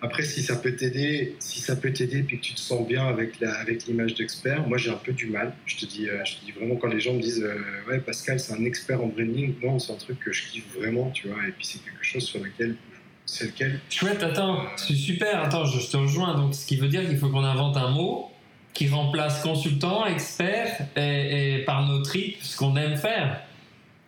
après, 0.03 0.23
si 0.23 0.41
ça 0.41 0.55
peut 0.55 0.75
t'aider, 0.75 1.35
si 1.37 1.61
ça 1.61 1.75
peut 1.75 1.93
t'aider, 1.93 2.23
puis 2.23 2.39
que 2.39 2.43
tu 2.43 2.53
te 2.55 2.59
sens 2.59 2.87
bien 2.87 3.05
avec 3.07 3.39
la, 3.39 3.53
avec 3.53 3.85
l'image 3.85 4.15
d'expert, 4.15 4.67
moi 4.67 4.79
j'ai 4.79 4.89
un 4.89 4.95
peu 4.95 5.13
du 5.13 5.27
mal. 5.27 5.53
Je 5.67 5.77
te 5.77 5.85
dis, 5.85 6.09
euh, 6.09 6.25
je 6.25 6.37
te 6.37 6.45
dis 6.45 6.51
vraiment 6.51 6.75
quand 6.75 6.87
les 6.87 6.99
gens 6.99 7.13
me 7.13 7.21
disent, 7.21 7.43
euh, 7.43 7.55
ouais 7.87 7.99
Pascal, 7.99 8.39
c'est 8.39 8.53
un 8.53 8.65
expert 8.65 9.01
en 9.03 9.07
branding, 9.07 9.53
non, 9.61 9.77
c'est 9.77 9.93
un 9.93 9.97
truc 9.97 10.19
que 10.19 10.31
je 10.31 10.47
kiffe 10.47 10.75
vraiment, 10.75 11.11
tu 11.11 11.27
vois. 11.27 11.47
Et 11.47 11.51
puis 11.51 11.65
c'est 11.67 11.83
quelque 11.83 12.03
chose 12.03 12.23
sur 12.23 12.43
lequel, 12.43 12.75
c'est 13.27 13.45
lequel. 13.45 13.79
Chouette, 13.91 14.23
attends, 14.23 14.65
c'est 14.75 14.95
super. 14.95 15.43
Attends, 15.43 15.65
je, 15.65 15.87
te 15.87 15.97
rejoins. 15.97 16.35
Donc, 16.35 16.55
ce 16.55 16.65
qui 16.65 16.77
veut 16.77 16.87
dire 16.87 17.07
qu'il 17.07 17.17
faut 17.17 17.29
qu'on 17.29 17.43
invente 17.43 17.77
un 17.77 17.91
mot 17.91 18.31
qui 18.73 18.87
remplace 18.87 19.43
consultant, 19.43 20.07
expert, 20.07 20.87
et, 20.95 21.57
et 21.57 21.59
par 21.59 21.85
nos 21.87 22.01
tripes, 22.01 22.37
ce 22.41 22.57
qu'on 22.57 22.75
aime 22.75 22.95
faire. 22.95 23.41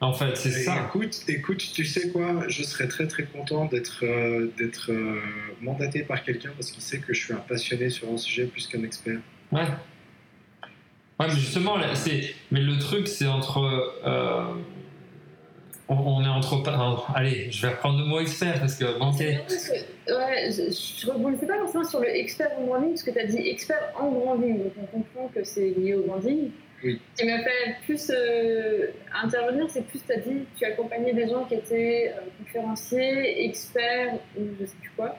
En 0.03 0.11
fait, 0.11 0.35
c'est 0.35 0.51
ça. 0.51 0.85
Écoute, 0.87 1.23
écoute, 1.29 1.65
tu 1.73 1.85
sais 1.85 2.09
quoi 2.09 2.47
Je 2.47 2.63
serais 2.63 2.87
très 2.87 3.07
très 3.07 3.23
content 3.23 3.65
d'être 3.65 4.03
euh, 4.03 4.51
d'être 4.57 4.91
euh, 4.91 5.21
mandaté 5.61 6.03
par 6.03 6.23
quelqu'un 6.23 6.51
parce 6.55 6.71
qu'il 6.71 6.83
sait 6.83 6.99
que 6.99 7.13
je 7.13 7.23
suis 7.23 7.33
un 7.33 7.37
passionné 7.37 7.89
sur 7.89 8.09
un 8.11 8.17
sujet 8.17 8.45
plus 8.45 8.67
qu'un 8.67 8.83
expert. 8.83 9.19
Ouais. 9.51 9.61
Ouais, 9.61 11.27
mais 11.27 11.29
justement, 11.29 11.77
c'est. 11.93 12.35
Mais 12.51 12.59
le 12.59 12.77
truc, 12.79 13.07
c'est 13.07 13.27
entre. 13.27 13.59
Euh, 14.05 14.53
on, 15.87 16.23
est 16.23 16.27
entre. 16.27 16.63
allez, 17.15 17.49
je 17.51 17.61
vais 17.61 17.73
reprendre 17.73 17.99
le 17.99 18.05
mot 18.05 18.19
expert 18.19 18.59
parce 18.59 18.75
que. 18.75 18.85
Ouais, 18.85 20.49
je 20.51 21.07
ne 21.07 21.11
rebondissais 21.13 21.47
pas 21.47 21.59
forcément 21.59 21.83
sur 21.85 21.99
le 22.01 22.09
expert 22.09 22.49
en 22.59 22.65
branding 22.65 22.89
parce 22.89 23.03
que 23.03 23.11
tu 23.11 23.19
as 23.19 23.25
dit 23.25 23.47
expert 23.47 23.93
en 23.97 24.11
branding. 24.11 24.63
Donc 24.63 24.73
on 24.81 24.85
comprend 24.97 25.27
que 25.33 25.45
c'est 25.45 25.69
lié 25.69 25.93
au 25.93 26.03
branding. 26.03 26.49
Oui. 26.83 26.99
Ce 27.15 27.21
qui 27.21 27.29
m'a 27.29 27.39
fait 27.39 27.75
plus 27.85 28.11
euh, 28.13 28.87
intervenir, 29.23 29.69
c'est 29.69 29.85
plus, 29.85 29.99
tu 30.05 30.11
as 30.11 30.17
dit, 30.17 30.45
tu 30.57 30.65
accompagnais 30.65 31.13
des 31.13 31.29
gens 31.29 31.45
qui 31.45 31.55
étaient 31.55 32.13
euh, 32.15 32.21
conférenciers, 32.39 33.45
experts, 33.45 34.15
ou 34.37 34.41
je 34.59 34.65
sais 34.65 34.75
plus 34.81 34.91
quoi. 34.95 35.17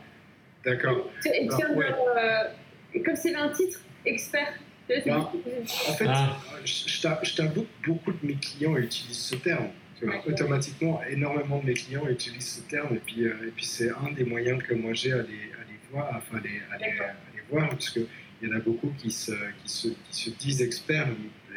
D'accord. 0.65 1.11
Expert, 1.25 1.71
euh, 1.71 3.01
comme 3.05 3.17
s'il 3.17 3.33
y 3.33 3.35
avait 3.35 3.49
un 3.49 3.53
titre, 3.53 3.81
expert. 4.05 4.53
Ben, 4.87 5.17
en 5.17 5.95
fait, 5.95 6.05
ah. 6.07 6.37
je 6.65 7.37
t'avoue 7.37 7.63
que 7.63 7.87
beaucoup 7.87 8.13
de 8.13 8.19
mes 8.23 8.35
clients 8.35 8.77
utilisent 8.77 9.17
ce 9.17 9.37
terme. 9.37 9.69
Automatiquement, 10.27 11.01
énormément 11.09 11.61
de 11.61 11.67
mes 11.67 11.73
clients 11.73 12.07
utilisent 12.07 12.57
ce 12.57 12.69
terme, 12.69 12.97
et 12.97 12.99
puis, 12.99 13.25
et 13.25 13.51
puis 13.57 13.65
c'est 13.65 13.91
un 13.91 14.13
des 14.13 14.25
moyens 14.25 14.63
que 14.63 14.75
moi 14.75 14.93
j'ai 14.93 15.13
à 15.13 15.23
les, 15.23 15.23
à 15.23 15.65
les 15.67 15.79
voir, 15.91 16.11
enfin, 16.15 16.37
à 16.37 16.41
les, 16.43 16.61
à 16.71 16.79
les, 16.79 17.01
à 17.01 17.15
les 17.35 17.43
voir, 17.51 17.71
parce 17.71 17.89
que 17.89 18.01
il 18.43 18.49
y 18.49 18.53
en 18.53 18.57
a 18.57 18.61
beaucoup 18.61 18.93
qui 18.99 19.11
se, 19.11 19.33
qui 19.63 19.69
se, 19.73 19.89
qui 19.89 20.25
se 20.25 20.31
disent 20.31 20.61
experts, 20.61 21.09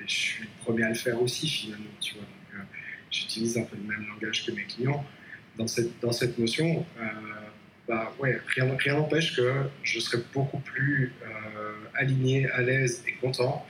je 0.05 0.13
suis 0.13 0.43
le 0.43 0.49
premier 0.63 0.83
à 0.83 0.89
le 0.89 0.95
faire 0.95 1.21
aussi 1.21 1.47
finalement, 1.47 1.85
tu 1.99 2.15
vois. 2.15 2.23
Euh, 2.55 2.63
j'utilise 3.11 3.57
un 3.57 3.63
peu 3.63 3.75
le 3.77 3.83
même 3.83 4.07
langage 4.07 4.45
que 4.45 4.51
mes 4.51 4.63
clients. 4.63 5.05
Dans 5.57 5.67
cette, 5.67 5.99
dans 6.01 6.11
cette 6.11 6.37
notion, 6.37 6.85
euh, 6.99 7.03
bah, 7.87 8.13
ouais, 8.19 8.39
rien, 8.47 8.75
rien 8.77 8.95
n'empêche 8.95 9.35
que 9.35 9.63
je 9.81 9.99
serais 9.99 10.21
beaucoup 10.33 10.59
plus 10.59 11.13
euh, 11.23 11.73
aligné, 11.95 12.49
à 12.51 12.61
l'aise 12.61 13.03
et 13.07 13.13
content 13.13 13.65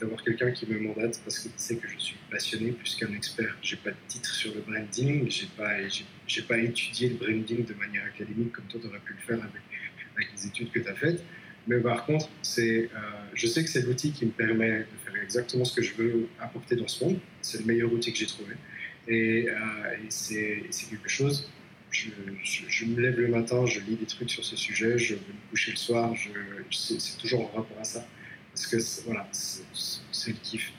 d'avoir 0.00 0.22
quelqu'un 0.24 0.52
qui 0.52 0.66
me 0.66 0.80
mandate 0.80 1.20
parce 1.22 1.40
qu'il 1.40 1.50
sait 1.54 1.76
que 1.76 1.86
je 1.86 1.98
suis 1.98 2.16
passionné 2.30 2.72
plus 2.72 2.94
qu'un 2.94 3.12
expert. 3.12 3.54
J'ai 3.60 3.76
pas 3.76 3.90
de 3.90 3.96
titre 4.08 4.30
sur 4.30 4.54
le 4.54 4.62
branding, 4.62 5.30
j'ai 5.30 5.48
pas, 5.54 5.86
j'ai, 6.26 6.42
pas 6.42 6.56
étudié 6.56 7.10
le 7.10 7.16
branding 7.16 7.66
de 7.66 7.74
manière 7.74 8.06
académique 8.06 8.52
comme 8.52 8.64
toi 8.64 8.80
tu 8.80 8.86
aurais 8.86 9.00
pu 9.00 9.12
le 9.12 9.18
faire 9.18 9.36
avec, 9.36 9.62
avec 10.16 10.28
les 10.34 10.46
études 10.46 10.70
que 10.70 10.78
tu 10.78 10.88
as 10.88 10.94
faites. 10.94 11.22
Mais 11.66 11.78
par 11.80 12.06
contre, 12.06 12.28
euh, 12.58 12.86
je 13.34 13.46
sais 13.46 13.62
que 13.62 13.70
c'est 13.70 13.82
l'outil 13.82 14.12
qui 14.12 14.26
me 14.26 14.30
permet 14.30 14.80
de 14.80 14.86
faire 15.04 15.22
exactement 15.22 15.64
ce 15.64 15.74
que 15.74 15.82
je 15.82 15.94
veux 15.94 16.28
apporter 16.40 16.76
dans 16.76 16.88
ce 16.88 17.04
monde. 17.04 17.18
C'est 17.42 17.58
le 17.60 17.66
meilleur 17.66 17.92
outil 17.92 18.12
que 18.12 18.18
j'ai 18.18 18.26
trouvé. 18.26 18.54
Et, 19.08 19.48
euh, 19.48 19.54
c'est, 20.08 20.62
quelque 20.90 21.08
chose. 21.08 21.50
Je, 21.90 22.84
me 22.84 23.00
lève 23.00 23.18
le 23.18 23.28
matin, 23.28 23.66
je 23.66 23.80
lis 23.80 23.96
des 23.96 24.06
trucs 24.06 24.30
sur 24.30 24.44
ce 24.44 24.56
sujet, 24.56 24.96
je 24.96 25.14
vais 25.14 25.20
me 25.20 25.50
coucher 25.50 25.72
le 25.72 25.76
soir, 25.76 26.14
c'est, 26.70 27.18
toujours 27.18 27.42
en 27.42 27.58
rapport 27.58 27.78
à 27.80 27.84
ça. 27.84 28.06
Parce 28.54 28.66
que 28.66 29.04
voilà, 29.06 29.28
c'est, 29.32 30.30
le 30.30 30.36
kiff. 30.42 30.72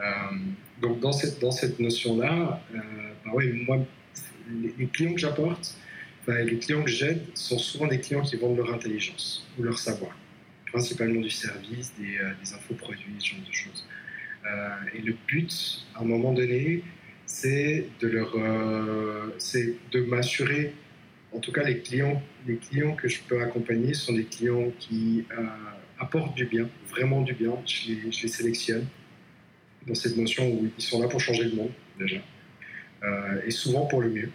Euh, 0.00 0.04
donc 0.80 1.00
dans 1.00 1.12
cette, 1.12 1.40
dans 1.40 1.50
cette 1.50 1.78
notion-là, 1.78 2.62
bah 2.72 3.32
moi, 3.32 3.86
les 4.78 4.86
clients 4.86 5.12
que 5.12 5.20
j'apporte, 5.20 5.76
enfin, 6.30 6.42
les 6.42 6.58
clients 6.58 6.82
que 6.82 6.90
j'aide 6.90 7.22
sont 7.34 7.58
souvent 7.58 7.86
des 7.86 8.00
clients 8.00 8.22
qui 8.22 8.36
vendent 8.36 8.56
leur 8.56 8.72
intelligence 8.72 9.46
ou 9.58 9.62
leur 9.62 9.78
savoir, 9.78 10.16
principalement 10.66 11.20
du 11.20 11.30
service, 11.30 11.92
des, 11.98 12.18
euh, 12.18 12.32
des 12.42 12.52
infoproduits, 12.52 13.14
ce 13.18 13.30
genre 13.30 13.46
de 13.46 13.52
choses. 13.52 13.86
Euh, 14.46 14.68
et 14.94 15.02
le 15.02 15.14
but, 15.26 15.84
à 15.94 16.00
un 16.00 16.04
moment 16.04 16.32
donné, 16.32 16.82
c'est 17.26 17.86
de 18.00 18.08
leur, 18.08 18.34
euh, 18.36 19.34
c'est 19.38 19.76
de 19.92 20.00
m'assurer, 20.00 20.74
en 21.32 21.38
tout 21.38 21.52
cas 21.52 21.62
les 21.62 21.78
clients, 21.78 22.22
les 22.46 22.56
clients 22.56 22.94
que 22.94 23.08
je 23.08 23.20
peux 23.22 23.40
accompagner 23.42 23.94
sont 23.94 24.12
des 24.12 24.24
clients 24.24 24.72
qui 24.78 25.24
euh, 25.38 25.42
apportent 25.98 26.34
du 26.34 26.46
bien, 26.46 26.68
vraiment 26.88 27.22
du 27.22 27.34
bien. 27.34 27.56
Je 27.66 27.92
les, 27.92 28.12
je 28.12 28.22
les, 28.22 28.28
sélectionne 28.28 28.86
dans 29.86 29.94
cette 29.94 30.16
notion 30.16 30.48
où 30.48 30.70
ils 30.76 30.82
sont 30.82 31.00
là 31.00 31.08
pour 31.08 31.20
changer 31.20 31.44
le 31.44 31.54
monde 31.54 31.70
déjà, 31.98 32.20
et 33.46 33.50
souvent 33.50 33.86
pour 33.86 34.00
le 34.00 34.10
mieux. 34.10 34.30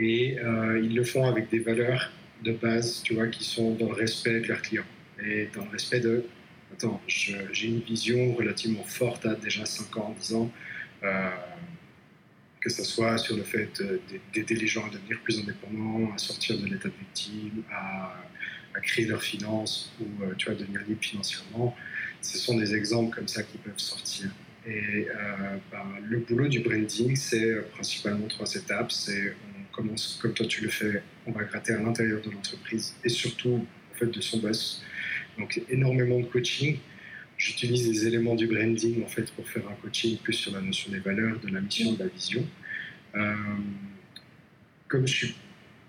Et 0.00 0.38
euh, 0.38 0.80
ils 0.82 0.94
le 0.94 1.04
font 1.04 1.26
avec 1.26 1.50
des 1.50 1.58
valeurs 1.58 2.10
de 2.42 2.52
base, 2.52 3.02
tu 3.02 3.12
vois, 3.14 3.26
qui 3.26 3.44
sont 3.44 3.74
dans 3.74 3.88
le 3.88 3.94
respect 3.94 4.40
de 4.40 4.48
leurs 4.48 4.62
clients 4.62 4.86
et 5.22 5.50
dans 5.54 5.62
le 5.62 5.70
respect 5.70 6.00
de 6.00 6.24
attends, 6.72 7.02
j'ai 7.06 7.68
une 7.68 7.80
vision 7.80 8.34
relativement 8.34 8.84
forte 8.84 9.26
à 9.26 9.34
déjà 9.34 9.66
5 9.66 9.94
ans, 9.98 10.16
10 10.18 10.34
ans, 10.34 10.50
euh, 11.02 11.28
que 12.62 12.70
ce 12.70 12.82
soit 12.82 13.18
sur 13.18 13.36
le 13.36 13.42
fait 13.42 13.82
d'aider 14.32 14.54
les 14.54 14.66
gens 14.66 14.86
à 14.86 14.88
devenir 14.88 15.20
plus 15.20 15.38
indépendants, 15.38 16.10
à 16.14 16.16
sortir 16.16 16.58
de 16.58 16.64
l'état 16.64 16.88
de 16.88 16.94
victime, 16.98 17.62
à, 17.70 18.16
créer 18.82 19.04
leurs 19.04 19.22
finances 19.22 19.92
ou 20.00 20.24
euh, 20.24 20.32
tu 20.38 20.46
vois, 20.46 20.54
devenir 20.54 20.80
libre 20.88 21.02
financièrement. 21.02 21.76
Ce 22.22 22.38
sont 22.38 22.56
des 22.56 22.74
exemples 22.74 23.14
comme 23.14 23.28
ça 23.28 23.42
qui 23.42 23.58
peuvent 23.58 23.74
sortir. 23.76 24.30
Et 24.66 25.06
ben, 25.72 25.84
le 26.06 26.18
boulot 26.18 26.46
du 26.46 26.60
branding, 26.60 27.16
c'est 27.16 27.62
principalement 27.72 28.26
trois 28.28 28.54
étapes. 28.54 28.92
C'est 28.92 29.34
comme 29.72 29.94
toi 30.34 30.46
tu 30.46 30.62
le 30.64 30.70
fais, 30.70 31.02
on 31.26 31.32
va 31.32 31.44
gratter 31.44 31.72
à 31.72 31.78
l'intérieur 31.78 32.20
de 32.22 32.30
l'entreprise 32.30 32.94
et 33.04 33.08
surtout 33.08 33.66
en 33.92 33.98
fait 33.98 34.06
de 34.06 34.20
son 34.20 34.38
boss. 34.38 34.82
Donc 35.38 35.60
énormément 35.68 36.20
de 36.20 36.26
coaching. 36.26 36.78
J'utilise 37.36 37.88
des 37.88 38.06
éléments 38.06 38.34
du 38.34 38.46
branding 38.46 39.02
en 39.02 39.08
fait 39.08 39.30
pour 39.32 39.48
faire 39.48 39.66
un 39.68 39.74
coaching 39.82 40.18
plus 40.18 40.34
sur 40.34 40.52
la 40.52 40.60
notion 40.60 40.92
des 40.92 40.98
valeurs, 40.98 41.40
de 41.40 41.48
la 41.48 41.60
mission, 41.60 41.92
de 41.92 41.98
la 41.98 42.08
vision. 42.08 42.46
Euh, 43.14 43.34
comme 44.88 45.06
je 45.06 45.14
suis 45.14 45.34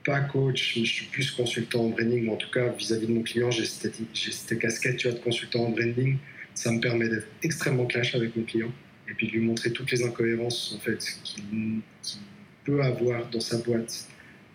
pas 0.05 0.21
coach, 0.21 0.79
je 0.79 0.83
suis 0.85 1.05
plus 1.07 1.31
consultant 1.31 1.81
en 1.85 1.89
branding, 1.89 2.23
mais 2.23 2.31
en 2.31 2.37
tout 2.37 2.49
cas 2.49 2.69
vis-à-vis 2.69 3.05
-vis 3.05 3.09
de 3.09 3.13
mon 3.13 3.23
client, 3.23 3.51
j'ai 3.51 3.65
cette, 3.65 4.59
casquette 4.59 5.05
de 5.05 5.19
consultant 5.19 5.65
en 5.65 5.69
branding. 5.71 6.17
Ça 6.53 6.71
me 6.71 6.79
permet 6.79 7.09
d'être 7.09 7.27
extrêmement 7.43 7.85
clash 7.85 8.15
avec 8.15 8.35
mon 8.35 8.43
client 8.43 8.71
et 9.09 9.13
puis 9.13 9.27
de 9.27 9.33
lui 9.33 9.41
montrer 9.41 9.71
toutes 9.71 9.91
les 9.91 10.03
incohérences 10.03 10.73
en 10.75 10.79
fait 10.79 10.99
qu'il 11.23 11.43
qu 11.43 12.17
peut 12.63 12.81
avoir 12.81 13.27
dans 13.27 13.39
sa 13.39 13.57
boîte 13.57 14.07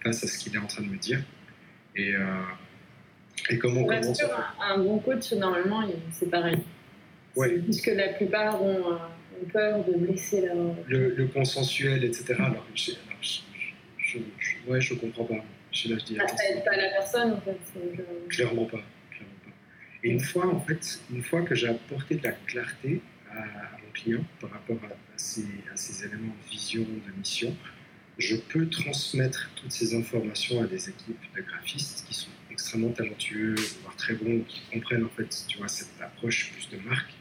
face 0.02 0.24
à 0.24 0.26
ce 0.26 0.38
qu'il 0.38 0.54
est 0.54 0.58
en 0.58 0.66
train 0.66 0.82
de 0.82 0.88
me 0.88 0.96
dire. 0.96 1.20
Et, 1.94 2.14
euh, 2.14 2.20
et 3.50 3.58
comment 3.58 3.80
on 3.80 3.86
commence 3.86 4.16
sûr, 4.16 4.28
un, 4.60 4.74
un, 4.74 4.78
bon 4.78 4.98
coach, 4.98 5.32
normalement, 5.32 5.82
c'est 6.12 6.30
pareil. 6.30 6.58
Ouais. 7.34 7.58
Puisque 7.58 7.88
la 7.88 8.08
plupart 8.08 8.62
ont, 8.62 8.92
euh, 8.92 8.96
ont 9.42 9.44
peur 9.52 9.84
de 9.84 9.94
blesser 9.94 10.42
leur... 10.42 10.56
Le, 10.86 11.14
le 11.14 11.26
consensuel, 11.26 12.04
etc. 12.04 12.34
Alors, 12.38 12.66
je, 12.74 12.92
alors, 12.92 13.18
je, 13.20 13.40
je, 13.98 14.18
je, 14.38 14.70
ouais, 14.70 14.80
je 14.80 14.94
comprends 14.94 15.24
pas. 15.24 15.44
Je, 15.72 15.88
là, 15.88 15.96
je 15.98 16.04
dis, 16.04 16.18
ah, 16.20 16.28
ça 16.28 16.48
aide 16.50 16.64
pas 16.64 16.76
la 16.76 16.88
personne, 16.90 17.32
en 17.32 17.40
fait. 17.40 17.58
Clairement 18.28 18.64
pas. 18.64 18.82
Clairement 19.10 19.40
pas. 19.44 19.50
Et 20.04 20.10
une 20.10 20.20
fois, 20.20 20.46
en 20.46 20.60
fait, 20.60 21.00
une 21.12 21.22
fois 21.22 21.42
que 21.42 21.54
j'ai 21.54 21.68
apporté 21.68 22.14
de 22.14 22.24
la 22.24 22.32
clarté 22.32 23.02
à, 23.30 23.38
à 23.38 23.78
mon 23.84 23.92
client 23.92 24.24
par 24.40 24.50
rapport 24.50 24.78
à, 24.84 24.92
à, 24.92 25.18
ces, 25.18 25.46
à 25.72 25.76
ces 25.76 26.06
éléments 26.06 26.34
de 26.44 26.50
vision, 26.50 26.82
de 26.82 27.18
mission, 27.18 27.54
je 28.18 28.36
peux 28.36 28.68
transmettre 28.68 29.50
toutes 29.56 29.72
ces 29.72 29.94
informations 29.94 30.62
à 30.62 30.66
des 30.66 30.88
équipes 30.88 31.20
de 31.36 31.42
graphistes 31.42 32.06
qui 32.08 32.14
sont 32.14 32.30
extrêmement 32.50 32.90
talentueux, 32.90 33.54
voire 33.82 33.94
très 33.96 34.14
bons, 34.14 34.40
qui 34.48 34.62
comprennent 34.72 35.04
en 35.04 35.10
fait, 35.10 35.44
tu 35.46 35.58
vois, 35.58 35.68
cette 35.68 36.00
approche 36.00 36.52
plus 36.52 36.70
de 36.70 36.82
marque. 36.82 37.12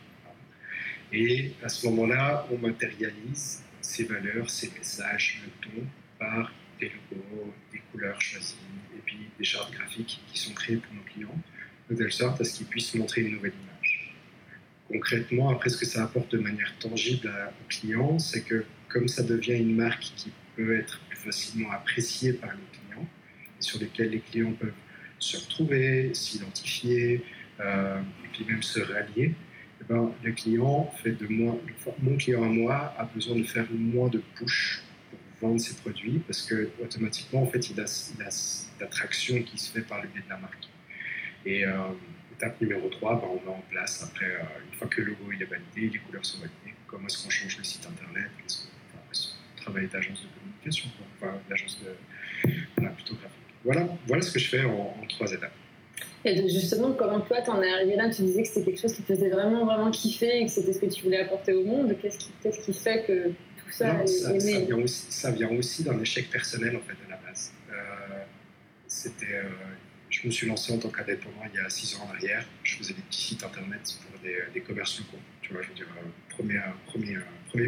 Et 1.12 1.52
à 1.62 1.70
ce 1.70 1.86
moment-là, 1.88 2.48
on 2.52 2.58
matérialise 2.58 3.64
ces 3.82 4.06
valeurs, 4.06 4.50
ces 4.50 4.72
messages, 4.72 5.42
le 5.46 5.70
ton, 5.70 5.88
par 6.18 6.54
des 6.80 6.90
logos, 7.12 7.54
des 7.72 7.82
couleurs 7.92 8.20
choisies, 8.22 8.56
et 8.96 9.02
puis 9.06 9.18
des 9.38 9.44
chartes 9.44 9.74
graphiques 9.74 10.22
qui 10.32 10.40
sont 10.40 10.54
créées 10.54 10.78
pour 10.78 10.94
nos 10.94 11.04
clients, 11.04 11.38
de 11.90 11.96
telle 11.96 12.12
sorte 12.12 12.40
à 12.42 12.44
ce 12.44 12.58
qu'ils 12.58 12.68
puissent 12.68 12.96
montrer 12.96 13.22
une 13.22 13.34
nouvelle 13.34 13.54
image. 13.54 14.16
Concrètement, 14.88 15.50
après, 15.50 15.70
ce 15.70 15.78
que 15.78 15.86
ça 15.86 16.04
apporte 16.04 16.32
de 16.32 16.38
manière 16.38 16.74
tangible 16.80 17.30
aux 17.30 17.68
clients, 17.68 18.18
c'est 18.18 18.42
que 18.42 18.66
comme 18.88 19.08
ça 19.08 19.24
devient 19.24 19.54
une 19.54 19.76
marque 19.76 20.12
qui 20.16 20.32
peut 20.56 20.78
être 20.78 21.00
plus 21.10 21.18
facilement 21.18 21.72
appréciée 21.72 22.34
par 22.34 22.52
les 22.52 22.80
clients, 22.80 23.08
et 23.60 23.62
sur 23.62 23.80
lesquels 23.80 24.10
les 24.10 24.20
clients 24.20 24.54
peuvent 24.54 24.72
se 25.20 25.38
retrouver, 25.38 26.14
s'identifier, 26.14 27.24
euh, 27.60 28.02
et 28.24 28.28
puis 28.34 28.46
même 28.46 28.62
se 28.62 28.80
rallier, 28.80 29.34
eh 29.82 29.84
ben, 29.88 30.12
le 30.24 30.32
client 30.32 30.92
fait 31.04 31.12
de 31.12 31.28
moi, 31.28 31.58
mon 32.00 32.18
client 32.18 32.44
à 32.44 32.48
moi 32.48 32.94
a 32.98 33.06
besoin 33.06 33.38
de 33.38 33.44
faire 33.44 33.66
moins 33.72 34.10
de 34.10 34.22
push 34.36 34.82
pour 35.40 35.50
vendre 35.50 35.62
ses 35.62 35.76
produits 35.76 36.20
parce 36.20 36.42
que 36.44 36.70
automatiquement 36.82 37.44
en 37.44 37.48
fait 37.48 37.70
il 37.70 37.80
a, 37.80 37.86
il 38.16 38.24
a 38.24 38.32
cette 38.32 38.82
attraction 38.82 39.42
qui 39.44 39.58
se 39.58 39.72
fait 39.72 39.82
par 39.82 40.02
le 40.02 40.08
biais 40.10 40.22
de 40.22 40.30
la 40.30 40.38
marque. 40.38 40.70
Et 41.46 41.66
euh, 41.66 41.74
étape 42.36 42.60
numéro 42.62 42.90
3, 42.90 43.22
ben, 43.22 43.28
on 43.30 43.46
met 43.46 43.56
en 43.56 43.64
place 43.70 44.04
après 44.04 44.26
euh, 44.36 44.44
une 44.70 44.78
fois 44.78 44.88
que 44.88 45.02
le 45.02 45.12
logo 45.12 45.32
il 45.34 45.42
est 45.42 45.46
validé, 45.46 45.90
les 45.94 46.00
couleurs 46.00 46.26
sont 46.26 46.40
validées, 46.40 46.76
comment 46.88 47.08
est-ce 47.08 47.24
qu'on 47.24 47.30
change 47.30 47.58
le 47.58 47.64
site 47.64 47.86
internet, 47.86 48.32
est-ce 48.46 48.64
qu'on 48.64 48.75
enfin, 49.66 49.72
travaille 49.72 49.88
d'agence 49.88 50.22
de 50.22 50.28
communication, 50.40 50.90
enfin 51.18 51.34
d'agence 51.50 51.80
de 51.84 52.52
voilà, 52.78 52.92
plutôt 52.92 53.16
graphique. 53.16 53.40
Voilà, 53.64 53.88
voilà 54.08 54.22
ce 54.22 54.32
que 54.32 54.40
je 54.40 54.50
fais 54.50 54.66
en, 54.66 54.96
en 55.02 55.08
trois 55.08 55.32
étapes. 55.32 55.54
Et 56.24 56.36
donc 56.36 56.50
justement, 56.50 56.92
comment 56.94 57.22
toi 57.22 57.42
t'en 57.42 57.62
es 57.62 57.72
arrivé 57.72 57.96
là? 57.96 58.10
Tu 58.10 58.24
disais 58.24 58.42
que 58.42 58.48
c'était 58.48 58.72
quelque 58.72 58.82
chose 58.82 58.94
qui 58.96 59.04
te 59.04 59.14
faisait 59.14 59.30
vraiment 59.30 59.66
vraiment 59.66 59.92
kiffer 59.92 60.42
et 60.42 60.46
que 60.46 60.52
c'était 60.52 60.74
ce 60.74 60.80
que 60.80 60.88
tu 60.88 61.04
voulais 61.04 61.20
apporter 61.20 61.54
au 61.54 61.64
monde. 61.64 61.96
Qu'est-ce 62.02 62.18
qui, 62.18 62.32
qu 62.44 62.50
qui 62.50 62.74
fait 62.74 63.06
que 63.06 63.28
tout 63.30 63.72
ça 63.72 63.94
non, 63.94 64.04
est, 64.04 64.08
ça, 64.08 64.40
ça, 64.40 65.32
vient 65.32 65.50
aussi, 65.50 65.58
aussi 65.58 65.84
d'un 65.84 66.00
échec 66.00 66.30
personnel 66.30 66.76
en 66.76 66.82
fait 66.82 66.98
à 67.08 67.12
la 67.12 67.18
base. 67.18 67.54
Euh, 67.72 68.24
c'était, 68.88 69.36
euh, 69.36 69.44
je 70.10 70.26
me 70.26 70.32
suis 70.32 70.48
lancé 70.48 70.74
en 70.74 70.80
tant 70.80 70.90
qu'indépendant 70.90 71.44
il 71.54 71.58
y 71.58 71.64
a 71.64 71.70
six 71.70 71.96
ans 71.96 72.08
en 72.10 72.14
arrière. 72.16 72.44
Je 72.64 72.78
faisais 72.78 72.94
des 72.94 73.02
petits 73.04 73.22
sites 73.22 73.44
internet 73.44 73.82
pour 74.10 74.20
des, 74.22 74.38
des 74.54 74.62
commerces 74.62 74.98
locaux. 74.98 75.22
Tu 75.42 75.54
vois, 75.54 75.62
je 75.62 75.70
veux 75.70 75.76
dire, 75.76 75.88
euh, 75.98 76.08
premier, 76.36 76.60
premier, 76.88 77.18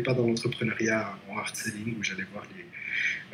pas 0.03 0.13
dans 0.13 0.27
l'entrepreneuriat 0.27 1.17
en 1.29 1.37
hard 1.37 1.55
selling 1.55 1.97
où 1.97 2.03
j'allais 2.03 2.25
voir 2.31 2.45
les, 2.55 2.65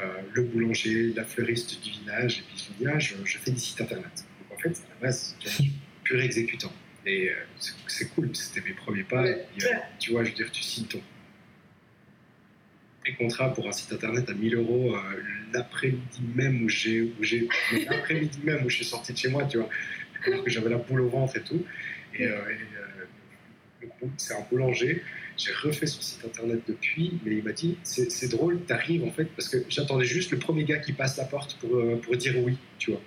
euh, 0.04 0.22
le 0.34 0.44
boulanger, 0.44 1.14
la 1.16 1.24
fleuriste 1.24 1.84
du 1.84 1.92
village 1.92 2.40
et 2.40 2.44
puis 2.44 2.58
je 2.58 2.74
me 2.74 2.78
dis 2.78 2.94
ah 2.96 3.00
je, 3.00 3.38
fais 3.38 3.52
des 3.52 3.60
sites 3.60 3.82
internet 3.82 4.26
en 4.52 4.58
fait, 4.58 4.70
à 4.70 4.94
la 4.96 5.08
base, 5.08 5.36
je 5.44 5.50
suis 5.50 5.72
pur 6.04 6.22
exécutant. 6.22 6.72
Et 7.06 7.30
euh, 7.30 7.34
c'est 7.88 8.10
cool, 8.14 8.34
c'était 8.34 8.62
mes 8.68 8.74
premiers 8.74 9.04
pas. 9.04 9.26
Euh, 9.26 9.36
tu 10.00 10.12
vois, 10.12 10.24
je 10.24 10.30
veux 10.30 10.36
dire, 10.36 10.52
tu 10.52 10.62
signes 10.62 10.86
ton 10.86 11.02
contrat 13.20 13.54
pour 13.54 13.68
un 13.68 13.74
site 13.74 13.92
internet 13.92 14.30
à 14.30 14.34
1000 14.34 14.56
euros 14.56 14.96
l'après-midi 15.54 16.22
même 16.36 16.64
où 16.64 16.70
j'ai, 16.70 17.12
l'après-midi 17.90 18.40
même 18.44 18.64
où 18.64 18.70
je 18.70 18.78
suis 18.78 18.86
sorti 18.86 19.12
de 19.12 19.18
chez 19.18 19.28
moi, 19.28 19.44
tu 19.44 19.58
vois, 19.58 19.70
alors 20.26 20.42
que 20.46 20.50
j'avais 20.50 20.70
la 20.70 20.78
boule 20.78 21.02
au 21.02 21.10
ventre 21.10 21.36
et 21.36 21.44
tout. 21.44 21.66
Et, 22.18 22.24
et 22.24 23.90
c'est 24.18 24.36
un 24.36 24.46
boulanger. 24.50 25.04
J'ai 25.38 25.52
refait 25.52 25.88
son 25.88 26.02
site 26.02 26.24
internet 26.26 26.62
depuis, 26.68 27.20
mais 27.26 27.38
il 27.38 27.44
m'a 27.44 27.52
dit 27.52 27.78
c'est 27.84 28.30
drôle, 28.30 28.62
t'arrives 28.62 29.04
en 29.04 29.12
fait, 29.12 29.26
parce 29.36 29.50
que 29.50 29.58
j'attendais 29.70 30.06
juste 30.06 30.32
le 30.32 30.40
premier 30.40 30.64
gars 30.64 30.78
qui 30.78 30.94
passe 30.94 31.18
la 31.18 31.26
porte 31.26 31.58
pour, 31.60 31.82
pour 32.02 32.16
dire 32.18 32.36
oui, 32.44 32.58
tu 32.78 32.92
vois 32.92 33.02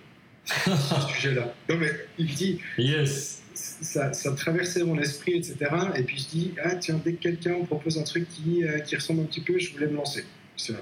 ce 0.47 1.15
sujet-là. 1.15 1.55
Non, 1.69 1.77
mais 1.77 1.91
il 2.19 2.35
dit. 2.35 2.61
Yes. 2.79 3.43
Ça, 3.55 4.13
ça, 4.13 4.33
traversait 4.33 4.85
mon 4.85 4.99
esprit, 4.99 5.33
etc. 5.33 5.57
Et 5.97 6.03
puis 6.03 6.19
je 6.19 6.29
dis, 6.29 6.55
ah 6.63 6.77
tiens, 6.77 7.01
dès 7.03 7.15
que 7.15 7.23
quelqu'un 7.23 7.59
me 7.59 7.65
propose 7.65 7.99
un 7.99 8.03
truc 8.03 8.29
qui, 8.29 8.65
euh, 8.65 8.81
qui 8.81 8.97
ressemble 8.97 9.23
un 9.23 9.25
petit 9.25 9.41
peu, 9.41 9.59
je 9.59 9.73
voulais 9.73 9.87
me 9.87 9.97
lancer. 9.97 10.25
C'est 10.57 10.75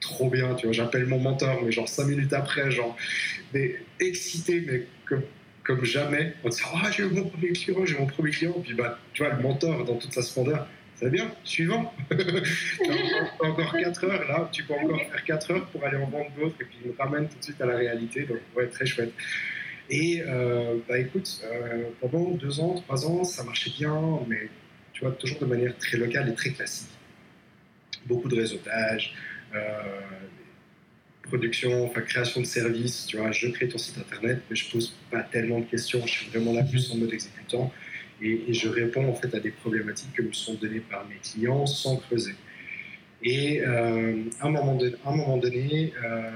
trop 0.00 0.28
bien, 0.28 0.54
tu 0.54 0.66
vois. 0.66 0.72
J'appelle 0.72 1.06
mon 1.06 1.18
mentor, 1.18 1.62
mais 1.64 1.72
genre 1.72 1.88
cinq 1.88 2.06
minutes 2.06 2.32
après, 2.32 2.70
genre, 2.70 2.96
mais 3.54 3.76
excité, 4.00 4.62
mais 4.66 4.86
comme, 5.06 5.22
comme 5.64 5.84
jamais, 5.84 6.34
en 6.44 6.50
disant, 6.50 6.68
ah, 6.74 6.90
j'ai 6.90 7.04
mon 7.04 7.24
premier 7.24 7.52
client, 7.52 7.84
j'ai 7.84 7.98
mon 7.98 8.06
premier 8.06 8.30
client. 8.30 8.54
Puis, 8.62 8.74
bah, 8.74 8.98
tu 9.14 9.24
vois, 9.24 9.34
le 9.34 9.42
mentor 9.42 9.84
dans 9.84 9.96
toute 9.96 10.12
sa 10.12 10.22
splendeur. 10.22 10.68
C'est 11.00 11.08
bien, 11.08 11.30
suivant. 11.44 11.94
T'as 12.10 13.48
encore 13.48 13.72
4 13.72 14.04
heures 14.04 14.28
là, 14.28 14.50
tu 14.52 14.64
peux 14.64 14.74
encore 14.74 15.00
faire 15.00 15.24
4 15.24 15.50
heures 15.50 15.66
pour 15.68 15.82
aller 15.82 15.96
en 15.96 16.06
vendre 16.06 16.30
d'autres 16.38 16.56
et 16.60 16.64
puis 16.64 16.76
il 16.84 16.90
me 16.90 16.96
ramène 16.98 17.26
tout 17.26 17.38
de 17.38 17.42
suite 17.42 17.60
à 17.62 17.64
la 17.64 17.76
réalité. 17.76 18.24
Donc, 18.24 18.40
ouais, 18.54 18.66
très 18.66 18.84
chouette. 18.84 19.12
Et 19.88 20.22
euh, 20.26 20.76
bah 20.86 20.98
écoute, 20.98 21.40
euh, 21.44 21.84
pendant 22.02 22.32
deux 22.32 22.60
ans, 22.60 22.74
trois 22.74 23.06
ans, 23.06 23.24
ça 23.24 23.42
marchait 23.44 23.70
bien, 23.70 24.20
mais 24.28 24.50
tu 24.92 25.00
vois, 25.00 25.12
toujours 25.12 25.38
de 25.40 25.46
manière 25.46 25.76
très 25.78 25.96
locale 25.96 26.28
et 26.28 26.34
très 26.34 26.50
classique. 26.50 26.90
Beaucoup 28.04 28.28
de 28.28 28.36
réseautage, 28.36 29.14
euh, 29.54 30.00
production, 31.22 31.86
enfin 31.86 32.02
création 32.02 32.42
de 32.42 32.46
services, 32.46 33.06
tu 33.06 33.16
vois, 33.16 33.32
je 33.32 33.48
crée 33.48 33.68
ton 33.68 33.78
site 33.78 33.96
internet, 33.96 34.42
mais 34.50 34.54
je 34.54 34.70
pose 34.70 34.94
pas 35.10 35.22
tellement 35.22 35.60
de 35.60 35.64
questions, 35.64 36.06
je 36.06 36.12
suis 36.12 36.30
vraiment 36.30 36.52
là 36.52 36.62
plus 36.62 36.92
en 36.92 36.96
mode 36.96 37.14
exécutant 37.14 37.72
et, 38.22 38.52
je 38.52 38.68
réponds 38.68 39.08
en 39.08 39.14
fait 39.14 39.34
à 39.34 39.40
des 39.40 39.50
problématiques 39.50 40.12
que 40.12 40.22
me 40.22 40.32
sont 40.32 40.54
données 40.54 40.80
par 40.80 41.06
mes 41.08 41.16
clients 41.16 41.66
sans 41.66 41.96
creuser. 41.96 42.34
Et 43.22 43.60
euh, 43.60 44.24
à, 44.40 44.46
un 44.46 44.50
moment 44.50 45.36
donné, 45.36 45.92
euh, 46.04 46.30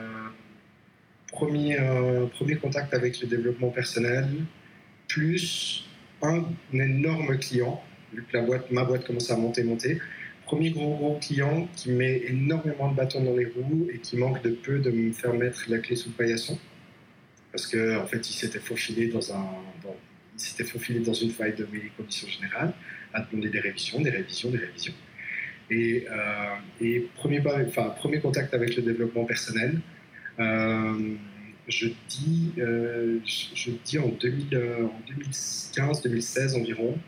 premier, 1.32 1.78
euh, 1.80 2.26
premier 2.26 2.57
contact 2.57 2.93
avec 2.93 3.20
le 3.20 3.26
développement 3.26 3.70
personnel, 3.70 4.28
plus 5.09 5.87
un, 6.22 6.45
énorme 6.72 7.39
client, 7.39 7.82
vu 8.12 8.24
que 8.30 8.39
ma 8.72 8.85
boîte 8.85 9.07
commence 9.07 9.30
à 9.30 9.37
monter, 9.37 9.64
monter. 9.64 9.99
Premier 10.45 10.70
gros, 10.70 11.18
client 11.22 11.68
qui 11.74 11.91
met 11.91 12.22
énormément 12.26 12.91
de 12.91 12.97
bâtons 12.97 13.22
dans 13.22 13.35
les 13.35 13.47
roues 13.47 13.89
et 13.93 13.99
qui 13.99 14.18
manque 14.18 14.43
de 14.43 14.51
peu 14.51 14.78
de 14.78 14.91
me 14.91 15.12
faire 15.12 15.32
mettre 15.32 15.64
la 15.68 15.78
clé 15.78 15.97
sous 15.97 16.11
le 16.11 16.14
paillasson. 16.14 16.59
Parce 17.51 17.66
qu'en 17.66 18.03
en 18.03 18.07
fait, 18.07 18.28
il 18.28 18.35
s'était 18.35 18.59
faufilé 18.59 19.07
dans, 19.07 19.32
un, 19.32 19.47
s'était 20.37 20.64
faufilé 20.64 21.01
dans 21.01 21.12
une 21.12 21.30
faille 21.30 21.55
de 21.55 21.66
mes 21.72 21.91
conditions 21.97 22.28
générales, 22.28 22.72
à 23.12 23.22
demander 23.22 23.49
des 23.49 23.61
révisions, 23.61 24.01
des 24.01 24.11
révisions, 24.11 24.51
des 24.51 24.59
révisions. 24.59 24.95
Et, 25.70 26.07
euh, 26.11 27.01
premier, 27.16 27.41
contact 28.20 28.55
avec 28.55 28.76
le 28.76 28.82
développement 28.82 29.24
personnel. 29.24 29.80
Euh, 30.39 31.14
je 31.68 31.89
dis, 32.09 32.53
euh, 32.59 33.18
je, 33.24 33.70
dis 33.85 33.99
en, 33.99 34.09
2000, 34.09 34.61
en 34.82 35.01
2015-2016 35.30 36.57
environ 36.57 36.99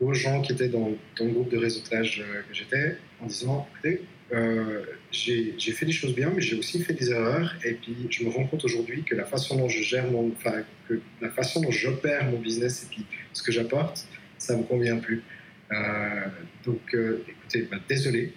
aux 0.00 0.12
gens 0.12 0.42
qui 0.42 0.52
étaient 0.52 0.68
dans, 0.68 0.90
dans 1.16 1.24
le 1.24 1.30
groupe 1.30 1.50
de 1.50 1.56
réseautage 1.56 2.22
que 2.48 2.54
j'étais 2.54 2.98
en 3.20 3.26
disant 3.26 3.66
écoutez, 3.72 4.02
euh, 4.32 4.84
j'ai 5.10 5.72
fait 5.72 5.86
des 5.86 5.92
choses 5.92 6.14
bien, 6.14 6.30
mais 6.30 6.40
j'ai 6.40 6.56
aussi 6.56 6.82
fait 6.82 6.94
des 6.94 7.10
erreurs. 7.10 7.54
Et 7.64 7.74
puis, 7.74 7.94
je 8.10 8.24
me 8.24 8.30
rends 8.30 8.46
compte 8.46 8.64
aujourd'hui 8.64 9.04
que 9.04 9.14
la 9.14 9.24
façon 9.24 9.56
dont 9.56 9.68
je 9.68 9.82
gère 9.82 10.10
mon, 10.10 10.32
enfin, 10.32 10.62
que 10.88 11.00
la 11.20 11.30
façon 11.30 11.60
dont 11.60 11.70
j'opère 11.70 12.24
mon 12.24 12.38
business 12.38 12.84
et 12.84 12.86
puis 12.86 13.06
ce 13.32 13.42
que 13.42 13.52
j'apporte, 13.52 14.06
ça 14.38 14.56
me 14.56 14.62
convient 14.62 14.96
plus. 14.96 15.22
Euh, 15.72 16.26
donc, 16.64 16.94
euh, 16.94 17.24
écoutez, 17.28 17.68
bah, 17.70 17.78
désolé. 17.88 18.32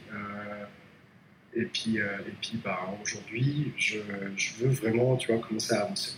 et 1.55 1.65
puis, 1.65 1.97
et 1.97 2.33
puis, 2.41 2.59
bah, 2.63 2.79
aujourd'hui, 3.01 3.73
je, 3.77 3.97
je, 4.35 4.53
veux 4.59 4.69
vraiment, 4.69 5.15
tu 5.15 5.31
vois, 5.31 5.41
commencer 5.41 5.73
à 5.73 5.81
avancer. 5.81 6.13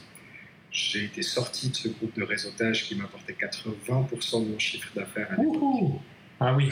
J'ai 0.71 1.05
été 1.05 1.21
sorti 1.21 1.69
de 1.69 1.75
ce 1.75 1.87
groupe 1.87 2.15
de 2.15 2.23
réseautage 2.23 2.83
qui 2.83 2.95
m'apportait 2.95 3.33
80% 3.33 4.45
de 4.45 4.51
mon 4.51 4.59
chiffre 4.59 4.89
d'affaires 4.95 5.31
à 5.31 5.41
l'époque. 5.41 6.01
Ah 6.39 6.55
oui. 6.55 6.69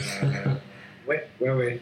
Ouais, 1.08 1.26
ouais, 1.40 1.50
ouais. 1.50 1.80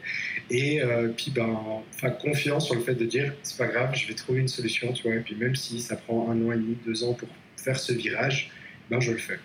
Et 0.50 0.80
euh, 0.80 1.08
puis, 1.08 1.32
ben, 1.32 1.82
enfin, 1.92 2.10
confiance 2.10 2.66
sur 2.66 2.76
le 2.76 2.80
fait 2.80 2.94
de 2.94 3.04
dire, 3.04 3.34
c'est 3.42 3.58
pas 3.58 3.66
grave, 3.66 3.92
je 3.94 4.06
vais 4.06 4.14
trouver 4.14 4.40
une 4.40 4.48
solution, 4.48 4.92
tu 4.92 5.02
vois. 5.02 5.16
Et 5.16 5.20
puis, 5.20 5.34
même 5.34 5.56
si 5.56 5.80
ça 5.80 5.96
prend 5.96 6.30
un 6.30 6.46
an 6.46 6.52
et 6.52 6.56
demi, 6.56 6.76
deux 6.86 7.02
ans 7.02 7.14
pour 7.14 7.28
faire 7.56 7.78
ce 7.78 7.92
virage, 7.92 8.52
ben, 8.88 9.00
je 9.00 9.10
le 9.10 9.18
fais. 9.18 9.40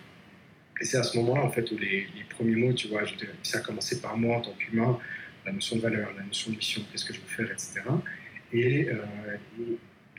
Et 0.79 0.85
c'est 0.85 0.97
à 0.97 1.03
ce 1.03 1.17
moment-là, 1.17 1.43
en 1.43 1.51
fait, 1.51 1.71
où 1.71 1.77
les, 1.77 2.07
premiers 2.29 2.55
mots, 2.55 2.73
tu 2.73 2.89
vois, 2.89 3.01
ça 3.41 3.57
a 3.57 3.61
commencé 3.61 3.99
par 4.01 4.15
moi 4.17 4.37
en 4.37 4.41
tant 4.41 4.53
qu'humain, 4.53 4.99
la 5.45 5.51
notion 5.51 5.77
de 5.77 5.81
valeur, 5.81 6.09
la 6.15 6.23
notion 6.23 6.51
de 6.51 6.57
mission, 6.57 6.83
qu'est-ce 6.91 7.05
que 7.05 7.13
je 7.13 7.19
veux 7.19 7.27
faire, 7.27 7.51
etc. 7.51 7.81
Et, 8.53 8.87
euh, 8.87 8.95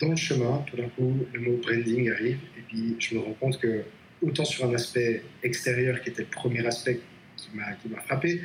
dans 0.01 0.09
le 0.09 0.17
chemin, 0.17 0.65
tout 0.67 0.77
d'un 0.77 0.89
coup, 0.89 1.17
le 1.33 1.41
mot 1.41 1.61
branding 1.63 2.11
arrive, 2.11 2.39
et 2.59 2.63
puis 2.67 2.97
je 2.99 3.15
me 3.15 3.21
rends 3.21 3.35
compte 3.35 3.61
que, 3.61 3.83
autant 4.21 4.45
sur 4.45 4.65
un 4.65 4.75
aspect 4.75 5.23
extérieur 5.45 6.01
qui 6.01 6.11
était 6.11 6.23
le 6.23 6.29
premier 6.29 6.67
aspect 6.67 7.01
qui 7.37 7.89
m'a 7.89 8.01
frappé, 8.01 8.41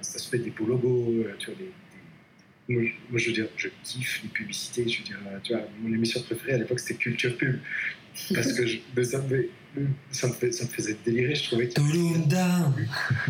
ça 0.00 0.18
se 0.18 0.28
fait 0.28 0.38
des 0.38 0.50
beaux 0.50 0.66
logos, 0.66 1.10
euh, 1.10 1.34
tu 1.38 1.46
vois, 1.46 1.56
des, 1.56 1.70
moi, 2.68 2.82
moi, 3.10 3.18
je 3.18 3.26
veux 3.26 3.32
dire, 3.32 3.48
je 3.56 3.68
kiffe 3.82 4.22
les 4.22 4.30
publicités. 4.30 4.88
Je 4.88 4.98
veux 4.98 5.04
dire, 5.04 5.18
tu 5.42 5.52
vois, 5.52 5.62
mon 5.80 5.92
émission 5.94 6.22
préférée 6.22 6.54
à 6.54 6.58
l'époque, 6.58 6.80
c'était 6.80 6.94
Culture 6.94 7.36
Pub. 7.36 7.58
Parce 8.32 8.52
que 8.52 8.66
je, 8.66 8.78
ça, 9.02 9.18
me, 9.18 9.48
ça, 10.12 10.28
me 10.28 10.52
ça, 10.52 10.64
me 10.64 10.68
faisait 10.68 10.96
délirer. 11.04 11.34
Je 11.34 11.44
trouvais 11.44 11.68
avait... 11.76 12.72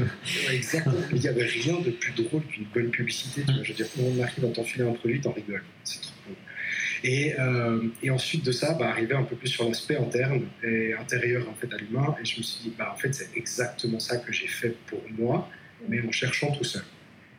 Exactement. 0.53 0.97
Il 1.11 1.21
n'y 1.21 1.29
avait 1.29 1.47
rien 1.47 1.81
de 1.81 1.91
plus 1.91 2.13
drôle 2.13 2.43
qu'une 2.45 2.67
bonne 2.73 2.91
publicité. 2.91 3.43
Tu 3.47 3.53
vois. 3.53 3.63
Je 3.63 3.69
veux 3.71 3.75
dire, 3.75 3.87
on 3.99 4.23
arrive 4.23 4.45
à 4.45 4.49
t'enfiler 4.49 4.85
un 4.85 4.93
produit, 4.93 5.21
t'en 5.21 5.33
rigoles. 5.33 5.65
C'est 5.85 6.03
trop 6.03 6.13
cool. 6.27 6.35
Et, 7.03 7.35
euh, 7.39 7.89
et, 8.03 8.11
ensuite 8.11 8.45
de 8.45 8.53
ça, 8.53 8.75
bah, 8.75 8.89
arriver 8.89 9.15
un 9.15 9.25
peu 9.25 9.37
plus 9.37 9.49
sur 9.49 9.67
l'aspect 9.67 9.97
interne 9.97 10.43
et 10.63 10.93
intérieur 10.95 11.49
en 11.49 11.55
fait, 11.55 11.73
à 11.73 11.79
l'humain. 11.79 12.15
Et 12.21 12.25
je 12.25 12.39
me 12.39 12.43
suis 12.43 12.65
dit, 12.65 12.73
bah, 12.79 12.93
en 12.95 12.99
fait, 12.99 13.13
c'est 13.15 13.31
exactement 13.35 13.99
ça 13.99 14.19
que 14.19 14.33
j'ai 14.33 14.49
fait 14.49 14.77
pour 14.87 15.03
moi 15.19 15.51
mais 15.89 16.01
en 16.07 16.13
cherchant 16.13 16.51
tout 16.53 16.65
seul. 16.65 16.85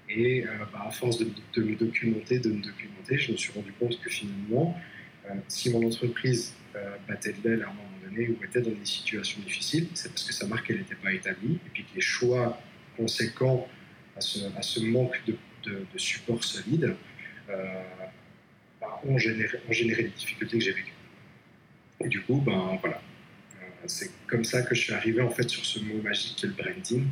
Et 0.10 0.46
euh, 0.46 0.50
bah, 0.72 0.86
à 0.88 0.92
force 0.92 1.18
de, 1.18 1.26
me 1.58 1.76
documenter, 1.76 2.40
de 2.40 2.50
me 2.50 2.62
documenter, 2.62 3.18
je 3.18 3.32
me 3.32 3.38
suis 3.38 3.52
rendu 3.54 3.72
compte 3.74 4.00
que 4.02 4.10
finalement, 4.10 4.80
euh, 5.26 5.34
si 5.48 5.72
mon 5.72 5.86
entreprise 5.86 6.54
euh, 6.76 6.96
battait 7.08 7.34
de 7.34 7.50
l'aile 7.50 7.64
à 7.64 7.70
un 7.70 7.74
moment 7.74 7.90
donné 8.04 8.30
ou 8.30 8.44
était 8.44 8.62
dans 8.62 8.72
des 8.72 8.86
situations 8.86 9.42
difficiles, 9.42 9.88
c'est 9.94 10.10
parce 10.10 10.24
que 10.24 10.34
sa 10.34 10.48
marque 10.48 10.70
n'était 10.70 10.96
pas 10.96 11.12
établie 11.12 11.56
et 11.56 11.70
puis 11.74 11.84
que 11.84 11.96
les 11.96 12.02
choix 12.02 12.60
conséquents 12.96 13.68
à 14.16 14.22
ce, 14.22 14.40
à 14.56 14.62
ce 14.62 14.80
manque 14.82 15.20
de, 15.26 15.36
de, 15.64 15.86
de, 15.92 15.98
support 15.98 16.44
solide 16.44 16.96
bah, 17.48 19.02
ont, 19.06 19.18
généré, 19.18 19.60
ont 19.68 19.74
généré 19.74 20.04
les 20.04 20.10
difficultés 20.10 20.58
que 20.60 20.64
j'ai 20.64 20.72
vécues. 20.72 20.94
Et 22.02 22.08
du 22.08 22.22
coup, 22.22 22.42
ben 22.46 22.78
voilà, 22.82 23.02
c'est 23.88 24.12
comme 24.28 24.44
ça 24.44 24.62
que 24.62 24.76
je 24.76 24.82
suis 24.82 24.94
arrivé 24.94 25.22
en 25.22 25.30
fait 25.30 25.50
sur 25.50 25.66
ce 25.66 25.80
mot 25.80 26.02
magique 26.02 26.36
qui 26.36 26.46
est 26.46 26.50
le 26.50 26.56
branding 26.56 27.06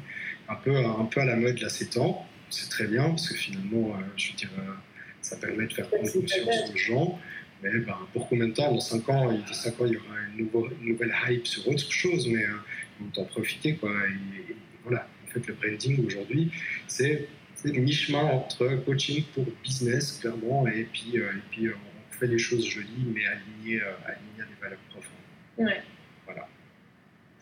un 0.54 0.56
peu, 0.56 0.76
un 0.76 1.06
peu 1.06 1.22
à 1.22 1.26
la 1.26 1.36
mode 1.36 1.60
là 1.60 1.70
ces 1.70 1.90
temps. 1.90 2.26
C'est 2.50 2.70
très 2.70 2.86
bien 2.86 3.10
parce 3.10 3.28
que 3.28 3.36
finalement, 3.36 3.96
euh, 3.96 4.04
je 4.16 4.30
veux 4.30 4.38
dire, 4.38 4.50
euh, 4.60 4.74
ça 5.22 5.38
permet 5.38 5.66
de 5.66 5.74
faire 5.74 5.88
prendre 5.88 6.12
conscience 6.12 6.72
aux 6.72 6.78
gens. 6.78 7.20
Mais 7.64 7.72
ben, 7.80 7.96
pour 8.12 8.28
combien 8.28 8.48
de 8.48 8.54
temps? 8.54 8.72
Dans 8.72 8.80
5 8.80 9.10
ans, 9.10 9.32
il, 9.32 9.56
5 9.56 9.82
ans, 9.82 9.86
il 9.86 9.94
y 9.94 9.98
aura 9.98 10.16
une, 10.32 10.46
nouveau, 10.46 10.70
une, 10.82 10.90
nouvelle 10.90 11.14
hype 11.28 11.48
sur 11.48 11.68
autre 11.68 11.90
chose, 11.92 12.28
mais 12.28 12.44
euh, 12.44 13.08
autant 13.08 13.24
profiter. 13.26 13.76
Quoi. 13.76 13.92
Et, 13.92 14.52
et, 14.52 14.56
voilà, 14.84 15.08
en 15.26 15.32
fait, 15.32 15.48
le 15.48 15.54
branding 15.54 16.06
aujourd'hui, 16.06 16.52
c'est 16.88 17.28
mi-chemin 17.66 18.24
entre 18.24 18.68
coaching 18.86 19.24
pour 19.34 19.46
business, 19.64 20.20
clairement, 20.20 20.68
et 20.68 20.84
puis, 20.92 21.14
euh, 21.16 21.32
et 21.32 21.42
puis 21.50 21.70
on 21.70 22.14
fait 22.20 22.28
les 22.28 22.38
choses 22.38 22.68
jolies, 22.68 23.08
mais 23.08 23.22
alignées, 23.26 23.82
alignées 23.82 24.42
à 24.42 24.46
des 24.46 24.62
valeurs 24.62 24.80
profondes. 24.90 25.14
Ouais. 25.58 25.82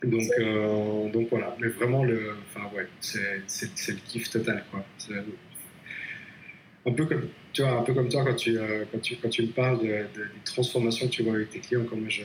Donc, 0.03 0.23
euh, 0.39 1.09
donc 1.11 1.29
voilà, 1.29 1.55
mais 1.59 1.67
vraiment, 1.67 2.03
le, 2.03 2.35
enfin, 2.47 2.67
ouais, 2.75 2.87
c'est, 2.99 3.43
c'est, 3.45 3.69
c'est 3.75 3.91
le 3.91 3.99
kiff 3.99 4.29
total. 4.31 4.63
Quoi. 4.71 4.83
C'est 4.97 5.13
un, 6.85 6.91
peu 6.91 7.05
comme, 7.05 7.29
tu 7.53 7.61
vois, 7.61 7.71
un 7.71 7.83
peu 7.83 7.93
comme 7.93 8.09
toi 8.09 8.23
quand 8.25 8.33
tu, 8.33 8.57
euh, 8.57 8.85
quand 8.91 8.99
tu, 8.99 9.15
quand 9.17 9.29
tu 9.29 9.43
me 9.43 9.49
parles 9.49 9.79
de, 9.79 9.85
de, 9.85 10.23
des 10.23 10.43
transformations 10.43 11.07
que 11.07 11.11
tu 11.11 11.23
vois 11.23 11.35
avec 11.35 11.51
tes 11.51 11.59
clients, 11.59 11.85
quand, 11.87 11.97
je, 12.09 12.23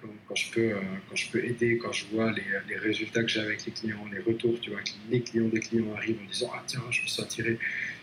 quand, 0.00 0.08
quand 0.26 0.34
je, 0.34 0.50
peux, 0.52 0.70
euh, 0.72 0.80
quand 1.08 1.16
je 1.16 1.30
peux 1.30 1.44
aider, 1.44 1.76
quand 1.76 1.92
je 1.92 2.06
vois 2.06 2.32
les, 2.32 2.44
les 2.66 2.76
résultats 2.76 3.22
que 3.22 3.28
j'ai 3.28 3.40
avec 3.40 3.66
les 3.66 3.72
clients, 3.72 4.06
les 4.10 4.20
retours, 4.20 4.58
tu 4.60 4.70
vois, 4.70 4.80
que 4.80 4.90
les 5.10 5.20
clients 5.20 5.48
des 5.48 5.60
clients 5.60 5.92
arrivent 5.94 6.20
en 6.24 6.30
disant 6.30 6.50
Ah 6.54 6.62
tiens, 6.66 6.80
je 6.90 7.02
me 7.02 7.06
suis 7.06 7.22
attiré. 7.22 7.58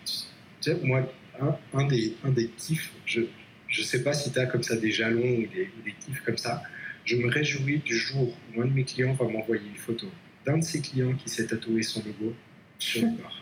Tu 0.05 0.13
sais, 0.61 0.77
moi, 0.83 1.01
un, 1.41 1.57
un, 1.73 1.87
des, 1.87 2.13
un 2.23 2.29
des 2.29 2.47
kiffs, 2.49 2.91
je 3.07 3.21
ne 3.21 3.83
sais 3.83 4.03
pas 4.03 4.13
si 4.13 4.31
tu 4.31 4.37
as 4.37 4.45
comme 4.45 4.61
ça 4.61 4.75
des 4.75 4.91
jalons 4.91 5.19
ou 5.19 5.47
des, 5.47 5.69
ou 5.79 5.83
des 5.83 5.93
kiffs 5.93 6.21
comme 6.23 6.37
ça 6.37 6.61
je 7.05 7.15
me 7.15 7.29
réjouis 7.29 7.79
du 7.79 7.95
jour 7.95 8.35
où 8.55 8.61
un 8.61 8.65
de 8.65 8.73
mes 8.73 8.83
clients 8.83 9.13
va 9.13 9.27
m'envoyer 9.27 9.63
une 9.67 9.77
photo 9.77 10.07
d'un 10.45 10.57
de 10.57 10.63
ses 10.63 10.81
clients 10.81 11.13
qui 11.13 11.29
s'est 11.29 11.47
tatoué 11.47 11.81
son 11.81 12.03
logo 12.03 12.33
sur 12.77 13.01
le 13.01 13.09
corps. 13.17 13.41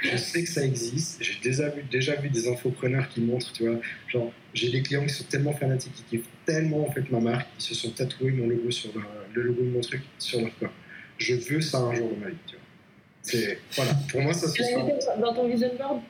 je 0.00 0.16
sais 0.16 0.42
que 0.42 0.48
ça 0.48 0.64
existe. 0.64 1.22
J'ai 1.22 1.38
déjà 1.40 1.68
vu, 1.68 1.82
déjà 1.84 2.16
vu 2.16 2.28
des 2.30 2.48
infopreneurs 2.48 3.08
qui 3.08 3.20
montrent, 3.20 3.52
tu 3.52 3.66
vois, 3.66 3.80
genre, 4.08 4.32
j'ai 4.52 4.70
des 4.70 4.82
clients 4.82 5.04
qui 5.04 5.14
sont 5.14 5.24
tellement 5.24 5.52
fanatiques, 5.52 5.94
qui 5.94 6.02
kiffent 6.02 6.28
tellement 6.44 6.86
en 6.86 6.90
fait 6.90 7.08
ma 7.10 7.20
marque, 7.20 7.48
qui 7.58 7.66
se 7.66 7.74
sont 7.74 7.90
tatoués 7.90 8.32
mon 8.32 8.48
logo 8.48 8.70
sur 8.70 8.90
le, 8.94 9.02
le 9.34 9.42
logo 9.42 9.62
de 9.62 9.68
mon 9.68 9.80
truc 9.80 10.02
sur 10.18 10.40
leur 10.40 10.56
corps. 10.58 10.72
Je 11.18 11.34
veux 11.34 11.60
ça 11.60 11.78
un 11.78 11.94
jour 11.94 12.10
de 12.10 12.16
ma 12.16 12.28
vie, 12.28 12.36
tu 12.46 12.56
vois. 12.56 12.64
C'est, 13.22 13.58
voilà, 13.72 13.94
pour 14.10 14.22
moi, 14.22 14.32
ça 14.32 14.48
se 14.48 14.62
fait. 14.62 14.74
Dans 15.20 15.34
ton 15.34 15.48
vision 15.48 15.70
board? 15.76 16.00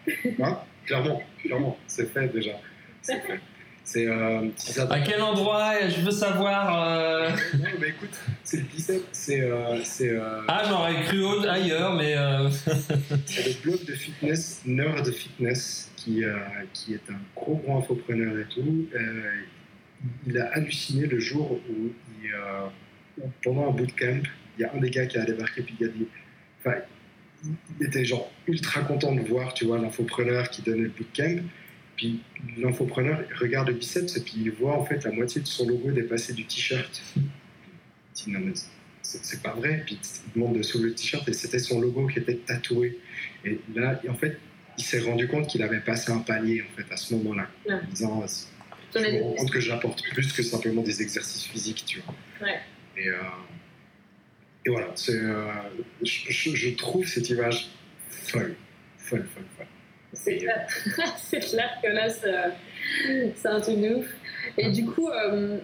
Hein? 0.41 0.61
Clairement, 0.87 1.23
clairement, 1.43 1.79
c'est 1.87 2.13
fait 2.13 2.29
déjà. 2.29 2.61
C'est 3.03 3.21
fait. 3.21 3.41
C'est 3.89 4.07
euh, 4.07 4.51
à 4.91 5.01
quel 5.01 5.23
endroit 5.23 5.89
Je 5.89 6.03
veux 6.03 6.11
savoir. 6.11 6.91
Euh... 6.91 7.31
non, 7.59 7.71
mais 7.81 7.89
écoute, 7.89 8.21
c'est 8.45 8.59
le 8.59 8.65
bicep. 8.65 9.03
C'est. 9.13 9.41
Euh, 9.41 9.81
euh, 10.03 10.43
ah, 10.47 10.63
j'aurais 10.69 11.05
cru 11.05 11.49
ailleurs, 11.49 11.95
mais. 11.95 12.15
Euh, 12.15 12.51
c'est 13.25 13.47
le 13.47 13.63
blog 13.63 13.83
de 13.87 13.95
fitness, 13.95 14.61
Nerd 14.67 15.11
Fitness, 15.11 15.91
qui, 15.97 16.23
qui 16.75 16.93
est 16.93 17.11
un 17.11 17.19
gros 17.35 17.57
gros 17.57 17.79
infopreneur 17.79 18.39
et 18.39 18.45
tout. 18.55 18.89
il 20.27 20.39
a 20.39 20.49
halluciné 20.53 21.07
le 21.07 21.19
jour 21.19 21.53
où, 21.53 21.91
il, 22.23 23.25
pendant 23.43 23.71
un 23.71 23.73
bootcamp, 23.73 24.21
il 24.59 24.63
y 24.63 24.65
a 24.65 24.73
un 24.75 24.81
des 24.81 24.91
gars 24.91 25.07
qui 25.07 25.17
a 25.17 25.25
débarqué 25.25 25.63
puis 25.63 25.75
il 25.81 25.87
a 25.87 25.89
dit. 25.89 26.07
Enfin, 26.61 26.77
il 27.81 27.87
était 27.87 28.05
genre 28.05 28.31
ultra 28.47 28.83
content 28.83 29.15
de 29.15 29.23
voir, 29.23 29.55
tu 29.55 29.65
vois, 29.65 29.79
l'infopreneur 29.79 30.51
qui 30.51 30.61
donnait 30.61 30.83
le 30.83 30.91
bootcamp. 30.91 31.39
Puis 31.99 32.21
l'infopreneur 32.57 33.25
regarde 33.41 33.69
le 33.69 33.75
biceps 33.75 34.17
et 34.17 34.21
puis 34.21 34.35
il 34.37 34.53
voit 34.53 34.79
en 34.79 34.85
fait 34.85 35.05
la 35.05 35.11
moitié 35.11 35.41
de 35.41 35.47
son 35.47 35.67
logo 35.67 35.91
dépasser 35.91 36.33
du 36.33 36.45
t-shirt. 36.47 37.03
Il 37.17 37.23
dit 38.15 38.31
non 38.31 38.41
mais 38.41 38.53
c'est 39.03 39.43
pas 39.43 39.53
vrai. 39.53 39.83
Puis 39.85 39.99
il 40.01 40.33
demande 40.41 40.57
de 40.57 40.63
soulever 40.63 40.91
le 40.91 40.95
t-shirt 40.95 41.29
et 41.29 41.33
c'était 41.33 41.59
son 41.59 41.81
logo 41.81 42.07
qui 42.07 42.21
était 42.21 42.37
tatoué. 42.37 42.99
Et 43.45 43.59
là, 43.75 44.01
en 44.09 44.15
fait, 44.15 44.39
il 44.79 44.85
s'est 44.85 45.01
rendu 45.01 45.27
compte 45.27 45.49
qu'il 45.49 45.63
avait 45.63 45.81
passé 45.81 46.13
un 46.13 46.21
palier 46.21 46.63
en 46.63 46.77
fait 46.77 46.91
à 46.93 46.97
ce 46.97 47.15
moment-là, 47.15 47.49
en 47.69 47.81
disant 47.91 48.25
je 48.95 49.01
me 49.01 49.23
rends 49.23 49.35
compte 49.35 49.51
que 49.51 49.61
j'apporte 49.61 50.03
plus 50.11 50.33
que 50.33 50.43
simplement 50.43 50.83
des 50.83 51.03
exercices 51.03 51.45
physiques, 51.45 51.85
tu 51.85 52.01
vois. 52.01 52.15
Et, 52.97 53.09
euh, 53.09 53.15
et, 54.67 54.71
voilà, 54.71 54.95
euh, 55.09 55.53
je, 56.03 56.55
je, 56.55 56.71
trouve 56.71 57.07
cette 57.07 57.29
image 57.29 57.71
folle, 58.09 58.57
folle, 58.99 59.27
folle, 59.35 59.45
folle. 59.57 59.67
C'est 60.13 60.37
clair. 60.39 60.67
c'est 61.19 61.41
clair 61.41 61.71
que 61.83 61.89
là, 61.89 62.09
c'est 62.11 63.49
un 63.49 63.61
truc 63.61 63.81
de 63.81 63.97
ouf. 63.97 64.07
Et 64.57 64.71
du 64.71 64.87
coup, 64.87 65.09
euh, 65.09 65.59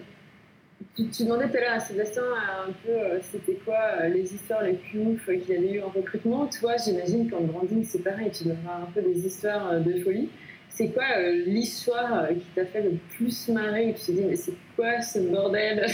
tu, 0.95 1.09
tu, 1.09 1.23
demandais 1.23 1.49
tout 1.49 1.57
à 1.57 1.61
l'heure 1.61 1.73
à 1.73 1.79
Sébastien 1.79 2.23
un 2.67 2.71
peu 2.85 3.19
c'était 3.21 3.59
quoi 3.65 4.07
les 4.07 4.33
histoires 4.33 4.63
les 4.63 4.73
plus 4.73 4.99
ouf 4.99 5.25
qu'il 5.25 5.55
avait 5.55 5.73
eu 5.73 5.81
en 5.81 5.89
recrutement. 5.89 6.47
Toi, 6.47 6.75
j'imagine 6.83 7.29
qu'en 7.29 7.41
branding, 7.41 7.83
c'est 7.83 8.03
pareil, 8.03 8.31
tu 8.31 8.49
avoir 8.49 8.83
un 8.83 8.91
peu 8.93 9.01
des 9.01 9.25
histoires 9.25 9.79
de 9.79 10.03
folie. 10.03 10.29
C'est 10.75 10.89
quoi 10.89 11.05
euh, 11.17 11.43
l'histoire 11.45 12.25
euh, 12.25 12.33
qui 12.33 12.45
t'a 12.53 12.65
fait 12.65 12.81
le 12.81 12.97
plus 13.15 13.47
marrer? 13.47 13.89
Et 13.89 13.93
tu 13.93 14.07
t'es 14.07 14.11
dit, 14.11 14.25
mais 14.25 14.35
c'est 14.35 14.55
quoi 14.75 15.01
ce 15.01 15.19
bordel? 15.19 15.87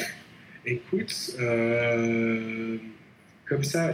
Écoute, 0.66 1.14
euh, 1.40 2.78
comme 3.48 3.64
ça, 3.64 3.94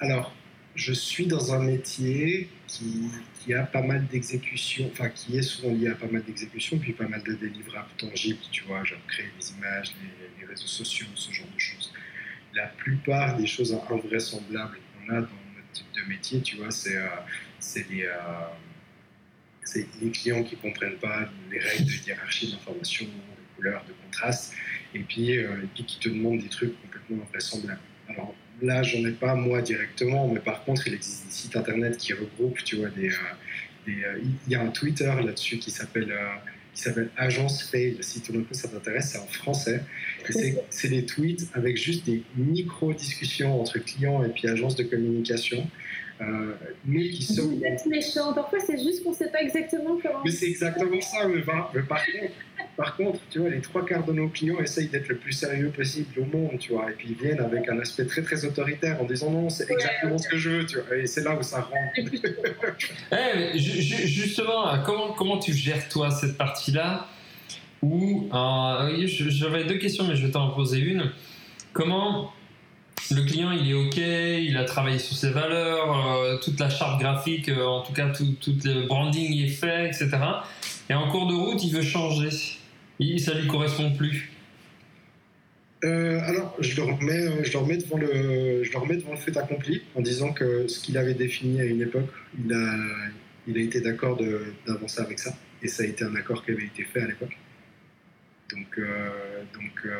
alors, 0.00 0.34
je 0.74 0.92
suis 0.92 1.26
dans 1.26 1.54
un 1.54 1.60
métier 1.60 2.48
qui, 2.66 3.52
a 3.52 3.64
pas 3.64 3.82
mal 3.82 4.06
d'exécutions, 4.06 4.90
enfin, 4.92 5.10
qui 5.10 5.36
est 5.36 5.42
souvent 5.42 5.72
lié 5.72 5.88
à 5.88 5.94
pas 5.94 6.06
mal 6.06 6.24
d'exécutions, 6.24 6.78
puis 6.78 6.92
pas 6.92 7.06
mal 7.06 7.22
de 7.22 7.34
délivrables 7.34 7.90
tangibles, 7.98 8.40
tu 8.50 8.64
vois, 8.64 8.82
genre 8.84 8.98
créer 9.06 9.28
des 9.38 9.52
images, 9.52 9.94
les, 10.40 10.46
réseaux 10.46 10.66
sociaux, 10.66 11.06
ce 11.14 11.32
genre 11.32 11.46
de 11.52 11.58
choses. 11.58 11.92
La 12.54 12.66
plupart 12.66 13.36
des 13.36 13.46
choses 13.46 13.74
invraisemblables 13.74 14.78
qu'on 14.78 15.12
a 15.12 15.20
dans 15.20 15.20
notre 15.20 15.72
type 15.72 15.86
de 15.94 16.08
métier, 16.08 16.40
tu 16.42 16.56
vois, 16.56 16.70
c'est 16.70 17.88
des 17.88 18.08
c'est 19.64 19.86
les 20.00 20.10
clients 20.10 20.44
qui 20.44 20.56
ne 20.56 20.60
comprennent 20.60 20.98
pas 20.98 21.28
les 21.50 21.58
règles 21.58 21.86
de 21.86 22.06
hiérarchie 22.06 22.52
d'information, 22.52 23.06
de 23.06 23.56
couleur, 23.56 23.84
de 23.88 23.92
contraste, 24.04 24.54
et 24.94 25.00
puis, 25.00 25.38
euh, 25.38 25.62
et 25.62 25.66
puis 25.74 25.84
qui 25.84 25.98
te 25.98 26.08
demandent 26.08 26.40
des 26.40 26.48
trucs 26.48 26.80
complètement 26.82 27.24
invraisemblables. 27.24 27.80
Là, 28.62 28.82
j'en 28.82 29.04
ai 29.06 29.12
pas 29.12 29.34
moi 29.34 29.62
directement, 29.62 30.28
mais 30.28 30.40
par 30.40 30.64
contre, 30.64 30.86
il 30.86 30.94
existe 30.94 31.26
des 31.26 31.32
sites 31.32 31.56
internet 31.56 31.96
qui 31.96 32.12
regroupent, 32.12 32.62
tu 32.64 32.76
vois, 32.76 32.88
des, 32.88 33.08
euh, 33.08 33.88
euh, 33.88 34.20
il 34.46 34.52
y 34.52 34.54
a 34.54 34.62
un 34.62 34.68
Twitter 34.68 35.12
là-dessus 35.24 35.58
qui 35.58 35.70
s'appelle 35.70 36.12
qui 36.74 36.82
s'appelle 36.82 37.10
Agence 37.16 37.62
Fail. 37.70 37.98
Si 38.00 38.20
tout 38.20 38.32
le 38.32 38.40
monde 38.40 38.48
ça 38.50 38.68
t'intéresse, 38.68 39.10
c'est 39.12 39.18
en 39.18 39.26
français. 39.26 39.80
C'est 40.70 40.88
des 40.88 41.06
tweets 41.06 41.48
avec 41.54 41.76
juste 41.76 42.04
des 42.04 42.22
micro-discussions 42.36 43.60
entre 43.60 43.78
clients 43.78 44.24
et 44.24 44.28
puis 44.28 44.48
agences 44.48 44.74
de 44.74 44.82
communication 44.82 45.68
euh, 46.20 46.52
mais 46.84 47.08
qui 47.10 47.24
sont. 47.24 47.48
Vous 47.48 47.64
êtes 47.64 47.86
méchant. 47.86 48.32
Parfois, 48.32 48.60
c'est 48.60 48.80
juste 48.80 49.02
qu'on 49.02 49.10
ne 49.10 49.16
sait 49.16 49.30
pas 49.30 49.42
exactement 49.42 49.98
comment. 50.00 50.20
Mais 50.24 50.30
c'est 50.30 50.46
exactement 50.46 51.00
ça. 51.00 51.26
Mais, 51.26 51.40
par, 51.40 52.04
contre, 52.06 52.32
par 52.76 52.96
contre, 52.96 53.18
tu 53.30 53.40
vois, 53.40 53.50
les 53.50 53.60
trois 53.60 53.84
quarts 53.84 54.04
de 54.04 54.12
nos 54.12 54.28
clients 54.28 54.60
essayent 54.60 54.86
d'être 54.86 55.08
le 55.08 55.16
plus 55.16 55.32
sérieux 55.32 55.70
possible 55.70 56.20
au 56.20 56.24
monde, 56.24 56.58
tu 56.60 56.72
vois, 56.72 56.88
et 56.90 56.94
puis 56.94 57.08
ils 57.10 57.16
viennent 57.16 57.40
avec 57.40 57.68
un 57.68 57.80
aspect 57.80 58.04
très 58.04 58.22
très 58.22 58.44
autoritaire 58.44 59.02
en 59.02 59.04
disant 59.04 59.30
non, 59.30 59.50
c'est 59.50 59.68
exactement 59.68 60.16
ce 60.16 60.28
que 60.28 60.36
je 60.36 60.50
veux, 60.50 60.66
tu 60.66 60.78
vois, 60.78 60.96
et 60.96 61.06
c'est 61.06 61.24
là 61.24 61.36
où 61.36 61.42
ça 61.42 61.62
rentre. 61.62 61.74
Eh, 63.12 63.58
justement, 63.58 64.82
comment 64.84 65.12
comment 65.12 65.38
tu 65.38 65.52
gères 65.52 65.88
toi 65.88 66.10
cette 66.10 66.36
partie-là? 66.36 67.08
Ou 67.82 68.28
euh, 68.32 69.06
j'avais 69.06 69.64
deux 69.64 69.78
questions, 69.78 70.04
mais 70.06 70.16
je 70.16 70.26
vais 70.26 70.32
t'en 70.32 70.50
poser 70.50 70.78
une. 70.78 71.10
Comment 71.72 72.32
le 73.10 73.22
client 73.22 73.52
il 73.52 73.70
est 73.70 73.74
ok, 73.74 73.96
il 73.96 74.56
a 74.56 74.64
travaillé 74.64 74.98
sur 74.98 75.16
ses 75.16 75.30
valeurs, 75.30 76.18
euh, 76.18 76.38
toute 76.38 76.58
la 76.58 76.70
charte 76.70 77.00
graphique, 77.00 77.48
euh, 77.48 77.64
en 77.64 77.82
tout 77.82 77.92
cas 77.92 78.08
tout, 78.10 78.34
le 78.64 78.86
branding 78.86 79.44
est 79.44 79.48
fait, 79.48 79.86
etc. 79.86 80.10
Et 80.88 80.94
en 80.94 81.08
cours 81.10 81.26
de 81.26 81.34
route, 81.34 81.62
il 81.62 81.72
veut 81.72 81.82
changer. 81.82 82.30
Et 83.00 83.18
ça 83.18 83.34
lui 83.34 83.46
correspond 83.46 83.92
plus. 83.92 84.30
Euh, 85.84 86.18
alors, 86.20 86.56
je 86.60 86.76
le, 86.76 86.82
remets, 86.84 87.44
je, 87.44 87.58
remets 87.58 87.76
devant 87.76 87.98
le, 87.98 88.64
je 88.64 88.72
le 88.72 88.78
remets 88.78 88.96
devant 88.96 89.10
le 89.10 89.18
fait 89.18 89.36
accompli 89.36 89.82
en 89.94 90.00
disant 90.00 90.32
que 90.32 90.66
ce 90.66 90.80
qu'il 90.80 90.96
avait 90.96 91.14
défini 91.14 91.60
à 91.60 91.64
une 91.64 91.82
époque, 91.82 92.08
il 92.38 92.52
a, 92.54 92.76
il 93.46 93.58
a 93.58 93.60
été 93.60 93.80
d'accord 93.82 94.18
d'avancer 94.66 95.00
avec 95.00 95.18
ça. 95.18 95.34
Et 95.62 95.68
ça 95.68 95.82
a 95.82 95.86
été 95.86 96.04
un 96.04 96.14
accord 96.14 96.44
qui 96.44 96.52
avait 96.52 96.64
été 96.64 96.84
fait 96.84 97.02
à 97.02 97.06
l'époque. 97.06 97.36
Donc, 98.50 98.78
donc 99.54 99.92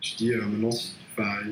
je 0.00 0.16
dis 0.16 0.30
maintenant, 0.30 0.70
enfin, 1.12 1.42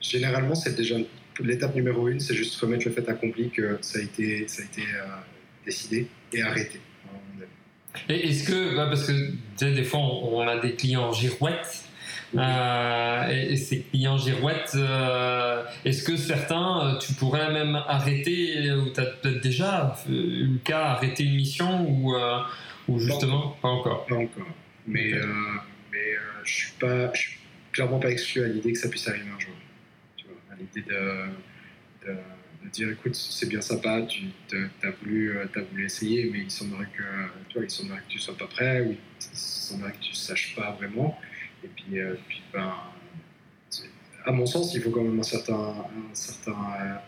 Généralement, 0.00 0.54
c'est 0.54 0.76
déjà 0.76 0.96
l'étape 1.44 1.74
numéro 1.74 2.08
une, 2.08 2.20
c'est 2.20 2.34
juste 2.34 2.58
remettre 2.60 2.86
le 2.86 2.92
fait 2.92 3.08
accompli 3.08 3.50
que 3.50 3.78
ça 3.80 3.98
a 3.98 4.02
été, 4.02 4.46
ça 4.48 4.62
a 4.62 4.64
été 4.64 4.82
euh, 4.82 5.06
décidé 5.64 6.08
et 6.32 6.42
arrêté. 6.42 6.80
Et 8.08 8.28
est-ce 8.28 8.48
que, 8.48 8.76
bah, 8.76 8.86
parce 8.86 9.06
que 9.06 9.64
des 9.64 9.84
fois 9.84 10.00
on 10.00 10.46
a 10.46 10.58
des 10.58 10.74
clients 10.74 11.12
girouettes, 11.12 11.84
euh, 12.36 13.28
et, 13.28 13.56
ces 13.56 13.80
clients 13.80 14.18
girouettes, 14.18 14.72
euh, 14.74 15.64
est-ce 15.84 16.04
que 16.04 16.16
certains, 16.16 16.98
tu 17.00 17.14
pourrais 17.14 17.52
même 17.52 17.74
arrêter, 17.74 18.70
ou 18.72 18.90
tu 18.92 19.00
as 19.00 19.06
peut-être 19.06 19.40
déjà 19.40 19.96
eu 20.08 20.44
le 20.44 20.58
cas, 20.58 20.80
arrêter 20.80 21.24
une 21.24 21.36
mission, 21.36 21.88
ou, 21.88 22.14
ou 22.88 22.98
justement, 22.98 23.56
pas 23.62 23.68
encore? 23.68 24.06
Pas 24.06 24.16
encore. 24.16 24.46
Mais, 24.86 25.12
mais 25.90 26.14
je 26.44 26.54
suis 26.54 26.72
pas, 26.78 27.12
je 27.14 27.20
suis 27.20 27.38
clairement 27.72 27.98
pas 27.98 28.10
exclu 28.10 28.44
à 28.44 28.48
l'idée 28.48 28.72
que 28.72 28.78
ça 28.78 28.88
puisse 28.88 29.08
arriver 29.08 29.30
un 29.34 29.40
jour 29.40 29.54
l'idée 30.58 30.88
de, 30.88 32.06
de, 32.06 32.16
dire 32.72 32.90
écoute, 32.90 33.14
c'est 33.14 33.48
bien 33.48 33.60
sympa, 33.60 34.02
tu 34.02 34.26
as 34.82 34.90
voulu, 35.02 35.36
euh, 35.36 35.46
as 35.54 35.60
voulu 35.60 35.84
essayer, 35.84 36.28
mais 36.30 36.40
il 36.40 36.50
semblerait 36.50 36.88
que, 36.96 37.02
tu 37.48 37.54
vois, 37.54 37.64
il 37.64 37.70
semblerait 37.70 38.00
que 38.00 38.12
tu 38.12 38.18
sois 38.18 38.36
pas 38.36 38.46
prêt, 38.46 38.82
ou 38.82 38.90
il 38.92 38.98
semblerait 39.38 39.92
que 39.92 40.00
tu 40.00 40.14
saches 40.14 40.54
pas 40.54 40.72
vraiment. 40.72 41.18
Et 41.64 41.68
puis, 41.68 41.98
euh, 41.98 42.14
puis 42.28 42.42
ben, 42.52 42.74
à 44.24 44.32
mon 44.32 44.44
sens, 44.44 44.74
il 44.74 44.82
faut 44.82 44.90
quand 44.90 45.02
même 45.02 45.18
un 45.18 45.22
certain, 45.22 45.54
un 45.54 46.14
certain, 46.14 47.00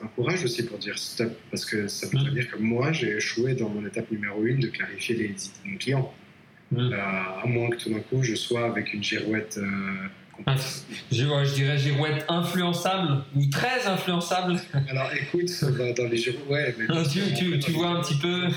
un 0.00 0.06
courage 0.08 0.44
aussi 0.44 0.64
pour 0.64 0.78
dire 0.78 0.96
stop, 0.98 1.32
parce 1.50 1.64
que 1.64 1.88
ça 1.88 2.06
veut 2.06 2.30
dire 2.30 2.50
que 2.50 2.58
moi, 2.58 2.92
j'ai 2.92 3.16
échoué 3.16 3.54
dans 3.54 3.68
mon 3.68 3.84
étape 3.86 4.10
numéro 4.10 4.44
une 4.44 4.60
de 4.60 4.68
clarifier 4.68 5.16
les 5.16 5.24
idées 5.24 5.50
de 5.64 5.70
mon 5.70 5.78
client. 5.78 6.14
Euh, 6.76 6.92
à 6.92 7.46
moins 7.46 7.70
que 7.70 7.76
tout 7.76 7.90
d'un 7.90 8.00
coup, 8.00 8.22
je 8.22 8.34
sois 8.34 8.66
avec 8.66 8.92
une 8.92 9.02
girouette 9.02 9.58
je, 11.10 11.24
je 11.24 11.54
dirais 11.54 11.78
girouette 11.78 12.24
influençable 12.28 13.24
ou 13.34 13.46
très 13.46 13.86
influençable. 13.86 14.60
Alors 14.88 15.10
écoute, 15.14 15.50
bah, 15.78 15.92
dans 15.92 16.08
les 16.08 16.16
girouettes, 16.16 16.76
ouais. 16.78 16.86
Mais 16.88 17.02
tu, 17.34 17.58
tu, 17.58 17.70
vois 17.72 17.88
un 17.88 18.00
petit 18.00 18.18
peu. 18.18 18.48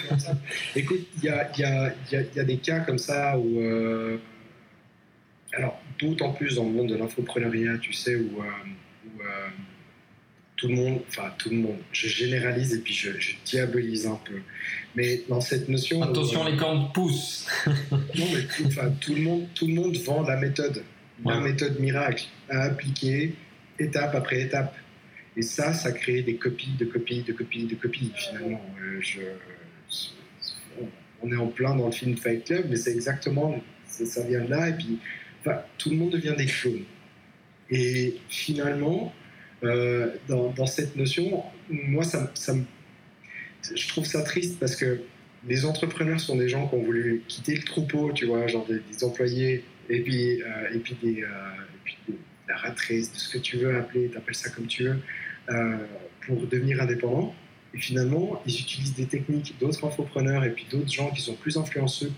écoute, 0.75 1.07
il 1.17 1.23
y 1.23 1.29
a, 1.29 1.49
y, 1.57 1.63
a, 1.63 1.93
y 2.11 2.39
a, 2.39 2.43
des 2.43 2.57
cas 2.57 2.81
comme 2.81 2.97
ça 2.97 3.37
où. 3.37 3.59
Euh, 3.59 4.17
alors, 5.53 5.79
d'autant 5.99 6.31
plus 6.31 6.55
dans 6.55 6.65
le 6.65 6.71
monde 6.71 6.89
de 6.89 6.95
l'infopreneuriat, 6.95 7.79
tu 7.79 7.93
sais, 7.93 8.15
où, 8.15 8.39
euh, 8.39 9.21
euh, 9.21 9.47
tout 10.55 10.67
le 10.67 10.75
monde, 10.75 11.01
enfin 11.07 11.33
tout 11.37 11.49
le 11.49 11.55
monde, 11.55 11.77
je 11.91 12.07
généralise 12.07 12.73
et 12.73 12.79
puis 12.79 12.93
je, 12.93 13.09
diabolise 13.45 14.05
un 14.05 14.19
peu. 14.25 14.41
Mais 14.95 15.21
dans 15.27 15.41
cette 15.41 15.69
notion. 15.69 16.03
Attention, 16.03 16.43
les 16.43 16.57
camps 16.57 16.85
poussent. 16.93 17.47
non, 17.67 18.25
mais 18.33 18.43
tout, 18.43 18.69
tout, 18.99 19.15
le 19.15 19.21
monde, 19.21 19.47
tout 19.55 19.67
le 19.67 19.73
monde 19.73 19.97
vend 19.97 20.21
la 20.23 20.37
méthode 20.37 20.83
la 21.25 21.39
méthode 21.39 21.79
miracle 21.79 22.25
à 22.49 22.63
appliquer 22.63 23.35
étape 23.77 24.15
après 24.15 24.41
étape. 24.41 24.75
Et 25.37 25.41
ça, 25.41 25.73
ça 25.73 25.91
crée 25.91 26.21
des 26.21 26.35
copies, 26.35 26.75
de 26.77 26.85
copies, 26.85 27.23
de 27.23 27.33
copies, 27.33 27.65
de 27.65 27.75
copies. 27.75 28.11
Finalement, 28.15 28.61
euh, 28.81 28.99
je, 29.01 29.21
on 31.21 31.31
est 31.31 31.37
en 31.37 31.47
plein 31.47 31.75
dans 31.75 31.85
le 31.85 31.91
film 31.91 32.17
Fight 32.17 32.45
Club, 32.45 32.65
mais 32.69 32.75
c'est 32.75 32.91
exactement, 32.91 33.61
ça 33.85 34.25
vient 34.25 34.41
de 34.41 34.49
là. 34.49 34.69
Et 34.69 34.73
puis, 34.73 34.99
enfin, 35.41 35.61
tout 35.77 35.89
le 35.89 35.97
monde 35.97 36.11
devient 36.11 36.35
des 36.37 36.45
clones. 36.45 36.83
Et 37.69 38.17
finalement, 38.29 39.13
euh, 39.63 40.15
dans, 40.27 40.51
dans, 40.51 40.65
cette 40.65 40.95
notion, 40.95 41.43
moi, 41.69 42.03
ça, 42.03 42.31
ça 42.33 42.55
je 43.75 43.87
trouve 43.89 44.05
ça 44.05 44.21
triste 44.23 44.57
parce 44.59 44.75
que 44.75 45.01
les 45.47 45.65
entrepreneurs 45.65 46.19
sont 46.19 46.37
des 46.37 46.49
gens 46.49 46.67
qui 46.67 46.75
ont 46.75 46.83
voulu 46.83 47.23
quitter 47.27 47.55
le 47.55 47.63
troupeau, 47.63 48.11
tu 48.11 48.25
vois, 48.25 48.47
genre 48.47 48.65
des 48.67 49.03
employés 49.03 49.63
et 49.89 50.01
puis, 50.01 50.41
euh, 50.41 50.73
et 50.73 50.79
puis, 50.79 50.95
des, 51.01 51.23
euh, 51.23 51.27
et 51.27 51.79
puis 51.83 51.97
la 52.47 52.55
ratrice, 52.55 53.11
de 53.11 53.17
ce 53.17 53.29
que 53.33 53.39
tu 53.39 53.57
veux 53.57 53.75
appeler, 53.75 54.09
t'appelles 54.09 54.35
ça 54.35 54.49
comme 54.49 54.67
tu 54.67 54.83
veux, 54.83 54.99
euh, 55.49 55.77
pour 56.25 56.45
devenir 56.47 56.81
indépendant. 56.81 57.35
Et 57.73 57.79
finalement, 57.79 58.41
ils 58.45 58.59
utilisent 58.59 58.95
des 58.95 59.05
techniques 59.05 59.55
d'autres 59.59 59.85
infopreneurs 59.85 60.43
et 60.43 60.51
puis 60.51 60.65
d'autres 60.71 60.91
gens 60.91 61.11
qui 61.11 61.21
sont 61.21 61.35
plus 61.35 61.57
influençants 61.57 62.09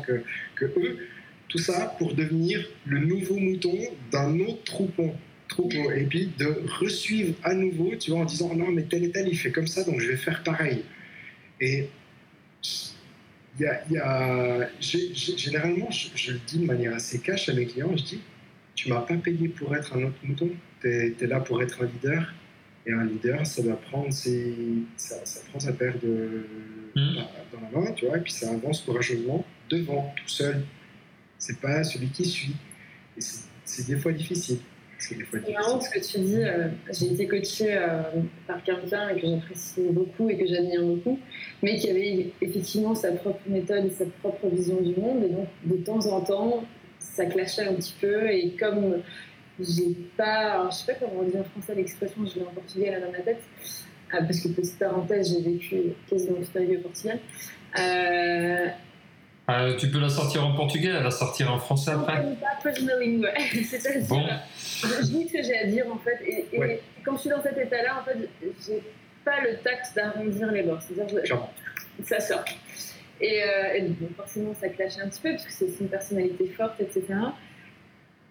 que, 0.00 0.64
eux. 0.64 0.98
Tout 1.48 1.58
ça 1.58 1.94
pour 1.98 2.14
devenir 2.14 2.68
le 2.84 2.98
nouveau 3.00 3.36
mouton 3.38 3.78
d'un 4.10 4.40
autre 4.40 4.64
troupeau. 4.64 5.14
Et 5.94 6.04
puis 6.04 6.30
de 6.38 6.62
resuivre 6.80 7.34
à 7.44 7.54
nouveau, 7.54 7.94
tu 7.96 8.10
vois, 8.10 8.20
en 8.20 8.24
disant 8.24 8.54
non, 8.54 8.70
mais 8.72 8.82
tel 8.82 9.04
et 9.04 9.10
tel, 9.10 9.28
il 9.28 9.38
fait 9.38 9.52
comme 9.52 9.68
ça, 9.68 9.84
donc 9.84 10.00
je 10.00 10.08
vais 10.08 10.16
faire 10.16 10.42
pareil. 10.42 10.82
Et 11.60 11.88
y 13.60 13.66
a, 13.66 13.82
y 13.90 13.96
a- 13.98 14.68
j'ai- 14.80 15.14
j'ai- 15.14 15.36
généralement, 15.38 15.90
je, 15.90 16.08
je 16.14 16.32
le 16.32 16.38
dis 16.46 16.58
de 16.58 16.64
manière 16.66 16.94
assez 16.94 17.18
cash 17.20 17.48
à 17.48 17.54
mes 17.54 17.66
clients, 17.66 17.96
je 17.96 18.02
dis, 18.04 18.20
tu 18.74 18.88
m'as 18.88 19.00
pas 19.00 19.14
payé 19.16 19.48
pour 19.48 19.74
être 19.74 19.96
un 19.96 20.02
autre 20.04 20.16
mouton, 20.22 20.50
tu 20.80 20.88
es, 20.88 21.26
là 21.26 21.40
pour 21.40 21.62
être 21.62 21.82
un 21.82 21.86
leader, 21.86 22.34
et 22.86 22.92
un 22.92 23.04
leader, 23.04 23.44
ça 23.46 23.62
doit 23.62 23.80
prendre 23.80 24.12
ses, 24.12 24.54
ça, 24.96 25.16
ça 25.24 25.40
prend 25.50 25.58
sa 25.60 25.72
paire 25.72 25.94
de, 26.02 26.46
Mhm. 26.94 27.16
dans 27.52 27.60
la 27.80 27.86
main, 27.86 27.92
tu 27.92 28.06
vois, 28.06 28.16
et 28.18 28.20
puis 28.20 28.32
ça 28.32 28.50
avance 28.50 28.80
courageusement 28.82 29.44
devant, 29.68 30.14
tout 30.16 30.28
seul. 30.28 30.64
C'est 31.38 31.58
pas 31.60 31.84
celui 31.84 32.08
qui 32.08 32.24
suit. 32.24 32.56
Et 33.16 33.20
c'est 33.20 33.44
c'est 33.64 33.86
des 33.88 33.96
fois 33.96 34.12
difficile. 34.12 34.58
C'est 34.98 35.52
marrant 35.52 35.80
ce 35.80 35.90
que 35.90 35.98
tu 36.00 36.18
dis. 36.20 36.42
euh, 36.42 36.68
J'ai 36.90 37.12
été 37.12 37.26
coachée 37.26 37.76
euh, 37.76 38.02
par 38.46 38.62
quelqu'un 38.62 39.14
que 39.14 39.20
j'apprécie 39.20 39.82
beaucoup 39.90 40.28
et 40.30 40.36
que 40.38 40.46
j'admire 40.46 40.82
beaucoup, 40.82 41.18
mais 41.62 41.76
qui 41.76 41.90
avait 41.90 42.30
effectivement 42.40 42.94
sa 42.94 43.12
propre 43.12 43.40
méthode 43.46 43.86
et 43.86 43.90
sa 43.90 44.06
propre 44.22 44.48
vision 44.48 44.80
du 44.80 44.98
monde. 44.98 45.22
Et 45.24 45.28
donc, 45.28 45.48
de 45.64 45.76
temps 45.76 46.04
en 46.06 46.20
temps, 46.22 46.64
ça 46.98 47.26
clashait 47.26 47.64
un 47.68 47.74
petit 47.74 47.94
peu. 48.00 48.28
Et 48.30 48.50
comme 48.58 49.02
j'ai 49.60 49.94
pas. 50.16 50.52
alors, 50.52 50.70
je 50.70 50.76
sais 50.78 50.92
pas 50.92 50.98
comment 50.98 51.20
on 51.20 51.28
dit 51.28 51.36
en 51.38 51.44
français 51.44 51.74
l'expression, 51.74 52.26
je 52.26 52.40
l'ai 52.40 52.46
en 52.46 52.50
portugais 52.52 52.90
là 52.90 53.00
dans 53.00 53.12
ma 53.12 53.18
tête. 53.20 53.42
Ah, 54.12 54.18
parce 54.22 54.40
que, 54.40 54.48
petite 54.48 54.78
parenthèse, 54.78 55.34
j'ai 55.34 55.42
vécu 55.42 55.76
quasiment 56.08 56.36
toute 56.36 56.54
ma 56.54 56.60
vie 56.62 56.76
au 56.76 56.80
Portugal. 56.80 57.18
Euh, 57.78 58.66
Euh, 59.48 59.76
tu 59.76 59.88
peux 59.90 60.00
la 60.00 60.08
sortir 60.08 60.44
en 60.44 60.54
portugais, 60.54 60.90
la 60.92 61.10
sortir 61.12 61.52
en 61.52 61.58
français 61.58 61.92
après 61.92 62.14
pas. 62.40 62.58
C'est-à-dire, 63.64 64.08
Bon. 64.08 64.22
je, 64.56 64.86
je 64.88 65.02
dis 65.02 65.28
ce 65.28 65.32
que 65.34 65.42
j'ai 65.44 65.56
à 65.58 65.66
dire 65.66 65.84
en 65.92 65.98
fait, 65.98 66.18
et, 66.26 66.46
et 66.52 66.58
Ouais. 66.58 66.80
quand 67.04 67.14
je 67.16 67.20
suis 67.22 67.30
dans 67.30 67.42
cet 67.42 67.56
état-là, 67.56 68.00
en 68.00 68.04
fait, 68.04 68.28
j'ai 68.66 68.82
pas 69.24 69.40
le 69.42 69.56
tact 69.62 69.94
d'arrondir 69.94 70.50
les 70.50 70.62
bords. 70.62 70.82
C'est-à-dire, 70.82 71.14
que 71.20 71.26
Clairement. 71.26 71.50
ça 72.02 72.18
sort. 72.20 72.44
Et, 73.20 73.40
euh, 73.44 73.74
et 73.74 73.82
donc, 73.82 74.16
forcément, 74.16 74.52
ça 74.54 74.68
clash 74.68 74.98
un 75.02 75.08
petit 75.08 75.20
peu 75.22 75.30
parce 75.30 75.44
que 75.44 75.52
c'est 75.52 75.80
une 75.80 75.88
personnalité 75.88 76.46
forte, 76.48 76.80
etc. 76.80 77.04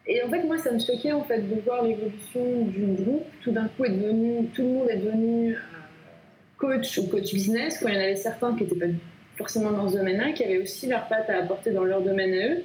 Et 0.08 0.22
en 0.22 0.30
fait, 0.30 0.44
moi, 0.44 0.58
ça 0.58 0.72
me 0.72 0.80
choquait 0.80 1.14
en 1.14 1.24
fait 1.24 1.40
de 1.42 1.62
voir 1.62 1.82
l'évolution 1.84 2.66
du 2.66 2.86
groupe. 3.02 3.26
Tout 3.42 3.52
d'un 3.52 3.68
coup, 3.70 3.86
est 3.86 3.90
devenu, 3.90 4.48
tout 4.50 4.62
le 4.64 4.68
monde 4.68 4.90
est 4.90 4.98
devenu 4.98 5.54
euh, 5.54 5.58
coach 6.58 6.98
ou 7.00 7.08
coach 7.08 7.34
business, 7.34 7.80
quand 7.82 7.88
il 7.88 7.96
y 7.96 7.98
en 7.98 8.02
avait 8.02 8.16
certains 8.18 8.54
qui 8.56 8.64
n'étaient 8.66 8.76
pas 8.76 8.86
forcément 9.38 9.72
dans 9.72 9.88
ce 9.90 9.98
domaine-là, 9.98 10.32
qui 10.32 10.44
avaient 10.44 10.58
aussi 10.58 10.88
leur 10.88 11.08
patte 11.08 11.30
à 11.30 11.40
apporter 11.40 11.72
dans 11.72 11.84
leur 11.84 12.02
domaine 12.02 12.34
à 12.34 12.48
eux, 12.54 12.64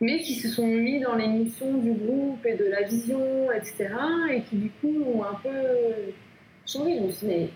mais 0.00 0.20
qui 0.20 0.34
se 0.34 0.48
sont 0.48 0.66
mis 0.66 1.00
dans 1.00 1.16
les 1.16 1.26
missions 1.26 1.78
du 1.78 1.92
groupe 1.92 2.44
et 2.46 2.54
de 2.54 2.64
la 2.64 2.82
vision, 2.82 3.50
etc. 3.52 3.88
Et 4.30 4.42
qui 4.42 4.56
du 4.56 4.70
coup 4.70 5.04
ont 5.14 5.24
un 5.24 5.34
peu 5.42 5.48
changé. 6.66 6.96
Je 6.96 7.02
me 7.02 7.10
suis 7.10 7.26
dit, 7.26 7.34
mais 7.34 7.48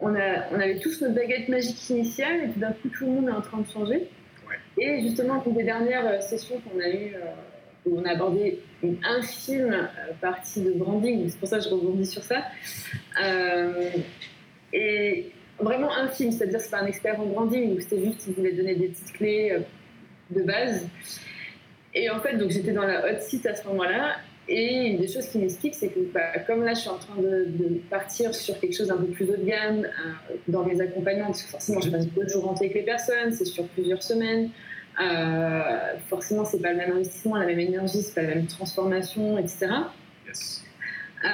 on, 0.00 0.14
a, 0.14 0.48
on 0.52 0.60
avait 0.60 0.78
tous 0.78 1.00
notre 1.00 1.14
baguette 1.14 1.48
magique 1.48 1.88
initiale 1.90 2.44
et 2.44 2.52
tout 2.52 2.60
d'un 2.60 2.72
coup 2.72 2.88
tout 2.88 3.06
le 3.06 3.12
monde 3.12 3.28
est 3.28 3.32
en 3.32 3.40
train 3.40 3.60
de 3.60 3.68
changer. 3.68 4.08
Ouais. 4.48 4.82
Et 4.82 5.00
justement, 5.02 5.40
pour 5.40 5.52
des 5.52 5.64
dernières 5.64 6.06
euh, 6.06 6.20
sessions 6.20 6.60
qu'on 6.60 6.80
a 6.80 6.88
eues, 6.88 7.14
euh, 7.14 7.34
où 7.86 7.98
on 7.98 8.04
a 8.04 8.10
abordé 8.10 8.60
une 8.82 8.98
infime 9.04 9.72
euh, 9.72 10.12
partie 10.20 10.62
de 10.62 10.72
branding, 10.72 11.28
c'est 11.28 11.38
pour 11.38 11.48
ça 11.48 11.58
que 11.58 11.64
je 11.64 11.68
rebondis 11.68 12.06
sur 12.06 12.22
ça. 12.22 12.44
Euh, 13.22 13.90
et 14.72 15.30
vraiment 15.60 15.92
infime, 15.92 16.32
c'est-à-dire 16.32 16.60
c'est 16.60 16.70
pas 16.70 16.80
un 16.80 16.86
expert 16.86 17.20
en 17.20 17.26
branding, 17.26 17.80
c'était 17.80 18.04
juste 18.04 18.24
qu'il 18.24 18.34
voulait 18.34 18.52
donner 18.52 18.74
des 18.74 18.88
petites 18.88 19.12
clés 19.12 19.52
euh, 19.52 19.60
de 20.30 20.42
base. 20.42 20.86
Et 21.94 22.10
en 22.10 22.20
fait, 22.20 22.36
donc 22.36 22.50
j'étais 22.50 22.72
dans 22.72 22.86
la 22.86 23.06
hot 23.06 23.20
seat 23.20 23.46
à 23.46 23.54
ce 23.54 23.66
moment-là. 23.68 24.16
Et 24.46 24.88
une 24.88 24.98
des 24.98 25.08
choses 25.08 25.26
qui 25.28 25.38
m'explique, 25.38 25.74
c'est 25.74 25.88
que 25.88 26.00
bah, 26.12 26.38
comme 26.46 26.64
là, 26.64 26.74
je 26.74 26.80
suis 26.80 26.90
en 26.90 26.98
train 26.98 27.16
de, 27.16 27.46
de 27.48 27.80
partir 27.88 28.34
sur 28.34 28.58
quelque 28.60 28.76
chose 28.76 28.88
d'un 28.88 28.98
peu 28.98 29.06
plus 29.06 29.30
haut 29.30 29.36
de 29.36 29.44
gamme 29.44 29.84
euh, 29.84 30.34
dans 30.48 30.64
mes 30.64 30.78
accompagnements, 30.80 31.28
parce 31.28 31.44
que 31.44 31.50
forcément, 31.50 31.80
je 31.80 31.90
passe 31.90 32.06
deux 32.08 32.28
jours 32.28 32.50
entiers 32.50 32.66
avec 32.66 32.76
les 32.76 32.82
personnes, 32.82 33.32
c'est 33.32 33.46
sur 33.46 33.66
plusieurs 33.68 34.02
semaines. 34.02 34.50
Euh, 35.00 35.94
forcément, 36.08 36.44
c'est 36.44 36.60
pas 36.60 36.72
le 36.72 36.76
même 36.76 36.92
investissement, 36.92 37.36
la 37.36 37.46
même 37.46 37.58
énergie, 37.58 38.02
c'est 38.02 38.14
pas 38.14 38.22
la 38.22 38.34
même 38.34 38.46
transformation, 38.46 39.38
etc. 39.38 39.68
Euh, 41.24 41.28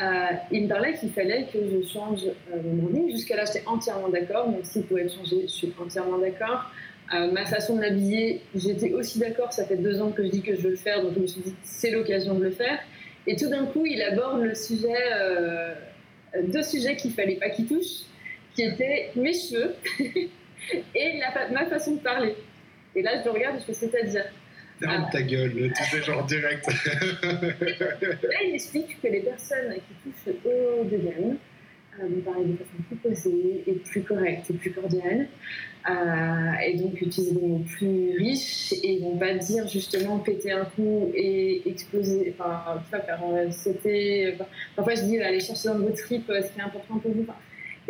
il 0.53 0.65
me 0.65 0.69
parlait 0.69 0.95
qu'il 0.95 1.11
fallait 1.11 1.47
que 1.53 1.59
je 1.59 1.89
change 1.89 2.21
euh, 2.27 2.63
mon 2.63 2.83
branding. 2.83 3.11
Jusqu'à 3.11 3.37
là, 3.37 3.45
j'étais 3.45 3.67
entièrement 3.67 4.09
d'accord. 4.09 4.49
Donc, 4.49 4.61
s'il 4.65 4.83
pouvait 4.85 5.09
changer, 5.09 5.43
je 5.43 5.53
suis 5.53 5.73
entièrement 5.81 6.19
d'accord. 6.19 6.71
Euh, 7.13 7.33
ma 7.33 7.45
façon 7.45 7.75
de 7.75 7.81
m'habiller, 7.81 8.41
j'étais 8.55 8.93
aussi 8.93 9.19
d'accord. 9.19 9.53
Ça 9.53 9.65
fait 9.65 9.77
deux 9.77 10.01
ans 10.01 10.13
que 10.13 10.25
je 10.25 10.29
dis 10.29 10.43
que 10.43 10.55
je 10.55 10.61
veux 10.61 10.71
le 10.71 10.77
faire, 10.77 11.03
donc 11.03 11.15
je 11.17 11.21
me 11.21 11.27
suis 11.27 11.41
dit 11.41 11.55
c'est 11.65 11.91
l'occasion 11.91 12.35
de 12.35 12.45
le 12.45 12.51
faire. 12.53 12.79
Et 13.27 13.35
tout 13.35 13.49
d'un 13.49 13.67
coup, 13.67 13.85
il 13.85 14.01
aborde 14.01 14.43
le 14.43 14.55
sujet, 14.55 14.95
deux 16.45 16.63
sujets 16.63 16.95
qu'il 16.95 17.13
fallait 17.13 17.35
pas 17.35 17.51
qu'il 17.51 17.67
touche, 17.67 18.05
qui 18.55 18.63
étaient 18.63 19.11
mes 19.17 19.35
cheveux 19.35 19.75
et 20.95 21.21
ma 21.51 21.67
façon 21.67 21.97
de 21.97 22.01
parler. 22.01 22.37
Et 22.95 23.03
là, 23.03 23.21
je 23.21 23.25
le 23.25 23.31
regarde 23.33 23.57
et 23.57 23.59
je 23.59 23.65
fais 23.65 23.75
c'est-à-dire. 23.75 24.25
Ta 24.81 25.23
gueule, 25.23 25.73
tu 25.77 25.83
fais 25.85 26.03
genre 26.03 26.25
direct. 26.25 26.67
Là, 27.23 28.39
il 28.47 28.55
explique 28.55 29.01
que 29.03 29.09
les 29.09 29.21
personnes 29.21 29.75
qui 29.75 30.11
touchent 30.11 30.35
au 30.45 30.85
gamme 30.85 31.37
euh, 31.99 32.07
vont 32.09 32.21
parler 32.21 32.45
de 32.47 32.57
façon 32.57 32.83
plus 32.87 32.97
posée 32.97 33.65
et 33.67 33.73
plus 33.73 34.03
correcte 34.03 34.51
et 34.51 34.55
plus 34.55 34.73
cordiale. 34.73 35.29
Euh, 35.89 36.53
et 36.67 36.77
donc 36.77 37.01
utiliser 37.01 37.35
des 37.35 37.47
mots 37.47 37.65
plus 37.67 38.17
riches 38.19 38.75
et 38.83 38.99
vont 38.99 39.17
pas 39.17 39.35
dire 39.35 39.67
justement 39.67 40.19
péter 40.19 40.53
un 40.53 40.67
coup 40.67 41.11
et 41.15 41.63
exploser, 41.69 42.35
enfin, 42.39 42.83
tu 42.85 42.91
vois, 42.91 43.01
faire 43.01 43.21
euh, 43.25 43.51
sauter. 43.51 44.35
parfois, 44.77 44.95
je 44.95 45.03
dis 45.03 45.19
aller 45.19 45.41
chercher 45.41 45.69
dans 45.69 45.79
vos 45.79 45.91
tripes 45.91 46.31
ce 46.31 46.53
qui 46.53 46.59
est 46.59 46.63
important 46.63 46.99
pour 46.99 47.13
vous. 47.13 47.27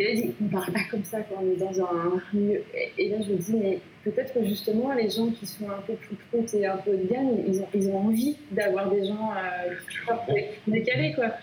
Et 0.00 0.14
là, 0.14 0.22
parle 0.50 0.72
pas 0.72 0.80
comme 0.90 1.04
ça 1.04 1.20
quand 1.20 1.42
on 1.42 1.50
est 1.52 1.56
dans 1.56 1.82
un 1.82 2.22
milieu. 2.32 2.62
Et, 2.96 3.08
là, 3.10 3.16
je 3.20 3.32
me 3.32 3.36
dis, 3.36 3.54
mais 3.54 3.80
peut-être 4.02 4.32
que 4.32 4.44
justement, 4.44 4.92
les 4.94 5.10
gens 5.10 5.28
qui 5.28 5.46
sont 5.46 5.68
un 5.68 5.82
peu 5.86 5.94
plus 5.94 6.16
proutes 6.30 6.54
et 6.54 6.66
un 6.66 6.78
peu 6.78 6.96
de 6.96 7.06
gamme, 7.06 7.36
ils 7.74 7.90
ont, 7.90 7.98
envie 7.98 8.36
d'avoir 8.50 8.90
des 8.90 9.04
gens 9.04 9.32
euh, 9.32 10.40
décalés, 10.66 11.12
quoi. 11.14 11.34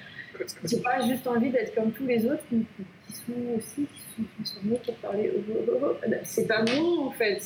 J'ai 0.63 0.81
pas 0.81 1.05
juste 1.07 1.27
envie 1.27 1.49
d'être 1.49 1.73
comme 1.75 1.91
tous 1.91 2.05
les 2.05 2.25
autres 2.25 2.43
qui, 2.49 2.57
qui- 2.57 3.13
sont 3.13 3.57
aussi, 3.57 3.87
qui 3.87 4.01
sont 4.15 4.23
transformés, 4.35 4.79
qui 4.83 4.91
parlent. 4.93 5.17
C'est 6.23 6.47
pas 6.47 6.63
moi, 6.63 7.07
en 7.07 7.11
fait. 7.11 7.41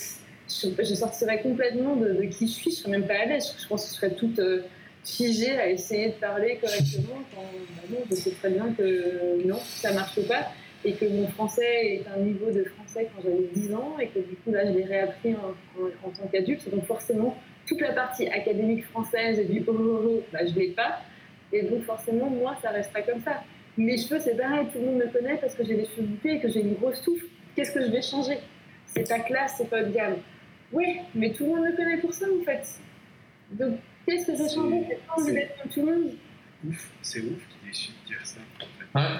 Je, 0.50 0.96
sortirais 0.96 1.42
complètement 1.42 1.96
de, 1.96 2.24
qui 2.24 2.48
je 2.48 2.52
suis, 2.52 2.72
je 2.72 2.76
serais 2.78 2.92
même 2.92 3.08
pas 3.08 3.22
à 3.22 3.26
l'aise. 3.26 3.56
Je 3.62 3.68
pense 3.68 3.86
que 3.86 3.92
je 3.92 3.96
serais 3.96 4.16
toute 4.16 4.40
euh, 4.40 4.64
figée 5.06 5.52
à 5.52 5.70
essayer 5.70 6.10
de 6.10 6.14
parler 6.14 6.58
correctement 6.62 7.22
quand 7.34 7.42
bah 7.42 7.84
non, 7.90 8.00
je 8.10 8.16
sais 8.16 8.32
très 8.32 8.50
bien 8.50 8.74
que 8.78 9.48
non, 9.48 9.60
ça 9.60 9.94
marche 9.94 10.20
pas 10.28 10.52
et 10.84 10.94
que 10.94 11.06
mon 11.06 11.28
français 11.30 11.96
est 11.96 12.04
un 12.16 12.20
niveau 12.20 12.50
de 12.52 12.64
français 12.64 13.08
quand 13.14 13.22
j'avais 13.24 13.48
10 13.54 13.74
ans 13.76 13.98
et 14.00 14.08
que 14.08 14.20
du 14.20 14.36
coup 14.38 14.52
là 14.52 14.66
je 14.66 14.78
l'ai 14.78 14.84
réappris 14.86 15.36
en, 15.36 15.50
en- 15.82 16.08
en 16.08 16.12
tant 16.12 16.28
qu'adulte. 16.32 16.70
Donc 16.70 16.86
forcément, 16.86 17.38
toute 17.68 17.82
la 17.82 17.94
partie 17.94 18.28
académique 18.28 18.86
française 18.86 19.40
et 19.40 19.46
du 19.46 19.64
oh, 19.68 19.72
oh, 19.78 20.02
oh, 20.06 20.24
bah, 20.34 20.40
je 20.46 20.54
l'ai 20.58 20.70
pas. 20.70 21.02
Et 21.54 21.64
donc 21.64 21.84
forcément, 21.84 22.30
moi, 22.30 22.56
ça 22.62 22.70
restera 22.72 23.02
comme 23.02 23.22
ça. 23.22 23.44
Mes 23.78 23.98
cheveux, 23.98 24.20
c'est 24.20 24.36
pareil, 24.38 24.68
tout 24.72 24.80
le 24.80 24.86
monde 24.86 24.96
me 25.00 25.08
connaît 25.08 25.38
parce 25.38 25.54
que 25.56 25.64
j'ai 25.66 25.76
des 25.76 25.86
cheveux 25.86 26.04
bouclés 26.04 26.34
et 26.36 26.40
que 26.40 26.50
j'ai 26.50 26.62
une 26.62 26.74
grosse 26.76 27.02
touffe. 27.02 27.24
Qu'est-ce 27.56 27.72
que 27.74 27.82
je 27.86 27.92
vais 27.92 28.02
changer? 28.02 28.38
C'est 28.86 29.08
pas 29.08 29.20
classe, 29.20 29.56
c'est 29.58 29.70
pas 29.70 29.82
haut 29.82 29.86
de 29.86 29.92
gamme. 29.92 30.18
Oui, 30.74 31.00
mais 31.14 31.32
tout 31.32 31.44
le 31.46 31.50
monde 31.52 31.66
me 31.66 31.76
connaît 31.76 31.98
pour 31.98 32.14
ça 32.14 32.26
en 32.28 32.44
fait. 32.44 32.64
Donc 33.52 33.76
qu'est-ce 34.06 34.28
que 34.28 34.36
C'est- 34.36 34.56
changer 34.56 34.84
J'ai 34.90 34.96
pas 35.08 35.14
envie 35.22 35.34
d'être 35.34 35.62
comme 35.62 35.72
tout 35.72 35.86
le 35.86 35.86
monde. 35.98 36.12
Ouf, 36.68 36.92
c'est 37.02 37.20
ouf 37.20 37.48
qu'il 37.50 37.70
ait 37.70 37.74
su 37.74 37.92
dire 38.08 38.20
ça. 38.26 38.40
En 38.60 39.00
fait. 39.00 39.00
Ouais. 39.00 39.20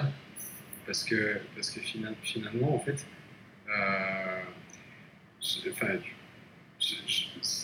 Parce 0.86 1.04
que, 1.04 1.38
parce 1.54 1.70
que 1.70 1.80
final- 1.80 2.14
finalement, 2.22 2.74
en 2.74 2.78
fait, 2.80 3.06
euh, 3.68 4.40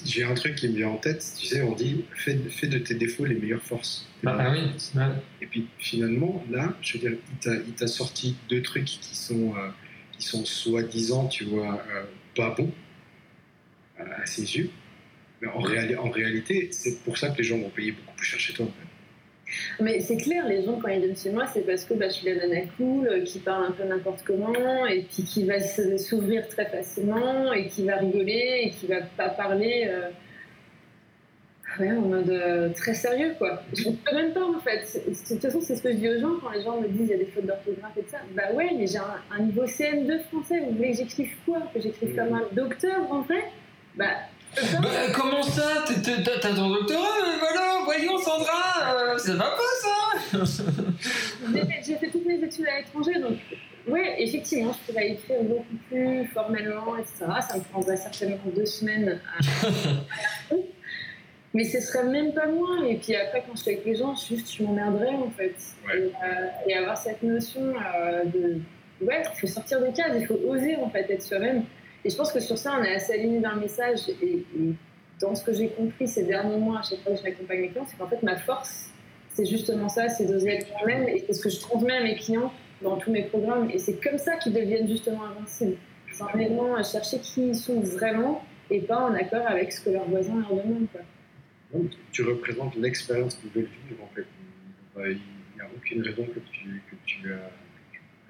j'ai 0.05 0.23
un 0.24 0.35
truc 0.35 0.55
qui 0.55 0.69
me 0.69 0.77
vient 0.77 0.89
en 0.89 0.97
tête. 0.97 1.24
Tu 1.39 1.47
sais, 1.47 1.62
on 1.62 1.74
dit 1.74 2.05
fais, 2.15 2.36
fais 2.49 2.66
de 2.69 2.78
tes 2.78 2.95
défauts 2.95 3.24
les 3.24 3.35
meilleures 3.35 3.62
forces. 3.62 4.09
Bah, 4.23 4.36
ah 4.40 4.51
oui. 4.53 4.61
Et 5.40 5.47
puis 5.47 5.66
finalement, 5.78 6.45
là, 6.51 6.77
je 6.82 6.95
veux 6.95 6.99
dire, 7.11 7.19
il 7.66 7.73
t'a, 7.74 7.86
sorti 7.86 8.36
deux 8.49 8.62
trucs 8.62 8.85
qui 8.85 9.16
sont, 9.16 9.55
euh, 9.57 9.69
qui 10.12 10.24
sont 10.27 10.45
soi-disant, 10.45 11.27
tu 11.28 11.45
vois, 11.45 11.82
euh, 11.90 12.05
pas 12.36 12.51
bons 12.57 12.73
à 13.99 14.27
ses 14.27 14.57
yeux. 14.57 14.70
Mais 15.40 15.49
en, 15.49 15.61
réali- 15.61 15.97
en 15.97 16.11
réalité, 16.11 16.69
c'est 16.73 17.03
pour 17.05 17.16
ça 17.19 17.31
que 17.31 17.39
les 17.39 17.45
gens 17.45 17.59
vont 17.59 17.70
payer 17.70 17.93
beaucoup 17.93 18.15
plus 18.16 18.27
cher 18.27 18.40
chez 18.40 18.53
toi. 18.55 18.66
en 18.66 18.69
fait. 18.69 18.88
Mais 19.81 20.01
c'est 20.01 20.16
clair, 20.16 20.47
les 20.47 20.62
gens, 20.62 20.79
quand 20.81 20.89
ils 20.89 21.01
viennent 21.01 21.16
chez 21.16 21.31
moi, 21.31 21.47
c'est 21.47 21.62
parce 21.62 21.85
que 21.85 21.95
bah, 21.95 22.09
je 22.09 22.15
suis 22.15 22.27
la 22.27 22.47
nana 22.47 22.66
cool, 22.77 23.09
euh, 23.09 23.25
qui 23.25 23.39
parle 23.39 23.65
un 23.66 23.70
peu 23.73 23.85
n'importe 23.85 24.23
comment, 24.25 24.87
et 24.87 25.03
puis 25.03 25.25
qui 25.25 25.45
va 25.45 25.61
s'ouvrir 25.61 26.49
très 26.49 26.66
facilement, 26.66 27.53
et 27.53 27.69
qui 27.69 27.85
va 27.85 27.97
rigoler, 27.97 28.62
et 28.65 28.70
qui 28.70 28.87
va 28.87 29.01
pas 29.16 29.31
parler 29.31 29.87
euh, 29.89 30.11
ouais, 31.81 31.93
en 31.93 32.03
mode 32.03 32.31
euh, 32.31 32.69
très 32.75 32.95
sérieux, 32.95 33.35
quoi. 33.39 33.62
Je 33.73 33.89
ne 33.89 33.95
peux 33.95 34.15
même 34.15 34.33
pas, 34.33 34.45
en 34.45 34.61
fait. 34.61 35.03
De 35.07 35.15
toute 35.15 35.41
façon, 35.41 35.61
c'est 35.61 35.77
ce 35.77 35.83
que 35.83 35.93
je 35.93 35.97
dis 35.97 36.09
aux 36.09 36.20
gens 36.20 36.35
quand 36.43 36.51
les 36.51 36.62
gens 36.62 36.81
me 36.81 36.89
disent 36.89 37.09
il 37.09 37.11
y 37.11 37.15
a 37.15 37.19
des 37.19 37.27
fautes 37.27 37.47
d'orthographe 37.47 37.97
et 37.97 38.03
tout 38.03 38.11
ça. 38.11 38.19
Bah 38.35 38.53
ouais, 38.55 38.70
mais 38.77 38.87
j'ai 38.87 38.99
un, 38.99 39.16
un 39.31 39.43
niveau 39.43 39.65
CM2 39.65 40.25
français, 40.25 40.61
vous 40.61 40.77
voulez 40.77 40.91
que 40.91 40.99
j'écrive 40.99 41.35
quoi? 41.47 41.62
Que 41.73 41.81
j'écrive 41.81 42.15
comme 42.15 42.35
un 42.35 42.49
docteur, 42.53 43.11
en 43.11 43.23
vrai? 43.23 43.45
Bah. 43.95 44.28
Bah, 44.83 44.89
comment 45.15 45.43
ça? 45.43 45.85
T'as 46.41 46.55
ton 46.55 46.69
doctorat 46.70 47.07
mais 47.25 47.39
Voilà, 47.39 47.79
voyons 47.85 48.19
Sandra, 48.19 48.95
euh, 48.97 49.19
ça 49.19 49.35
va 49.35 49.51
pas 49.51 50.39
ça? 50.39 50.39
J'ai 51.87 51.97
fait- 51.97 52.09
toutes 52.11 52.27
mes 52.27 52.35
études 52.43 52.66
à 52.66 52.79
l'étranger, 52.81 53.20
donc 53.20 53.39
ouais, 53.89 54.16
effectivement, 54.23 54.73
je 54.73 54.93
pourrais 54.93 55.11
écrire 55.11 55.43
beaucoup 55.43 55.77
plus 55.89 56.27
formellement, 56.35 56.97
etc. 56.97 57.27
Ça 57.49 57.57
me 57.59 57.62
prendrait 57.62 57.97
certainement 57.97 58.39
deux 58.55 58.66
semaines 58.66 59.20
à. 59.62 59.66
Mais 61.55 61.65
ce 61.65 61.81
serait 61.81 62.05
même 62.05 62.35
pas 62.35 62.47
moi. 62.47 62.69
Et 62.87 62.97
puis 62.97 63.16
après, 63.16 63.43
quand 63.47 63.57
je 63.57 63.62
suis 63.62 63.70
avec 63.73 63.85
les 63.87 63.95
gens, 63.95 64.15
juste 64.15 64.53
je 64.55 64.62
m'emmerderais 64.62 65.15
en 65.15 65.31
fait. 65.31 65.55
Ouais. 65.87 65.99
Et, 65.99 66.12
euh, 66.23 66.47
et 66.66 66.75
avoir 66.77 66.97
cette 66.99 67.23
notion 67.23 67.73
euh, 67.75 68.25
de. 68.25 68.61
Ouais, 69.01 69.23
il 69.35 69.41
faut 69.41 69.47
sortir 69.47 69.81
des 69.81 69.93
cases, 69.93 70.12
il 70.19 70.27
faut 70.27 70.39
oser 70.47 70.77
en 70.77 70.91
fait 70.91 71.09
être 71.11 71.23
soi-même. 71.23 71.62
Et 72.05 72.11
je 72.11 72.16
pense 72.16 72.33
que 72.33 72.41
sur 72.41 72.57
ça, 72.57 72.77
on 72.79 72.85
est 72.85 72.95
assez 72.95 73.15
aligné 73.15 73.41
dans 73.41 73.55
le 73.55 73.61
message. 73.61 74.09
Et, 74.23 74.45
dans 75.20 75.35
ce 75.35 75.43
que 75.43 75.53
j'ai 75.53 75.69
compris 75.70 76.07
ces 76.07 76.23
derniers 76.23 76.59
mois, 76.59 76.79
à 76.79 76.83
chaque 76.83 77.01
fois 77.01 77.12
que 77.12 77.20
j'accompagne 77.20 77.62
mes 77.62 77.69
clients, 77.70 77.87
c'est 77.89 77.97
qu'en 77.99 78.07
fait, 78.07 78.23
ma 78.23 78.37
force, 78.37 78.91
c'est 79.31 79.47
justement 79.47 79.89
ça, 79.89 80.09
c'est 80.09 80.27
d'oser 80.27 80.51
être 80.51 80.69
moi-même. 80.79 81.09
Et 81.09 81.25
c'est 81.27 81.33
ce 81.33 81.43
que 81.43 81.51
je 81.51 81.59
transmets 81.59 81.97
à 81.97 82.05
mes 82.05 82.15
clients 82.15 82.53
dans 82.83 82.97
tous 82.99 83.11
mes 83.11 83.25
programmes. 83.25 83.69
Et 83.70 83.79
c'est 83.79 84.01
comme 84.01 84.19
ça 84.19 84.37
qu'ils 84.37 84.53
deviennent 84.53 84.89
justement 84.89 85.25
invincibles. 85.25 85.77
C'est 86.12 86.23
en 86.23 86.75
à 86.75 86.83
chercher 86.83 87.19
qui 87.19 87.49
ils 87.49 87.55
sont 87.55 87.81
vraiment 87.81 88.45
et 88.70 88.81
pas 88.81 88.99
en 88.99 89.15
accord 89.15 89.47
avec 89.47 89.73
ce 89.73 89.81
que 89.81 89.91
leurs 89.91 90.09
voisins 90.09 90.37
leur 90.41 90.51
demandent. 90.51 90.87
Donc, 91.73 91.91
tu 92.12 92.23
représentes 92.23 92.77
l'expérience 92.77 93.37
qu'ils 93.37 93.51
veulent 93.51 93.70
vivre 93.89 94.03
en 94.03 94.15
fait. 94.15 94.27
Euh, 94.99 95.12
Il 95.12 95.55
n'y 95.55 95.61
a 95.61 95.69
aucune 95.77 96.03
raison 96.03 96.25
que 96.25 96.41
tu, 96.51 96.83
que 96.91 96.97
tu, 97.05 97.31
euh, 97.31 97.37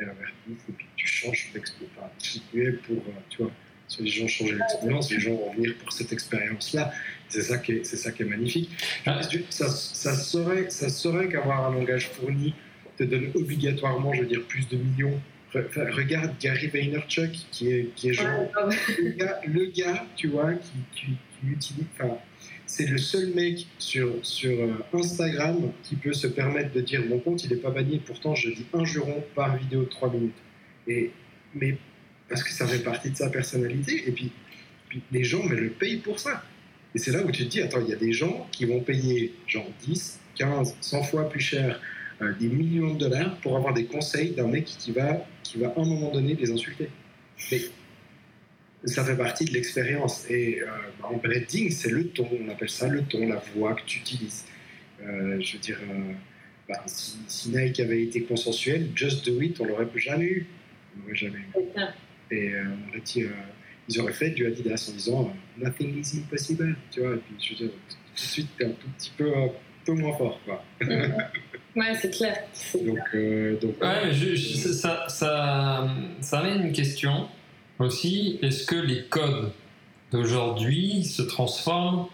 et 0.00 0.72
puis 0.76 0.86
tu 0.96 1.06
changes 1.06 1.50
d'expérience. 1.52 1.92
Enfin, 1.96 2.10
qui 2.18 2.42
tu 2.50 2.64
es 2.64 2.72
pour, 2.72 2.96
euh, 2.96 3.20
tu 3.28 3.42
vois, 3.42 3.50
si 3.88 4.02
les 4.02 4.10
gens 4.10 4.28
changent 4.28 4.56
d'expérience, 4.56 5.10
les 5.10 5.20
gens 5.20 5.34
vont 5.34 5.52
venir 5.54 5.74
pour 5.76 5.92
cette 5.92 6.12
expérience-là. 6.12 6.92
C'est 7.28 7.42
ça 7.42 7.58
qui 7.58 7.72
est, 7.72 7.84
c'est 7.84 7.96
ça 7.96 8.12
qui 8.12 8.22
est 8.22 8.26
magnifique. 8.26 8.70
Ah. 9.06 9.20
Ça, 9.50 9.68
ça 9.68 10.14
serait, 10.14 10.70
ça 10.70 10.88
serait 10.88 11.28
qu'avoir 11.28 11.66
un 11.66 11.74
langage 11.74 12.08
fourni 12.08 12.54
te 12.96 13.04
donne 13.04 13.30
obligatoirement, 13.34 14.12
je 14.12 14.22
veux 14.22 14.26
dire, 14.26 14.42
plus 14.44 14.68
de 14.68 14.76
millions? 14.76 15.20
Re- 15.54 15.90
Regarde 15.92 16.34
Gary 16.38 16.66
Vaynerchuk 16.66 17.32
qui 17.50 17.72
est, 17.72 17.94
qui 17.94 18.10
est 18.10 18.12
genre 18.12 18.48
le 18.98 19.10
gars, 19.12 19.40
le 19.46 19.66
gars, 19.66 20.06
tu 20.14 20.28
vois, 20.28 20.52
qui, 20.52 20.70
qui, 20.94 21.06
qui 21.40 21.46
utilise. 21.46 21.84
Enfin, 21.94 22.18
c'est 22.68 22.86
le 22.86 22.98
seul 22.98 23.32
mec 23.34 23.66
sur, 23.78 24.14
sur 24.22 24.50
euh, 24.50 24.74
Instagram 24.92 25.72
qui 25.82 25.96
peut 25.96 26.12
se 26.12 26.26
permettre 26.26 26.72
de 26.72 26.82
dire 26.82 27.02
mon 27.08 27.18
compte 27.18 27.42
il 27.42 27.50
n'est 27.50 27.56
pas 27.56 27.70
banni, 27.70 27.98
pourtant 27.98 28.34
je 28.34 28.50
dis 28.50 28.66
un 28.74 28.84
juron 28.84 29.24
par 29.34 29.56
vidéo 29.56 29.80
de 29.80 29.88
3 29.88 30.12
minutes. 30.12 30.34
Et, 30.86 31.10
mais 31.54 31.78
parce 32.28 32.44
que 32.44 32.50
ça 32.50 32.66
fait 32.66 32.80
partie 32.80 33.10
de 33.10 33.16
sa 33.16 33.30
personnalité, 33.30 34.06
et 34.06 34.12
puis, 34.12 34.30
les 35.10 35.24
gens 35.24 35.42
mais 35.44 35.56
le 35.56 35.70
payent 35.70 35.96
pour 35.96 36.18
ça. 36.18 36.44
Et 36.94 36.98
c'est 36.98 37.10
là 37.10 37.22
où 37.24 37.30
tu 37.30 37.44
te 37.44 37.50
dis 37.50 37.60
attends, 37.62 37.80
il 37.80 37.88
y 37.88 37.92
a 37.92 37.96
des 37.96 38.12
gens 38.12 38.46
qui 38.52 38.66
vont 38.66 38.80
payer 38.80 39.34
genre 39.46 39.68
10, 39.86 40.20
15, 40.36 40.76
100 40.80 41.02
fois 41.04 41.28
plus 41.28 41.40
cher 41.40 41.80
euh, 42.20 42.32
des 42.38 42.48
millions 42.48 42.94
de 42.94 42.98
dollars 42.98 43.36
pour 43.38 43.56
avoir 43.56 43.72
des 43.72 43.86
conseils 43.86 44.32
d'un 44.32 44.46
mec 44.46 44.66
qui 44.66 44.92
va, 44.92 45.26
qui 45.42 45.58
va 45.58 45.68
à 45.68 45.80
un 45.80 45.84
moment 45.84 46.10
donné 46.10 46.34
les 46.34 46.50
insulter. 46.50 46.90
Mais 47.50 47.60
ça 48.84 49.04
fait 49.04 49.16
partie 49.16 49.44
de 49.44 49.52
l'expérience. 49.52 50.24
Et 50.30 50.60
euh, 50.62 50.66
bah, 51.00 51.08
en 51.12 51.16
branding, 51.16 51.70
c'est 51.70 51.90
le 51.90 52.08
ton, 52.08 52.28
on 52.44 52.48
appelle 52.50 52.70
ça 52.70 52.88
le 52.88 53.02
ton, 53.02 53.26
la 53.26 53.42
voix 53.54 53.74
que 53.74 53.82
tu 53.86 53.98
utilises. 54.00 54.44
Euh, 55.02 55.38
je 55.40 55.52
veux 55.54 55.58
dire, 55.58 55.78
euh, 55.90 56.12
bah, 56.68 56.82
si, 56.86 57.16
si 57.28 57.48
Nike 57.50 57.80
avait 57.80 58.02
été 58.02 58.22
consensuel, 58.22 58.88
Just 58.94 59.24
Do 59.26 59.40
It, 59.40 59.60
on 59.60 59.64
l'aurait 59.64 59.86
jamais 59.96 60.24
eu. 60.24 60.46
On 60.96 61.02
l'aurait 61.02 61.14
jamais 61.16 61.38
eu. 61.38 61.52
Et 62.30 62.52
euh, 62.54 62.64
on 62.86 62.88
aurait 62.90 63.00
dit, 63.00 63.22
euh, 63.22 63.28
ils 63.88 64.00
auraient 64.00 64.12
fait 64.12 64.30
du 64.30 64.46
Adidas 64.46 64.86
en 64.90 64.92
disant 64.92 65.32
euh, 65.60 65.64
Nothing 65.64 65.98
is 66.00 66.18
impossible. 66.18 66.76
Tu 66.90 67.00
vois, 67.00 67.14
et 67.14 67.18
puis 67.18 67.34
je 67.40 67.50
veux 67.50 67.68
dire, 67.68 67.76
tout 67.88 68.14
de 68.14 68.20
suite, 68.20 68.48
t'es 68.58 68.64
un 68.66 68.70
tout 68.70 68.88
petit 68.98 69.12
peu, 69.16 69.34
un 69.36 69.48
peu 69.84 69.92
moins 69.92 70.16
fort. 70.16 70.40
Quoi. 70.44 70.62
Ouais, 71.76 71.94
c'est 72.00 72.10
clair. 72.10 72.36
Donc, 72.84 72.98
euh, 73.14 73.58
donc 73.60 73.80
Ouais, 73.80 74.12
je- 74.12 74.34
je- 74.34 74.56
ça, 74.68 75.08
ça, 75.08 75.88
ça 76.20 76.38
amène 76.40 76.66
une 76.66 76.72
question 76.72 77.28
aussi. 77.78 78.38
Est-ce 78.42 78.64
que 78.66 78.76
les 78.76 79.04
codes 79.04 79.52
d'aujourd'hui 80.12 81.04
se 81.04 81.22
transforment 81.22 82.06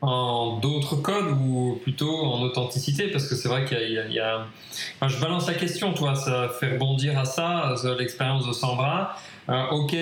en 0.00 0.58
d'autres 0.58 0.96
codes 0.96 1.30
ou 1.40 1.78
plutôt 1.82 2.16
en 2.24 2.42
authenticité? 2.42 3.08
Parce 3.08 3.28
que 3.28 3.34
c'est 3.34 3.48
vrai 3.48 3.64
qu'il 3.64 3.78
y 3.78 3.80
a. 3.82 3.86
il 3.86 3.92
y 3.92 3.98
a- 3.98 4.06
il 4.08 4.14
y 4.14 4.20
a- 4.20 4.46
Enfin, 4.96 5.08
je 5.08 5.20
balance 5.20 5.46
la 5.46 5.54
question, 5.54 5.92
toi, 5.92 6.14
ça 6.14 6.48
fait 6.58 6.72
rebondir 6.72 7.18
à 7.18 7.24
ça, 7.24 7.74
à 7.74 7.94
l'expérience 7.98 8.46
de 8.46 8.52
Sandra. 8.52 9.16
Euh, 9.48 9.66
ok, 9.70 9.94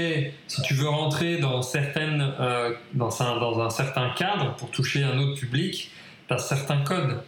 si 0.47 0.63
tu 0.63 0.75
veux 0.75 0.89
rentrer 0.89 1.39
dans, 1.39 1.63
certaines, 1.63 2.33
euh, 2.41 2.73
dans, 2.93 3.23
un, 3.23 3.39
dans 3.41 3.61
un 3.61 3.71
certain 3.71 4.11
cadre 4.11 4.55
pour 4.57 4.71
toucher 4.71 5.03
un 5.03 5.19
autre 5.19 5.35
public, 5.41 5.91
tu 6.29 6.35
as 6.35 6.39
certains 6.39 6.83
codes. 6.83 7.23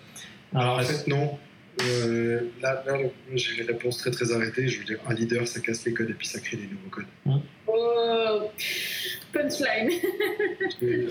Alors, 0.54 0.78
En 0.78 0.82
fait, 0.82 1.06
non. 1.08 1.38
Euh, 1.82 2.50
là, 2.60 2.82
là, 2.86 2.98
j'ai 3.34 3.56
les 3.56 3.62
réponses 3.64 3.96
très 3.96 4.10
très 4.10 4.30
arrêtées. 4.30 4.68
Je 4.68 4.78
veux 4.80 4.84
dire, 4.84 4.98
un 5.08 5.14
leader, 5.14 5.48
ça 5.48 5.58
casse 5.60 5.84
les 5.86 5.94
codes 5.94 6.10
et 6.10 6.12
puis 6.12 6.26
ça 6.26 6.38
crée 6.38 6.58
des 6.58 6.64
nouveaux 6.66 6.90
codes. 6.90 7.06
Oh, 7.74 8.50
punchline. 9.32 9.90
Mmh, 10.82 11.08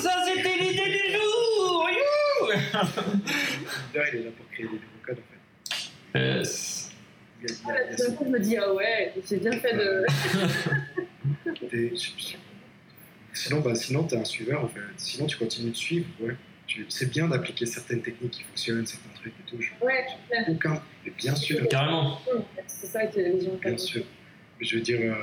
ça 0.00 0.10
c'était 0.26 0.56
l'idée 0.58 0.90
du 0.90 1.12
jour 1.12 1.88
il 3.94 4.18
est 4.18 4.22
là 4.24 4.30
pour 4.36 4.46
créer 4.50 4.66
des 4.66 4.72
nouveaux 4.72 5.02
codes, 5.06 5.18
en 5.18 5.22
fait. 5.30 6.18
Euh, 6.18 6.42
Il 7.42 7.50
y 7.50 7.52
a- 7.52 7.54
il 7.54 7.54
y 7.54 7.56
Ah, 7.66 7.72
a- 7.72 7.82
il 7.84 7.90
y 7.90 8.02
a 8.02 8.06
D'un 8.08 8.14
coup, 8.14 8.24
je 8.24 8.30
me 8.30 8.40
dis, 8.40 8.56
ah 8.56 8.72
ouais, 8.72 9.12
j'ai 9.28 9.36
bien 9.36 9.52
fait 9.52 9.74
de. 9.76 10.04
Sinon, 13.32 13.60
bah, 13.60 13.74
sinon 13.74 14.04
tu 14.04 14.14
es 14.14 14.18
un 14.18 14.24
suiveur, 14.24 14.64
en 14.64 14.68
fait. 14.68 14.80
Sinon, 14.96 15.26
tu 15.26 15.36
continues 15.36 15.70
de 15.72 15.76
suivre, 15.76 16.06
ouais. 16.20 16.36
C'est 16.88 17.10
bien 17.10 17.28
d'appliquer 17.28 17.66
certaines 17.66 18.02
techniques 18.02 18.32
qui 18.32 18.42
fonctionnent, 18.42 18.86
certains 18.86 19.10
trucs 19.14 19.32
et 19.34 19.50
tout. 19.50 19.60
Je- 19.60 19.84
Ouais, 19.84 20.04
clair. 20.28 20.44
Aucun. 20.48 20.82
Mais 21.04 21.12
bien 21.16 21.34
sûr, 21.34 21.68
Carrément. 21.68 22.20
C'est 22.66 22.86
ça 22.86 23.06
que 23.06 23.18
les 23.20 23.40
gens 23.44 23.54
bien 23.62 23.76
sûr. 23.78 24.02
Mais 24.58 24.66
Je 24.66 24.76
veux 24.76 24.82
dire, 24.82 25.00
euh, 25.02 25.14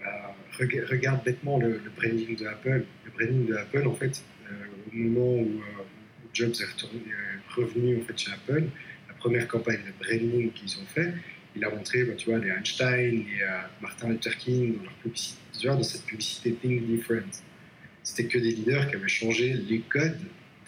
bah, 0.00 0.34
rega- 0.58 0.84
regarde 0.90 1.24
bêtement 1.24 1.58
le, 1.58 1.80
le 1.84 1.90
branding 1.96 2.36
de 2.36 2.46
Apple. 2.46 2.84
Le 3.04 3.10
branding 3.10 3.46
de 3.46 3.54
Apple, 3.54 3.86
en 3.86 3.94
fait, 3.94 4.22
euh, 4.50 4.54
au 4.92 4.96
moment 4.96 5.42
où, 5.42 5.46
euh, 5.60 5.82
où 6.24 6.28
Jobs 6.34 6.52
est, 6.60 6.64
retourné- 6.64 7.00
est 7.08 7.52
revenu 7.54 7.98
en 8.00 8.04
fait, 8.04 8.18
chez 8.18 8.30
Apple, 8.32 8.64
la 9.08 9.14
première 9.14 9.48
campagne 9.48 9.80
de 9.86 10.04
branding 10.04 10.52
qu'ils 10.52 10.76
ont 10.78 10.86
fait, 10.86 11.12
il 11.56 11.64
a 11.64 11.70
montré, 11.70 12.04
bah, 12.04 12.14
tu 12.16 12.30
vois, 12.30 12.38
les 12.38 12.50
Einstein, 12.50 13.10
les 13.26 13.42
euh, 13.42 13.60
Martin 13.80 14.10
Luther 14.10 14.36
King 14.36 14.76
dans 14.76 14.82
leur 14.84 14.92
publicité, 14.94 15.40
tu 15.58 15.66
vois, 15.66 15.76
dans 15.76 15.82
cette 15.82 16.04
publicité 16.04 16.52
Think 16.52 16.86
Different. 16.86 17.42
C'était 18.02 18.24
que 18.28 18.38
des 18.38 18.52
leaders 18.52 18.88
qui 18.88 18.96
avaient 18.96 19.08
changé 19.08 19.52
les 19.54 19.80
codes 19.80 20.18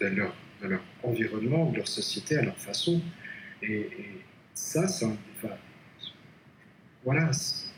de 0.00 0.06
leur, 0.06 0.34
de 0.62 0.68
leur 0.68 0.82
environnement, 1.02 1.70
de 1.70 1.76
leur 1.78 1.88
société, 1.88 2.36
à 2.36 2.42
leur 2.42 2.56
façon. 2.56 3.00
Et, 3.62 3.80
et 3.80 3.90
ça, 4.54 4.86
un. 5.04 5.16
enfin, 5.36 5.54
voilà, 7.04 7.30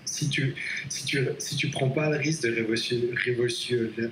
si 0.05 0.29
tu, 0.29 0.55
si 0.89 1.05
tu, 1.05 1.19
si 1.39 1.57
tu 1.57 1.69
prends 1.69 1.91
pas 1.91 2.11
le 2.11 2.17
risque 2.17 2.43
de 2.45 2.55
révolutionner, 2.55 3.11
révolutionner, 3.15 4.09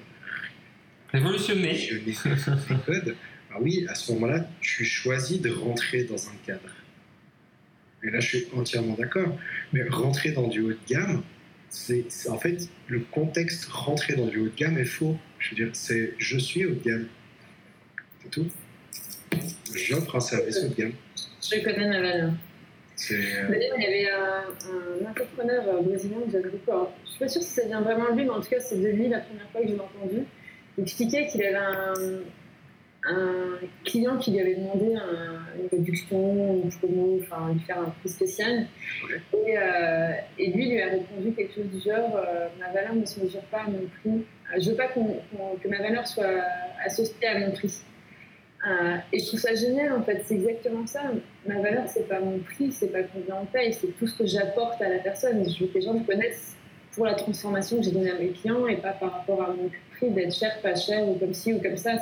révolutionner 1.12 1.72
les 2.70 2.76
codes, 2.86 3.16
bah 3.50 3.56
oui, 3.60 3.86
à 3.88 3.94
ce 3.94 4.12
moment-là, 4.12 4.48
tu 4.60 4.84
choisis 4.84 5.40
de 5.40 5.50
rentrer 5.50 6.04
dans 6.04 6.28
un 6.28 6.34
cadre. 6.46 6.60
Et 8.02 8.10
là, 8.10 8.20
je 8.20 8.28
suis 8.28 8.46
entièrement 8.54 8.94
d'accord. 8.94 9.36
Mais 9.72 9.82
rentrer 9.88 10.30
dans 10.32 10.46
du 10.48 10.60
haut 10.60 10.70
de 10.70 10.78
gamme, 10.88 11.22
c'est- 11.68 12.28
en 12.28 12.38
fait 12.38 12.68
le 12.88 13.00
contexte 13.00 13.66
rentrer 13.66 14.14
dans 14.14 14.26
du 14.26 14.38
haut 14.38 14.48
de 14.48 14.56
gamme 14.56 14.78
est 14.78 14.84
faux. 14.84 15.18
Je 15.38 15.50
veux 15.50 15.56
dire, 15.56 15.70
c'est 15.74 16.14
je 16.18 16.38
suis 16.38 16.64
haut 16.64 16.74
de 16.74 16.82
gamme. 16.82 17.06
C'est 18.22 18.30
tout. 18.30 18.46
J'offre 19.74 20.16
un 20.16 20.20
service 20.20 20.58
haut 20.64 20.68
de 20.68 20.74
gamme. 20.74 20.92
Je 21.42 21.62
connais 21.64 21.88
ma 21.88 22.00
valeur. 22.00 22.30
Euh, 23.12 23.48
D'ailleurs, 23.48 23.74
il 23.78 23.82
y 23.82 23.86
avait 23.86 24.10
un, 24.10 25.06
un 25.06 25.10
entrepreneur 25.10 25.62
euh, 25.68 25.80
brésilien 25.82 26.18
que 26.26 26.32
j'avais 26.32 26.50
beaucoup. 26.50 26.70
alors, 26.70 26.92
je 27.04 27.10
suis 27.10 27.18
pas 27.18 27.28
sûre 27.28 27.42
si 27.42 27.48
ça 27.48 27.64
vient 27.66 27.80
vraiment 27.80 28.10
de 28.12 28.16
lui, 28.18 28.24
mais 28.24 28.30
en 28.30 28.40
tout 28.40 28.50
cas, 28.50 28.60
c'est 28.60 28.76
de 28.80 28.88
lui 28.88 29.08
la 29.08 29.20
première 29.20 29.48
fois 29.50 29.60
que 29.62 29.68
je 29.68 29.72
l'ai 29.72 29.80
entendu. 29.80 30.24
Il 30.76 30.82
expliquait 30.82 31.26
qu'il 31.28 31.42
avait 31.44 31.56
un, 31.56 31.94
un 33.04 33.58
client 33.84 34.18
qui 34.18 34.32
lui 34.32 34.40
avait 34.40 34.54
demandé 34.56 34.94
un- 34.96 35.60
une 35.62 35.68
réduction, 35.72 36.62
une 36.62 36.70
promo, 36.70 37.18
enfin, 37.22 37.52
lui 37.54 37.60
faire 37.60 37.78
un 37.78 37.90
prix 38.00 38.08
spécial. 38.10 38.66
Ouais. 39.08 39.38
Et, 39.46 39.56
euh, 39.56 40.10
et 40.38 40.50
lui, 40.52 40.68
lui 40.70 40.82
a 40.82 40.88
répondu 40.90 41.32
quelque 41.34 41.54
chose 41.54 41.66
du 41.72 41.80
genre 41.80 42.16
euh, 42.16 42.48
Ma 42.58 42.70
valeur 42.72 42.94
ne 42.94 43.06
se 43.06 43.18
mesure 43.20 43.40
pas 43.44 43.62
à 43.62 43.68
mon 43.68 43.78
prix. 44.02 44.10
Euh, 44.54 44.60
Je 44.60 44.70
veux 44.70 44.76
pas 44.76 44.88
que 44.88 45.68
ma 45.68 45.78
valeur 45.78 46.06
soit 46.06 46.42
associée 46.84 47.26
à 47.26 47.38
mon 47.38 47.52
prix. 47.52 47.72
Euh, 48.68 48.96
et 49.10 49.18
je 49.20 49.26
trouve 49.26 49.40
ça 49.40 49.54
génial 49.54 49.92
en 49.92 50.02
fait, 50.02 50.22
c'est 50.26 50.34
exactement 50.34 50.86
ça. 50.86 51.00
Ma 51.46 51.60
valeur, 51.60 51.84
c'est 51.88 52.06
pas 52.06 52.20
mon 52.20 52.38
prix, 52.40 52.70
c'est 52.72 52.88
pas 52.92 53.02
combien 53.04 53.36
on 53.42 53.46
paye, 53.46 53.72
c'est 53.72 53.86
tout 53.98 54.06
ce 54.06 54.18
que 54.18 54.26
j'apporte 54.26 54.82
à 54.82 54.88
la 54.90 54.98
personne. 54.98 55.42
Je 55.48 55.60
veux 55.64 55.68
que 55.70 55.74
les 55.78 55.80
gens 55.82 55.94
me 55.94 56.04
connaissent 56.04 56.54
pour 56.92 57.06
la 57.06 57.14
transformation 57.14 57.78
que 57.78 57.84
j'ai 57.84 57.90
donnée 57.92 58.10
à 58.10 58.18
mes 58.18 58.28
clients 58.30 58.66
et 58.66 58.76
pas 58.76 58.92
par 58.92 59.12
rapport 59.12 59.42
à 59.42 59.48
mon 59.48 59.70
prix 59.96 60.10
d'être 60.10 60.34
cher, 60.34 60.60
pas 60.60 60.74
cher 60.74 61.08
ou 61.08 61.14
comme 61.14 61.32
ci 61.32 61.54
ou 61.54 61.60
comme 61.62 61.76
ça. 61.78 61.92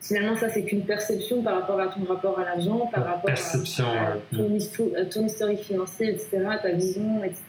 Finalement, 0.00 0.34
ça, 0.34 0.48
c'est 0.48 0.64
qu'une 0.64 0.84
perception 0.84 1.42
par 1.42 1.60
rapport 1.60 1.78
à 1.78 1.88
ton 1.88 2.02
rapport 2.04 2.38
à 2.40 2.44
l'argent, 2.44 2.86
par 2.92 3.04
rapport 3.04 3.30
à- 3.30 3.34
Perception, 3.34 3.84
à, 3.84 4.16
ton, 4.34 4.56
à 4.96 5.04
ton 5.04 5.26
historique 5.26 5.60
financier, 5.60 6.08
etc., 6.08 6.38
ta 6.62 6.70
vision, 6.72 7.22
etc. 7.22 7.42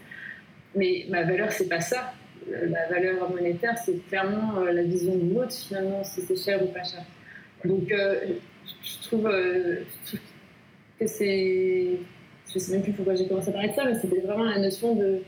Mais 0.75 1.05
ma 1.09 1.23
valeur, 1.23 1.51
c'est 1.51 1.69
pas 1.69 1.79
ça. 1.79 2.13
Euh, 2.51 2.67
La 2.69 2.87
valeur 2.93 3.29
monétaire, 3.29 3.77
c'est 3.83 4.05
clairement 4.07 4.57
euh, 4.57 4.71
la 4.71 4.83
vision 4.83 5.15
de 5.15 5.33
l'autre, 5.33 5.53
finalement, 5.53 6.03
si 6.03 6.21
c'est 6.21 6.35
cher 6.35 6.61
ou 6.61 6.67
pas 6.67 6.83
cher. 6.83 7.03
Donc, 7.65 7.91
euh, 7.91 8.19
je 8.83 9.07
trouve, 9.07 9.27
euh, 9.27 9.81
je 10.05 10.07
trouve 10.07 10.19
que 10.99 11.07
c'est 11.07 11.97
je 12.53 12.59
sais 12.59 12.71
même 12.73 12.83
plus 12.83 12.91
pourquoi 12.93 13.15
j'ai 13.15 13.27
commencé 13.27 13.49
à 13.49 13.53
parler 13.53 13.69
de 13.69 13.73
ça, 13.73 13.85
mais 13.85 13.97
c'était 13.99 14.19
vraiment 14.21 14.43
la 14.43 14.59
notion 14.59 14.95
de, 14.95 15.21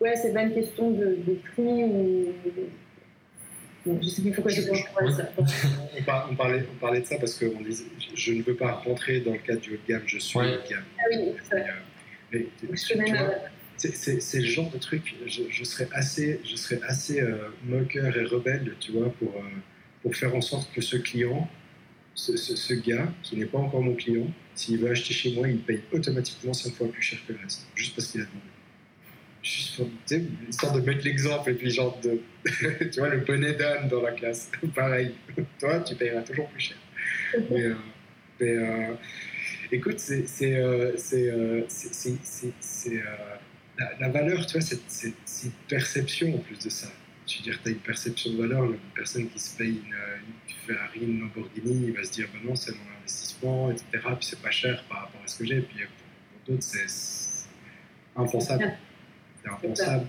ouais, 0.00 0.14
c'est 0.16 0.32
pas 0.32 0.42
une 0.42 0.54
question 0.54 0.90
de, 0.90 1.16
de 1.26 1.34
prix 1.52 1.84
ou. 1.84 2.26
Bon, 3.86 3.98
je 4.02 4.08
sais 4.08 4.20
plus 4.22 4.30
pourquoi 4.32 4.52
j'ai 4.52 4.62
commencé 4.66 4.84
à 4.84 4.92
parler 4.92 5.10
de 5.10 5.16
ça. 5.16 5.32
on, 5.98 6.02
par- 6.02 6.28
on 6.30 6.36
parlait, 6.36 6.62
on 6.70 6.76
parlait 6.78 7.00
de 7.00 7.06
ça 7.06 7.16
parce 7.18 7.34
que 7.34 7.46
on 7.46 7.60
disait, 7.62 7.84
je, 7.98 8.14
je 8.14 8.32
ne 8.34 8.42
veux 8.42 8.54
pas 8.54 8.72
rentrer 8.72 9.20
dans 9.20 9.32
le 9.32 9.38
cadre 9.38 9.60
du 9.60 9.70
haut 9.74 9.78
de 9.78 9.88
gamme, 9.92 10.02
je 10.06 10.18
suis 10.18 10.38
Ouais. 10.38 10.48
haut 10.54 10.62
de 10.62 10.68
gamme. 10.68 10.84
Ah 10.98 11.02
oui, 11.10 11.18
c'est 11.42 11.58
vrai. 11.60 11.70
Mais, 12.32 12.46
Je 12.72 12.86
tu 12.86 12.92
connais 12.98 13.10
vois, 13.10 13.20
ma- 13.26 13.34
c'est- 13.78 14.38
le 14.38 14.44
genre 14.46 14.70
de 14.70 14.76
truc, 14.78 15.14
je, 15.26 15.42
je 15.48 15.64
serais 15.64 15.88
assez, 15.92 16.40
je 16.44 16.54
serais 16.56 16.78
assez 16.86 17.20
euh, 17.22 17.48
moqueur 17.64 18.14
et 18.16 18.24
rebelle, 18.24 18.74
tu 18.78 18.92
vois, 18.92 19.10
pour, 19.18 19.30
euh, 19.36 19.40
pour 20.02 20.14
faire 20.14 20.36
en 20.36 20.42
sorte 20.42 20.70
que 20.74 20.82
ce 20.82 20.96
client, 20.98 21.48
ce, 22.20 22.74
gars, 22.74 23.08
qui 23.22 23.36
n'est 23.36 23.46
pas 23.46 23.58
encore 23.58 23.82
mon 23.82 23.94
client, 23.94 24.26
s'il 24.54 24.78
veut 24.78 24.90
acheter 24.90 25.14
chez 25.14 25.34
moi, 25.34 25.48
il 25.48 25.58
paye 25.58 25.80
automatiquement 25.92 26.52
5 26.52 26.74
fois 26.74 26.88
plus 26.88 27.02
cher 27.02 27.18
que 27.26 27.32
le 27.32 27.38
reste, 27.42 27.66
juste 27.74 27.94
parce 27.94 28.08
qu'il 28.08 28.20
a 28.20 28.24
demandé. 28.24 28.46
Juste 29.42 29.76
pour, 29.76 29.88
histoire 30.50 30.72
de 30.74 30.80
mettre 30.82 31.02
l'exemple 31.04 31.50
et 31.50 31.54
puis 31.54 31.70
genre 31.70 31.98
de, 32.00 32.20
tu 32.90 32.98
vois, 33.00 33.08
le 33.08 33.20
bonnet 33.24 33.54
d'âne 33.54 33.88
dans 33.88 34.02
la 34.02 34.12
classe, 34.12 34.50
pareil. 34.74 35.12
Toi, 35.58 35.80
tu 35.80 35.94
payeras 35.94 36.20
toujours 36.22 36.48
plus 36.50 36.60
cher. 36.60 36.76
Mais, 37.50 37.62
euh, 37.64 37.74
euh, 38.42 38.94
écoute, 39.72 39.98
c'est 39.98 40.26
euh, 40.42 40.92
la, 43.78 43.98
la 43.98 44.08
valeur, 44.10 44.44
tu 44.44 44.58
vois, 44.58 44.60
c'est- 44.60 44.80
c'est 45.24 45.46
une 45.46 45.52
perception 45.68 46.34
en 46.34 46.38
plus 46.38 46.58
de 46.58 46.68
ça. 46.68 46.88
Je 47.30 47.38
veux 47.38 47.44
dire, 47.44 47.60
tu 47.62 47.68
as 47.68 47.72
une 47.72 47.78
perception 47.78 48.32
de 48.32 48.38
valeur, 48.38 48.64
une 48.64 48.78
personne 48.94 49.28
qui 49.28 49.38
se 49.38 49.56
paye 49.56 49.80
une, 49.86 49.94
une 50.48 50.54
Ferrari, 50.66 51.00
une 51.00 51.20
Lamborghini, 51.20 51.86
il 51.86 51.92
va 51.92 52.02
se 52.02 52.12
dire, 52.12 52.28
ben 52.32 52.48
non, 52.48 52.56
c'est 52.56 52.72
mon 52.72 52.98
investissement, 53.00 53.70
etc. 53.70 53.86
Puis 53.92 54.26
c'est 54.26 54.42
pas 54.42 54.50
cher 54.50 54.84
par 54.88 55.02
rapport 55.02 55.20
à 55.22 55.26
ce 55.26 55.38
que 55.38 55.46
j'ai. 55.46 55.60
Puis 55.60 55.78
pour, 55.78 56.44
pour 56.44 56.54
d'autres, 56.54 56.64
c'est 56.64 57.48
impensable. 58.16 58.76
C'est 59.42 59.50
impensable. 59.50 60.06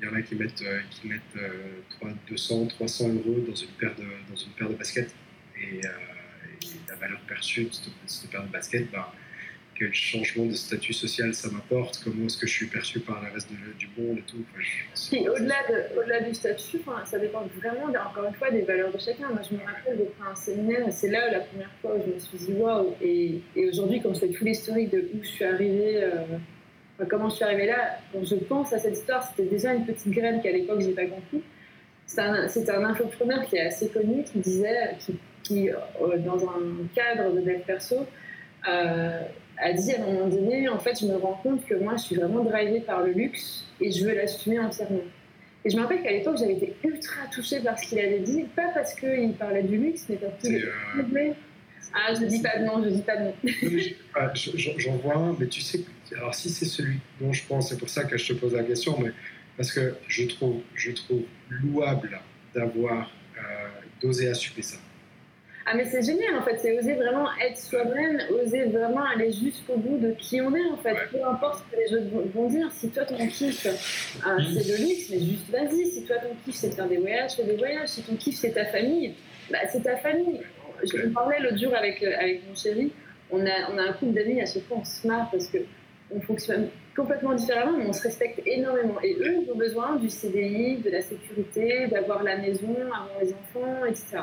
Il 0.00 0.06
y 0.06 0.10
en 0.10 0.14
a 0.14 0.22
qui 0.22 0.34
mettent, 0.34 0.62
euh, 0.62 0.80
qui 0.90 1.08
mettent 1.08 1.20
euh, 1.36 1.80
300, 2.00 2.16
200, 2.28 2.66
300 2.66 3.08
euros 3.14 3.44
dans 3.46 3.54
une 3.54 3.68
paire 3.78 3.94
de, 3.94 4.04
dans 4.28 4.36
une 4.36 4.50
paire 4.52 4.68
de 4.68 4.74
baskets. 4.74 5.14
Et, 5.56 5.86
euh, 5.86 5.88
et 6.62 6.66
la 6.88 6.96
valeur 6.96 7.20
perçue 7.20 7.64
de 7.64 7.72
cette, 7.72 7.86
de 7.86 7.92
cette 8.06 8.30
paire 8.30 8.42
de 8.42 8.48
baskets, 8.48 8.90
ben, 8.90 9.06
quel 9.78 9.92
changement 9.92 10.46
de 10.46 10.52
statut 10.52 10.92
social 10.92 11.34
ça 11.34 11.48
m'apporte, 11.50 12.00
comment 12.04 12.26
est-ce 12.26 12.38
que 12.38 12.46
je 12.46 12.52
suis 12.52 12.66
perçu 12.66 13.00
par 13.00 13.20
le 13.22 13.32
reste 13.32 13.50
de- 13.50 13.72
du 13.78 13.88
monde 13.98 14.18
et 14.18 14.22
tout. 14.22 14.36
Enfin, 14.52 14.62
je- 14.62 15.28
au-delà 15.28 15.56
de, 15.68 15.98
au-delà 16.00 16.20
du 16.20 16.32
statut, 16.34 16.78
enfin, 16.86 17.04
ça 17.04 17.18
dépend 17.18 17.42
vraiment, 17.58 17.86
encore 17.86 18.24
une 18.28 18.34
fois, 18.34 18.50
des 18.50 18.62
valeurs 18.62 18.92
de 18.92 18.98
chacun. 18.98 19.28
Moi, 19.30 19.40
je 19.48 19.56
me 19.56 19.60
rappelle 19.64 19.98
de 19.98 20.04
faire 20.04 20.28
un 20.30 20.34
séminaire, 20.36 20.86
et 20.86 20.90
c'est 20.90 21.10
là 21.10 21.30
la 21.30 21.40
première 21.40 21.70
fois 21.82 21.96
où 21.96 22.02
je 22.06 22.14
me 22.14 22.18
suis 22.18 22.38
dit 22.38 22.52
waouh. 22.52 22.94
Et, 23.02 23.40
et 23.56 23.68
aujourd'hui, 23.68 24.00
quand 24.00 24.14
je 24.14 24.20
fais 24.20 24.28
tout 24.28 24.44
l'historique 24.44 24.90
de 24.90 25.08
où 25.14 25.22
je 25.22 25.28
suis 25.28 25.44
arrivée, 25.44 26.02
euh, 26.04 26.22
enfin, 26.98 27.08
comment 27.10 27.28
je 27.28 27.36
suis 27.36 27.44
arrivée 27.44 27.66
là, 27.66 27.98
quand 28.12 28.24
je 28.24 28.36
pense 28.36 28.72
à 28.72 28.78
cette 28.78 28.94
histoire, 28.96 29.22
c'était 29.28 29.48
déjà 29.48 29.74
une 29.74 29.84
petite 29.84 30.10
graine 30.12 30.40
qu'à 30.40 30.52
l'époque, 30.52 30.80
j'ai 30.80 30.92
pas 30.92 31.06
compris. 31.06 31.42
C'est 32.06 32.20
un, 32.20 32.48
c'est 32.48 32.68
un 32.70 32.84
infopreneur 32.84 33.44
qui 33.46 33.56
est 33.56 33.66
assez 33.66 33.88
connu 33.88 34.24
qui 34.24 34.38
disait, 34.38 34.94
qui, 35.00 35.14
qui, 35.42 35.70
euh, 35.70 35.74
dans 36.18 36.42
un 36.44 36.86
cadre 36.94 37.32
de 37.34 37.40
dev 37.40 37.60
perso, 37.66 38.06
euh, 38.68 39.20
a 39.58 39.72
dit 39.72 39.92
à 39.92 40.02
un 40.02 40.06
moment 40.12 40.26
donné, 40.28 40.68
en 40.68 40.78
fait, 40.78 40.98
je 41.00 41.06
me 41.06 41.16
rends 41.16 41.38
compte 41.42 41.64
que 41.66 41.74
moi, 41.74 41.96
je 41.96 42.02
suis 42.02 42.16
vraiment 42.16 42.42
drivée 42.44 42.80
par 42.80 43.02
le 43.02 43.12
luxe 43.12 43.64
et 43.80 43.90
je 43.92 44.04
veux 44.04 44.14
l'assumer 44.14 44.58
entièrement. 44.58 45.00
Et 45.64 45.70
je 45.70 45.76
me 45.76 45.82
rappelle 45.82 46.02
qu'à 46.02 46.10
l'époque, 46.12 46.36
j'avais 46.38 46.54
été 46.54 46.74
ultra 46.84 47.26
touchée 47.32 47.60
par 47.60 47.78
ce 47.78 47.88
qu'il 47.88 47.98
avait 47.98 48.18
dit, 48.20 48.44
pas 48.54 48.68
parce 48.74 48.94
qu'il 48.94 49.32
parlait 49.34 49.62
du 49.62 49.78
luxe, 49.78 50.06
mais 50.08 50.16
parce 50.16 50.34
qu'il 50.42 50.56
euh, 50.56 51.32
Ah, 51.94 52.12
je 52.12 52.26
dis 52.26 52.40
pas 52.42 52.58
de 52.58 52.64
nom, 52.64 52.82
je 52.84 52.90
dis 52.90 53.02
pas 53.02 53.16
de 53.16 53.24
nom. 53.24 53.34
Ah, 54.14 54.32
je- 54.34 54.50
je- 54.56 54.78
J'en 54.78 54.96
vois 54.96 55.16
un, 55.16 55.36
mais 55.38 55.46
tu 55.46 55.60
sais, 55.60 55.80
alors 56.16 56.34
si 56.34 56.50
c'est 56.50 56.64
celui 56.66 56.98
dont 57.20 57.32
je 57.32 57.44
pense, 57.46 57.68
c'est 57.70 57.78
pour 57.78 57.88
ça 57.88 58.04
que 58.04 58.16
je 58.18 58.26
te 58.28 58.32
pose 58.34 58.52
la 58.54 58.64
question, 58.64 58.98
mais 59.00 59.10
parce 59.56 59.72
que 59.72 59.94
je 60.08 60.24
trouve, 60.26 60.60
je 60.74 60.90
trouve 60.90 61.22
louable 61.48 62.20
d'avoir 62.54 63.10
euh, 63.38 63.40
d'oser 64.02 64.28
assumer 64.28 64.62
ça. 64.62 64.76
Ah, 65.66 65.74
mais 65.74 65.86
c'est 65.86 66.02
génial 66.02 66.36
en 66.36 66.42
fait, 66.42 66.58
c'est 66.58 66.78
oser 66.78 66.92
vraiment 66.94 67.26
être 67.42 67.56
soi-même, 67.56 68.20
oser 68.30 68.64
vraiment 68.64 69.02
aller 69.04 69.32
jusqu'au 69.32 69.76
bout 69.78 69.96
de 69.96 70.10
qui 70.12 70.40
on 70.42 70.54
est 70.54 70.66
en 70.66 70.76
fait. 70.76 70.92
Ouais. 70.92 70.98
Peu 71.10 71.24
importe 71.24 71.64
ce 71.64 71.74
que 71.74 71.80
les 71.80 71.94
autres 71.98 72.28
vont- 72.34 72.48
dire, 72.48 72.70
si 72.70 72.90
toi 72.90 73.04
ton 73.06 73.16
kiff 73.28 73.66
euh, 73.66 73.70
c'est 74.52 74.68
le 74.68 74.76
luxe, 74.86 75.08
mais 75.10 75.20
juste 75.20 75.48
vas-y. 75.50 75.86
Si 75.86 76.04
toi 76.04 76.16
ton 76.16 76.34
kiff 76.44 76.54
c'est 76.54 76.68
de 76.68 76.74
faire 76.74 76.88
des 76.88 76.98
voyages, 76.98 77.32
fais 77.36 77.44
des 77.44 77.56
voyages. 77.56 77.88
Si 77.88 78.02
ton 78.02 78.14
kiff 78.16 78.36
c'est 78.36 78.52
ta 78.52 78.66
famille, 78.66 79.14
bah 79.50 79.58
c'est 79.72 79.82
ta 79.82 79.96
famille. 79.96 80.40
Je 80.82 81.06
on 81.06 81.10
parlais 81.12 81.40
l'autre 81.40 81.58
jour 81.58 81.74
avec, 81.74 82.02
euh, 82.02 82.12
avec 82.18 82.46
mon 82.46 82.54
chéri, 82.54 82.92
on 83.30 83.40
a, 83.46 83.70
on 83.72 83.78
a 83.78 83.82
un 83.84 83.92
couple 83.94 84.12
d'amis, 84.12 84.42
à 84.42 84.46
chaque 84.46 84.64
fois 84.64 84.78
on 84.80 84.84
se 84.84 85.06
marre 85.06 85.30
parce 85.30 85.46
que 85.46 85.58
on 86.14 86.20
fonctionne 86.20 86.68
complètement 86.94 87.32
différemment, 87.32 87.78
mais 87.78 87.86
on 87.86 87.92
se 87.92 88.02
respecte 88.02 88.40
énormément. 88.46 89.00
Et 89.02 89.14
eux, 89.14 89.36
ils 89.42 89.50
ont 89.50 89.56
besoin 89.56 89.96
du 89.96 90.10
CDI, 90.10 90.76
de 90.76 90.90
la 90.90 91.00
sécurité, 91.00 91.86
d'avoir 91.88 92.22
la 92.22 92.36
maison, 92.36 92.76
avoir 92.82 93.18
les 93.22 93.32
enfants, 93.32 93.84
etc. 93.88 94.18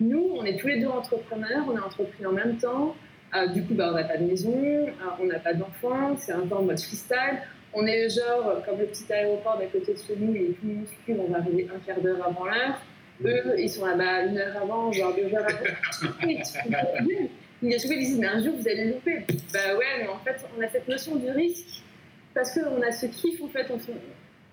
Nous, 0.00 0.30
on 0.34 0.44
est 0.44 0.56
tous 0.58 0.66
les 0.66 0.80
deux 0.80 0.88
entrepreneurs, 0.88 1.64
on 1.68 1.76
a 1.76 1.80
entrepris 1.80 2.26
en 2.26 2.32
même 2.32 2.56
temps. 2.58 2.94
Euh, 3.34 3.46
du 3.48 3.62
coup, 3.64 3.74
bah, 3.74 3.90
on 3.90 3.94
n'a 3.94 4.04
pas 4.04 4.16
de 4.16 4.24
maison, 4.24 4.54
euh, 4.56 4.90
on 5.20 5.26
n'a 5.26 5.38
pas 5.38 5.54
d'enfants, 5.54 6.16
c'est 6.16 6.32
un 6.32 6.46
peu 6.46 6.54
en 6.54 6.62
mode 6.62 6.78
freestyle. 6.78 7.40
On 7.72 7.86
est 7.86 8.08
genre, 8.08 8.62
comme 8.64 8.78
le 8.78 8.86
petit 8.86 9.12
aéroport 9.12 9.58
d'à 9.58 9.66
côté 9.66 9.92
de 9.92 9.98
chez 9.98 10.16
nous, 10.18 10.34
il 10.34 10.42
est 10.42 10.54
tout 10.54 10.66
minuscule, 10.66 11.16
on 11.20 11.30
va 11.30 11.38
arriver 11.38 11.68
un 11.74 11.78
quart 11.80 12.00
d'heure 12.00 12.24
avant 12.26 12.44
l'heure. 12.44 12.80
Eux, 13.24 13.54
ils 13.58 13.70
sont 13.70 13.86
là-bas 13.86 14.24
une 14.24 14.38
heure 14.38 14.56
avant, 14.62 14.92
genre 14.92 15.14
deux 15.14 15.34
heures 15.34 15.46
avant. 15.46 16.28
Il 17.62 17.70
y 17.70 17.74
a 17.74 17.78
souvent 17.78 17.94
qui 17.94 18.00
disent, 18.00 18.18
mais 18.18 18.26
un 18.26 18.42
jour 18.44 18.54
vous 18.54 18.68
allez 18.68 18.84
le 18.84 18.90
louper. 18.92 19.24
Bah 19.52 19.76
ouais, 19.78 20.02
mais 20.02 20.08
en 20.08 20.18
fait, 20.18 20.36
on 20.56 20.62
a 20.62 20.68
cette 20.68 20.86
notion 20.86 21.16
du 21.16 21.30
risque 21.30 21.82
parce 22.34 22.52
qu'on 22.52 22.82
a 22.82 22.92
ce 22.92 23.06
kiff, 23.06 23.42
en 23.42 23.48
fait, 23.48 23.66
on 23.70 23.78
se, 23.78 23.90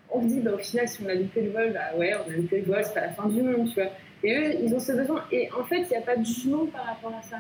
on 0.10 0.22
se 0.22 0.28
dit, 0.28 0.40
bah, 0.40 0.52
au 0.54 0.58
final, 0.58 0.88
si 0.88 1.04
on 1.04 1.10
a 1.10 1.14
loupé 1.14 1.42
le 1.42 1.52
vol, 1.52 1.74
bah 1.74 1.98
ouais, 1.98 2.14
on 2.16 2.32
a 2.32 2.34
loupé 2.34 2.60
le 2.62 2.66
vol, 2.66 2.82
c'est 2.82 2.94
pas 2.94 3.02
la 3.02 3.10
fin 3.10 3.28
du 3.28 3.42
monde, 3.42 3.68
tu 3.68 3.76
vois. 3.76 3.92
Et 4.24 4.38
eux, 4.38 4.56
ils 4.62 4.74
ont 4.74 4.80
ce 4.80 4.94
besoin. 4.94 5.24
Et 5.32 5.50
en 5.52 5.64
fait, 5.64 5.82
il 5.82 5.90
n'y 5.90 5.96
a 5.96 6.02
pas 6.02 6.16
de 6.16 6.26
jugement 6.26 6.66
par 6.68 6.86
rapport 6.86 7.14
à 7.14 7.22
ça. 7.22 7.38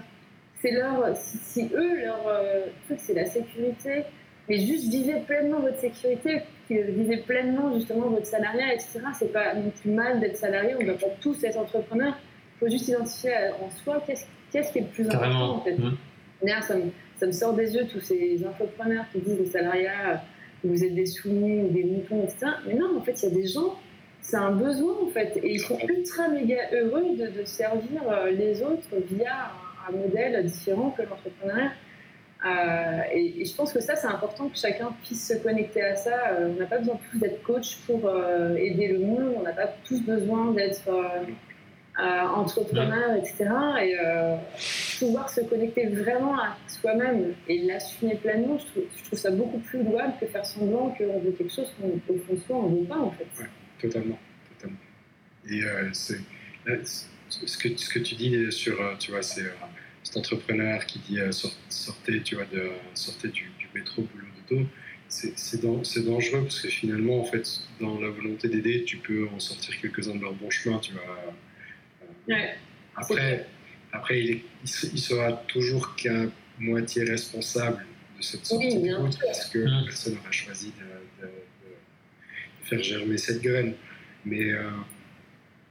C'est 0.61 0.72
leur, 0.72 1.15
si, 1.15 1.38
si 1.38 1.69
eux, 1.73 2.01
leur 2.01 2.27
euh, 2.27 2.65
truc, 2.85 2.99
c'est 2.99 3.14
la 3.14 3.26
sécurité, 3.26 4.03
mais 4.49 4.57
juste 4.57 4.89
vivez 4.89 5.19
pleinement 5.26 5.60
votre 5.60 5.80
sécurité, 5.80 6.41
vivez 6.69 7.18
pleinement 7.18 7.73
justement 7.73 8.10
votre 8.10 8.26
salariat, 8.26 8.73
etc. 8.73 8.99
C'est 9.18 9.31
pas 9.31 9.53
non 9.55 9.72
plus 9.81 9.91
mal 9.91 10.19
d'être 10.19 10.38
salarié, 10.38 10.76
on 10.76 10.81
ne 10.81 10.85
doit 10.85 10.97
pas 10.97 11.15
tous 11.22 11.43
être 11.43 11.57
entrepreneur. 11.57 12.14
Il 12.55 12.60
faut 12.60 12.72
juste 12.72 12.88
identifier 12.88 13.34
en 13.61 13.69
soi 13.69 14.01
qu'est-ce 14.05 14.26
qu'est-ce 14.51 14.72
qui 14.72 14.80
est 14.80 14.81
le 14.81 14.88
plus 14.88 15.10
important 15.10 15.57
en 15.57 15.61
fait. 15.61 15.77
Mm. 15.77 15.97
D'ailleurs, 16.43 16.64
ça 16.64 16.76
me, 16.76 16.91
ça 17.15 17.26
me 17.26 17.31
sort 17.31 17.53
des 17.53 17.76
yeux 17.76 17.88
tous 17.88 18.01
ces 18.01 18.45
infopreneurs 18.45 19.05
qui 19.11 19.19
disent 19.19 19.39
le 19.39 19.45
salariat, 19.45 20.11
euh, 20.11 20.15
vous 20.64 20.84
êtes 20.84 20.95
des 20.95 21.05
soumis 21.05 21.61
ou 21.61 21.69
des 21.69 21.84
moutons, 21.84 22.23
etc. 22.23 22.51
Mais 22.68 22.76
non, 22.76 22.97
en 22.97 23.01
fait, 23.01 23.22
il 23.23 23.30
y 23.30 23.31
a 23.31 23.35
des 23.35 23.47
gens, 23.47 23.80
c'est 24.23 24.37
un 24.37 24.51
besoin 24.51 24.95
en 25.03 25.07
fait, 25.07 25.37
et 25.43 25.53
ils 25.53 25.59
sont 25.59 25.77
ultra 25.87 26.29
méga 26.29 26.55
heureux 26.71 27.15
de, 27.15 27.27
de 27.27 27.45
servir 27.45 28.01
euh, 28.09 28.31
les 28.31 28.63
autres 28.63 28.87
via 29.11 29.51
un, 29.89 29.93
un 29.93 29.97
modèle 29.97 30.43
différent 30.45 30.89
que 30.91 31.03
l'entrepreneuriat. 31.03 31.71
Euh, 32.45 33.01
et, 33.13 33.41
et 33.41 33.45
je 33.45 33.55
pense 33.55 33.71
que 33.71 33.79
ça, 33.79 33.95
c'est 33.95 34.07
important 34.07 34.49
que 34.49 34.57
chacun 34.57 34.93
puisse 35.03 35.27
se 35.27 35.35
connecter 35.35 35.81
à 35.81 35.95
ça. 35.95 36.31
Euh, 36.31 36.49
on 36.49 36.59
n'a 36.59 36.65
pas 36.65 36.79
besoin 36.79 36.99
tous 37.09 37.19
d'être 37.19 37.41
coach 37.43 37.77
pour 37.85 38.05
euh, 38.05 38.55
aider 38.55 38.89
le 38.89 38.99
monde, 38.99 39.35
on 39.37 39.43
n'a 39.43 39.53
pas 39.53 39.73
tous 39.85 40.01
besoin 40.01 40.51
d'être 40.51 40.89
entrepreneur, 41.95 43.15
etc. 43.17 43.49
Et 43.83 43.95
pouvoir 44.97 45.29
se 45.29 45.41
connecter 45.41 45.85
vraiment 45.87 46.39
à 46.39 46.57
soi-même 46.67 47.35
et 47.47 47.59
l'assumer 47.59 48.15
pleinement, 48.15 48.57
je 48.57 48.65
trouve, 48.65 48.83
je 48.97 49.03
trouve 49.03 49.19
ça 49.19 49.29
beaucoup 49.29 49.59
plus 49.59 49.83
louable 49.83 50.13
que 50.19 50.25
faire 50.25 50.45
semblant 50.45 50.89
qu'on 50.97 51.19
veut 51.19 51.31
quelque 51.37 51.53
chose 51.53 51.71
qu'au 51.79 52.17
fond 52.17 52.33
de 52.33 52.39
soi, 52.39 52.55
on 52.55 52.69
ne 52.69 52.79
veut 52.79 52.85
pas 52.85 52.97
en 52.97 53.11
fait. 53.11 53.27
Ouais. 53.39 53.47
Totalement, 53.84 54.19
totalement. 54.49 54.77
Et 55.49 55.61
euh, 55.64 55.89
c'est 55.93 56.19
là, 56.65 56.76
c- 56.84 57.05
ce 57.30 57.57
que 57.57 57.76
ce 57.77 57.89
que 57.89 57.99
tu 57.99 58.15
dis 58.15 58.51
sur, 58.51 58.80
euh, 58.81 58.95
tu 58.97 59.11
vois, 59.11 59.22
c'est 59.22 59.41
euh, 59.43 59.51
cet 60.03 60.18
entrepreneur 60.18 60.85
qui 60.85 60.99
dit 60.99 61.19
euh, 61.19 61.31
sort- 61.31 61.55
sortez, 61.69 62.22
tu 62.22 62.35
vois, 62.35 62.45
de 62.45 62.69
sortez 62.93 63.27
du, 63.27 63.43
du 63.60 63.68
métro 63.76 64.03
boulot 64.03 64.27
dodo. 64.49 64.65
C'est 65.10 65.38
c'est 65.38 65.61
dan- 65.61 65.84
c'est 65.84 66.03
dangereux 66.05 66.41
parce 66.43 66.61
que 66.61 66.69
finalement, 66.69 67.19
en 67.22 67.26
fait, 67.26 67.45
dans 67.81 67.99
la 67.99 68.10
volonté 68.10 68.47
d'aider, 68.47 68.84
tu 68.85 68.97
peux 68.97 69.27
en 69.35 69.39
sortir 69.39 69.80
quelques-uns 69.81 70.15
de 70.15 70.22
leur 70.22 70.34
bon 70.34 70.49
chemin, 70.49 70.80
tu 70.80 70.93
vois. 70.93 71.01
Euh, 71.03 71.31
Ouais. 72.30 72.55
Après, 72.95 73.47
après 73.91 74.22
il, 74.23 74.31
est- 74.31 74.43
il 74.64 74.69
se- 74.69 74.88
il 74.88 74.99
sera 74.99 75.34
toujours 75.47 75.93
qu'à 75.95 76.26
moitié 76.57 77.03
responsable 77.03 77.85
de 78.18 78.22
cette 78.23 78.45
sortie 78.45 78.68
Oui, 78.77 78.89
de 78.89 78.95
route 78.95 79.18
parce 79.19 79.45
que 79.49 79.60
Mm. 79.60 79.85
personne 79.85 80.15
n'aura 80.15 80.31
choisi 80.31 80.72
de, 80.80 81.26
de- 81.26 81.27
de 81.27 81.34
faire 82.75 82.83
germer 82.83 83.17
cette 83.17 83.41
graine. 83.41 83.73
Mais, 84.25 84.51
euh, 84.51 84.69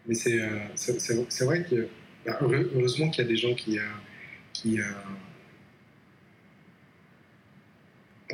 mais 0.06 0.14
c'est 0.14 0.40
euh, 0.40 0.48
c'est- 0.74 1.00
c'est- 1.00 1.26
c'est 1.28 1.44
vrai 1.44 1.64
que 1.68 1.88
bah, 2.26 2.38
heureusement 2.40 3.08
qu'il 3.10 3.24
y 3.24 3.26
a 3.26 3.28
des 3.30 3.36
gens 3.36 3.54
qui, 3.54 3.78
euh, 3.78 3.82
qui 4.52 4.78
euh, 4.80 4.84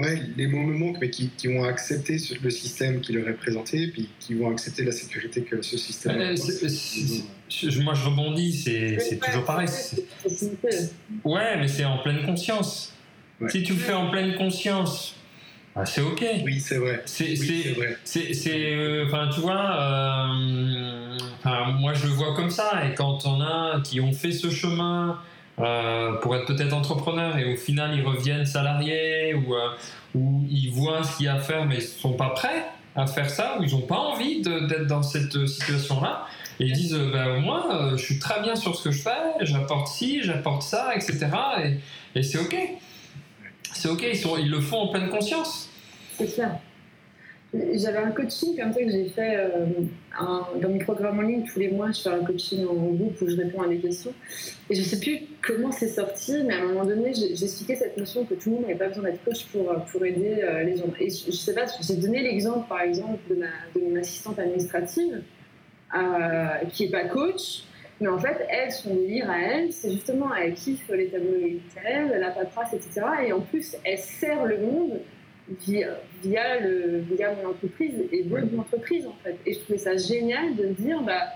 ouais, 0.01 0.21
les 0.37 0.47
mots 0.49 0.63
me 0.65 0.75
manquent, 0.77 0.99
mais 1.01 1.11
qui, 1.11 1.31
qui 1.37 1.47
vont 1.49 1.65
accepter 1.65 2.19
ce- 2.19 2.35
le 2.43 2.51
système 2.51 3.01
qui 3.01 3.13
leur 3.13 3.29
est 3.29 3.35
présenté, 3.37 3.89
puis 3.89 4.09
qui 4.21 4.35
vont 4.35 4.51
accepter 4.51 4.85
la 4.85 4.93
sécurité 4.93 5.43
que 5.43 5.63
ce 5.63 5.77
système 5.79 6.17
Euh, 6.21 6.35
moi, 7.83 7.95
je 7.95 8.05
rebondis, 8.05 8.53
c'est 8.53 8.99
c'est 9.01 9.19
toujours 9.19 9.45
pareil. 9.45 9.69
Ouais, 11.25 11.57
mais 11.59 11.69
c'est 11.69 11.85
en 11.85 11.99
pleine 11.99 12.25
conscience. 12.27 12.93
Ouais. 13.41 13.49
Si 13.51 13.63
tu 13.63 13.73
le 13.73 13.79
fais 13.79 13.93
en 13.93 14.11
pleine 14.11 14.35
conscience, 14.37 15.15
ah, 15.79 15.87
c'est 15.87 16.01
ok. 16.01 16.25
Oui, 16.45 16.61
c'est 16.61 16.79
vrai. 16.79 17.03
C'est, 17.07 17.39
Oui, 17.39 17.77
c'est 18.05 18.35
c'est, 18.35 18.75
euh, 18.75 19.05
enfin, 19.07 19.29
tu 19.33 19.41
vois, 19.41 19.77
euh, 19.81 21.17
enfin, 21.39 21.73
moi 21.73 21.93
je 21.95 22.07
le 22.07 22.13
vois 22.13 22.35
comme 22.35 22.51
ça. 22.51 22.85
Et 22.85 22.95
quand 22.95 23.25
on 23.27 23.41
a 23.41 23.81
qui 23.83 24.01
ont 24.01 24.13
fait 24.13 24.33
ce 24.33 24.51
chemin 24.51 25.19
euh, 25.61 26.13
pour 26.21 26.35
être 26.37 26.47
peut-être 26.47 26.73
entrepreneur 26.73 27.37
et 27.39 27.53
au 27.53 27.57
final 27.57 27.95
ils 27.97 28.05
reviennent 28.07 28.47
salariés 28.47 29.35
ou, 29.35 29.55
ou 30.15 30.45
ils 30.51 30.71
voient 30.71 31.03
ce 31.03 31.17
qu'il 31.17 31.27
y 31.27 31.29
a 31.29 31.35
à 31.35 31.39
faire 31.41 31.65
mais 31.67 31.77
ils 31.77 31.83
sont 31.83 32.13
pas 32.13 32.31
prêts 32.31 32.65
à 32.95 33.07
faire 33.07 33.29
ça 33.31 33.57
ou 33.59 33.65
ils 33.65 33.73
n'ont 33.73 33.81
pas 33.87 33.99
envie 33.99 34.41
de- 34.43 34.67
d'être 34.67 34.87
dans 34.87 35.03
cette 35.03 35.47
situation-là. 35.47 36.27
Et 36.61 36.65
ils 36.67 36.73
disent, 36.73 36.99
ben, 37.13 37.39
moi, 37.39 37.91
je 37.93 38.03
suis 38.03 38.19
très 38.19 38.41
bien 38.43 38.57
sur 38.57 38.75
ce 38.75 38.83
que 38.83 38.91
je 38.91 39.01
fais, 39.03 39.11
j'apporte 39.43 39.87
ci, 39.87 40.21
j'apporte 40.25 40.63
ça, 40.63 40.93
etc. 40.97 41.29
Et, 41.63 42.19
et 42.19 42.23
c'est 42.25 42.39
ok. 42.39 42.57
C'est 43.73 43.89
ok, 43.89 44.05
ils, 44.11 44.17
sont, 44.17 44.37
ils 44.37 44.51
le 44.51 44.61
font 44.61 44.79
en 44.79 44.89
pleine 44.89 45.09
conscience. 45.09 45.68
C'est 46.19 46.27
clair. 46.27 46.59
J'avais 47.55 47.99
un 47.99 48.11
coaching 48.11 48.59
comme 48.59 48.73
ça 48.75 48.81
que 48.81 48.91
j'ai 48.91 49.09
fait 49.09 49.37
euh, 49.37 49.67
dans 50.21 50.69
mon 50.69 50.79
programme 50.79 51.21
en 51.21 51.23
ligne. 51.23 51.45
Tous 51.45 51.59
les 51.59 51.71
mois, 51.71 51.91
je 51.93 52.03
fais 52.03 52.11
un 52.11 52.23
coaching 52.23 52.67
en 52.67 52.75
groupe 52.75 53.19
où 53.23 53.29
je 53.29 53.37
réponds 53.37 53.63
à 53.63 53.69
des 53.69 53.79
questions. 53.79 54.13
Et 54.69 54.75
je 54.75 54.81
ne 54.81 54.85
sais 54.85 55.01
plus 55.01 55.21
comment 55.41 55.73
c'est 55.73 55.89
sorti, 55.89 56.43
mais 56.45 56.55
à 56.55 56.59
un 56.59 56.67
moment 56.67 56.85
donné, 56.85 57.09
expliqué 57.11 57.75
cette 57.77 57.97
notion 57.97 58.25
que 58.25 58.35
tout 58.35 58.51
le 58.51 58.57
monde 58.57 58.65
n'avait 58.65 58.75
pas 58.75 58.89
besoin 58.89 59.05
d'être 59.05 59.25
coach 59.25 59.47
pour, 59.47 59.71
euh, 59.71 59.77
pour 59.91 60.05
aider 60.05 60.41
euh, 60.43 60.65
les 60.65 60.77
gens. 60.77 60.93
Et 61.01 61.09
je, 61.09 61.27
je 61.27 61.37
sais 61.37 61.55
pas, 61.55 61.65
j'ai 61.81 61.97
donné 61.97 62.21
l'exemple, 62.21 62.69
par 62.69 62.83
exemple, 62.83 63.21
de, 63.31 63.81
mon 63.81 63.97
assistante 63.97 64.39
administrative, 64.39 65.23
qui 66.73 66.85
n'est 66.85 66.91
pas 66.91 67.05
coach. 67.05 67.63
Mais 68.01 68.09
en 68.09 68.19
fait, 68.19 68.47
elle, 68.51 68.71
son 68.71 68.95
délire 68.95 69.31
à 69.31 69.41
elle, 69.41 69.73
c'est 69.73 69.91
justement, 69.91 70.35
elle 70.35 70.53
kiffe 70.55 70.89
les 70.91 71.09
tableaux 71.09 71.35
Excel, 71.35 72.21
la 72.21 72.31
paperasse, 72.31 72.75
etc. 72.75 73.01
Et 73.27 73.33
en 73.33 73.41
plus, 73.41 73.75
elle 73.85 73.99
sert 73.99 74.45
le 74.45 74.59
monde 74.59 75.01
via, 75.49 75.99
via, 76.23 76.61
le, 76.61 76.99
via 76.99 77.35
mon 77.35 77.51
entreprise 77.51 77.95
et 78.13 78.23
d'autres 78.25 78.59
entreprises, 78.59 79.07
en 79.07 79.17
fait. 79.23 79.37
Et 79.47 79.55
je 79.55 79.61
trouvais 79.61 79.79
ça 79.79 79.97
génial 79.97 80.55
de 80.57 80.67
me 80.67 80.73
dire, 80.73 81.01
bah, 81.03 81.35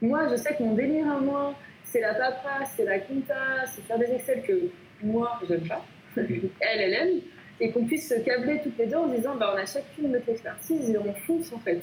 moi, 0.00 0.28
je 0.30 0.36
sais 0.36 0.54
que 0.54 0.62
mon 0.62 0.74
délire 0.74 1.10
à 1.10 1.20
moi, 1.20 1.54
c'est 1.84 2.00
la 2.00 2.14
paperasse, 2.14 2.74
c'est 2.76 2.84
la 2.84 2.98
compta, 3.00 3.66
c'est 3.66 3.82
faire 3.82 3.98
des 3.98 4.12
Excel 4.12 4.42
que 4.42 4.70
moi, 5.02 5.40
j'aime 5.48 5.66
pas. 5.66 5.84
elle, 6.16 6.28
elle 6.60 6.94
aime. 6.94 7.20
Et 7.60 7.72
qu'on 7.72 7.84
puisse 7.84 8.08
se 8.08 8.14
câbler 8.20 8.60
toutes 8.62 8.78
les 8.78 8.86
deux 8.86 8.96
en 8.96 9.08
disant, 9.08 9.34
bah, 9.34 9.52
on 9.54 9.58
a 9.58 9.66
chacune 9.66 10.12
notre 10.12 10.28
expertise 10.28 10.90
et 10.90 10.98
on 10.98 11.12
fonce, 11.26 11.52
en 11.52 11.58
fait. 11.58 11.80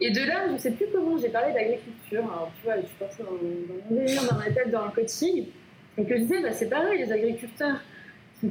Et 0.00 0.10
de 0.10 0.20
là, 0.20 0.46
je 0.48 0.52
ne 0.52 0.58
sais 0.58 0.70
plus 0.72 0.86
comment 0.92 1.18
j'ai 1.18 1.28
parlé 1.28 1.52
d'agriculture. 1.52 2.24
Alors, 2.24 2.50
tu 2.58 2.64
vois, 2.64 2.76
je 2.80 2.86
suis 2.86 2.96
partie 2.96 3.18
dans, 3.18 3.32
dans 3.32 3.90
mon 3.90 3.96
délire, 3.96 4.22
dans 4.30 4.38
ma 4.38 4.50
tête, 4.50 4.70
dans 4.70 4.86
le 4.86 4.90
coaching. 4.90 5.46
Et 5.98 6.04
que 6.04 6.16
je 6.16 6.22
disais, 6.22 6.40
bah, 6.42 6.52
c'est 6.52 6.68
pareil, 6.68 6.98
les 6.98 7.12
agriculteurs 7.12 7.80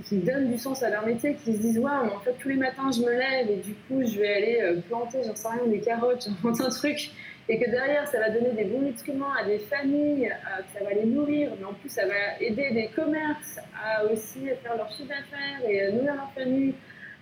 qui, 0.02 0.10
qui 0.10 0.18
donnent 0.18 0.52
du 0.52 0.58
sens 0.58 0.84
à 0.84 0.90
leur 0.90 1.06
métier, 1.06 1.36
qui 1.36 1.54
se 1.54 1.60
disent, 1.60 1.80
waouh, 1.80 2.06
mais 2.06 2.12
en 2.12 2.20
fait, 2.20 2.34
tous 2.40 2.50
les 2.50 2.56
matins, 2.56 2.90
je 2.92 3.02
me 3.02 3.12
lève 3.12 3.50
et 3.50 3.58
du 3.58 3.74
coup, 3.74 4.02
je 4.06 4.20
vais 4.20 4.34
aller 4.34 4.60
euh, 4.62 4.82
planter, 4.88 5.20
j'en 5.26 5.36
sais 5.36 5.48
rien, 5.50 5.68
des 5.68 5.80
carottes, 5.80 6.26
j'invente 6.44 6.62
un 6.62 6.70
truc. 6.70 7.12
Et 7.50 7.60
que 7.60 7.70
derrière, 7.70 8.08
ça 8.08 8.20
va 8.20 8.30
donner 8.30 8.52
des 8.54 8.64
bons 8.64 8.82
nutriments 8.82 9.34
à 9.34 9.44
des 9.44 9.60
familles, 9.60 10.28
euh, 10.28 10.62
que 10.62 10.80
ça 10.80 10.84
va 10.86 10.94
les 10.94 11.06
nourrir, 11.06 11.52
mais 11.60 11.66
en 11.66 11.74
plus, 11.74 11.90
ça 11.90 12.06
va 12.06 12.40
aider 12.40 12.72
des 12.72 12.88
commerces 12.96 13.60
à 13.84 14.06
aussi 14.06 14.46
faire 14.64 14.78
leur 14.78 14.90
chiffre 14.92 15.10
d'affaires 15.10 15.70
et 15.70 15.92
nourrir 15.92 16.16
leur 16.16 16.32
famille. 16.34 16.74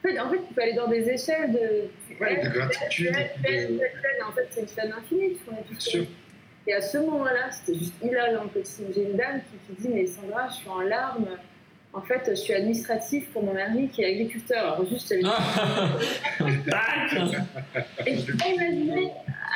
En 0.03 0.07
fait, 0.07 0.19
en 0.19 0.29
fait, 0.29 0.37
il 0.49 0.53
faut 0.53 0.61
aller 0.61 0.73
dans 0.73 0.87
des 0.87 1.09
échelles 1.09 1.51
de. 1.51 2.19
Ouais, 2.23 2.37
de 2.43 2.49
gratitude, 2.49 3.13
de- 3.13 3.79
En 4.27 4.31
fait, 4.31 4.47
c'est 4.51 4.61
une 4.61 4.67
chaîne 4.67 4.93
infinie 4.93 5.37
qu'on 5.45 5.55
est 5.55 5.63
tous 5.67 5.79
Sûr. 5.79 6.05
Et 6.67 6.73
à 6.73 6.81
ce 6.81 6.99
moment-là, 6.99 7.49
c'était 7.49 7.79
juste 7.79 7.93
hilarant. 8.03 8.47
que 8.47 8.59
J'ai 8.95 9.03
une 9.03 9.17
dame 9.17 9.41
qui, 9.67 9.73
qui 9.75 9.81
dit 9.81 9.89
Mais 9.93 10.05
Sandra, 10.05 10.47
je 10.49 10.53
suis 10.55 10.69
en 10.69 10.81
larmes. 10.81 11.27
En 11.93 12.01
fait, 12.01 12.21
je 12.29 12.35
suis 12.35 12.53
administratif 12.53 13.29
pour 13.31 13.43
mon 13.43 13.53
mari 13.53 13.89
qui 13.89 14.01
est 14.01 14.13
agriculteur. 14.13 14.75
Alors, 14.75 14.87
juste, 14.87 15.09
Tac 15.09 15.19
et 18.07 18.17
je 18.17 18.31
peux 18.31 18.49
imaginer 18.49 19.11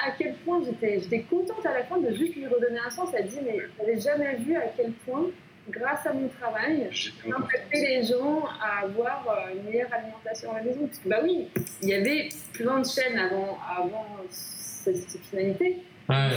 à 0.06 0.12
quel 0.18 0.34
point 0.36 0.62
j'étais, 0.66 1.00
j'étais 1.02 1.22
contente 1.22 1.66
à 1.66 1.74
la 1.74 1.86
fin 1.86 1.98
de 1.98 2.14
juste 2.14 2.36
lui 2.36 2.46
redonner 2.48 2.80
un 2.86 2.90
sens. 2.90 3.12
Elle 3.18 3.28
dit 3.28 3.40
Mais 3.42 3.60
je 3.60 3.68
n'avais 3.82 4.02
jamais 4.02 4.36
vu 4.36 4.58
à 4.58 4.68
quel 4.76 4.92
point, 5.06 5.28
grâce 5.70 6.06
à 6.06 6.12
mon 6.12 6.28
travail, 6.28 6.90
J'ai 6.92 7.14
impacter 7.34 7.80
les 7.80 8.04
gens 8.04 8.44
à 8.62 8.82
avoir 8.84 9.26
euh, 9.30 9.54
une 9.56 9.64
meilleure 9.70 9.94
alimentation 9.94 10.52
à 10.52 10.56
la 10.56 10.64
maison. 10.64 10.88
Parce 10.88 11.00
que, 11.00 11.08
bah 11.08 11.22
oui, 11.24 11.48
il 11.82 11.90
y 11.90 11.94
avait 11.94 12.28
plein 12.52 12.82
de 12.82 12.86
chaînes 12.86 13.18
avant, 13.18 13.58
avant 13.66 14.06
cette, 14.30 15.10
cette 15.10 15.26
finalité. 15.26 15.78
Ouais. 16.10 16.30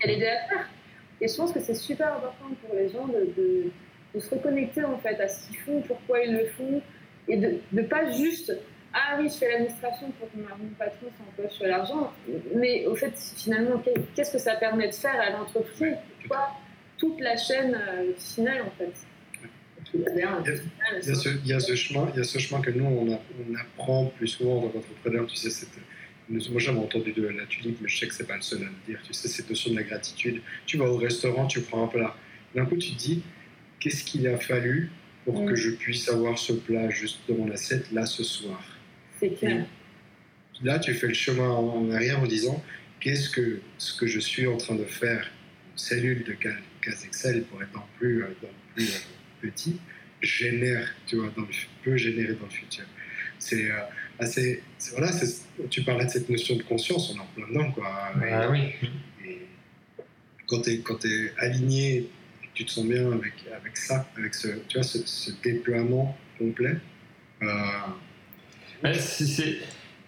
Elle 0.00 0.10
aidait 0.10 0.28
à 0.28 0.48
faire. 0.48 0.68
Et 1.18 1.28
je 1.28 1.34
pense 1.34 1.50
que 1.50 1.60
c'est 1.60 1.74
super 1.74 2.08
important 2.08 2.50
pour 2.62 2.74
les 2.76 2.90
gens 2.90 3.06
de, 3.06 3.32
de, 3.36 3.70
de 4.16 4.20
se 4.20 4.30
reconnecter 4.34 4.82
en 4.82 4.98
fait 4.98 5.20
à 5.20 5.28
ce 5.28 5.46
qu'ils 5.46 5.58
font, 5.58 5.80
pourquoi 5.82 6.20
ils 6.22 6.32
le 6.32 6.46
font, 6.46 6.82
et 7.28 7.36
de 7.36 7.58
ne 7.72 7.82
pas 7.82 8.10
juste 8.10 8.52
ah 8.98 9.18
oui, 9.20 9.28
je 9.28 9.34
fais 9.36 9.50
l'administration 9.50 10.10
pour 10.18 10.30
que 10.32 10.38
mon 10.38 10.68
patron 10.78 11.08
s'empoche 11.18 11.60
l'argent, 11.68 12.14
mais 12.54 12.86
au 12.86 12.94
fait, 12.96 13.12
finalement, 13.36 13.76
qu'est- 13.80 13.92
qu'est-ce 14.14 14.32
que 14.32 14.38
ça 14.38 14.54
permet 14.56 14.88
de 14.88 14.94
faire 14.94 15.20
à 15.20 15.28
l'entreprise 15.30 15.96
Quoi 16.26 16.48
Toute 16.96 17.20
la 17.20 17.36
chaîne 17.36 17.74
euh, 17.74 18.12
finale 18.18 18.62
en 18.62 18.70
fait? 18.78 18.92
Il 19.92 20.00
y 20.16 20.22
a 20.22 20.30
un- 20.36 20.42
Il 21.02 21.08
y 21.08 21.10
a 21.10 21.14
ce, 21.14 21.28
il 21.28 21.46
y 21.46 21.52
a 21.52 21.60
ce 21.60 21.74
chemin, 21.74 22.10
il 22.14 22.18
y 22.18 22.20
a 22.20 22.24
ce 22.24 22.38
chemin 22.38 22.62
que 22.62 22.70
nous 22.70 22.86
on, 22.86 23.12
a- 23.12 23.20
on 23.50 23.54
apprend 23.54 24.06
plus 24.16 24.28
souvent 24.28 24.60
dans 24.62 24.72
l'entrepreneur. 24.72 25.26
Tu 25.26 25.36
sais, 25.36 25.50
cette, 25.50 25.68
moi 26.30 26.40
j'avais 26.58 26.78
entendu 26.78 27.12
de 27.12 27.26
la 27.28 27.44
tulipe, 27.44 27.78
mais 27.82 27.88
je 27.88 27.98
sais 27.98 28.08
que 28.08 28.14
c'est 28.14 28.26
pas 28.26 28.36
le 28.36 28.42
seul 28.42 28.60
à 28.62 28.64
le 28.64 28.70
dire. 28.86 29.00
Tu 29.06 29.12
sais, 29.12 29.28
cette 29.28 29.50
notion 29.50 29.72
de 29.72 29.76
la 29.76 29.82
gratitude. 29.82 30.40
Tu 30.64 30.78
vas 30.78 30.86
au 30.86 30.96
restaurant, 30.96 31.46
tu 31.46 31.60
prends 31.60 31.84
un 31.84 31.88
plat. 31.88 32.16
D'un 32.54 32.64
coup, 32.64 32.76
tu 32.76 32.92
te 32.92 32.98
dis, 32.98 33.22
qu'est-ce 33.86 34.02
qu'il 34.04 34.26
a 34.26 34.36
fallu 34.36 34.90
pour 35.24 35.42
Mm. 35.42 35.46
que 35.48 35.54
je 35.54 35.70
puisse 35.70 36.08
avoir 36.08 36.36
ce 36.38 36.52
plat 36.52 36.90
juste 36.90 37.20
dans 37.28 37.36
mon 37.36 37.50
assiette 37.52 37.92
là 37.92 38.04
ce 38.04 38.24
soir. 38.24 38.60
C'est 39.20 39.30
clair. 39.38 39.64
Là, 40.62 40.78
tu 40.80 40.92
fais 40.94 41.06
le 41.08 41.14
chemin 41.14 41.48
en 41.48 41.88
arrière 41.90 42.18
en 42.20 42.26
disant, 42.26 42.62
qu'est-ce 43.00 43.28
que 43.30 43.60
ce 43.78 43.96
que 43.98 44.06
je 44.08 44.18
suis 44.18 44.46
en 44.46 44.56
train 44.56 44.74
de 44.74 44.84
faire, 44.84 45.30
une 45.72 45.78
cellule 45.78 46.24
de 46.24 46.34
ca- 46.42 46.56
case 46.82 47.04
Excel 47.04 47.44
pour 47.44 47.62
être 47.62 47.70
dans 47.72 47.80
le 47.80 47.98
plus, 47.98 48.22
euh, 48.24 48.28
dans 48.42 48.48
plus 48.74 48.88
euh, 48.88 48.98
petit, 49.42 49.76
génère, 50.20 50.88
tu 51.06 51.16
vois, 51.16 51.30
dans 51.36 51.42
le, 51.42 51.48
peut 51.84 51.96
générer 51.96 52.34
dans 52.34 52.46
le 52.46 52.50
futur. 52.50 52.84
C'est 53.38 53.70
euh, 53.70 53.74
assez, 54.18 54.62
c'est- 54.78 54.92
voilà, 54.92 55.12
c'est- 55.12 55.44
tu 55.70 55.82
parlais 55.82 56.06
de 56.06 56.10
cette 56.10 56.28
notion 56.30 56.56
de 56.56 56.62
conscience, 56.62 57.12
on 57.12 57.18
est 57.18 57.20
en 57.20 57.26
plein 57.36 57.48
dedans, 57.48 57.70
quoi. 57.72 57.86
Ah 58.30 58.50
oui. 58.50 58.60
Et, 59.24 59.38
quand 60.46 60.62
tu 60.62 60.70
es, 61.08 61.32
aligné, 61.38 61.96
et 61.96 62.02
que 62.02 62.08
tu 62.56 62.64
te 62.64 62.70
sens 62.70 62.86
bien 62.86 63.12
avec, 63.12 63.34
avec 63.54 63.76
ça, 63.76 64.06
avec 64.16 64.34
ce, 64.34 64.48
tu 64.66 64.78
vois, 64.78 64.82
ce, 64.82 65.30
déploiement 65.42 66.16
complet, 66.38 66.76
euh, 67.42 67.46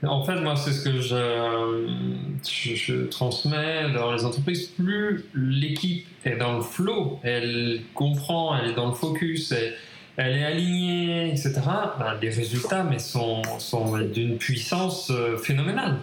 En 0.02 0.24
fait, 0.24 0.40
moi, 0.40 0.56
c'est 0.56 0.72
ce 0.72 0.84
que 0.84 0.98
je, 2.42 3.04
transmets 3.06 3.92
dans 3.92 4.12
les 4.12 4.24
entreprises. 4.24 4.68
Plus 4.68 5.26
l'équipe 5.34 6.06
est 6.24 6.36
dans 6.36 6.56
le 6.56 6.62
flow, 6.62 7.20
elle 7.22 7.82
comprend, 7.94 8.56
elle 8.56 8.70
est 8.70 8.74
dans 8.74 8.88
le 8.88 8.94
focus, 8.94 9.52
elle, 10.16 10.36
est 10.36 10.44
alignée, 10.44 11.28
etc., 11.28 11.52
ben, 11.98 12.16
les 12.20 12.30
résultats 12.30 12.82
mais 12.82 12.98
sont, 12.98 13.42
sont 13.58 13.98
d'une 13.98 14.38
puissance 14.38 15.10
euh, 15.10 15.36
phénoménale. 15.36 15.98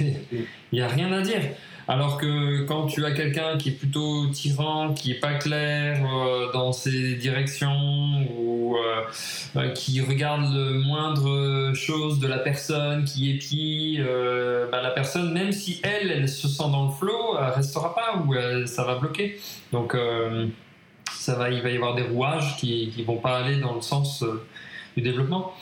Il 0.00 0.46
n'y 0.72 0.80
a 0.80 0.88
rien 0.88 1.10
à 1.10 1.20
dire. 1.20 1.40
Alors 1.86 2.16
que 2.16 2.62
quand 2.62 2.86
tu 2.86 3.04
as 3.04 3.12
quelqu'un 3.12 3.58
qui 3.58 3.68
est 3.68 3.72
plutôt 3.72 4.26
tyran, 4.28 4.94
qui 4.94 5.10
est 5.12 5.20
pas 5.20 5.34
clair 5.34 6.02
euh, 6.04 6.50
dans 6.52 6.72
ses 6.72 7.14
directions 7.16 8.26
ou 8.38 8.76
euh, 8.76 9.02
euh, 9.56 9.68
qui 9.72 10.00
regarde 10.00 10.54
le 10.54 10.78
moindre 10.78 11.72
chose 11.74 12.20
de 12.20 12.26
la 12.26 12.38
personne, 12.38 13.04
qui 13.04 13.30
épie, 13.32 13.98
euh, 14.00 14.66
bah, 14.70 14.80
la 14.80 14.90
personne, 14.92 15.32
même 15.32 15.52
si 15.52 15.80
elle, 15.82 16.10
elle 16.10 16.28
se 16.28 16.48
sent 16.48 16.70
dans 16.72 16.86
le 16.86 16.92
flow, 16.92 17.36
elle 17.38 17.50
restera 17.52 17.94
pas 17.94 18.16
ou 18.24 18.34
elle- 18.34 18.66
ça 18.66 18.84
va 18.84 18.94
bloquer. 18.94 19.38
Donc 19.70 19.94
ça 21.12 21.34
va, 21.34 21.50
il 21.50 21.60
va 21.62 21.68
y 21.70 21.76
avoir 21.76 21.94
des 21.94 22.02
rouages 22.02 22.56
qui, 22.56 22.90
qui 22.94 23.02
vont 23.02 23.18
pas 23.18 23.38
aller 23.38 23.60
dans 23.60 23.74
le 23.74 23.82
sens 23.82 24.24
du 24.96 25.02
développement. 25.02 25.52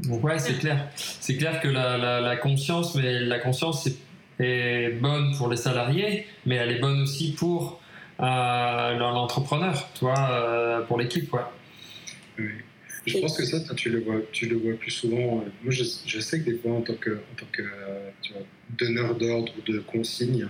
Donc 0.00 0.22
ouais, 0.24 0.38
c'est 0.38 0.58
clair. 0.58 0.88
C'est 0.96 1.36
clair 1.36 1.60
que 1.60 1.68
la, 1.68 1.96
la, 1.96 2.20
la 2.20 2.36
conscience, 2.36 2.94
mais 2.96 3.20
la 3.20 3.38
conscience 3.38 3.86
est, 3.86 3.96
est 4.38 4.90
bonne 5.00 5.36
pour 5.36 5.48
les 5.48 5.56
salariés, 5.56 6.26
mais 6.46 6.56
elle 6.56 6.70
est 6.72 6.80
bonne 6.80 7.02
aussi 7.02 7.32
pour 7.34 7.80
euh, 8.20 8.94
l'entrepreneur, 8.98 9.88
toi, 9.94 10.14
euh, 10.30 10.80
pour 10.82 10.98
l'équipe, 10.98 11.28
quoi. 11.28 11.52
Oui. 12.38 12.46
Je 13.06 13.18
pense 13.18 13.36
que 13.36 13.44
ça, 13.44 13.60
toi, 13.60 13.74
tu 13.74 13.90
le 13.90 14.00
vois, 14.00 14.16
tu 14.32 14.46
le 14.46 14.56
vois 14.56 14.74
plus 14.74 14.90
souvent. 14.90 15.40
euh, 15.40 15.50
Moi, 15.62 15.70
je, 15.72 15.84
je 16.06 16.20
sais 16.20 16.40
que 16.40 16.50
des 16.50 16.56
fois, 16.56 16.72
en 16.72 16.80
tant 16.80 16.94
que, 16.94 17.10
en 17.10 17.36
tant 17.36 17.46
que 17.52 17.62
tu 18.22 18.32
vois, 18.32 18.42
donneur 18.78 19.14
d'ordre 19.14 19.52
ou 19.58 19.70
de 19.72 19.78
consigne, 19.80 20.48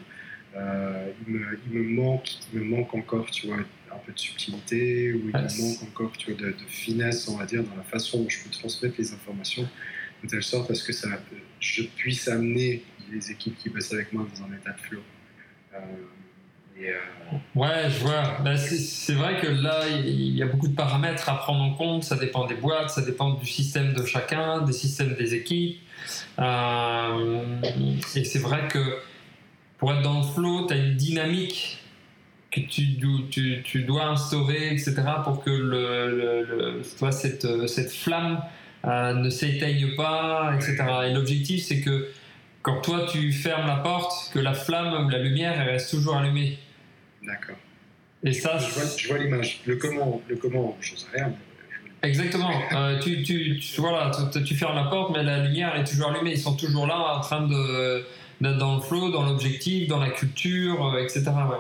euh, 0.56 1.09
il, 1.27 1.35
me, 1.35 1.59
il 1.66 1.78
me 1.78 1.82
manque, 2.01 2.28
il 2.52 2.61
me 2.61 2.65
manque 2.65 2.94
encore, 2.94 3.28
tu 3.31 3.48
vois, 3.48 3.56
un 3.56 3.97
peu 4.06 4.12
de 4.12 4.19
subtilité 4.19 5.12
ou 5.15 5.23
il 5.28 5.31
Ah, 5.35 5.43
me 5.43 5.48
c'est- 5.48 5.62
manque 5.62 5.82
encore, 5.82 6.12
tu 6.16 6.31
vois, 6.32 6.40
de, 6.40 6.51
de 6.52 6.65
finesse, 6.69 7.27
on 7.28 7.36
va 7.39 7.44
dire, 7.44 7.65
dans 7.65 7.74
la 7.77 7.82
façon 7.82 8.23
dont 8.23 8.28
je 8.28 8.44
peux 8.44 8.51
transmettre 8.51 8.94
les 8.98 9.12
informations 9.12 9.69
de 10.23 10.28
telle 10.28 10.43
sorte 10.44 10.70
à 10.70 10.74
ce 10.74 10.85
que 10.85 10.93
ça, 10.93 11.09
je 11.59 11.82
puisse 11.82 12.28
amener 12.28 12.82
les 13.15 13.31
équipes 13.31 13.57
qui 13.59 13.69
bossent 13.70 13.93
avec 13.93 14.12
moi 14.12 14.27
dans 14.35 14.43
un 14.45 14.57
état 14.57 14.73
de 14.73 14.81
flow. 14.81 15.01
Euh, 15.74 15.78
euh, 16.81 16.93
Ouais, 17.55 17.89
je 17.89 18.01
vois. 18.01 18.39
Bah, 18.45 18.57
c'est- 18.57 19.12
vrai 19.15 19.41
que 19.41 19.47
là, 19.47 19.81
il 19.89 20.36
y 20.36 20.43
a 20.43 20.47
beaucoup 20.47 20.69
de 20.69 20.74
paramètres 20.74 21.28
à 21.28 21.39
prendre 21.39 21.62
en 21.62 21.74
compte. 21.74 22.03
Ça 22.05 22.16
dépend 22.16 22.47
des 22.47 22.57
boîtes, 22.57 22.91
ça 22.91 23.03
dépend 23.03 23.35
du 23.35 23.47
système 23.47 23.93
de 23.95 24.05
chacun, 24.05 24.62
des 24.62 24.73
systèmes 24.73 25.15
des 25.15 25.35
équipes. 25.35 25.78
Euh, 26.39 27.45
et 28.16 28.24
c'est 28.24 28.39
vrai 28.41 28.69
que 28.69 28.99
pour 29.78 29.93
être 29.93 30.03
dans 30.03 30.19
le 30.20 30.27
flow, 30.27 30.66
tu 30.66 30.74
as 30.74 30.77
une 30.77 30.97
dynamique 30.97 31.78
que 32.51 32.61
tu, 32.61 32.97
tu, 33.31 33.62
tu 33.65 33.82
dois 33.82 34.07
instaurer, 34.07 34.73
etc., 34.73 34.95
pour 35.24 35.43
que 35.43 35.51
le, 35.51 36.82
cette, 37.11 37.66
cette 37.69 37.91
flamme 37.93 38.41
ne 38.85 39.31
s'éteigne 39.31 39.95
pas, 39.97 40.53
etc. 40.57 40.77
Et 41.09 41.12
l'objectif, 41.15 41.65
c'est 41.65 41.81
que 41.81 42.09
quand 42.65 42.81
toi 42.81 43.07
tu 43.07 43.31
fermes 43.31 43.66
la 43.69 43.77
porte, 43.77 44.31
que 44.32 44.39
la 44.41 44.55
flamme 44.55 45.07
ou 45.07 45.09
la 45.11 45.19
lumière 45.19 45.61
elle 45.61 45.69
reste 45.69 45.91
toujours 45.91 46.16
allumée. 46.16 46.59
D'accord. 47.23 47.57
Et 48.24 48.32
ça, 48.32 48.57
Je 48.59 49.07
vois, 49.09 49.19
l'image. 49.19 49.61
Le 49.66 49.77
comment, 49.77 50.23
le 50.27 50.36
comment, 50.36 50.77
je 50.81 50.97
sais 50.97 51.07
rien. 51.15 51.32
exactement. 52.03 52.51
Euh, 52.73 52.99
tu, 52.99 53.23
tu, 53.23 53.61
tu, 53.61 53.81
voilà, 53.82 54.11
tu, 54.32 54.43
tu 54.43 54.55
fermes 54.55 54.77
la 54.77 54.85
porte, 54.85 55.15
mais 55.15 55.23
la 55.23 55.45
lumière 55.45 55.73
elle 55.74 55.82
est 55.82 55.85
toujours 55.85 56.09
allumée. 56.11 56.32
Ils 56.32 56.41
sont 56.41 56.57
toujours 56.57 56.86
là 56.86 57.16
en 57.16 57.20
train 57.20 57.43
de 57.47 58.05
d'être 58.41 58.57
dans 58.59 58.77
le 58.77 58.81
flow, 58.81 59.11
dans 59.12 59.24
l'objectif, 59.27 59.86
dans 59.89 60.01
la 60.01 60.11
culture, 60.11 60.95
euh, 60.95 61.03
etc. 61.03 61.24
ouais. 61.27 61.57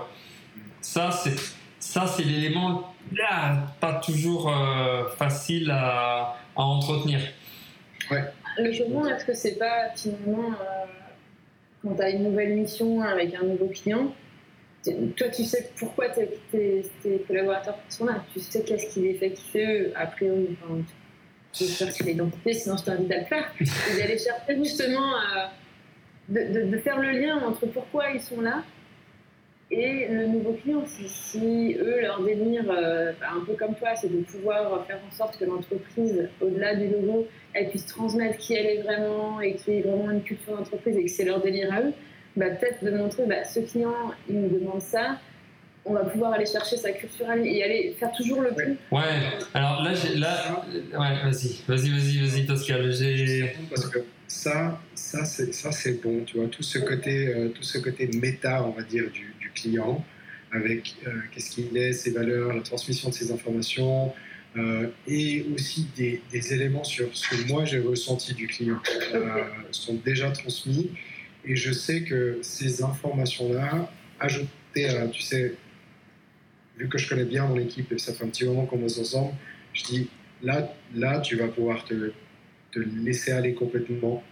Ça, 0.80 1.10
c'est 1.10 1.36
ça, 1.78 2.06
c'est 2.06 2.24
l'élément 2.24 2.94
là, 3.12 3.74
pas 3.78 3.92
toujours 3.94 4.50
euh, 4.50 5.06
facile 5.18 5.70
à, 5.70 6.36
à 6.56 6.62
entretenir. 6.62 7.20
Le 8.58 8.72
comment, 8.72 9.06
est-ce 9.08 9.24
que 9.24 9.34
c'est 9.34 9.58
pas 9.58 9.90
finalement 9.96 10.50
euh, 10.52 10.84
quand 11.82 11.94
tu 11.96 12.02
as 12.02 12.10
une 12.10 12.24
nouvelle 12.24 12.54
mission 12.54 13.00
avec 13.02 13.34
un 13.34 13.42
nouveau 13.44 13.66
client, 13.66 14.14
toi 15.16 15.28
tu 15.28 15.44
sais 15.44 15.70
pourquoi 15.78 16.08
tes, 16.10 16.28
tes- 16.50 16.84
tes 17.02 17.18
collaborateurs 17.26 17.78
sont 17.88 18.04
là, 18.06 18.24
tu 18.32 18.40
sais 18.40 18.62
qu'est-ce 18.62 18.92
qui 18.92 19.00
les 19.00 19.14
fait 19.14 19.30
kiffer, 19.32 19.92
a 19.94 20.06
priori, 20.06 20.56
enfin, 20.62 20.80
vais 21.60 21.66
chercher 21.66 22.04
l'identité, 22.04 22.52
sinon 22.54 22.76
je 22.76 22.84
t'invite 22.84 23.10
à 23.12 23.18
le 23.18 23.24
faire, 23.24 23.52
d'aller 23.98 24.18
chercher 24.18 24.56
justement 24.56 25.14
euh, 25.16 25.46
de 26.28 26.78
faire 26.78 26.98
le 27.00 27.10
lien 27.10 27.38
entre 27.38 27.66
pourquoi 27.66 28.10
ils 28.10 28.20
sont 28.20 28.40
là 28.40 28.62
et 29.70 30.08
le 30.08 30.26
nouveau 30.26 30.52
client. 30.52 30.84
Si, 30.86 31.08
si 31.08 31.76
eux, 31.78 32.00
leur 32.00 32.22
délire, 32.22 32.64
euh, 32.70 33.12
bah, 33.20 33.26
un 33.36 33.44
peu 33.44 33.54
comme 33.54 33.74
toi, 33.74 33.90
c'est 33.94 34.12
de 34.12 34.22
pouvoir 34.22 34.86
faire 34.86 35.00
en 35.06 35.14
sorte 35.14 35.38
que 35.38 35.44
l'entreprise, 35.44 36.28
au-delà 36.40 36.74
du 36.74 36.88
logo, 36.88 37.26
elle 37.52 37.70
puisse 37.70 37.86
transmettre 37.86 38.38
qui 38.38 38.54
elle 38.54 38.66
est 38.66 38.82
vraiment 38.82 39.40
et 39.40 39.54
qu'il 39.54 39.74
y 39.74 39.78
ait 39.78 39.82
vraiment 39.82 40.10
une 40.10 40.22
culture 40.22 40.56
d'entreprise 40.56 40.96
et 40.96 41.04
que 41.04 41.10
c'est 41.10 41.24
leur 41.24 41.40
délire 41.40 41.72
à 41.72 41.80
eux, 41.82 41.92
bah, 42.36 42.50
peut-être 42.50 42.84
de 42.84 42.90
montrer, 42.90 43.24
bah, 43.26 43.44
ce 43.44 43.60
client, 43.60 43.94
il 44.28 44.40
nous 44.40 44.58
demande 44.58 44.80
ça, 44.80 45.18
on 45.84 45.92
va 45.92 46.04
pouvoir 46.04 46.32
aller 46.32 46.46
chercher 46.46 46.76
sa 46.76 46.92
culture 46.92 47.28
à 47.28 47.36
lui 47.36 47.58
et 47.58 47.62
aller 47.62 47.96
faire 47.98 48.10
toujours 48.12 48.40
le 48.40 48.52
plus. 48.52 48.76
Ouais. 48.90 49.02
Alors 49.52 49.82
là, 49.82 49.92
là, 50.16 50.64
ouais, 50.72 51.30
vas-y, 51.30 51.60
vas-y, 51.68 51.90
vas-y, 51.90 52.18
vas-y, 52.18 52.46
Pascal. 52.46 52.90
Parce 53.68 53.88
que 53.88 53.98
ça, 54.26 54.80
ça 54.94 55.24
c'est 55.24 55.52
ça 55.52 55.70
c'est 55.70 56.02
bon, 56.02 56.24
tu 56.24 56.38
vois, 56.38 56.48
tout 56.48 56.62
ce 56.62 56.78
côté, 56.78 57.28
euh, 57.28 57.48
tout 57.50 57.62
ce 57.62 57.78
côté 57.78 58.08
méta, 58.14 58.64
on 58.64 58.70
va 58.70 58.82
dire, 58.82 59.10
du 59.10 59.33
client, 59.54 60.04
avec 60.52 60.96
euh, 61.06 61.10
qu'est-ce 61.32 61.50
qu'il 61.50 61.76
est, 61.76 61.92
ses 61.92 62.10
valeurs, 62.12 62.52
la 62.52 62.62
transmission 62.62 63.08
de 63.08 63.14
ses 63.14 63.32
informations, 63.32 64.12
euh, 64.56 64.88
et 65.08 65.44
aussi 65.54 65.88
des, 65.96 66.22
des 66.30 66.54
éléments 66.54 66.84
sur 66.84 67.08
ce 67.16 67.28
que 67.28 67.48
moi 67.48 67.64
j'ai 67.64 67.80
ressenti 67.80 68.34
du 68.34 68.46
client 68.46 68.80
euh, 69.14 69.44
sont 69.72 69.94
déjà 69.94 70.30
transmis, 70.30 70.90
et 71.44 71.56
je 71.56 71.72
sais 71.72 72.02
que 72.04 72.38
ces 72.42 72.82
informations-là, 72.82 73.90
ajoutées 74.20 74.86
à, 74.86 75.08
tu 75.08 75.22
sais, 75.22 75.54
vu 76.78 76.88
que 76.88 76.98
je 76.98 77.08
connais 77.08 77.24
bien 77.24 77.46
mon 77.46 77.58
équipe 77.58 77.92
et 77.92 77.98
ça 77.98 78.12
fait 78.12 78.24
un 78.24 78.28
petit 78.28 78.44
moment 78.44 78.66
qu'on 78.66 78.78
bosse 78.78 78.98
ensemble, 78.98 79.34
je 79.72 79.84
dis 79.84 80.08
là, 80.42 80.72
là, 80.94 81.20
tu 81.20 81.36
vas 81.36 81.48
pouvoir 81.48 81.84
te, 81.84 82.12
te 82.72 82.78
laisser 82.78 83.32
aller 83.32 83.54
complètement. 83.54 84.22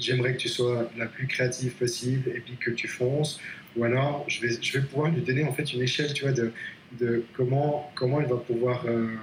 J'aimerais 0.00 0.32
que 0.34 0.38
tu 0.38 0.48
sois 0.48 0.90
la 0.96 1.06
plus 1.06 1.26
créative 1.26 1.72
possible 1.72 2.30
et 2.34 2.40
puis 2.40 2.56
que 2.56 2.70
tu 2.70 2.88
fonces. 2.88 3.40
Ou 3.76 3.84
alors, 3.84 4.24
je 4.28 4.40
vais, 4.40 4.60
je 4.60 4.78
vais 4.78 4.84
pouvoir 4.84 5.10
lui 5.12 5.22
donner 5.22 5.44
en 5.44 5.52
fait 5.52 5.72
une 5.72 5.82
échelle, 5.82 6.12
tu 6.12 6.22
vois, 6.24 6.32
de, 6.32 6.52
de 7.00 7.24
comment, 7.34 7.90
comment 7.94 8.20
il 8.20 8.26
va 8.26 8.36
pouvoir 8.36 8.84
euh, 8.86 9.14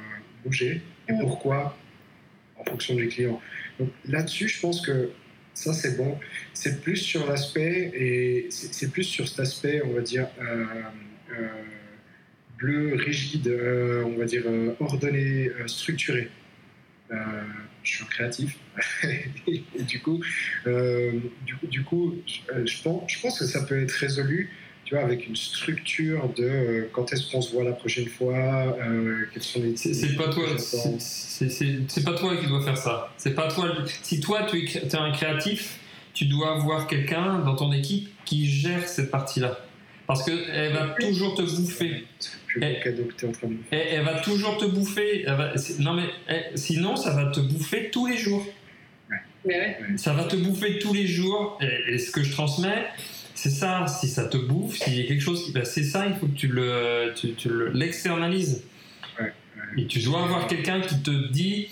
bouger 0.46 0.82
et 1.10 1.14
Mm. 1.14 1.20
pourquoi 1.20 1.78
en 2.58 2.64
fonction 2.66 2.96
du 2.96 3.08
client. 3.08 3.42
Donc 3.80 3.90
là-dessus, 4.08 4.48
je 4.50 4.60
pense 4.60 4.86
que 4.86 5.12
ça 5.54 5.74
c'est 5.74 5.98
bon. 5.98 6.18
C'est 6.54 6.82
plus 6.82 6.98
sur 6.98 7.28
l'aspect 7.28 7.92
et 7.94 8.48
c'est 8.50 8.92
plus 8.92 9.04
sur 9.04 9.28
cet 9.28 9.40
aspect, 9.42 9.82
on 9.86 9.94
va 9.94 10.02
dire. 10.02 10.28
euh, 10.42 10.66
euh, 11.32 11.48
bleu, 12.58 12.96
rigide, 12.96 13.48
on 14.06 14.18
va 14.18 14.26
dire 14.26 14.44
ordonné, 14.80 15.52
structuré. 15.68 16.30
Je 17.88 17.96
suis 17.96 18.06
créatif 18.06 18.58
et 19.48 19.64
du 19.84 20.02
coup, 20.02 20.22
euh, 20.68 21.14
du 21.46 21.56
coup, 21.56 21.68
du 21.68 21.84
coup 21.84 22.16
je, 22.28 22.54
euh, 22.54 22.66
je 22.66 22.82
pense, 22.84 23.04
je 23.08 23.22
pense 23.22 23.40
que 23.40 23.46
ça 23.46 23.64
peut 23.64 23.82
être 23.82 23.92
résolu, 23.92 24.52
tu 24.84 24.96
vois, 24.96 25.04
avec 25.04 25.26
une 25.26 25.36
structure 25.36 26.30
de 26.36 26.44
euh, 26.44 26.90
quand 26.92 27.12
est-ce 27.14 27.32
qu'on 27.32 27.42
se 27.42 27.54
voit 27.54 27.64
la 27.64 27.72
prochaine 27.72 28.08
fois, 28.08 28.36
euh, 28.36 29.26
quels 29.34 29.42
sont 29.42 29.62
les. 29.62 29.78
c'est, 29.78 30.16
pas 30.18 30.28
toi, 30.28 30.46
c'est, 30.58 32.04
pas 32.04 32.14
toi 32.14 32.36
qui 32.36 32.48
dois 32.48 32.62
faire 32.62 32.78
ça. 32.78 33.14
C'est 33.18 33.34
pas 33.34 33.48
toi. 33.48 33.70
Si 34.04 34.20
toi 34.20 34.46
tu 34.50 34.66
es, 34.66 34.96
un 34.96 35.12
créatif, 35.12 35.80
tu 36.14 36.26
dois 36.26 36.56
avoir 36.56 36.88
quelqu'un 36.88 37.40
dans 37.40 37.56
ton 37.56 37.72
équipe 37.72 38.10
qui 38.26 38.50
gère 38.50 38.86
cette 38.88 39.12
partie-là, 39.12 39.60
parce 40.08 40.24
que 40.24 40.32
elle 40.54 40.74
va 40.74 40.96
toujours 41.00 41.36
te 41.36 41.42
bouffer. 41.44 42.06
C'est 42.20 42.30
le 42.34 42.46
plus 42.48 42.60
beau 42.62 42.68
Eh. 42.80 42.84
cadeau 42.84 43.04
que 43.04 43.14
tu 43.14 43.26
es 43.26 43.28
en 43.28 43.32
train 43.34 43.48
de 43.48 43.54
me 43.54 43.64
faire. 43.70 43.86
Elle, 43.88 44.00
elle 44.00 44.06
va 44.06 44.20
toujours 44.22 44.58
te 44.58 44.66
bouffer. 44.66 45.24
elle 45.28 45.34
va- 45.36 45.58
c'est- 45.58 45.80
non 45.80 45.94
mais 45.94 46.06
elle- 46.28 46.52
sinon 46.58 46.96
ça 46.96 47.12
va 47.12 47.26
te 47.32 47.40
bouffer 47.42 47.90
tous 47.92 48.08
les 48.08 48.18
jours. 48.18 48.46
Ouais. 49.46 49.78
Ça 49.98 50.14
va 50.14 50.24
te 50.26 50.36
bouffer 50.36 50.80
tous 50.80 50.94
les 50.94 51.08
jours. 51.08 51.58
Et, 51.62 51.94
et 51.94 51.98
ce 52.00 52.12
que 52.12 52.22
je 52.24 52.32
transmets, 52.32 52.86
c'est 53.34 53.50
ça. 53.50 53.86
Si 53.88 54.08
ça 54.10 54.26
te 54.26 54.36
bouffe, 54.38 54.76
s'il 54.78 54.96
y 54.98 55.02
a 55.02 55.08
quelque 55.08 55.22
chose, 55.24 55.46
qui- 55.46 55.52
ben, 55.52 55.64
c'est 55.64 55.84
ça. 55.84 56.06
Il 56.08 56.16
faut 56.16 56.28
que 56.28 56.36
tu 56.38 56.48
le, 56.48 57.14
tu, 57.16 57.34
tu 57.34 57.48
le- 57.50 57.70
l'externalises. 57.72 58.64
Ouais, 59.20 59.32
Et 59.78 59.86
tu 59.88 60.00
dois 60.00 60.24
avoir 60.24 60.48
quelqu'un 60.48 60.82
qui 60.82 61.00
te 61.02 61.12
dit. 61.32 61.70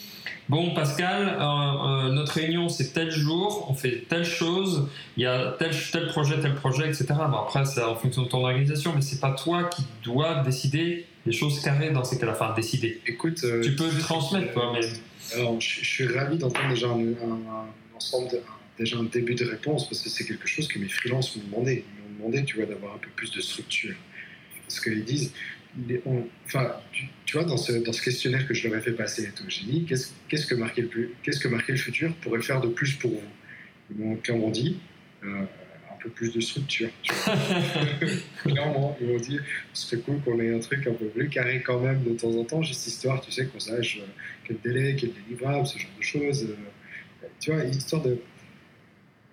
Bon, 0.47 0.75
Pascal, 0.75 1.27
euh, 1.39 2.07
euh, 2.07 2.11
notre 2.11 2.33
réunion 2.33 2.69
c'est 2.69 2.93
tel 2.93 3.09
jour, 3.09 3.65
on 3.69 3.73
fait 3.73 4.05
telle 4.07 4.25
chose, 4.25 4.87
il 5.17 5.23
y 5.23 5.25
a 5.25 5.55
tel, 5.57 5.71
tel 5.91 6.05
projet, 6.07 6.39
tel 6.39 6.53
projet, 6.53 6.87
etc. 6.87 7.05
Bon, 7.31 7.37
après, 7.37 7.65
c'est 7.65 7.81
en 7.81 7.95
fonction 7.95 8.21
de 8.23 8.27
ton 8.27 8.43
organisation, 8.45 8.93
mais 8.93 9.01
c'est 9.01 9.19
pas 9.19 9.31
toi 9.31 9.63
qui 9.63 9.83
dois 10.03 10.43
décider 10.43 11.07
les 11.25 11.31
choses 11.31 11.59
carrées 11.61 11.89
dans 11.89 12.03
ces 12.03 12.19
cas-là. 12.19 12.33
Enfin, 12.33 12.53
décider. 12.55 13.01
Écoute, 13.07 13.43
euh, 13.43 13.63
Tu 13.63 13.75
peux 13.75 13.89
le 13.89 13.99
transmettre, 13.99 14.53
mais. 14.73 14.81
Alors, 15.39 15.59
je, 15.59 15.79
je 15.81 15.85
suis 15.85 16.07
ravi 16.07 16.37
d'entendre 16.37 16.69
déjà 16.69 16.87
un, 16.89 16.91
un- 16.91 17.01
un 17.01 17.95
ensemble, 17.97 18.29
de- 18.29 18.41
déjà 18.77 18.97
un 18.97 19.03
début 19.05 19.33
de 19.33 19.45
réponse, 19.45 19.89
parce 19.89 20.01
que 20.01 20.09
c'est 20.09 20.25
quelque 20.25 20.47
chose 20.47 20.67
que 20.67 20.77
mes 20.77 20.87
freelances 20.89 21.35
m'ont 21.37 21.43
demandé. 21.45 21.83
Ils 21.87 22.03
m'ont 22.21 22.29
demandé, 22.29 22.45
tu 22.45 22.57
vois, 22.57 22.67
d'avoir 22.67 22.93
un 22.93 22.97
peu 22.99 23.09
plus 23.15 23.31
de 23.31 23.41
structure. 23.41 23.95
Parce 24.67 24.79
qu'ils 24.79 25.03
disent, 25.03 25.33
on- 26.05 26.27
enfin, 26.45 26.71
tu, 26.91 27.05
tu 27.25 27.37
vois, 27.37 27.45
dans 27.45 27.57
ce, 27.57 27.71
dans 27.73 27.91
ce 27.93 28.01
questionnaire 28.01 28.47
que 28.47 28.53
je 28.53 28.67
leur 28.67 28.77
ai 28.77 28.81
fait 28.81 28.91
passer 28.93 29.23
et 29.23 29.29
tout, 29.31 29.43
j'ai 29.47 29.63
dit, 29.65 29.85
qu'est-ce 29.85 30.11
qu'est-ce 30.29 30.45
que 30.47 30.55
marquer 30.55 30.83
le 30.83 30.87
plus, 30.87 31.09
qu'est-ce 31.23 31.39
que 31.39 31.47
marquer 31.47 31.73
le 31.73 31.77
futur 31.77 32.13
pourrait 32.15 32.41
faire 32.41 32.61
de 32.61 32.67
plus 32.67 32.93
pour 32.93 33.11
vous? 33.11 33.21
Ils 33.91 33.97
m'ont 34.03 34.15
clairement 34.15 34.49
dit, 34.49 34.79
euh, 35.23 35.41
un 35.91 35.95
peu 36.01 36.09
plus 36.09 36.33
de 36.33 36.39
structure. 36.39 36.89
tu 37.01 37.13
vois. 37.13 37.35
clairement, 38.43 38.97
ils 39.01 39.07
m'ont 39.07 39.17
dit, 39.17 39.39
ce 39.73 39.87
serait 39.87 40.01
cool 40.01 40.19
qu'on 40.21 40.39
ait 40.39 40.53
un 40.53 40.59
truc 40.59 40.85
un 40.87 40.93
peu 40.93 41.05
plus 41.07 41.29
carré 41.29 41.61
quand 41.61 41.79
même 41.79 42.03
de 42.03 42.11
temps 42.13 42.31
en 42.35 42.43
temps, 42.43 42.61
juste 42.63 42.87
histoire, 42.87 43.21
tu 43.21 43.31
sais, 43.31 43.45
qu'on 43.47 43.59
sache 43.59 43.97
euh, 44.01 44.05
quel 44.47 44.57
délai, 44.63 44.95
quel 44.95 45.11
délivrable, 45.13 45.65
ce 45.67 45.77
genre 45.77 45.91
de 45.97 46.03
choses. 46.03 46.43
euh, 46.49 46.55
tu 47.39 47.51
vois, 47.51 47.63
histoire 47.63 48.01
de. 48.03 48.17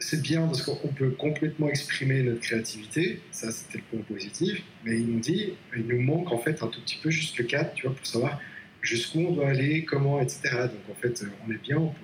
C'est 0.05 0.21
bien 0.21 0.47
parce 0.47 0.63
qu'on 0.63 0.89
peut 0.89 1.11
complètement 1.11 1.69
exprimer 1.69 2.23
notre 2.25 2.41
créativité, 2.41 3.21
ça 3.31 3.53
c'était 3.53 3.79
le 3.79 3.85
point 3.85 4.01
positif, 4.17 4.61
mais 4.85 4.97
ils 4.99 5.07
nous 5.07 5.21
dit, 5.21 5.55
il 5.77 5.87
nous 5.87 6.01
manque 6.01 6.33
en 6.33 6.39
fait 6.39 6.61
un 6.63 6.67
tout 6.67 6.81
petit 6.81 6.99
peu 7.01 7.09
juste 7.11 7.39
le 7.39 7.45
cadre, 7.45 7.71
tu 7.75 7.87
vois, 7.87 7.95
pour 7.95 8.05
savoir 8.05 8.41
jusqu'où 8.81 9.21
on 9.21 9.31
doit 9.31 9.49
aller, 9.49 9.85
comment, 9.85 10.21
etc. 10.21 10.41
Donc 10.63 10.91
en 10.91 11.01
fait, 11.01 11.23
on 11.47 11.53
est 11.53 11.63
bien, 11.63 11.77
on, 11.79 11.89
peut- 11.91 12.01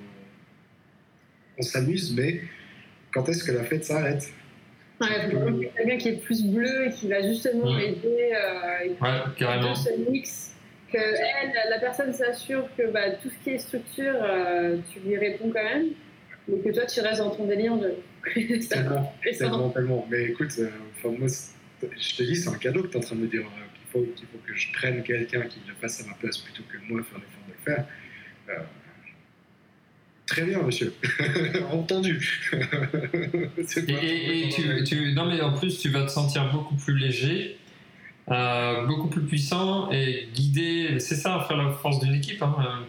on 1.59 1.63
s'amuse, 1.63 2.15
mais 2.17 2.41
quand 3.13 3.29
est-ce 3.29 3.43
que 3.43 3.51
la 3.51 3.65
fête 3.65 3.85
s'arrête? 3.85 4.31
Ouais, 5.01 5.09
il 5.25 5.31
faut 5.33 5.39
vraiment 5.41 5.59
quelqu'un 5.77 5.97
qui 5.97 6.09
est 6.09 6.23
plus 6.23 6.45
bleu 6.45 6.87
et 6.87 6.91
qui 6.93 7.09
va 7.09 7.21
justement 7.23 7.77
aider 7.79 8.33
euh, 8.33 8.89
Ouais, 9.01 9.21
carrément. 9.37 9.63
dans 9.71 9.75
ce 9.75 9.91
mix. 10.11 10.55
Que 10.93 10.99
elle, 10.99 11.53
la 11.69 11.79
personne 11.81 12.13
s'assure 12.15 12.69
que 12.77 12.91
bah, 12.93 13.11
tout 13.23 13.29
ce 13.29 13.45
qui 13.45 13.51
est 13.51 13.59
structure, 13.59 14.15
euh, 14.23 14.79
tu 14.93 15.01
lui 15.01 15.17
réponds 15.19 15.51
quand 15.53 15.63
même, 15.65 15.89
mais 16.49 16.59
que 16.61 16.75
toi 16.75 16.87
tu 16.87 17.01
restes 17.01 17.21
dans 17.21 17.31
ton 17.31 17.47
délire 17.47 17.77
de. 17.77 17.95
Tellement, 18.69 19.15
tellement, 19.23 19.71
tellement. 19.71 20.07
Mais 20.11 20.25
écoute, 20.27 20.53
euh, 20.59 20.69
enfin, 20.97 21.15
moi, 21.19 21.29
je 21.81 22.17
te 22.17 22.23
dis, 22.23 22.37
c'est 22.37 22.49
un 22.49 22.55
cadeau 22.59 22.83
que 22.83 22.89
tu 22.89 22.95
es 22.95 22.97
en 22.97 23.01
train 23.01 23.17
de 23.17 23.21
me 23.23 23.27
dire 23.29 23.41
euh, 23.43 23.45
qu'il 23.45 23.87
faut, 23.91 24.13
qu'il 24.15 24.27
faut 24.27 24.39
que 24.47 24.55
je 24.55 24.73
prenne 24.73 25.03
quelqu'un 25.03 25.43
qui 25.43 25.61
le 25.67 25.75
fasse 25.81 26.03
à 26.03 26.07
ma 26.09 26.15
place 26.15 26.39
plutôt 26.39 26.63
que 26.65 26.77
moi 26.93 27.03
faire 27.05 27.19
l'effort 27.19 27.45
de 27.47 27.53
le 27.53 27.75
faire. 27.75 27.85
Euh, 28.51 28.63
très 30.27 30.43
bien, 30.43 30.63
monsieur. 30.63 30.93
Entendu. 31.73 32.51
C'est 33.67 33.89
Et, 33.89 33.93
pas- 33.93 34.03
et- 34.03 34.43
et 34.45 34.49
tu, 34.51 34.85
tu- 34.85 35.13
non 35.15 35.27
mais 35.27 35.41
en 35.41 35.53
plus 35.55 35.79
tu 35.79 35.89
vas 35.91 36.03
te 36.05 36.11
sentir 36.11 36.51
beaucoup 36.53 36.75
plus 36.75 36.97
léger 36.99 37.57
euh, 38.31 38.85
beaucoup 38.87 39.09
plus 39.09 39.23
puissant 39.23 39.91
et 39.91 40.29
guider. 40.35 40.99
C'est 41.01 41.15
ça, 41.15 41.45
faire 41.49 41.57
la 41.57 41.71
force 41.73 42.01
d'une 42.01 42.15
équipe. 42.15 42.43
Hein. 42.43 42.85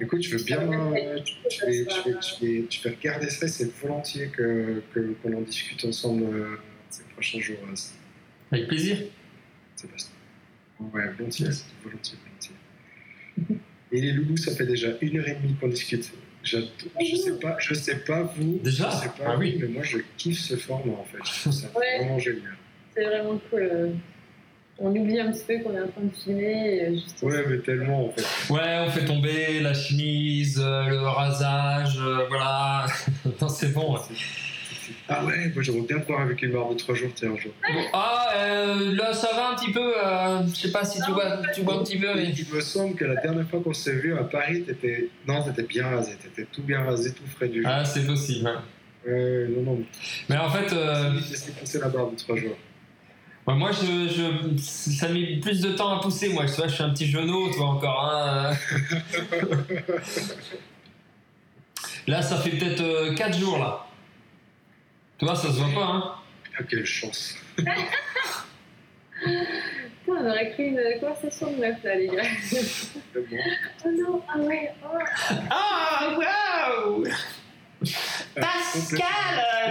Écoute, 0.00 0.22
je 0.22 0.36
veux 0.36 0.44
bien. 0.44 0.60
euh, 0.60 1.18
Je 1.50 1.66
vais, 1.66 1.72
je 1.74 1.84
vais- 1.84 2.16
je 2.20 2.44
vais- 2.46 2.64
je 2.70 2.82
vais 2.82 2.90
regarder 2.96 3.28
ça, 3.28 3.46
c'est 3.48 3.70
volontiers 3.80 4.28
que 4.28 4.82
que- 4.94 5.14
qu'on 5.22 5.34
en 5.36 5.42
discute 5.42 5.84
ensemble 5.84 6.24
euh, 6.24 6.56
ces 6.90 7.02
prochains 7.12 7.40
jours, 7.40 7.56
euh, 7.68 7.74
Avec 8.52 8.68
plaisir. 8.68 8.96
Sébastien. 9.76 10.10
Ouais, 10.80 11.08
volontiers, 11.18 11.48
volontiers, 11.82 12.18
volontiers. 12.24 13.56
Et 13.92 14.00
les 14.00 14.12
loulous, 14.12 14.36
ça 14.38 14.54
fait 14.56 14.66
déjà 14.66 14.88
une 15.00 15.18
heure 15.18 15.28
et 15.28 15.34
demie 15.34 15.54
qu'on 15.60 15.68
discute. 15.68 16.10
J'ad- 16.42 16.64
Je 17.00 17.16
sais 17.16 17.38
pas, 17.38 17.56
je 17.58 17.74
sais 17.74 17.96
pas 18.00 18.22
vous, 18.22 18.60
Déjà 18.62 18.90
je 18.90 18.96
sais 18.96 19.08
pas 19.22 19.32
Ah 19.32 19.36
oui. 19.38 19.56
mais 19.60 19.68
moi 19.68 19.82
je 19.82 19.98
kiffe 20.16 20.40
ce 20.40 20.56
format 20.56 20.92
en 20.94 21.04
fait. 21.04 21.18
Je 21.24 21.40
trouve 21.40 21.52
ça 21.52 21.70
Ouais. 21.78 21.98
vraiment 21.98 22.18
génial. 22.18 22.56
C'est 22.94 23.04
vraiment 23.04 23.38
cool. 23.50 23.60
euh. 23.62 23.92
On 24.78 24.90
oublie 24.94 25.20
un 25.20 25.30
petit 25.30 25.44
peu 25.46 25.58
qu'on 25.60 25.74
est 25.76 25.80
en 25.80 25.88
train 25.88 26.02
de 26.02 26.14
filmer. 26.14 26.94
juste 26.94 27.22
Ouais, 27.22 27.44
mais 27.48 27.58
tellement 27.58 28.06
en 28.06 28.10
fait. 28.10 28.52
Ouais, 28.52 28.84
on 28.86 28.90
fait 28.90 29.04
tomber 29.04 29.60
la 29.60 29.72
chemise, 29.72 30.60
euh, 30.62 30.88
le 30.88 30.98
rasage, 31.00 31.96
euh, 32.00 32.26
voilà. 32.28 32.86
non, 33.40 33.48
c'est 33.48 33.72
bon. 33.72 33.94
ouais. 33.94 34.00
Ah 35.08 35.24
ouais, 35.24 35.50
moi 35.54 35.62
j'aimerais 35.62 35.86
bien 35.86 35.98
te 36.00 36.06
voir 36.06 36.22
avec 36.22 36.42
une 36.42 36.52
barre 36.52 36.70
de 36.70 36.74
3 36.74 36.94
jours, 36.94 37.10
tiens, 37.14 37.30
un 37.32 37.36
jour. 37.36 37.52
Ah, 37.92 38.28
euh, 38.36 38.94
là, 38.94 39.12
ça 39.14 39.28
va 39.34 39.50
un 39.50 39.54
petit 39.54 39.70
peu. 39.72 39.80
euh, 40.04 40.42
je 40.46 40.54
sais 40.60 40.72
pas 40.72 40.84
si 40.84 41.00
tu 41.02 41.10
vois, 41.12 41.40
tu 41.54 41.60
vois 41.62 41.76
un 41.76 41.82
petit 41.84 41.98
peu, 41.98 42.08
mais. 42.14 42.30
Il 42.36 42.54
me 42.54 42.60
semble 42.60 42.94
que 42.96 43.04
la 43.04 43.16
dernière 43.20 43.46
fois 43.48 43.60
qu'on 43.60 43.72
s'est 43.72 43.94
vu 43.94 44.14
à 44.18 44.24
Paris, 44.24 44.62
t'étais. 44.62 45.08
Non, 45.26 45.42
t'étais 45.42 45.62
bien 45.62 45.88
rasé, 45.88 46.16
t'étais 46.16 46.46
tout 46.50 46.62
bien 46.62 46.82
rasé, 46.82 47.12
tout 47.12 47.22
frais 47.34 47.48
du 47.48 47.62
jour. 47.62 47.70
Ah, 47.72 47.84
c'est 47.84 48.04
possible. 48.06 48.46
hein. 48.48 48.62
Ouais, 49.06 49.46
non, 49.50 49.62
non, 49.62 49.78
Mais 50.28 50.36
en 50.38 50.50
fait, 50.50 50.72
euh, 50.74 51.12
passer 51.60 51.78
la 51.78 51.88
barre 51.88 52.10
de 52.10 52.16
3 52.16 52.36
jours. 52.36 52.56
Ouais, 53.46 53.54
moi, 53.54 53.70
je, 53.72 54.08
je, 54.08 54.56
ça 54.58 55.08
met 55.08 55.36
plus 55.36 55.60
de 55.60 55.72
temps 55.72 55.98
à 55.98 56.00
pousser. 56.00 56.30
Moi, 56.32 56.46
tu 56.46 56.52
vois, 56.52 56.68
je 56.68 56.74
suis 56.74 56.82
un 56.82 56.90
petit 56.90 57.06
genou, 57.06 57.50
toi 57.52 57.66
encore. 57.66 58.10
Hein. 58.12 58.54
Là, 62.06 62.20
ça 62.20 62.36
fait 62.36 62.50
peut-être 62.50 63.14
4 63.14 63.38
jours, 63.38 63.56
là. 63.58 63.86
Tu 65.18 65.24
vois, 65.24 65.34
ça 65.34 65.48
se 65.48 65.54
voit 65.58 65.72
pas, 65.74 65.86
hein. 65.86 66.14
Ah, 66.58 66.62
quelle 66.68 66.84
chance. 66.84 67.34
Putain, 67.56 67.72
on 70.20 70.26
aurait 70.28 70.50
cru 70.52 70.64
une 70.64 70.82
conversation 71.00 71.50
de 71.52 71.56
meuf 71.56 71.82
là, 71.82 71.94
les 71.94 72.08
gars. 72.08 72.22
Oh 73.86 73.90
non, 73.90 74.22
ah 74.28 74.38
ouais, 74.38 74.70
oh. 74.84 74.98
Ah, 75.50 76.14
waouh 76.16 77.04
Pascal, 78.34 79.04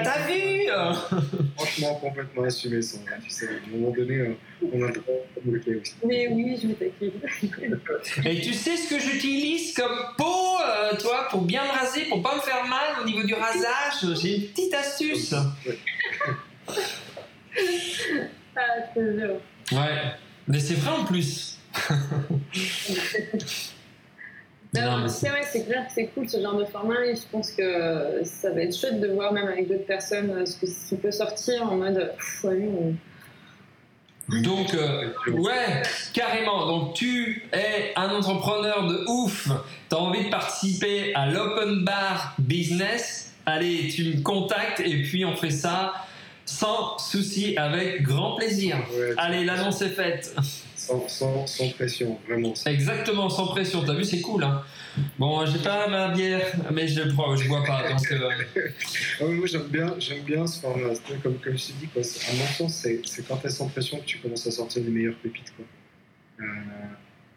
t'as 0.03 0.27
vu 0.27 0.67
Franchement, 1.57 1.95
complètement 1.95 2.43
assumé 2.43 2.81
ça. 2.81 2.97
hein, 3.07 3.17
Tu 3.23 3.29
sais, 3.29 3.47
à 3.47 3.51
un 3.51 3.77
moment 3.77 3.91
donné, 3.91 4.15
euh, 4.17 4.33
on 4.71 4.81
a 4.83 4.87
le 4.87 4.93
droit 4.93 5.15
de 5.45 5.49
bloquer 5.51 5.75
aussi. 5.75 5.93
Mais 6.05 6.27
oui, 6.29 6.57
je 6.61 6.67
vais 6.67 6.73
t'accueillir. 6.73 7.13
Et 8.25 8.41
tu 8.41 8.53
sais 8.53 8.77
ce 8.77 8.89
que 8.89 8.99
j'utilise 8.99 9.73
comme 9.73 9.97
peau, 10.17 10.57
euh, 10.59 10.95
toi, 10.97 11.27
pour 11.29 11.41
bien 11.41 11.63
me 11.63 11.69
raser, 11.71 12.05
pour 12.05 12.21
pas 12.21 12.35
me 12.35 12.41
faire 12.41 12.63
mal 12.65 13.01
au 13.01 13.05
niveau 13.05 13.23
du 13.23 13.33
rasage? 13.33 14.19
J'ai 14.21 14.35
une 14.35 14.47
petite 14.47 14.73
astuce. 14.73 15.33
Ah, 18.55 18.61
c'est 18.93 19.17
dur. 19.17 19.35
Ouais, 19.71 20.13
mais 20.47 20.59
c'est 20.59 20.75
vrai 20.75 20.91
en 20.91 21.05
plus. 21.05 21.57
Non, 24.75 25.07
c'est- 25.07 25.29
ouais, 25.31 25.41
c'est 25.51 25.65
clair 25.65 25.85
que 25.87 25.93
c'est 25.93 26.07
cool 26.07 26.27
ce 26.27 26.41
genre 26.41 26.55
de 26.57 26.65
format 26.65 27.05
et 27.05 27.15
je 27.15 27.21
pense 27.31 27.51
que 27.51 28.21
ça 28.23 28.51
va 28.51 28.61
être 28.61 28.75
chouette 28.75 28.99
de 28.99 29.07
voir 29.07 29.31
même 29.33 29.47
avec 29.47 29.67
d'autres 29.67 29.85
personnes 29.85 30.31
euh, 30.31 30.45
ce, 30.45 30.57
que, 30.57 30.65
ce 30.65 30.89
qui 30.89 30.95
peut 30.95 31.11
sortir 31.11 31.63
en 31.71 31.75
mode 31.75 32.11
pff, 32.17 32.43
ouais, 32.45 32.67
on- 32.69 32.95
Donc, 34.41 34.73
euh, 34.73 35.09
ouais, 35.31 35.81
carrément. 36.13 36.65
Donc, 36.65 36.93
tu 36.95 37.43
es 37.51 37.91
un 37.97 38.09
entrepreneur 38.09 38.87
de 38.87 39.03
ouf. 39.07 39.49
Tu 39.89 39.95
as 39.95 39.99
envie 39.99 40.25
de 40.25 40.29
participer 40.29 41.13
à 41.13 41.29
l'Open 41.29 41.83
Bar 41.83 42.33
Business. 42.39 43.33
Allez, 43.45 43.89
tu 43.89 44.05
me 44.15 44.21
contactes 44.21 44.79
et 44.79 45.01
puis 45.03 45.25
on 45.25 45.35
fait 45.35 45.49
ça 45.51 45.93
sans 46.45 46.97
souci, 46.97 47.57
avec 47.57 48.01
grand 48.01 48.35
plaisir. 48.35 48.77
Ouais, 48.97 49.13
Allez, 49.17 49.43
l'annonce 49.43 49.81
est 49.81 49.89
faite. 49.89 50.33
Sans, 50.83 51.07
sans, 51.07 51.47
sans 51.47 51.69
pression, 51.69 52.19
vraiment. 52.27 52.53
Exactement, 52.65 53.29
sans 53.29 53.47
pression. 53.47 53.83
T'as 53.85 53.93
vu, 53.93 54.03
c'est 54.03 54.21
cool. 54.21 54.43
Hein 54.43 54.63
bon, 55.17 55.45
j'ai 55.45 55.59
pas 55.59 55.87
ma 55.87 56.09
bière, 56.09 56.45
mais 56.71 56.87
je 56.87 57.01
prends, 57.13 57.35
je 57.35 57.47
bois 57.47 57.63
pas. 57.63 57.89
Donc, 57.89 58.11
euh, 58.11 58.29
Ah 59.19 59.25
ouais, 59.25 59.33
moi 59.33 59.47
j'aime 59.47 59.67
bien, 59.67 59.95
j'aime 59.97 60.23
bien 60.23 60.45
ce 60.45 60.59
format. 60.59 60.93
Comme, 61.21 61.37
comme 61.39 61.57
je 61.57 61.67
t'ai 61.67 61.73
dit, 61.79 61.87
quoi, 61.87 62.01
à 62.01 62.33
mon 62.33 62.45
sens, 62.47 62.73
c'est, 62.75 63.01
c'est 63.05 63.25
quand 63.25 63.37
t'es 63.37 63.49
sans 63.49 63.69
pression 63.69 63.99
que 63.99 64.05
tu 64.05 64.17
commences 64.19 64.45
à 64.45 64.51
sortir 64.51 64.83
les 64.83 64.89
meilleures 64.89 65.15
pépites. 65.15 65.53
Quoi. 65.55 65.65
Euh, 66.41 66.45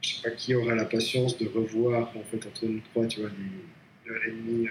je 0.01 0.09
sais 0.09 0.23
pas 0.23 0.31
qui 0.31 0.55
aura 0.55 0.75
la 0.75 0.85
patience 0.85 1.39
de 1.39 1.49
revoir 1.49 2.09
en 2.17 2.25
fait 2.31 2.45
entre 2.47 2.67
nous 2.67 2.81
trois, 2.93 3.07
tu 3.07 3.21
vois, 3.21 3.31
des 3.31 4.11
heures 4.11 4.23
et 4.27 4.31
demie 4.31 4.67
euh, 4.67 4.71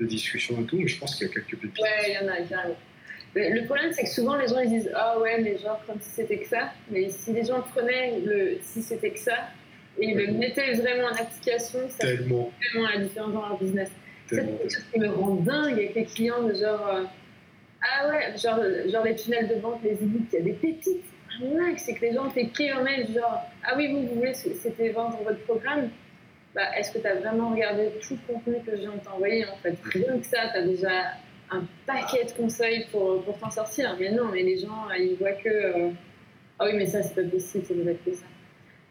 de 0.00 0.06
discussion 0.06 0.60
et 0.60 0.64
tout, 0.64 0.78
mais 0.78 0.88
je 0.88 0.98
pense 0.98 1.16
qu'il 1.16 1.26
y 1.26 1.30
a 1.30 1.32
quelques 1.32 1.56
pépites. 1.56 1.82
Ouais, 1.82 2.10
il 2.10 2.14
y 2.14 2.18
en 2.18 2.32
a, 2.32 2.40
carrément. 2.42 2.74
Le, 2.74 2.93
le 3.34 3.64
problème, 3.64 3.92
c'est 3.92 4.04
que 4.04 4.10
souvent 4.10 4.36
les 4.36 4.48
gens 4.48 4.60
ils 4.60 4.70
disent 4.70 4.90
Ah 4.94 5.18
ouais, 5.18 5.40
mais 5.40 5.58
genre 5.58 5.80
comme 5.86 6.00
si 6.00 6.10
c'était 6.10 6.38
que 6.38 6.46
ça. 6.48 6.72
Mais 6.90 7.08
si 7.08 7.32
les 7.32 7.44
gens 7.44 7.60
prenaient 7.62 8.20
le 8.24 8.58
si 8.62 8.82
c'était 8.82 9.10
que 9.10 9.18
ça 9.18 9.48
et 9.98 10.12
le 10.12 10.32
mettaient 10.32 10.72
vraiment 10.74 11.08
en 11.08 11.14
application, 11.14 11.80
ça 11.88 12.06
fait 12.06 12.16
Tellement, 12.16 12.52
vraiment 12.72 12.88
la 12.90 12.98
différence 12.98 13.32
dans 13.32 13.48
leur 13.48 13.58
business. 13.58 13.90
C'est 14.26 14.36
quelque 14.36 14.72
chose 14.72 14.84
qui 14.92 14.98
me 15.00 15.08
rend 15.08 15.34
dingue 15.36 15.74
avec 15.74 15.94
les 15.94 16.04
clients 16.04 16.42
de 16.42 16.54
genre 16.54 16.88
euh, 16.88 17.04
Ah 17.82 18.08
ouais, 18.08 18.36
genre, 18.38 18.60
genre 18.90 19.04
les 19.04 19.14
tunnels 19.14 19.48
de 19.48 19.54
vente, 19.56 19.80
les 19.84 19.94
e-books, 19.94 20.32
il 20.32 20.38
y 20.38 20.38
a 20.38 20.44
des 20.44 20.52
pépites. 20.52 21.04
Dingue, 21.40 21.78
c'est 21.78 21.94
que 21.94 22.00
les 22.02 22.12
gens 22.14 22.26
un 22.26 22.82
mail 22.82 23.06
genre 23.12 23.42
Ah 23.64 23.74
oui, 23.76 23.92
vous, 23.92 24.06
vous 24.06 24.14
voulez 24.16 24.34
c'était 24.34 24.90
vendre 24.90 25.18
votre 25.24 25.40
programme? 25.40 25.90
Bah, 26.54 26.62
Est-ce 26.78 26.92
que 26.92 26.98
tu 26.98 27.06
as 27.06 27.16
vraiment 27.16 27.50
regardé 27.50 27.90
tout 28.00 28.16
le 28.28 28.34
contenu 28.34 28.56
que 28.64 28.76
je 28.76 28.82
viens 28.82 28.92
de 28.92 29.00
t'envoyer 29.04 29.44
en 29.46 29.56
fait? 29.56 29.76
Rien 29.92 30.18
que 30.18 30.26
ça, 30.26 30.38
tu 30.52 30.58
as 30.58 30.62
déjà 30.62 31.14
un 31.54 31.66
paquet 31.86 32.24
de 32.24 32.32
conseils 32.32 32.86
pour, 32.90 33.22
pour 33.24 33.38
t'en 33.38 33.50
sortir. 33.50 33.96
Mais 33.98 34.10
non, 34.10 34.26
mais 34.32 34.42
les 34.42 34.58
gens, 34.58 34.88
ils 34.98 35.16
voient 35.18 35.32
que 35.32 35.48
euh, 35.48 35.90
Ah 36.58 36.66
oui, 36.66 36.72
mais 36.74 36.86
ça, 36.86 37.02
c'est 37.02 37.14
pas 37.14 37.28
possible, 37.28 37.64
ça 37.66 37.74
doit 37.74 37.92
être 37.92 38.04
que 38.04 38.12
ça. 38.12 38.24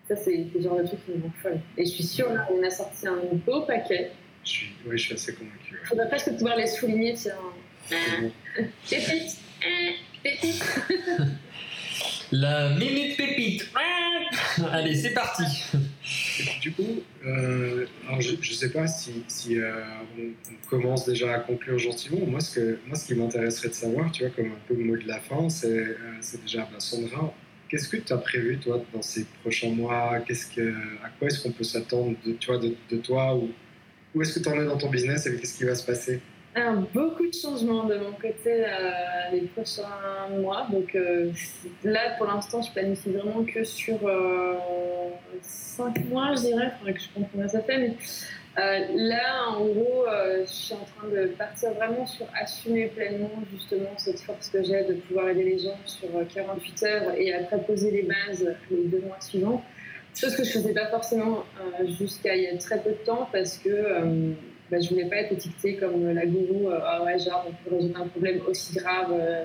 Ça, 0.07 0.15
c'est 0.17 0.45
le 0.53 0.61
genre 0.61 0.77
de 0.77 0.85
truc 0.85 1.05
qui 1.05 1.11
me 1.11 1.23
rend 1.23 1.31
folle. 1.41 1.59
Et 1.77 1.85
je 1.85 1.91
suis 1.91 2.03
sûre, 2.03 2.31
là, 2.33 2.47
on 2.51 2.61
a 2.63 2.69
sorti 2.69 3.07
un 3.07 3.19
beau 3.45 3.61
paquet. 3.61 4.11
Je 4.43 4.49
suis, 4.49 4.67
ouais, 4.85 4.97
je 4.97 5.03
suis 5.03 5.13
assez 5.13 5.33
convaincu. 5.33 5.73
ouais. 5.73 5.79
Il 5.83 5.87
faudrait 5.87 6.07
presque 6.09 6.31
pouvoir 6.33 6.57
les 6.57 6.67
souligner, 6.67 7.13
tiens. 7.13 7.35
Tellement. 7.87 8.31
Pépite, 8.89 9.37
hein, 9.65 9.91
pépite. 10.21 10.63
la 12.31 12.69
minute 12.75 13.15
pépite. 13.17 13.69
Allez, 14.71 14.95
c'est 14.95 15.13
parti. 15.13 15.43
Et 16.39 16.59
Du 16.59 16.71
coup, 16.71 17.03
euh, 17.25 17.85
alors 18.07 18.21
je 18.21 18.35
ne 18.35 18.41
sais 18.41 18.71
pas 18.71 18.87
si, 18.87 19.23
si 19.27 19.59
euh, 19.59 19.71
on, 20.17 20.69
commence 20.69 21.05
déjà 21.05 21.35
à 21.35 21.39
conclure 21.39 21.77
gentiment. 21.77 22.25
Moi, 22.25 22.39
ce, 22.39 22.59
que, 22.59 22.79
moi, 22.87 22.95
ce 22.95 23.05
qui 23.05 23.15
m'intéresserait 23.15 23.69
de 23.69 23.73
savoir, 23.73 24.11
tu 24.11 24.23
vois, 24.23 24.31
comme 24.35 24.47
un 24.47 24.67
peu 24.67 24.73
le 24.73 24.83
mot 24.83 24.97
de 24.97 25.07
la 25.07 25.19
fin, 25.19 25.49
c'est 25.49 25.67
euh, 25.67 25.95
déjà, 26.43 26.61
bah, 26.61 26.79
Sandra, 26.79 27.33
qu'est-ce 27.69 27.87
que 27.87 27.97
tu 27.97 28.13
as 28.13 28.17
prévu, 28.17 28.57
toi, 28.57 28.83
dans 28.93 29.01
ces 29.01 29.25
prochains 29.41 29.69
mois? 29.69 30.19
Qu'est-ce 30.25 30.47
que, 30.47 30.73
À 31.03 31.09
quoi 31.19 31.27
est-ce 31.27 31.43
qu'on 31.43 31.51
peut 31.51 31.63
s'attendre 31.63 32.15
de, 32.25 32.31
de, 32.31 32.75
de 32.89 32.97
toi? 32.97 33.35
Ou, 33.35 33.51
Où 34.15 34.21
est-ce 34.21 34.39
que 34.39 34.43
tu 34.43 34.49
en 34.49 34.59
es 34.59 34.65
dans 34.65 34.77
ton 34.77 34.89
business 34.89 35.27
et 35.27 35.35
qu'est-ce 35.37 35.57
qui 35.57 35.65
va 35.65 35.75
se 35.75 35.85
passer? 35.85 36.19
Beaucoup 36.93 37.27
de 37.27 37.33
changements 37.33 37.85
de 37.85 37.97
mon 37.97 38.11
côté 38.11 38.63
euh, 38.65 38.91
les 39.31 39.41
prochains 39.41 40.29
mois. 40.39 40.67
Donc 40.71 40.93
euh, 40.95 41.31
là, 41.83 42.15
pour 42.17 42.27
l'instant, 42.27 42.61
je 42.61 42.71
planifie 42.71 43.09
vraiment 43.09 43.43
que 43.43 43.63
sur 43.63 43.99
5 45.41 46.05
mois, 46.05 46.35
je 46.35 46.41
dirais. 46.41 46.71
Il 46.71 46.77
faudrait 46.77 46.93
que 46.93 47.01
je 47.01 47.09
compte 47.13 47.27
combien 47.31 47.47
ça 47.47 47.61
fait. 47.61 47.77
Mais 47.77 47.95
euh, 48.59 48.85
là, 48.95 49.49
en 49.49 49.65
gros, 49.65 50.05
euh, 50.07 50.45
je 50.45 50.51
suis 50.51 50.75
en 50.75 50.85
train 50.95 51.07
de 51.07 51.25
partir 51.29 51.73
vraiment 51.73 52.05
sur 52.05 52.27
assumer 52.39 52.85
pleinement 52.85 53.31
justement 53.51 53.89
cette 53.97 54.19
force 54.19 54.49
que 54.49 54.61
j'ai 54.63 54.83
de 54.83 54.93
pouvoir 54.93 55.29
aider 55.29 55.43
les 55.43 55.59
gens 55.59 55.77
sur 55.85 56.09
euh, 56.15 56.23
48 56.31 56.83
heures 56.83 57.13
et 57.17 57.33
après 57.33 57.59
poser 57.63 57.89
les 57.89 58.03
bases 58.03 58.45
les 58.69 58.83
deux 58.83 59.01
mois 59.01 59.19
suivants. 59.21 59.63
Chose 60.15 60.35
que 60.35 60.43
je 60.43 60.51
faisais 60.51 60.73
pas 60.73 60.87
forcément 60.91 61.45
euh, 61.59 61.87
jusqu'à 61.97 62.35
il 62.35 62.43
y 62.43 62.47
a 62.47 62.55
très 62.57 62.79
peu 62.79 62.91
de 62.91 63.03
temps 63.03 63.27
parce 63.31 63.57
que 63.57 63.69
euh, 63.69 64.33
bah, 64.73 64.79
je 64.81 64.89
voulais 64.89 65.05
pas 65.05 65.17
être 65.17 65.33
étiquetée 65.33 65.75
comme 65.75 66.11
la 66.11 66.25
gourou, 66.25 66.69
euh, 66.69 66.79
ah 66.83 67.03
ouais, 67.03 67.19
genre 67.19 67.45
on 67.47 67.69
peut 67.69 67.75
résoudre 67.75 68.01
un 68.01 68.07
problème 68.07 68.41
aussi 68.47 68.73
grave 68.73 69.11
euh, 69.11 69.43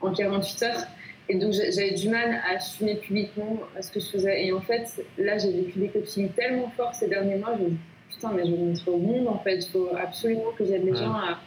en 0.00 0.12
48 0.12 0.62
heures. 0.62 0.84
Et 1.28 1.36
donc 1.38 1.52
j'avais 1.52 1.92
du 1.94 2.08
mal 2.08 2.40
à 2.48 2.56
assumer 2.56 2.94
publiquement 2.96 3.58
euh, 3.76 3.82
ce 3.82 3.90
que 3.90 3.98
je 4.00 4.06
faisais. 4.06 4.46
Et 4.46 4.52
en 4.52 4.60
fait, 4.60 5.04
là 5.18 5.38
j'ai 5.38 5.50
vécu 5.50 5.78
des 5.80 5.88
coachings 5.88 6.28
tellement 6.30 6.70
forts 6.76 6.94
ces 6.94 7.08
derniers 7.08 7.36
mois, 7.36 7.54
je 7.58 7.64
me 7.64 7.68
dis 7.70 7.76
putain, 8.10 8.32
mais 8.32 8.44
je 8.46 8.52
vais 8.52 8.58
montrer 8.58 8.90
au 8.92 8.98
monde 8.98 9.26
en 9.28 9.38
fait. 9.40 9.56
Il 9.56 9.70
faut 9.70 9.88
absolument 9.96 10.52
que 10.56 10.64
j'aide 10.64 10.84
les 10.84 10.92
Ouais. 10.92 10.96
gens 10.98 11.14
à, 11.14 11.40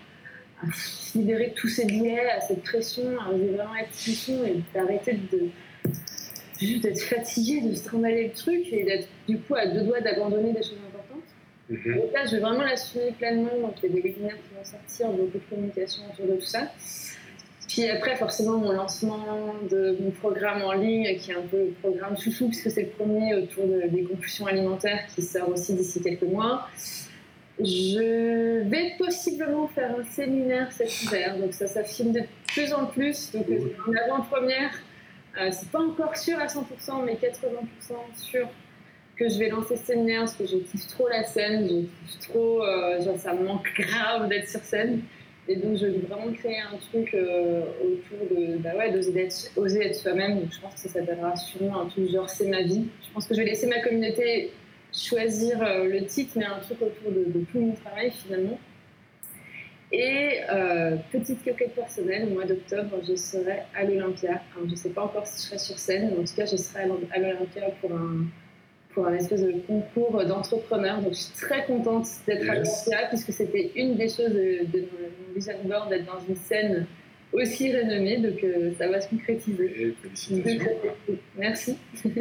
à 0.61 0.71
se 0.73 1.17
libérer 1.17 1.47
de 1.47 1.53
tous 1.53 1.69
ces 1.69 1.85
biais, 1.85 2.29
à 2.29 2.41
cette 2.41 2.63
pression, 2.63 3.03
à 3.19 3.31
vraiment 3.31 3.75
être 3.75 3.93
sont 3.93 4.43
et 4.45 4.61
d'arrêter 4.73 5.17
de 5.31 5.49
juste 6.59 6.83
d'être 6.83 7.01
fatigué, 7.01 7.61
de 7.61 7.73
se 7.75 7.83
trimballer 7.85 8.27
le 8.27 8.33
truc 8.33 8.71
et 8.71 8.83
d'être 8.83 9.07
du 9.27 9.37
coup 9.39 9.55
à 9.55 9.67
deux 9.67 9.81
doigts 9.81 10.01
d'abandonner 10.01 10.53
des 10.53 10.63
choses 10.63 10.77
importantes. 10.87 11.02
Mhm. 11.69 11.95
Donc 11.95 12.13
là, 12.13 12.25
je 12.25 12.35
vais 12.35 12.41
vraiment 12.41 12.63
l'assumer 12.63 13.11
pleinement. 13.17 13.55
Donc, 13.61 13.75
il 13.81 13.89
y 13.89 13.91
a 13.91 13.95
des 13.95 14.01
webinaires 14.01 14.35
qui 14.35 14.55
vont 14.55 14.63
sortir, 14.63 15.09
beaucoup 15.09 15.37
de 15.37 15.43
communication 15.49 16.03
autour 16.11 16.27
de 16.27 16.35
tout 16.35 16.45
ça. 16.45 16.71
Puis 17.67 17.87
après, 17.89 18.15
forcément, 18.17 18.57
mon 18.57 18.71
lancement 18.73 19.55
de 19.71 19.97
mon 19.99 20.11
programme 20.11 20.61
en 20.61 20.73
ligne, 20.73 21.17
qui 21.17 21.31
est 21.31 21.35
un 21.35 21.41
peu 21.49 21.57
le 21.57 21.71
programme 21.81 22.15
chouchou, 22.17 22.47
puisque 22.49 22.69
c'est 22.69 22.83
le 22.83 22.89
premier 22.89 23.33
autour 23.35 23.65
de- 23.65 23.87
des 23.87 24.03
compulsions 24.03 24.45
alimentaires 24.45 25.05
qui 25.15 25.21
sort 25.21 25.49
aussi 25.49 25.73
d'ici 25.73 26.01
quelques 26.01 26.21
mois. 26.23 26.67
Je 27.59 28.59
vais 28.67 28.93
possiblement 28.97 29.67
faire 29.67 29.95
un 29.97 30.03
séminaire 30.03 30.71
cet 30.71 31.03
hiver, 31.03 31.37
donc 31.37 31.53
ça 31.53 31.67
s'affine 31.67 32.11
de 32.11 32.21
plus 32.47 32.73
en 32.73 32.85
plus. 32.87 33.31
Donc 33.31 33.47
une 33.49 33.97
avant-première, 33.97 34.71
Euh, 35.35 35.49
c'est 35.51 35.69
pas 35.71 35.79
encore 35.79 36.15
sûr 36.15 36.37
à 36.37 36.47
100%, 36.47 37.01
mais 37.03 37.15
80% 37.15 37.95
sûr 38.13 38.47
que 39.23 39.29
je 39.29 39.39
vais 39.39 39.49
lancer 39.49 39.77
ce 39.77 39.85
séminaire 39.85 40.21
parce 40.21 40.35
que 40.35 40.45
je 40.45 40.57
kiffe 40.57 40.87
trop 40.87 41.07
la 41.07 41.23
scène, 41.23 41.67
je 41.67 42.11
kiffe 42.11 42.29
trop, 42.29 42.63
euh, 42.63 43.01
genre 43.01 43.17
ça 43.17 43.33
me 43.33 43.45
manque 43.45 43.67
grave 43.79 44.27
d'être 44.27 44.49
sur 44.49 44.61
scène. 44.61 45.01
Et 45.47 45.57
donc 45.57 45.77
je 45.77 45.87
veux 45.87 45.99
vraiment 46.07 46.31
créer 46.31 46.59
un 46.59 46.77
truc 46.77 47.13
euh, 47.13 47.63
autour 47.81 48.37
de, 48.37 48.57
bah 48.57 48.71
ouais, 48.77 48.91
d'oser 48.91 49.25
être, 49.25 49.51
oser 49.57 49.87
être 49.87 49.95
soi-même. 49.95 50.39
Donc 50.39 50.53
je 50.53 50.59
pense 50.59 50.73
que 50.73 50.79
ça 50.81 50.89
s'appellera 50.89 51.35
sûrement 51.35 51.81
un 51.81 51.85
truc 51.85 52.09
genre 52.09 52.29
c'est 52.29 52.47
ma 52.47 52.61
vie. 52.61 52.85
Je 53.05 53.13
pense 53.13 53.27
que 53.27 53.33
je 53.33 53.41
vais 53.41 53.47
laisser 53.47 53.67
ma 53.67 53.79
communauté 53.79 54.51
choisir 54.93 55.61
euh, 55.61 55.85
le 55.85 56.05
titre, 56.05 56.33
mais 56.35 56.45
un 56.45 56.59
truc 56.59 56.81
autour 56.81 57.11
de, 57.11 57.45
tout 57.51 57.59
mon 57.59 57.73
travail 57.73 58.11
finalement. 58.11 58.59
Et 59.95 60.39
petite 61.11 61.45
coquette 61.45 61.75
personnelle, 61.75 62.27
au 62.27 62.33
mois 62.33 62.45
d'octobre, 62.45 62.97
je 63.07 63.15
serai 63.15 63.59
à 63.75 63.83
l'Olympia. 63.83 64.41
Je 64.65 64.71
ne 64.71 64.75
sais 64.75 64.89
pas 64.89 65.03
encore 65.03 65.27
si 65.27 65.43
je 65.43 65.47
serai 65.49 65.59
sur 65.59 65.77
scène, 65.77 66.09
mais 66.09 66.23
en 66.23 66.25
tout 66.25 66.33
cas, 66.35 66.47
je 66.47 66.55
serai 66.55 66.85
à 67.11 67.19
l'Olympia 67.19 67.69
pour 67.79 67.91
un, 67.91 68.25
pour 68.93 69.07
un 69.07 69.13
espèce 69.15 69.41
de 69.41 69.53
concours 69.67 70.23
d'entrepreneurs. 70.25 71.01
Donc, 71.01 71.13
je 71.13 71.19
suis 71.19 71.33
très 71.33 71.65
contente 71.65 72.05
d'être 72.27 72.49
à 72.49 72.55
Yes. 72.57 72.85
l'Olympia, 72.87 73.07
puisque 73.09 73.33
c'était 73.33 73.71
une 73.75 73.95
des 73.95 74.07
choses 74.07 74.29
de, 74.29 74.65
de 74.71 74.81
mon 74.81 75.33
vision 75.35 75.53
board, 75.65 75.89
d'être 75.89 76.05
dans 76.05 76.19
une 76.27 76.35
scène 76.35 76.85
aussi 77.31 77.75
renommée. 77.75 78.17
Donc, 78.17 78.43
euh, 78.43 78.71
ça 78.77 78.87
va 78.87 79.01
se 79.01 79.09
concrétiser. 79.09 79.65
Et 79.81 79.95
félicitations. 80.01 80.71
Merci. 81.37 81.77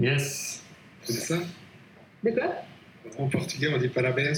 Yes. 0.00 0.62
C'est 1.02 1.12
ça? 1.12 1.38
De 2.24 2.30
quoi? 2.30 2.54
En 3.18 3.28
portugais, 3.28 3.68
on 3.74 3.78
dit 3.78 3.88
parabéns. 3.88 4.32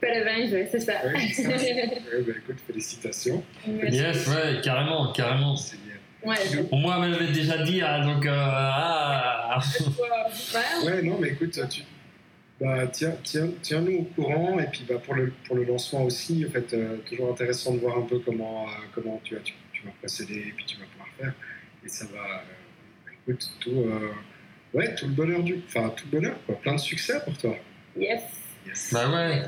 Parabéns, 0.00 0.50
ouais, 0.50 0.68
c'est 0.70 0.80
ça. 0.80 0.94
Ouais, 1.06 1.20
c'est 1.32 1.44
ça. 1.44 1.48
Ouais, 1.50 2.22
bah, 2.26 2.32
écoute, 2.36 2.56
félicitations. 2.66 3.42
Merci. 3.66 3.98
Yes, 3.98 4.26
ouais, 4.28 4.60
carrément, 4.62 5.12
carrément. 5.12 5.54
C'est 5.56 5.76
bien. 5.76 5.89
Ouais, 6.24 6.36
moi, 6.72 7.00
elle 7.02 7.10
m'avait 7.12 7.32
déjà 7.32 7.58
dit, 7.64 7.80
ah, 7.82 8.00
donc, 8.00 8.26
euh, 8.26 8.30
ah, 8.34 9.58
Ouais, 10.84 11.02
non, 11.02 11.18
mais 11.20 11.28
écoute, 11.30 11.58
tu, 11.70 11.82
bah, 12.60 12.86
tiens, 12.88 13.14
tiens, 13.22 13.48
tiens-nous 13.62 13.98
au 13.98 14.02
courant. 14.04 14.58
Et 14.60 14.66
puis 14.66 14.84
bah, 14.88 14.96
pour, 15.02 15.14
le, 15.14 15.32
pour 15.46 15.56
le 15.56 15.64
lancement 15.64 16.04
aussi, 16.04 16.44
en 16.46 16.50
fait, 16.50 16.72
euh, 16.74 16.98
toujours 17.08 17.30
intéressant 17.32 17.72
de 17.74 17.78
voir 17.80 17.98
un 17.98 18.02
peu 18.02 18.18
comment, 18.18 18.64
euh, 18.64 18.72
comment 18.94 19.20
tu, 19.24 19.34
vas- 19.34 19.40
tu, 19.40 19.54
tu 19.72 19.82
vas 19.84 19.92
procéder 19.98 20.34
et 20.48 20.52
puis 20.54 20.64
tu 20.66 20.76
vas 20.76 20.84
pouvoir 20.92 21.08
faire. 21.18 21.32
Et 21.84 21.88
ça 21.88 22.04
va, 22.06 22.18
euh, 22.18 23.10
écoute, 23.28 23.50
tout, 23.60 23.70
euh, 23.70 24.10
ouais, 24.74 24.94
tout 24.94 25.06
le 25.06 25.12
bonheur 25.12 25.42
du, 25.42 25.60
enfin 25.66 25.88
tout 25.96 26.04
le 26.12 26.18
bonheur, 26.20 26.36
quoi. 26.46 26.60
Plein 26.60 26.74
de 26.74 26.80
succès 26.80 27.20
pour 27.24 27.36
toi. 27.38 27.56
Yes. 27.96 28.22
Yes. 28.66 28.90
bah 28.92 29.08
ouais. 29.10 29.42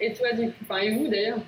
Et 0.00 0.14
toi, 0.14 0.32
du 0.32 0.46
coup, 0.46 0.52
enfin, 0.62 0.78
et 0.78 0.94
vous 0.96 1.08
d'ailleurs? 1.08 1.40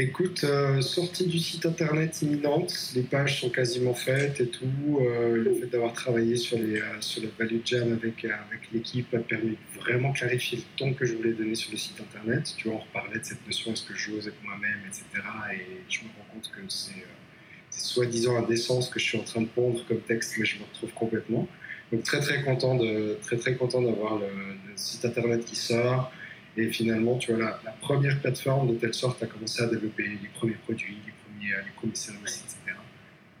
Écoute, 0.00 0.44
euh, 0.44 0.80
sortie 0.80 1.26
du 1.26 1.40
site 1.40 1.66
internet 1.66 2.22
imminente, 2.22 2.92
les 2.94 3.02
pages 3.02 3.40
sont 3.40 3.50
quasiment 3.50 3.94
faites 3.94 4.40
et 4.40 4.46
tout. 4.46 5.00
Euh, 5.00 5.34
le 5.34 5.52
fait 5.54 5.66
d'avoir 5.66 5.92
travaillé 5.92 6.36
sur, 6.36 6.56
les, 6.56 6.76
euh, 6.80 7.00
sur 7.00 7.20
le 7.20 7.28
Value 7.36 7.58
Jam 7.64 7.92
avec, 7.92 8.24
avec 8.24 8.70
l'équipe 8.72 9.12
a 9.12 9.18
permis 9.18 9.56
de 9.56 9.80
vraiment 9.80 10.12
clarifier 10.12 10.58
le 10.58 10.64
ton 10.76 10.94
que 10.94 11.04
je 11.04 11.16
voulais 11.16 11.32
donner 11.32 11.56
sur 11.56 11.72
le 11.72 11.78
site 11.78 12.00
internet. 12.00 12.54
Tu 12.56 12.68
vois, 12.68 12.76
on 12.76 12.80
reparlait 12.80 13.18
de 13.18 13.24
cette 13.24 13.44
notion 13.44 13.72
est-ce 13.72 13.82
que 13.82 13.94
j'ose 13.96 14.28
être 14.28 14.40
moi-même, 14.44 14.78
etc. 14.86 15.04
Et 15.52 15.92
je 15.92 15.98
me 16.02 16.04
rends 16.16 16.32
compte 16.32 16.48
que 16.52 16.60
c'est 16.68 17.04
soi-disant 17.72 18.36
indécent 18.36 18.80
ce 18.80 18.90
que 18.90 19.00
je 19.00 19.04
suis 19.04 19.18
en 19.18 19.24
train 19.24 19.40
de 19.40 19.48
pondre 19.48 19.84
comme 19.88 20.00
texte, 20.02 20.36
mais 20.38 20.44
je 20.44 20.60
me 20.60 20.62
retrouve 20.62 20.92
complètement. 20.92 21.48
Donc 21.90 22.04
très 22.04 22.20
très 22.20 22.44
content 22.44 22.76
de 22.76 23.18
très 23.22 23.36
très 23.36 23.54
d'avoir 23.54 24.18
le 24.20 24.28
site 24.76 25.04
internet 25.04 25.44
qui 25.44 25.56
sort. 25.56 26.12
Et 26.58 26.70
finalement, 26.70 27.16
tu 27.18 27.32
vois, 27.32 27.40
la, 27.40 27.60
la 27.64 27.70
première 27.70 28.20
plateforme 28.20 28.74
de 28.74 28.74
telle 28.74 28.92
sorte 28.92 29.22
à 29.22 29.26
commencer 29.26 29.62
à 29.62 29.66
développer 29.66 30.02
les 30.02 30.28
premiers 30.34 30.56
produits, 30.56 30.98
les 31.06 31.12
premiers, 31.12 31.54
les 31.64 31.72
premiers 31.76 31.94
services, 31.94 32.44
etc. 32.44 32.76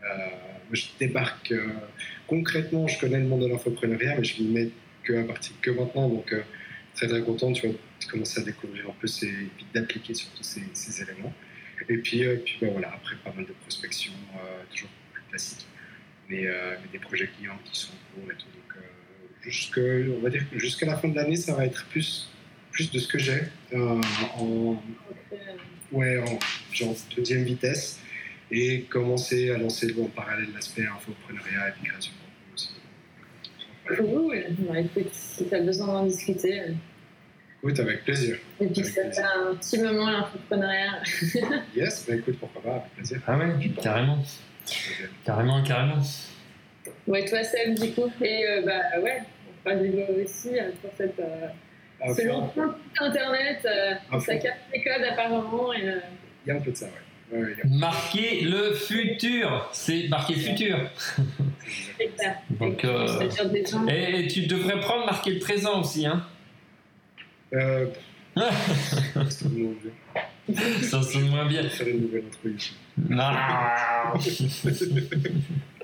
Euh, 0.04 0.28
je 0.72 0.86
débarque 0.98 1.52
euh, 1.52 1.66
concrètement, 2.26 2.86
je 2.86 2.98
connais 2.98 3.18
le 3.18 3.26
monde 3.26 3.42
de 3.42 3.48
l'infoprenariat, 3.48 4.16
mais 4.16 4.24
je 4.24 4.42
m'y 4.42 4.48
mets 4.48 4.70
que 5.02 5.14
à 5.14 5.24
partir 5.24 5.52
que 5.60 5.70
maintenant. 5.70 6.08
Donc, 6.08 6.32
euh, 6.32 6.42
très 6.94 7.08
très 7.08 7.22
content, 7.22 7.52
tu 7.52 7.66
vois, 7.66 7.76
de 7.76 8.10
commencer 8.10 8.40
à 8.40 8.44
découvrir 8.44 8.88
un 8.88 8.94
peu 9.00 9.06
ces, 9.06 9.26
et 9.26 9.50
puis 9.56 9.66
d'appliquer 9.74 10.14
surtout 10.14 10.42
ces, 10.42 10.62
ces 10.72 11.02
éléments. 11.02 11.32
Et 11.88 11.98
puis, 11.98 12.24
euh, 12.24 12.36
puis 12.44 12.58
ben 12.60 12.70
voilà, 12.72 12.92
après 12.94 13.16
pas 13.16 13.32
mal 13.32 13.46
de 13.46 13.52
prospection, 13.52 14.12
toujours 14.70 14.90
plus 15.12 15.22
classique, 15.30 15.66
mais, 16.28 16.46
des 16.92 16.98
projets 16.98 17.28
clients 17.28 17.58
qui 17.64 17.80
sont 17.80 17.92
en 17.92 18.20
cours 18.20 18.32
et 18.32 18.34
tout. 18.34 18.46
Donc, 18.46 18.82
jusque, 19.42 19.78
on 19.78 20.20
va 20.20 20.30
dire 20.30 20.48
que 20.50 20.58
jusqu'à 20.58 20.86
la 20.86 20.96
fin 20.96 21.08
de 21.08 21.16
l'année, 21.16 21.36
ça 21.36 21.54
va 21.54 21.64
être 21.64 21.86
plus, 21.86 22.28
plus 22.78 22.92
de 22.92 22.98
ce 23.00 23.08
que 23.08 23.18
j'ai 23.18 23.40
euh, 23.72 24.00
en, 24.38 24.80
ouais, 25.90 26.18
en 26.18 26.38
genre 26.72 26.94
deuxième 27.16 27.42
vitesse 27.42 27.98
et 28.52 28.82
commencer 28.82 29.50
à 29.50 29.58
lancer 29.58 29.92
en 30.00 30.04
parallèle 30.04 30.46
l'aspect 30.54 30.86
infoprenariat 30.86 31.70
et 31.70 31.72
puis 31.72 31.90
création 31.90 32.12
aussi. 32.54 32.70
Cool. 33.84 34.44
Bah, 34.60 34.78
écoute, 34.78 35.08
si 35.12 35.48
tu 35.48 35.54
as 35.56 35.60
besoin 35.60 35.88
d'en 35.88 36.06
discuter, 36.06 36.60
euh, 36.60 36.72
Écoute, 37.64 37.80
avec 37.80 38.04
plaisir. 38.04 38.38
que 38.60 38.64
Avec 38.66 38.76
ça 38.76 38.82
plaisir. 39.02 39.12
fait 39.12 39.22
un 39.22 39.54
petit 39.56 39.78
moment 39.82 40.10
l'entrepreneuriat. 40.10 41.02
Yes, 41.74 42.06
bah 42.08 42.14
écoute, 42.14 42.36
pourquoi 42.38 42.62
pas, 42.62 42.76
avec 42.76 42.94
plaisir. 42.94 43.20
Ah 43.26 43.36
ouais, 43.38 43.70
carrément, 43.82 44.22
carrément, 45.24 45.62
carrément. 45.64 46.02
Ouais, 47.08 47.24
toi, 47.24 47.42
Seb, 47.42 47.74
du 47.76 47.90
coup. 47.90 48.08
Et 48.20 48.46
euh, 48.46 48.62
bah 48.64 49.00
ouais, 49.02 49.22
on 49.66 49.70
les 49.82 49.88
doigts 49.88 50.10
aussi 50.24 50.50
pour 50.80 50.92
cette. 50.96 51.18
Euh, 51.18 51.48
À 52.00 52.14
ce 52.14 52.22
fond. 52.22 52.40
lancement 52.40 52.66
de 52.66 52.72
site 52.72 53.02
internet, 53.02 53.58
euh, 53.66 53.94
À 54.16 54.20
ça 54.20 54.36
capte 54.36 54.58
les 54.72 54.82
codes 54.82 55.02
apparemment. 55.10 55.72
Et, 55.72 55.88
euh, 55.88 55.98
Il 56.46 56.48
y 56.48 56.52
a 56.52 56.56
un 56.56 56.60
peu 56.60 56.70
de 56.70 56.76
ça. 56.76 56.86
Ouais, 57.32 57.54
a- 57.62 57.66
Marquer 57.68 58.40
le 58.42 58.72
futur, 58.74 59.68
c'est 59.72 60.08
marquer 60.08 60.34
le 60.34 60.40
futur. 60.40 60.78
c'est. 61.98 62.36
Donc, 62.58 62.82
Et 62.84 62.86
euh, 62.88 63.06
et, 63.88 64.20
et 64.20 64.26
tu 64.28 64.46
devrais 64.46 64.80
prendre 64.80 65.04
marquer 65.06 65.32
le 65.32 65.38
présent 65.40 65.80
aussi, 65.80 66.06
hein. 66.06 66.24
Euh, 67.52 67.86
c'est 68.36 69.44
le 69.44 69.58
nom 69.64 69.74
de- 69.82 70.54
Ça 70.82 71.02
sonne 71.02 71.28
moins 71.28 71.46
bien. 71.46 71.68
Faire 71.68 71.86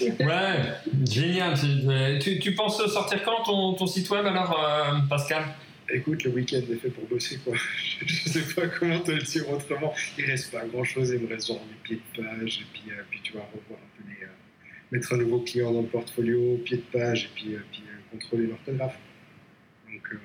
Ouais, 0.00 0.62
génial. 1.08 1.56
C'est- 1.56 2.18
Tu, 2.20 2.38
tu 2.38 2.54
penses 2.54 2.84
sortir 2.92 3.22
quand 3.22 3.42
ton, 3.44 3.74
ton 3.74 3.86
site 3.86 4.08
web 4.10 4.26
alors, 4.26 4.58
euh, 4.64 4.98
Pascal? 5.08 5.44
Écoute, 5.92 6.22
le 6.24 6.30
week-end 6.30 6.60
est 6.70 6.76
fait 6.76 6.90
pour 6.90 7.04
bosser, 7.06 7.38
quoi. 7.44 7.54
Je 8.06 8.28
sais 8.28 8.54
pas 8.54 8.68
comment 8.68 9.00
te 9.00 9.10
le 9.10 9.22
dire 9.22 9.48
autrement. 9.50 9.92
Il 10.18 10.24
reste 10.24 10.52
pas 10.52 10.64
grand-chose, 10.64 11.10
il 11.10 11.20
me 11.26 11.28
reste 11.28 11.48
genre 11.48 11.60
les 11.68 11.76
pieds 11.82 11.96
de 12.16 12.22
page, 12.22 12.60
et 12.60 12.66
puis, 12.72 12.82
euh, 12.90 13.02
puis 13.10 13.20
tu 13.22 13.32
vas 13.32 13.40
revoir 13.52 13.80
un 13.80 13.98
peu 14.02 14.08
les... 14.08 14.24
euh, 14.24 14.28
mettre 14.92 15.12
un 15.14 15.16
nouveau 15.16 15.40
client 15.40 15.72
dans 15.72 15.80
le 15.82 15.88
portfolio, 15.88 16.58
pied 16.64 16.76
de 16.76 16.82
page, 16.98 17.24
et 17.24 17.28
puis, 17.34 17.54
euh, 17.54 17.58
puis 17.72 17.82
euh, 17.88 17.98
contrôler 18.18 18.46
l'orthographe. 18.46 18.98
Donc, 19.92 20.02
euh, 20.12 20.16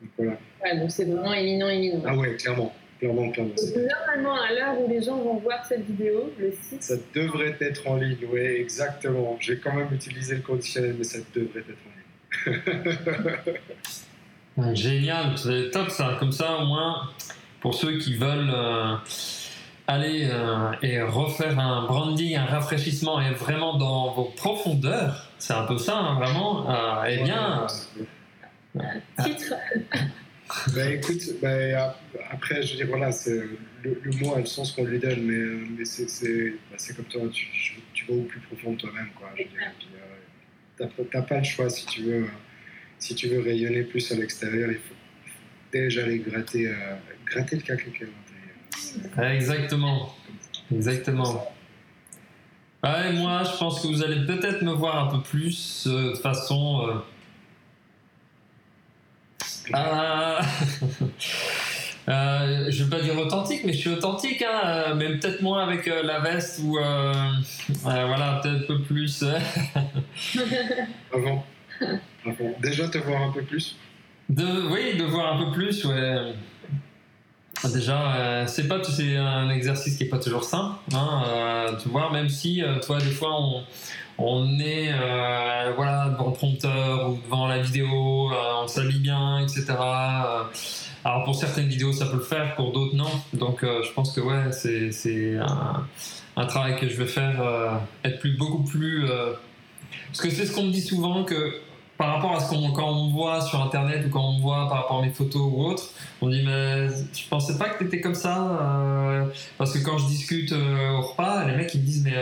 donc 0.00 0.10
voilà. 0.16 0.38
Ouais, 0.64 0.80
donc 0.80 0.90
c'est 0.90 1.04
vraiment 1.04 1.34
imminent, 1.34 1.68
imminent. 1.68 2.02
Ah 2.06 2.16
ouais, 2.16 2.34
clairement, 2.36 2.74
Donc, 3.02 3.36
normalement, 3.36 4.40
à 4.40 4.52
l'heure 4.52 4.80
où 4.80 4.88
les 4.88 5.02
gens 5.02 5.16
vont 5.16 5.38
voir 5.38 5.64
cette 5.64 5.84
vidéo, 5.84 6.32
le 6.38 6.52
site. 6.52 6.82
Ça 6.82 6.94
devrait 7.14 7.56
être 7.60 7.86
en 7.88 7.96
ligne, 7.96 8.16
ouais, 8.32 8.60
exactement. 8.60 9.36
J'ai 9.40 9.58
quand 9.58 9.74
même 9.74 9.92
utilisé 9.92 10.36
le 10.36 10.42
conditionnel, 10.42 10.94
mais 10.96 11.04
ça 11.04 11.18
devrait 11.34 11.60
être 11.60 11.78
en 11.84 12.50
ligne. 12.50 13.58
Génial, 14.74 15.36
c'est 15.36 15.70
top 15.70 15.90
ça. 15.90 16.16
Comme 16.20 16.32
ça, 16.32 16.58
au 16.58 16.66
moins, 16.66 17.10
pour 17.60 17.74
ceux 17.74 17.98
qui 17.98 18.14
veulent 18.14 18.52
euh, 18.54 18.94
aller 19.88 20.28
euh, 20.30 20.70
et 20.82 21.00
refaire 21.02 21.58
un 21.58 21.86
branding, 21.86 22.36
un 22.36 22.44
rafraîchissement 22.44 23.20
et 23.20 23.32
vraiment 23.32 23.76
dans 23.78 24.12
vos 24.12 24.26
profondeurs, 24.36 25.28
c'est 25.38 25.54
un 25.54 25.64
peu 25.64 25.78
ça, 25.78 25.96
hein, 25.96 26.14
vraiment. 26.20 26.70
euh, 26.70 27.04
eh 27.08 27.24
bien, 27.24 27.66
Titre. 29.24 29.54
Bah 30.74 30.90
écoute, 30.90 31.22
bah, 31.40 31.96
après, 32.30 32.62
je 32.62 32.72
veux 32.72 32.76
dire, 32.76 32.86
voilà, 32.88 33.10
c'est, 33.12 33.42
le, 33.82 34.00
le 34.02 34.10
mot 34.18 34.34
a 34.34 34.40
le 34.40 34.46
sens 34.46 34.72
qu'on 34.72 34.84
lui 34.84 34.98
donne, 34.98 35.22
mais, 35.22 35.34
euh, 35.34 35.64
mais 35.78 35.84
c'est, 35.84 36.08
c'est, 36.08 36.50
bah, 36.70 36.76
c'est 36.76 36.94
comme 36.96 37.06
toi, 37.06 37.22
tu, 37.32 37.46
tu 37.94 38.04
vas 38.06 38.14
au 38.14 38.22
plus 38.22 38.40
profond 38.40 38.72
de 38.72 38.76
toi-même, 38.78 39.08
quoi. 39.18 39.30
Je 39.36 39.42
veux 39.44 39.48
dire, 39.48 39.60
et 39.62 39.74
puis, 39.78 39.88
euh, 39.96 40.86
t'as, 40.96 41.04
t'as 41.10 41.22
pas 41.22 41.38
le 41.38 41.44
choix 41.44 41.70
si 41.70 41.86
tu 41.86 42.02
veux, 42.02 42.24
euh, 42.24 42.28
si 42.98 43.14
tu 43.14 43.28
veux 43.28 43.40
rayonner 43.40 43.82
plus 43.82 44.12
à 44.12 44.16
l'extérieur, 44.16 44.70
il 44.70 44.76
faut, 44.76 44.94
déjà 45.72 46.02
aller 46.02 46.18
gratter, 46.18 46.68
euh, 46.68 46.74
gratter 47.26 47.56
le 47.56 47.62
caca 47.62 47.82
qui 47.84 48.02
est 48.02 48.06
à 48.06 48.10
l'intérieur. 49.08 49.32
exactement. 49.34 50.14
Exactement. 50.70 51.52
Ouais, 52.84 53.12
moi, 53.12 53.42
je 53.44 53.56
pense 53.58 53.80
que 53.80 53.86
vous 53.86 54.02
allez 54.02 54.26
peut-être 54.26 54.62
me 54.62 54.72
voir 54.72 55.08
un 55.08 55.16
peu 55.16 55.22
plus 55.22 55.86
euh, 55.86 56.10
de 56.12 56.16
façon. 56.16 56.86
euh, 56.88 56.94
Ah, 59.72 60.40
Euh, 62.08 62.66
je 62.68 62.82
veux 62.82 62.90
pas 62.90 63.00
dire 63.00 63.16
authentique, 63.16 63.62
mais 63.64 63.72
je 63.72 63.78
suis 63.78 63.90
authentique, 63.90 64.42
hein, 64.42 64.60
euh, 64.64 64.94
mais 64.96 65.18
peut-être 65.18 65.40
moins 65.40 65.62
avec 65.62 65.86
euh, 65.86 66.02
la 66.02 66.18
veste 66.18 66.60
ou 66.64 66.78
euh, 66.78 67.12
voilà, 67.82 68.40
peut-être 68.42 68.64
un 68.64 68.66
peu 68.66 68.82
plus. 68.82 69.24
Avant. 71.14 71.46
Avant. 72.26 72.54
Déjà 72.60 72.88
te 72.88 72.98
voir 72.98 73.22
un 73.22 73.30
peu 73.30 73.42
plus. 73.42 73.76
De, 74.28 74.72
oui, 74.72 74.96
de 74.98 75.04
voir 75.04 75.34
un 75.34 75.44
peu 75.44 75.52
plus, 75.52 75.84
ouais. 75.84 76.32
Déjà, 77.72 78.44
c'est 78.48 78.66
pas 78.66 78.82
c'est 78.82 79.16
un 79.16 79.48
exercice 79.50 79.96
qui 79.96 80.02
est 80.02 80.08
pas 80.08 80.18
toujours 80.18 80.42
simple, 80.42 80.74
hein, 80.94 81.76
tu 81.80 81.88
vois, 81.90 82.10
même 82.10 82.28
si 82.28 82.60
toi 82.84 82.98
des 82.98 83.12
fois 83.12 83.40
on, 83.40 83.62
on 84.24 84.58
est 84.60 84.92
voilà 85.76 86.08
devant 86.10 86.26
le 86.28 86.32
prompteur 86.32 87.10
ou 87.10 87.18
devant 87.24 87.46
la 87.46 87.60
vidéo, 87.60 88.30
on 88.62 88.66
s'habille 88.66 89.00
bien, 89.00 89.40
etc. 89.40 89.74
Alors 91.04 91.24
pour 91.24 91.34
certaines 91.34 91.68
vidéos 91.68 91.92
ça 91.92 92.06
peut 92.06 92.16
le 92.16 92.22
faire, 92.22 92.54
pour 92.54 92.72
d'autres 92.72 92.94
non. 92.94 93.10
Donc 93.32 93.64
euh, 93.64 93.82
je 93.82 93.92
pense 93.92 94.12
que 94.12 94.20
ouais, 94.20 94.52
c'est 94.52 95.36
un, 95.36 95.84
un, 96.36 96.46
travail 96.46 96.78
que 96.78 96.88
je 96.88 96.96
vais 96.96 97.06
faire, 97.06 97.40
euh, 97.40 97.76
être 98.04 98.20
plus, 98.20 98.36
beaucoup 98.36 98.62
plus... 98.62 99.10
Euh, 99.10 99.32
parce 100.08 100.20
que 100.20 100.30
c'est 100.30 100.46
ce 100.46 100.54
qu'on 100.54 100.64
me 100.64 100.70
dit 100.70 100.80
souvent 100.80 101.24
que 101.24 101.60
par 101.98 102.14
rapport 102.14 102.36
à 102.36 102.40
ce 102.40 102.50
qu'on 102.50 102.72
quand 102.72 102.88
on 102.88 103.10
voit 103.10 103.40
sur 103.40 103.60
internet 103.60 104.06
ou 104.06 104.10
quand 104.10 104.24
on 104.24 104.40
voit 104.40 104.68
par 104.68 104.82
rapport 104.82 105.00
à 105.00 105.02
mes 105.02 105.10
photos 105.10 105.42
ou 105.42 105.64
autres, 105.64 105.90
on 106.20 106.28
dit 106.28 106.42
mais 106.44 106.88
je 106.88 107.28
pensais 107.28 107.58
pas 107.58 107.68
que 107.68 107.78
tu 107.78 107.84
étais 107.86 108.00
comme 108.00 108.14
ça 108.14 108.58
parce 109.58 109.72
que 109.72 109.84
quand 109.84 109.98
je 109.98 110.06
discute 110.06 110.52
au 110.52 111.00
repas, 111.02 111.44
les 111.46 111.56
mecs 111.56 111.72
ils 111.74 111.80
me 111.80 111.86
disent 111.86 112.04
mais 112.04 112.16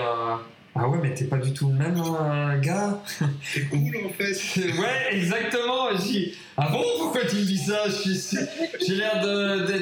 ah 0.75 0.89
ouais, 0.89 0.99
mais 1.03 1.15
t'es 1.15 1.25
pas 1.25 1.39
du 1.39 1.53
tout 1.53 1.69
le 1.69 1.75
même 1.75 1.97
hein, 1.99 2.57
gars. 2.59 3.03
C'est 3.43 3.69
cool 3.69 3.97
en 4.07 4.09
fait. 4.11 4.33
ouais, 4.61 5.17
exactement. 5.17 5.97
J'ai 5.97 6.35
ah 6.63 6.69
bon, 6.71 6.85
pourquoi 6.99 7.25
tu 7.25 7.37
me 7.37 7.43
dis 7.43 7.57
ça? 7.57 7.85
J'ai 8.87 8.95
l'air 8.95 9.23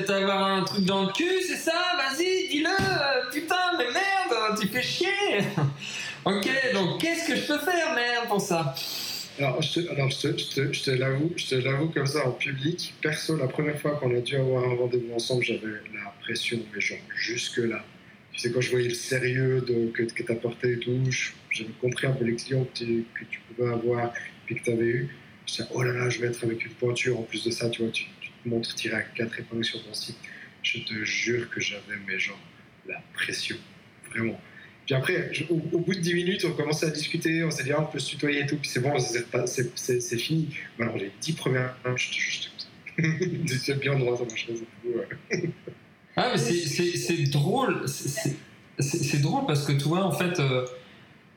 d'avoir 0.06 0.44
un 0.44 0.62
truc 0.62 0.84
dans 0.84 1.06
le 1.06 1.12
cul, 1.12 1.42
c'est 1.44 1.56
ça? 1.56 1.72
Vas-y, 1.96 2.48
dis-le. 2.50 3.30
Putain, 3.32 3.76
mais 3.76 3.86
merde, 3.86 4.60
tu 4.60 4.68
fais 4.68 4.82
chier. 4.82 5.40
ok, 6.24 6.48
donc 6.74 7.00
qu'est-ce 7.00 7.26
que 7.26 7.34
je 7.34 7.46
peux 7.48 7.58
faire, 7.58 7.94
merde, 7.96 8.28
pour 8.28 8.40
ça? 8.40 8.76
Alors, 9.40 9.60
je 9.60 9.80
te, 9.80 9.90
alors, 9.90 10.08
je 10.08 10.28
te, 10.28 10.72
je 10.72 10.82
te, 10.84 10.90
l'avoue, 10.92 11.32
je 11.34 11.46
te 11.48 11.54
l'avoue 11.56 11.88
comme 11.88 12.06
ça 12.06 12.28
en 12.28 12.30
public. 12.30 12.94
Perso, 13.02 13.36
la 13.36 13.48
première 13.48 13.78
fois 13.80 13.92
qu'on 13.92 14.16
a 14.16 14.20
dû 14.20 14.36
avoir 14.36 14.62
un 14.62 14.76
rendez-vous 14.76 15.14
ensemble, 15.14 15.42
j'avais 15.42 15.66
la 15.66 16.12
pression, 16.22 16.60
mais 16.72 16.80
genre 16.80 16.98
jusque 17.16 17.58
là 17.58 17.82
c'est 18.38 18.52
quand 18.52 18.60
je 18.60 18.70
voyais 18.70 18.88
le 18.88 18.94
sérieux 18.94 19.64
que, 19.66 20.02
que 20.04 20.22
tu 20.22 20.32
apportais 20.32 20.74
et 20.74 20.78
tout, 20.78 20.96
j'avais 21.50 21.70
compris 21.80 22.06
un 22.06 22.12
peu 22.12 22.24
clients 22.24 22.64
que 22.64 22.78
tu, 22.78 23.04
que 23.14 23.24
tu 23.24 23.40
pouvais 23.40 23.68
avoir 23.68 24.12
puis 24.46 24.54
que 24.54 24.62
tu 24.62 24.70
avais 24.70 24.86
eu. 24.86 25.08
Je 25.44 25.52
disais, 25.52 25.68
oh 25.72 25.82
là 25.82 25.92
là, 25.92 26.08
je 26.08 26.20
vais 26.20 26.28
être 26.28 26.44
avec 26.44 26.64
une 26.64 26.72
pointure. 26.72 27.18
En 27.18 27.22
plus 27.22 27.44
de 27.44 27.50
ça, 27.50 27.68
tu 27.68 27.82
vois, 27.82 27.90
tu, 27.90 28.04
te 28.04 28.48
montres 28.48 28.74
tiré 28.76 28.94
à 28.94 29.02
quatre 29.02 29.40
épingles 29.40 29.64
sur 29.64 29.84
ton 29.84 29.92
site. 29.92 30.16
Je 30.62 30.78
te 30.78 31.04
jure 31.04 31.50
que 31.50 31.60
j'avais, 31.60 31.96
mes 32.06 32.18
gens, 32.18 32.38
la 32.86 33.02
pression. 33.12 33.56
Vraiment. 34.10 34.40
Puis 34.86 34.94
après, 34.94 35.32
au, 35.50 35.56
bout 35.56 35.94
de 35.94 36.00
10 36.00 36.14
minutes, 36.14 36.44
on 36.44 36.52
commençait 36.52 36.86
à 36.86 36.90
discuter, 36.90 37.42
on 37.42 37.50
s'est 37.50 37.64
dit, 37.64 37.72
ah, 37.72 37.82
on 37.82 37.86
peut 37.86 37.98
se 37.98 38.10
tutoyer 38.10 38.42
et 38.42 38.46
tout, 38.46 38.56
puis 38.56 38.70
c'est 38.70 38.80
bon, 38.80 38.94
c'est 38.98 40.18
fini. 40.18 40.48
Alors, 40.78 40.96
les 40.96 41.10
10 41.20 41.32
premières 41.32 41.76
je 41.96 42.08
te 42.08 42.14
juste. 42.14 42.50
J'étais 42.96 43.74
bien 43.80 43.98
droit 43.98 44.16
dans 44.16 44.26
ma 44.26 44.36
chaise 44.36 44.62
et 44.62 45.40
tout. 45.40 45.52
Ah, 46.18 46.30
mais 46.32 46.38
c'est 46.38 47.30
drôle. 47.30 47.84
C'est 47.88 49.22
drôle 49.22 49.46
parce 49.46 49.64
que 49.64 49.72
tu 49.72 49.84
vois, 49.84 50.02
en 50.02 50.10
fait, 50.10 50.40
euh, 50.40 50.66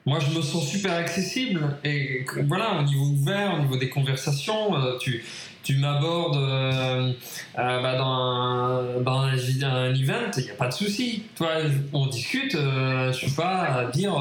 moi 0.08 0.18
je 0.20 0.36
me 0.36 0.42
sens 0.42 0.68
super 0.68 0.94
accessible. 0.94 1.78
Et 1.84 2.26
voilà, 2.48 2.80
au 2.80 2.84
niveau 2.84 3.06
ouvert, 3.06 3.56
au 3.56 3.60
niveau 3.60 3.78
des 3.78 3.90
conversations, 3.90 4.76
euh, 4.76 4.98
tu, 4.98 5.24
tu 5.62 5.78
m'abordes 5.78 6.38
euh, 6.38 7.12
bah, 7.56 7.96
dans, 7.96 8.12
un, 8.12 9.02
dans 9.02 9.20
un, 9.20 9.36
event, 9.36 10.32
il 10.38 10.44
n'y 10.46 10.50
a 10.50 10.56
pas 10.56 10.68
de 10.68 10.74
souci. 10.74 11.26
Toi, 11.36 11.50
on 11.94 12.08
discute, 12.08 12.54
je 12.54 13.12
suis 13.14 13.32
pas 13.32 13.66
à 13.66 13.86
dire. 13.86 14.16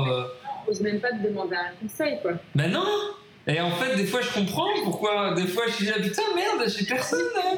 Je 0.66 0.70
n'ose 0.70 0.80
même 0.82 1.00
pas 1.00 1.12
te 1.12 1.26
demander 1.26 1.56
un 1.56 1.72
conseil, 1.80 2.18
quoi. 2.20 2.32
Ben 2.54 2.70
non! 2.70 2.84
Et 3.46 3.58
en 3.60 3.70
fait, 3.70 3.96
des 3.96 4.04
fois, 4.04 4.20
je 4.20 4.30
comprends 4.30 4.68
pourquoi. 4.84 5.32
Des 5.34 5.46
fois, 5.46 5.64
je 5.68 5.84
dis, 5.84 5.90
ah 5.90 6.00
putain, 6.00 6.22
merde, 6.36 6.68
j'ai 6.68 6.84
personne. 6.84 7.24
Hein. 7.42 7.56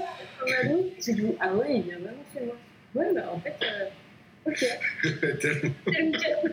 Ah 1.40 1.54
ouais, 1.54 1.76
il 1.76 1.82
vient 1.82 1.98
vraiment 1.98 2.22
chez 2.32 2.46
moi. 2.46 2.54
Ouais, 2.94 3.12
bah 3.14 3.32
en 3.32 3.40
fait, 3.40 3.56
euh, 3.62 3.88
ok. 4.46 4.64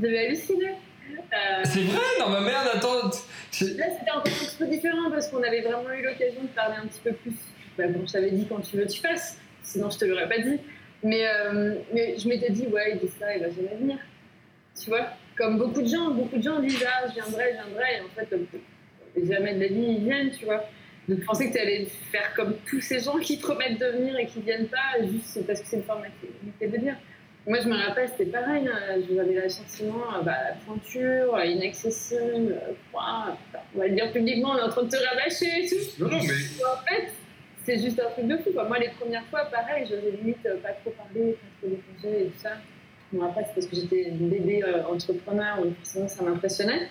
J'avais 0.00 0.26
halluciné. 0.26 0.70
Euh, 0.70 1.62
c'est 1.64 1.82
vrai, 1.82 2.00
non, 2.20 2.28
ma 2.28 2.40
merde, 2.40 2.68
attends. 2.74 3.04
Là, 3.04 3.10
c'était 3.10 4.10
un 4.12 4.20
peu 4.20 4.66
différent 4.66 5.10
parce 5.10 5.28
qu'on 5.28 5.42
avait 5.42 5.62
vraiment 5.62 5.90
eu 5.92 6.02
l'occasion 6.02 6.42
de 6.42 6.48
parler 6.48 6.76
un 6.82 6.86
petit 6.86 7.00
peu 7.00 7.12
plus. 7.12 7.34
Bah, 7.78 7.88
bon, 7.88 8.06
je 8.06 8.12
t'avais 8.12 8.30
dit 8.30 8.46
quand 8.46 8.60
tu 8.60 8.76
veux, 8.76 8.86
tu 8.86 9.00
fasses. 9.00 9.38
Sinon, 9.62 9.90
je 9.90 9.98
te 9.98 10.04
l'aurais 10.04 10.28
pas 10.28 10.38
dit. 10.38 10.58
Mais, 11.02 11.26
euh, 11.26 11.74
mais 11.92 12.18
je 12.18 12.28
m'étais 12.28 12.50
dit, 12.50 12.66
ouais, 12.66 12.92
il 12.92 12.98
dit 12.98 13.12
ça, 13.18 13.34
il 13.34 13.42
va 13.42 13.50
jamais 13.50 13.76
venir. 13.78 13.98
Tu 14.80 14.90
vois 14.90 15.08
Comme 15.36 15.58
beaucoup 15.58 15.82
de 15.82 15.88
gens, 15.88 16.10
beaucoup 16.10 16.36
de 16.36 16.42
gens 16.42 16.60
disent, 16.60 16.84
ah, 16.86 17.06
je 17.08 17.14
viendrai, 17.14 17.52
je 17.52 17.64
viendrai. 17.64 17.96
Et 17.96 18.00
en 18.00 18.08
fait, 18.14 19.26
jamais 19.26 19.54
de 19.54 19.60
la 19.60 19.66
vie, 19.68 19.96
ils 19.98 20.04
viennent, 20.04 20.30
tu 20.30 20.44
vois 20.44 20.64
de 21.08 21.14
penser 21.16 21.48
que 21.48 21.54
tu 21.54 21.58
allais 21.58 21.86
faire 22.10 22.34
comme 22.34 22.56
tous 22.68 22.80
ces 22.80 23.00
gens 23.00 23.18
qui 23.18 23.36
promettent 23.36 23.78
de 23.78 23.86
venir 23.86 24.18
et 24.18 24.26
qui 24.26 24.40
viennent 24.40 24.68
pas 24.68 25.00
juste 25.00 25.46
parce 25.46 25.60
que 25.60 25.66
c'est 25.68 25.76
une 25.76 25.84
formalité 25.84 26.28
de 26.60 26.66
venir. 26.66 26.96
Moi, 27.46 27.60
je 27.60 27.68
me 27.68 27.76
rappelle, 27.76 28.08
c'était 28.08 28.30
pareil. 28.30 28.66
Hein. 28.66 29.00
J'avais 29.08 29.34
l'assentiment, 29.34 30.02
bah, 30.24 30.34
la 30.48 30.54
pointure, 30.66 31.40
inaccessible, 31.44 32.60
quoi. 32.92 33.36
on 33.74 33.78
va 33.78 33.86
le 33.86 33.94
dire 33.94 34.12
publiquement, 34.12 34.50
on 34.54 34.58
est 34.58 34.62
en 34.62 34.68
train 34.68 34.82
de 34.82 34.88
te 34.88 34.96
rabâcher 34.96 35.46
et 35.62 35.68
tout. 35.68 36.02
Non, 36.02 36.10
non, 36.10 36.18
mais. 36.18 36.64
En 36.64 36.84
fait, 36.84 37.12
c'est 37.64 37.78
juste 37.78 38.00
un 38.00 38.10
truc 38.10 38.26
de 38.26 38.36
fou. 38.38 38.50
Moi, 38.52 38.78
les 38.80 38.88
premières 38.88 39.24
fois, 39.26 39.44
pareil, 39.44 39.86
j'avais 39.88 40.10
limite 40.10 40.42
pas 40.60 40.70
trop 40.70 40.90
parlé, 40.90 41.32
pas 41.32 41.46
trop 41.60 41.68
déposer 41.68 42.22
et 42.22 42.26
tout 42.26 42.38
ça. 42.38 42.50
Bon, 43.12 43.24
après, 43.24 43.44
c'est 43.44 43.54
parce 43.54 43.66
que 43.66 43.76
j'étais 43.76 44.08
une 44.08 44.28
bébé 44.28 44.64
euh, 44.64 44.84
entrepreneur, 44.84 45.62
donc 45.62 45.76
forcément, 45.76 46.08
ça 46.08 46.24
m'impressionnait. 46.24 46.88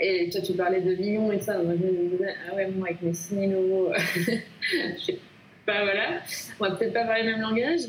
Et 0.00 0.30
toi, 0.30 0.40
tu 0.40 0.54
parlais 0.54 0.80
de 0.80 0.92
Lyon 0.92 1.30
et 1.30 1.40
ça. 1.40 1.58
Moi, 1.58 1.74
je 1.78 1.86
me 1.86 2.08
disais, 2.10 2.34
ah 2.48 2.54
ouais, 2.54 2.68
moi, 2.68 2.88
avec 2.88 3.02
mes 3.02 3.12
cinélos, 3.12 3.92
je 4.16 5.04
sais 5.04 5.18
pas, 5.66 5.82
voilà. 5.82 6.22
On 6.58 6.68
va 6.68 6.76
peut-être 6.76 6.94
pas 6.94 7.04
parler 7.04 7.24
le 7.24 7.32
même 7.32 7.40
langage. 7.42 7.80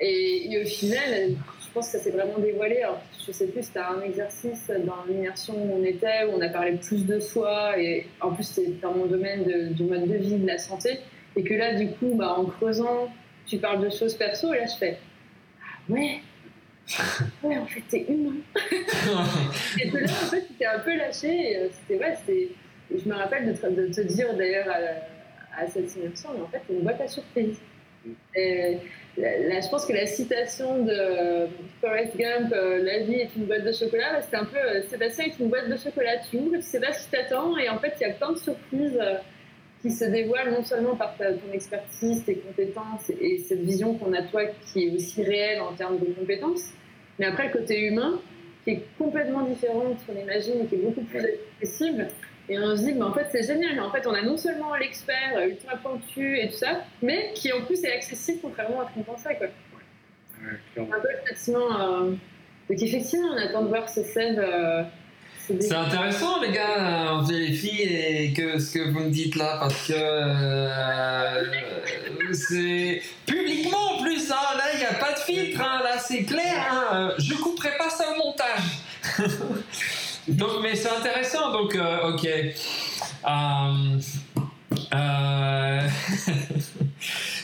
Et, 0.00 0.60
au 0.62 0.66
final, 0.66 1.30
je 1.30 1.72
pense 1.72 1.86
que 1.86 1.98
ça 1.98 2.04
s'est 2.04 2.10
vraiment 2.10 2.38
dévoilé. 2.38 2.82
Alors, 2.82 3.00
je 3.26 3.32
sais 3.32 3.46
plus, 3.46 3.62
c'était 3.62 3.78
un 3.78 4.02
exercice 4.02 4.70
dans 4.84 5.04
l'immersion 5.08 5.54
où 5.54 5.80
on 5.80 5.84
était, 5.84 6.24
où 6.28 6.36
on 6.36 6.40
a 6.40 6.48
parlé 6.48 6.72
plus 6.72 7.06
de 7.06 7.18
soi. 7.18 7.78
Et 7.78 8.06
en 8.20 8.32
plus, 8.32 8.44
c'était 8.44 8.72
dans 8.82 8.92
mon 8.92 9.06
domaine 9.06 9.44
de, 9.44 9.72
du 9.72 9.84
mode 9.84 10.06
de 10.06 10.16
vie, 10.16 10.36
de 10.36 10.46
la 10.46 10.58
santé. 10.58 10.98
Et 11.36 11.42
que 11.42 11.54
là, 11.54 11.74
du 11.74 11.88
coup, 11.92 12.14
bah, 12.14 12.34
en 12.36 12.44
creusant, 12.44 13.08
tu 13.46 13.58
parles 13.58 13.82
de 13.82 13.90
choses 13.90 14.14
perso. 14.14 14.52
Et 14.52 14.58
là, 14.58 14.66
je 14.66 14.76
fais, 14.76 14.98
ah 15.60 15.92
ouais, 15.92 16.20
ouais, 17.42 17.58
en 17.58 17.66
fait, 17.66 17.82
t'es 17.88 18.06
humain. 18.08 18.36
et 19.80 19.90
que 19.90 19.96
là, 19.98 20.04
en 20.04 20.26
fait, 20.26 20.44
c'était 20.48 20.66
un 20.66 20.78
peu 20.80 20.96
lâché. 20.96 21.56
Euh, 21.56 21.68
c'était, 21.70 22.02
ouais, 22.02 22.14
c'était. 22.16 22.48
Je 22.94 23.08
me 23.08 23.14
rappelle 23.14 23.46
de 23.46 23.52
te, 23.52 23.66
de 23.66 23.86
te 23.92 24.00
dire 24.02 24.34
d'ailleurs 24.36 24.68
à, 24.68 25.62
à, 25.62 25.66
cette 25.66 25.94
immersion, 25.96 26.30
mais 26.34 26.42
en 26.42 26.48
fait, 26.48 26.60
c'est 26.66 26.74
une 26.74 26.82
boîte 26.82 27.00
à 27.00 27.08
surprise. 27.08 27.58
Et 28.36 28.76
là, 29.16 29.60
je 29.60 29.68
pense 29.70 29.86
que 29.86 29.94
la 29.94 30.04
citation 30.04 30.84
de 30.84 31.48
Forrest 31.80 32.14
Gump, 32.16 32.52
euh, 32.52 32.82
La 32.82 32.98
vie 32.98 33.14
est 33.14 33.30
une 33.34 33.46
boîte 33.46 33.64
de 33.64 33.72
chocolat, 33.72 34.20
c'était 34.20 34.36
un 34.36 34.44
peu 34.44 34.58
euh, 34.58 34.82
Sébastien 34.82 35.24
est 35.24 35.38
une 35.38 35.48
boîte 35.48 35.70
de 35.70 35.76
chocolat. 35.76 36.18
Tu 36.30 36.36
ouvres, 36.36 36.56
tu 36.56 36.62
sais 36.62 36.80
pas 36.80 36.92
ce 36.92 37.04
qui 37.04 37.10
t'attend, 37.10 37.56
et 37.56 37.70
en 37.70 37.78
fait, 37.78 37.94
il 38.00 38.02
y 38.02 38.10
a 38.10 38.12
plein 38.12 38.32
de 38.32 38.38
surprises 38.38 39.00
qui 39.84 39.90
se 39.90 40.06
dévoilent 40.06 40.50
non 40.50 40.64
seulement 40.64 40.96
par 40.96 41.14
ta, 41.18 41.34
ton 41.34 41.52
expertise, 41.52 42.24
tes 42.24 42.36
compétences 42.36 43.10
et 43.20 43.36
cette 43.46 43.60
vision 43.60 43.92
qu'on 43.98 44.14
a 44.14 44.22
toi 44.22 44.46
qui 44.72 44.84
est 44.86 44.94
aussi 44.94 45.22
réelle 45.22 45.60
en 45.60 45.74
termes 45.74 45.98
de 45.98 46.06
compétences, 46.06 46.70
mais 47.18 47.26
après 47.26 47.48
le 47.48 47.52
côté 47.52 47.84
humain 47.84 48.18
qui 48.64 48.70
est 48.70 48.82
complètement 48.96 49.42
différent 49.42 49.90
de 49.90 49.96
ce 49.98 50.06
qu'on 50.06 50.18
imagine 50.18 50.62
et 50.62 50.66
qui 50.66 50.76
est 50.76 50.78
beaucoup 50.78 51.02
plus 51.02 51.20
accessible. 51.60 52.08
Et 52.48 52.58
on 52.58 52.74
se 52.74 52.82
dit, 52.82 53.02
en 53.02 53.12
fait, 53.12 53.26
c'est 53.30 53.42
génial. 53.42 53.78
En 53.80 53.90
fait, 53.90 54.06
on 54.06 54.14
a 54.14 54.22
non 54.22 54.38
seulement 54.38 54.74
l'expert 54.74 55.38
ultra 55.46 55.76
pointu 55.76 56.38
et 56.38 56.48
tout 56.48 56.56
ça, 56.56 56.82
mais 57.02 57.32
qui 57.34 57.52
en 57.52 57.62
plus 57.66 57.84
est 57.84 57.92
accessible 57.92 58.38
contrairement 58.40 58.80
à 58.80 58.88
ce 58.88 58.94
qu'on 58.94 59.02
pensait. 59.02 59.36
Quoi. 59.36 59.48
un 60.78 61.00
peu 61.00 61.08
le 61.08 61.34
sentiment. 61.36 61.80
Euh... 61.80 62.10
Donc, 62.70 62.82
effectivement, 62.82 63.28
on 63.34 63.36
attend 63.36 63.62
de 63.64 63.68
voir 63.68 63.86
ce 63.90 64.02
scènes. 64.02 64.42
Euh, 65.50 65.56
c'est 65.60 65.74
intéressant, 65.74 66.40
les 66.40 66.52
gars, 66.52 67.22
les 67.28 67.52
filles, 67.52 67.82
et 67.82 68.32
que 68.32 68.58
ce 68.58 68.72
que 68.72 68.90
vous 68.90 69.00
me 69.00 69.10
dites 69.10 69.36
là, 69.36 69.58
parce 69.60 69.86
que 69.86 69.92
euh, 69.94 71.44
c'est 72.32 73.02
publiquement 73.26 73.92
en 73.92 74.02
plus, 74.02 74.30
hein, 74.30 74.56
là, 74.56 74.64
il 74.72 74.78
n'y 74.78 74.86
a 74.86 74.94
pas 74.94 75.12
de 75.12 75.18
filtre, 75.18 75.60
hein, 75.60 75.82
là, 75.82 75.98
c'est 75.98 76.22
clair, 76.22 76.66
hein, 76.70 77.12
je 77.18 77.34
couperai 77.34 77.76
pas 77.76 77.90
ça 77.90 78.04
au 78.10 78.16
montage. 78.16 78.80
donc, 80.28 80.62
mais 80.62 80.74
c'est 80.74 80.90
intéressant, 80.90 81.52
donc, 81.52 81.74
euh, 81.74 82.12
ok. 82.12 82.26
Euh, 84.92 85.80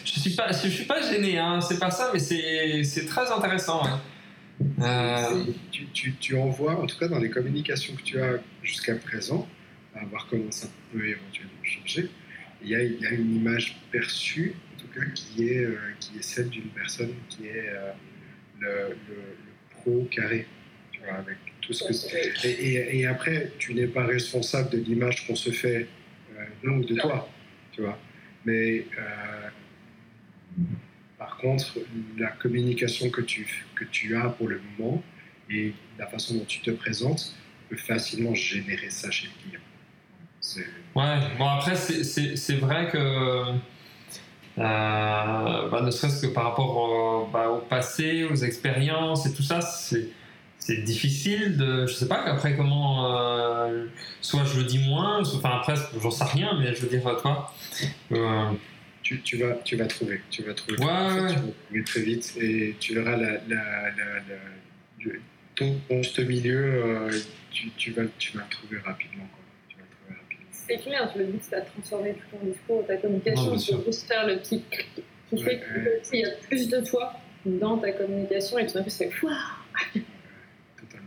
je 0.05 0.21
suis 0.21 0.31
suis 0.71 0.85
pas 0.85 1.03
gêné, 1.03 1.39
hein, 1.39 1.61
c'est 1.61 1.79
pas 1.79 1.91
ça, 1.91 2.11
mais 2.15 2.19
c'est 2.19 3.07
très 3.07 3.31
intéressant. 3.31 3.83
Euh, 4.83 5.45
tu, 5.71 5.87
tu, 5.87 6.13
tu, 6.17 6.37
envoies, 6.37 6.75
en 6.77 6.87
tout 6.87 6.99
cas 6.99 7.09
dans 7.09 7.19
les 7.19 7.31
communications 7.31 7.95
que 7.95 8.03
tu 8.03 8.21
as 8.21 8.41
jusqu'à 8.63 8.95
présent, 8.97 9.49
à 9.95 10.05
voir 10.05 10.27
comment 10.29 10.51
ça 10.51 10.69
peut 10.93 11.07
éventuellement 11.07 11.63
changer, 11.65 12.09
il 12.63 12.69
y 12.69 12.75
a, 12.75 12.83
il 12.83 13.01
y 13.01 13.07
a 13.07 13.11
une 13.11 13.35
image 13.37 13.77
perçue, 13.91 14.55
en 14.75 14.81
tout 14.81 14.89
cas, 14.89 15.07
qui 15.15 15.49
est, 15.49 15.65
euh, 15.65 15.79
qui 15.99 16.19
est 16.19 16.23
celle 16.23 16.49
d'une 16.51 16.69
personne 16.69 17.13
qui 17.29 17.47
est 17.47 17.69
euh, 17.71 17.93
le, 18.61 18.69
le- 18.69 19.15
le 19.15 19.81
pro 19.83 20.07
carré, 20.11 20.47
tu 20.93 21.01
vois, 21.01 21.15
avec 21.15 21.37
tout 21.63 21.73
ce 21.73 21.85
que 21.85 22.47
et, 22.47 22.51
et- 22.51 22.99
et 23.01 23.07
après, 23.07 23.53
tu 23.59 23.73
n'es 23.75 23.87
pas 23.87 24.05
responsable 24.05 24.71
de 24.71 24.79
l'image 24.79 25.27
qu'on 25.27 25.37
se 25.37 25.51
fait, 25.51 25.87
ou 26.65 26.85
de 26.85 26.95
Non. 26.95 27.03
toi, 27.03 27.29
tu 27.73 27.81
vois. 27.83 27.99
Mais 28.45 28.85
contre, 31.41 31.79
la 32.19 32.29
communication 32.29 33.11
que 33.11 33.21
tu, 33.23 33.67
que 33.75 33.85
tu 33.85 34.17
as 34.17 34.29
pour 34.31 34.49
le 34.49 34.61
moment 34.79 35.03
et 35.51 35.73
la 35.99 36.07
façon 36.07 36.35
dont 36.35 36.45
tu 36.47 36.61
te 36.61 36.71
présentes 36.71 37.35
peut 37.69 37.77
facilement 37.77 38.35
générer 38.35 38.91
ça 38.91 39.11
chez 39.11 39.27
le 39.29 39.33
client. 39.43 39.61
Ouais, 40.97 41.19
bon 41.39 41.47
après 41.49 41.77
c'est- 41.77 42.03
vrai 42.57 42.89
que 42.91 42.99
euh, 44.59 45.69
bah, 45.69 45.81
ne 45.83 45.91
serait-ce 45.91 46.27
que 46.27 46.33
par 46.33 46.45
rapport 46.45 46.77
au, 46.77 47.27
bah, 47.33 47.49
au 47.51 47.59
passé, 47.61 48.25
aux 48.25 48.35
expériences 48.37 49.27
et 49.27 49.33
tout 49.33 49.43
ça, 49.43 49.61
c'est 49.61 50.09
c'est 50.63 50.83
difficile 50.85 51.57
de, 51.57 51.87
je 51.87 51.95
sais 51.95 52.07
pas 52.07 52.23
qu'après 52.23 52.55
comment, 52.55 53.11
euh, 53.17 53.87
soit 54.21 54.45
je 54.45 54.59
le 54.59 54.65
dis 54.65 54.79
moins, 54.79 55.25
soit- 55.25 55.39
enfin 55.39 55.57
après 55.59 55.75
j'en 56.01 56.11
sais 56.11 56.25
rien, 56.25 56.51
mais 56.61 56.75
je 56.75 56.83
veux 56.83 56.89
dire 56.89 57.03
toi, 57.23 57.55
euh, 58.13 58.51
Tu, 59.03 59.21
tu 59.23 59.39
vas, 59.39 59.55
tu 59.65 59.77
vas 59.77 59.87
trouver, 59.87 60.21
tu 60.31 60.43
vas 60.43 60.53
trouver, 60.55 60.79
Ouais, 60.79 60.87
En 60.91 61.09
fait, 61.11 61.21
ouais. 61.23 61.29
tu 61.29 61.35
vas 61.35 61.53
trouver 61.65 61.85
très 61.85 62.01
vite 62.03 62.35
et 62.41 62.77
tu 62.79 62.95
verras 62.95 63.17
la, 63.17 63.33
la, 63.33 63.41
la, 63.49 63.91
la- 64.29 65.05
le- 65.05 65.21
ton, 65.57 65.79
ton 65.89 66.03
juste 66.03 66.21
milieu, 66.21 66.85
euh, 66.85 67.11
tu, 67.51 67.71
tu, 67.77 67.91
vas, 67.93 68.03
tu 68.19 68.37
vas 68.37 68.45
le 68.45 68.51
trouver 68.51 68.79
rapidement. 68.79 69.25
Quoi. 69.33 69.45
Tu 69.69 69.77
vas 69.77 69.83
le 69.83 69.97
trouver 69.97 70.21
rapidement. 70.21 70.47
C'est 70.53 70.77
clair, 70.79 71.13
le 71.17 71.25
but 71.25 71.43
c'est 71.43 71.61
de 71.61 71.67
transformer 71.67 72.15
tout 72.15 72.37
ton 72.37 72.47
discours, 72.47 72.87
ta 72.87 72.97
communication, 72.99 73.59
c'est 73.59 73.65
sûr. 73.73 73.85
juste 73.87 74.07
faire 74.07 74.27
le 74.27 74.39
petit 74.39 74.63
clic 74.71 75.05
qui 75.31 75.43
fait 75.43 75.45
Ouais, 75.45 75.83
ouais. 75.83 76.03
qu'il 76.09 76.21
y 76.21 76.25
a 76.25 76.31
plus 76.49 76.69
de 76.69 76.81
toi 76.85 77.13
dans 77.47 77.79
ta 77.79 77.93
communication 77.93 78.59
et 78.59 78.67
tout 78.67 78.75
d'un 78.75 78.83
coup 78.83 78.91
c'est 78.91 79.11
Ouah 79.23 79.39
Totalement. 80.77 81.07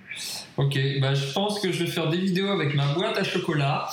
Ok, 0.58 0.78
bah, 1.00 1.14
je 1.14 1.32
pense 1.34 1.60
que 1.60 1.72
je 1.72 1.84
vais 1.84 1.90
faire 1.90 2.10
des 2.10 2.18
vidéos 2.18 2.50
avec 2.50 2.74
ma 2.76 2.94
boîte 2.94 3.18
à 3.18 3.24
chocolat. 3.24 3.88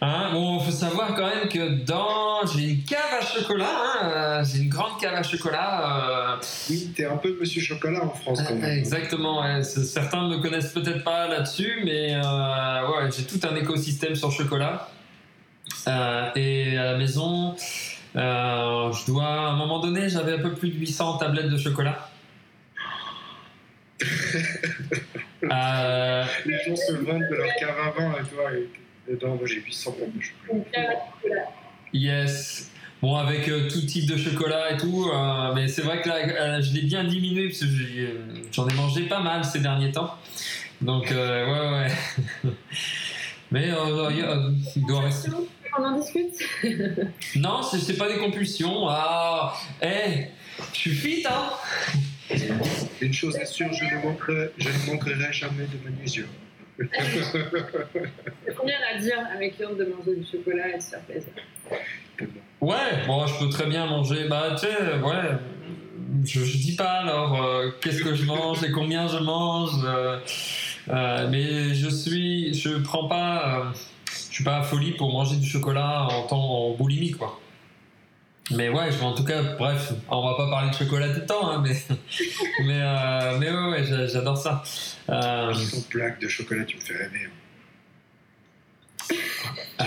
Hein, 0.00 0.30
bon, 0.32 0.60
faut 0.60 0.70
savoir 0.70 1.14
quand 1.14 1.26
même 1.26 1.48
que 1.48 1.84
dans 1.84 2.46
j'ai 2.46 2.68
une 2.70 2.84
cave 2.84 3.18
à 3.20 3.24
chocolat, 3.24 3.66
hein, 3.68 4.08
euh, 4.08 4.44
j'ai 4.44 4.62
une 4.62 4.68
grande 4.68 5.00
cave 5.00 5.14
à 5.14 5.22
chocolat. 5.22 6.34
euh, 6.34 6.36
Oui, 6.70 6.92
t'es 6.96 7.04
un 7.06 7.16
peu 7.16 7.36
Monsieur 7.40 7.60
Chocolat 7.60 8.04
en 8.04 8.10
France 8.10 8.40
quand 8.46 8.54
même. 8.54 8.78
exactement. 8.78 9.42
ouais, 9.42 9.62
c'est- 9.62 9.84
certains 9.84 10.28
ne 10.28 10.36
me 10.36 10.42
connaissent 10.42 10.72
peut-être 10.72 11.02
pas 11.04 11.26
là-dessus, 11.28 11.80
mais 11.84 12.14
euh, 12.14 12.88
ouais, 12.88 13.10
j'ai 13.16 13.24
tout 13.24 13.40
un 13.46 13.56
écosystème 13.56 14.14
sur 14.14 14.28
le 14.28 14.34
chocolat. 14.34 14.88
Euh, 15.88 16.30
et 16.36 16.76
à 16.78 16.92
la 16.92 16.98
maison, 16.98 17.54
euh, 18.16 18.92
je 18.92 19.06
dois 19.06 19.24
à 19.26 19.48
un 19.50 19.56
moment 19.56 19.80
donné, 19.80 20.08
j'avais 20.08 20.34
un 20.34 20.38
peu 20.42 20.54
plus 20.54 20.70
de 20.70 20.76
800 20.78 21.18
tablettes 21.18 21.48
de 21.50 21.58
chocolat. 21.58 22.08
Euh, 25.44 26.24
Les 26.46 26.58
gens 26.66 26.74
se 26.76 26.92
vendent 26.94 27.22
de 27.30 27.34
leur 27.36 27.54
cave 27.60 27.76
à 27.78 27.90
vin 27.90 28.12
toi, 28.24 28.52
et, 28.52 28.68
non, 29.22 29.36
moi 29.36 29.46
j'ai 29.46 29.60
800 29.60 29.94
grammes 29.98 30.10
de 30.14 30.20
chocolat. 30.22 31.44
Yes. 31.92 32.70
Bon, 33.00 33.14
avec 33.16 33.48
euh, 33.48 33.68
tout 33.70 33.80
type 33.82 34.06
de 34.06 34.16
chocolat 34.16 34.72
et 34.72 34.76
tout, 34.76 35.08
euh, 35.12 35.52
mais 35.54 35.68
c'est 35.68 35.82
vrai 35.82 36.02
que 36.02 36.08
là, 36.08 36.16
euh, 36.16 36.60
je 36.60 36.74
l'ai 36.74 36.82
bien 36.82 37.04
diminué 37.04 37.48
parce 37.48 37.60
que 37.60 37.66
euh, 37.66 38.42
j'en 38.52 38.66
ai 38.68 38.74
mangé 38.74 39.02
pas 39.02 39.20
mal 39.20 39.44
ces 39.44 39.60
derniers 39.60 39.92
temps. 39.92 40.14
Donc, 40.80 41.12
euh, 41.12 41.46
ouais, 41.46 41.86
ouais. 42.44 42.52
mais 43.52 43.70
euh, 43.70 44.08
il 44.10 44.18
y 44.18 44.22
a- 44.22 44.50
il 44.76 44.84
doit 44.86 45.02
rester. 45.02 45.30
On 45.78 45.84
en 45.84 45.98
discute? 45.98 46.34
Non, 47.36 47.62
c'est, 47.62 47.96
pas 47.96 48.08
des 48.12 48.18
compulsions. 48.18 48.88
Ah, 48.88 49.54
hé, 49.82 50.28
je 50.72 50.78
suis 50.78 50.90
fit, 50.94 51.24
hein 51.28 51.50
Une 53.00 53.12
chose 53.12 53.36
est 53.36 53.44
sûre, 53.46 53.72
je 53.72 53.84
ne 53.84 54.02
manquerai, 54.02 54.50
je 54.58 54.68
ne 54.68 54.92
manquerai 54.92 55.32
jamais 55.32 55.66
de 55.66 55.78
magnésium. 55.84 56.26
C'est 56.78 58.54
combien 58.56 58.76
à 58.94 58.98
dire 58.98 59.18
à 59.34 59.38
mes 59.38 59.50
clientes 59.50 59.76
de 59.78 59.84
manger 59.84 60.16
du 60.16 60.24
chocolat 60.26 60.68
et 60.74 60.76
de 60.78 60.82
se 60.82 60.90
faire 60.90 61.00
plaisir 61.00 61.32
Ouais, 62.60 63.06
bon, 63.06 63.26
je 63.26 63.38
peux 63.38 63.48
très 63.50 63.66
bien 63.66 63.86
manger. 63.86 64.26
Bah, 64.28 64.56
tu 64.58 64.66
sais, 64.66 64.98
ouais. 65.02 65.38
Je, 66.24 66.40
je 66.44 66.56
dis 66.56 66.74
pas 66.74 67.00
alors 67.02 67.42
euh, 67.44 67.70
qu'est-ce 67.80 68.02
que 68.02 68.14
je 68.14 68.24
mange 68.24 68.62
et 68.64 68.70
combien 68.72 69.06
je 69.08 69.18
mange. 69.18 69.84
euh, 69.84 70.18
euh, 70.88 71.28
mais 71.30 71.74
je 71.74 71.88
suis. 71.88 72.54
Je 72.54 72.78
prends 72.78 73.06
pas. 73.08 73.72
je 74.10 74.34
suis 74.34 74.44
pas 74.44 74.58
à 74.58 74.62
folie 74.62 74.92
pour 74.92 75.12
manger 75.12 75.36
du 75.36 75.46
chocolat 75.46 76.08
en 76.10 76.22
temps 76.26 76.40
en 76.40 76.70
boulimie, 76.74 77.12
quoi. 77.12 77.38
Mais 78.50 78.68
ouais, 78.70 78.90
je, 78.90 79.02
en 79.02 79.12
tout 79.14 79.24
cas, 79.24 79.42
bref, 79.58 79.92
on 80.08 80.26
va 80.26 80.34
pas 80.36 80.48
parler 80.50 80.70
de 80.70 80.74
chocolat 80.74 81.08
tout 81.10 81.20
le 81.20 81.26
temps, 81.26 81.50
hein, 81.50 81.62
mais, 81.62 81.74
mais, 82.64 82.80
euh, 82.82 83.36
mais 83.38 83.50
ouais, 83.50 83.70
ouais, 83.70 83.84
j'a- 83.84 84.06
j'adore 84.06 84.38
ça. 84.38 84.62
Euh, 85.10 85.52
Ton 85.70 85.80
plaque 85.82 86.20
de 86.20 86.28
chocolat, 86.28 86.64
tu 86.64 86.76
me 86.76 86.80
fais 86.80 86.94
rêver. 86.96 87.28
hein. 89.80 89.84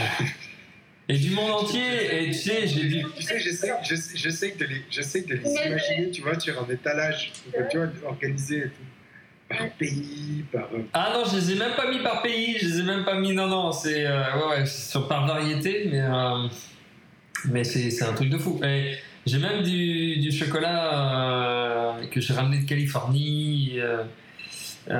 et 1.09 1.17
du 1.17 1.31
monde 1.31 1.51
entier, 1.51 2.23
et 2.23 2.27
tu 2.27 2.33
sais, 2.33 2.67
j'ai 2.67 2.81
vu. 2.83 3.03
Tu 3.15 3.23
sais, 3.23 3.39
j'essaie, 3.39 3.73
j'essaie, 3.83 4.17
j'essaie 4.17 4.55
de 4.57 4.65
les, 4.65 4.81
j'essaie 4.89 5.21
de 5.21 5.33
les 5.35 5.49
imaginer, 5.65 6.11
tu 6.11 6.21
vois, 6.21 6.39
sur 6.39 6.61
un 6.63 6.71
étalage, 6.71 7.31
tu 7.69 7.77
vois, 7.77 7.88
organisé 8.05 8.57
et 8.59 8.63
tout. 8.69 8.69
Par 9.49 9.69
pays, 9.71 10.45
par. 10.53 10.69
euh, 10.73 10.83
Ah 10.93 11.11
non, 11.13 11.25
je 11.29 11.35
les 11.35 11.51
ai 11.51 11.55
même 11.55 11.73
pas 11.75 11.89
mis 11.91 11.99
par 11.99 12.21
pays, 12.21 12.57
je 12.61 12.67
les 12.67 12.79
ai 12.79 12.83
même 12.83 13.03
pas 13.03 13.15
mis. 13.19 13.33
Non, 13.33 13.47
non, 13.47 13.71
c'est 13.73 14.05
euh, 14.05 14.23
ouais, 14.38 14.59
ouais, 14.59 14.65
c'est 14.65 14.91
sur 14.91 15.07
par 15.09 15.27
variété, 15.27 15.89
mais 15.91 15.99
euh, 15.99 16.47
mais 17.45 17.64
c'est 17.64 17.90
c'est 17.91 18.03
un 18.06 18.14
truc 18.14 18.30
de 18.30 18.38
fou. 18.38 18.60
Et 18.64 18.95
j'ai 19.26 19.38
même 19.40 19.64
du, 19.64 20.18
du 20.18 20.32
chocolat 20.32 21.94
euh, 21.99 22.06
que 22.08 22.20
j'ai 22.22 22.34
ramené 22.34 22.60
de 22.60 22.66
Californie. 22.68 23.74
euh, 23.78 24.03
euh, 24.90 24.94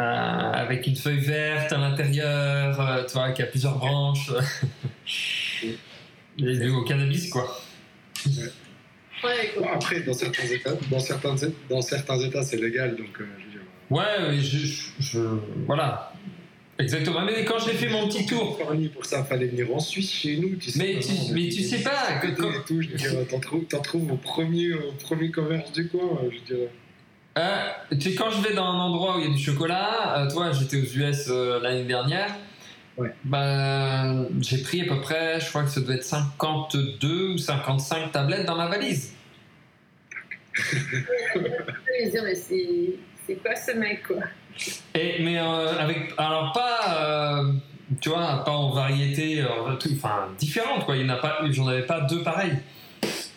avec 0.54 0.86
une 0.86 0.96
feuille 0.96 1.20
verte 1.22 1.74
à 1.74 1.78
l'intérieur, 1.80 2.80
euh, 2.80 3.04
tu 3.04 3.14
vois, 3.14 3.32
qui 3.32 3.42
a 3.42 3.48
plusieurs 3.48 3.78
branches. 3.80 4.30
Et 5.64 5.76
du 6.58 6.70
au 6.70 6.84
cannabis, 6.84 7.30
quoi. 7.30 7.60
Ouais, 9.24 9.54
Bon, 9.58 9.68
après, 9.74 10.02
dans 10.02 10.14
certains 10.14 10.44
états, 10.46 10.74
dans 10.90 11.00
certains, 11.00 11.36
dans 11.70 11.82
certains 11.82 12.20
états, 12.20 12.44
c'est 12.44 12.58
légal, 12.58 12.96
donc 12.96 13.10
euh, 13.20 13.26
je 13.40 13.46
veux 13.46 13.52
dire. 13.52 13.62
Ouais, 13.90 14.40
je- 14.40 14.92
je- 15.00 15.20
Voilà. 15.68 16.11
Exactement. 16.82 17.22
Mais 17.26 17.44
quand 17.46 17.60
j'ai 17.60 17.74
fait 17.74 17.90
mon 17.90 18.08
petit 18.08 18.26
tour, 18.26 18.58
pour 18.94 19.06
ça, 19.06 19.24
fallait 19.24 19.48
venir 19.48 19.74
en 19.74 19.80
Suisse, 19.80 20.12
chez 20.12 20.38
nous, 20.38 20.56
tu 20.56 20.72
sais. 20.72 20.80
Mais 20.80 21.00
tu- 21.00 21.34
mais 21.34 21.52
sais 21.52 21.80
pas, 21.84 22.14
que- 22.22 22.28
quand- 22.40 22.50
et 22.52 22.64
tout, 22.68 22.82
je 22.82 22.90
veux 22.90 22.96
dire, 22.98 23.12
t'en 23.30 23.40
trouves, 23.40 23.66
t'en 23.66 23.80
trouves 23.82 24.12
au 24.12 24.18
premier, 24.18 24.74
au 24.74 24.92
premier 25.04 25.32
commerce 25.32 25.72
du 25.72 25.88
coin, 25.88 26.20
euh, 26.24 26.30
je 26.32 26.54
dirais. 26.54 26.70
Euh, 27.38 27.70
tu 27.92 28.02
sais, 28.12 28.16
quand 28.16 28.30
je 28.32 28.42
vais 28.48 28.54
dans 28.54 28.66
un 28.66 28.80
endroit 28.80 29.18
où 29.18 29.20
il 29.22 29.28
y 29.30 29.32
a 29.32 29.34
du 29.36 29.42
chocolat, 29.42 30.18
euh, 30.26 30.30
toi, 30.30 30.52
j'étais 30.52 30.78
aux 30.78 30.98
US 31.00 31.28
euh, 31.30 31.60
l'année 31.62 31.86
dernière. 31.86 32.36
Ouais. 32.98 33.10
Ben, 33.24 34.28
j'ai 34.42 34.58
pris 34.62 34.82
à 34.82 34.86
peu 34.94 35.00
près, 35.00 35.40
je 35.40 35.48
crois 35.48 35.64
que 35.64 35.70
ça 35.70 35.80
doit 35.80 35.96
être 35.96 36.04
52 36.04 37.30
ou 37.30 37.38
55 37.38 38.12
tablettes 38.12 38.46
dans 38.46 38.58
ma 38.58 38.68
valise. 38.68 39.14
C'est 43.32 43.42
quoi 43.42 43.56
ce 43.56 43.72
mec, 43.78 44.04
quoi 44.08 44.18
Et, 44.96 45.22
mais 45.24 45.40
euh, 45.40 45.80
avec, 45.80 46.12
alors 46.18 46.52
pas, 46.54 46.98
euh, 47.40 47.54
tu 48.02 48.10
vois, 48.10 48.44
pas 48.44 48.52
en 48.52 48.72
variété, 48.72 49.44
tout- 49.80 49.90
enfin 49.96 50.28
différente 50.38 50.86
quoi. 50.86 50.98
Il 50.98 51.04
y 51.06 51.10
en 51.10 51.14
a 51.14 51.18
pas, 51.18 51.40
j'en 51.50 51.68
avais 51.68 51.84
pas 51.86 52.02
deux 52.02 52.22
pareils. 52.24 52.58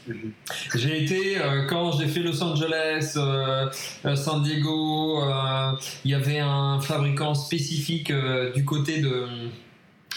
Mhm. 0.06 0.32
J'ai 0.74 1.02
été, 1.04 1.38
euh, 1.38 1.66
quand 1.66 1.92
j'ai 1.98 2.08
fait 2.08 2.20
Los 2.20 2.42
Angeles, 2.42 3.14
euh, 3.16 3.70
San 4.16 4.42
Diego, 4.42 5.22
euh, 5.22 5.70
il 6.04 6.10
y 6.10 6.14
avait 6.14 6.40
un 6.40 6.78
fabricant 6.80 7.34
spécifique 7.34 8.10
euh, 8.10 8.52
du 8.52 8.64
côté 8.64 9.00
de, 9.00 9.26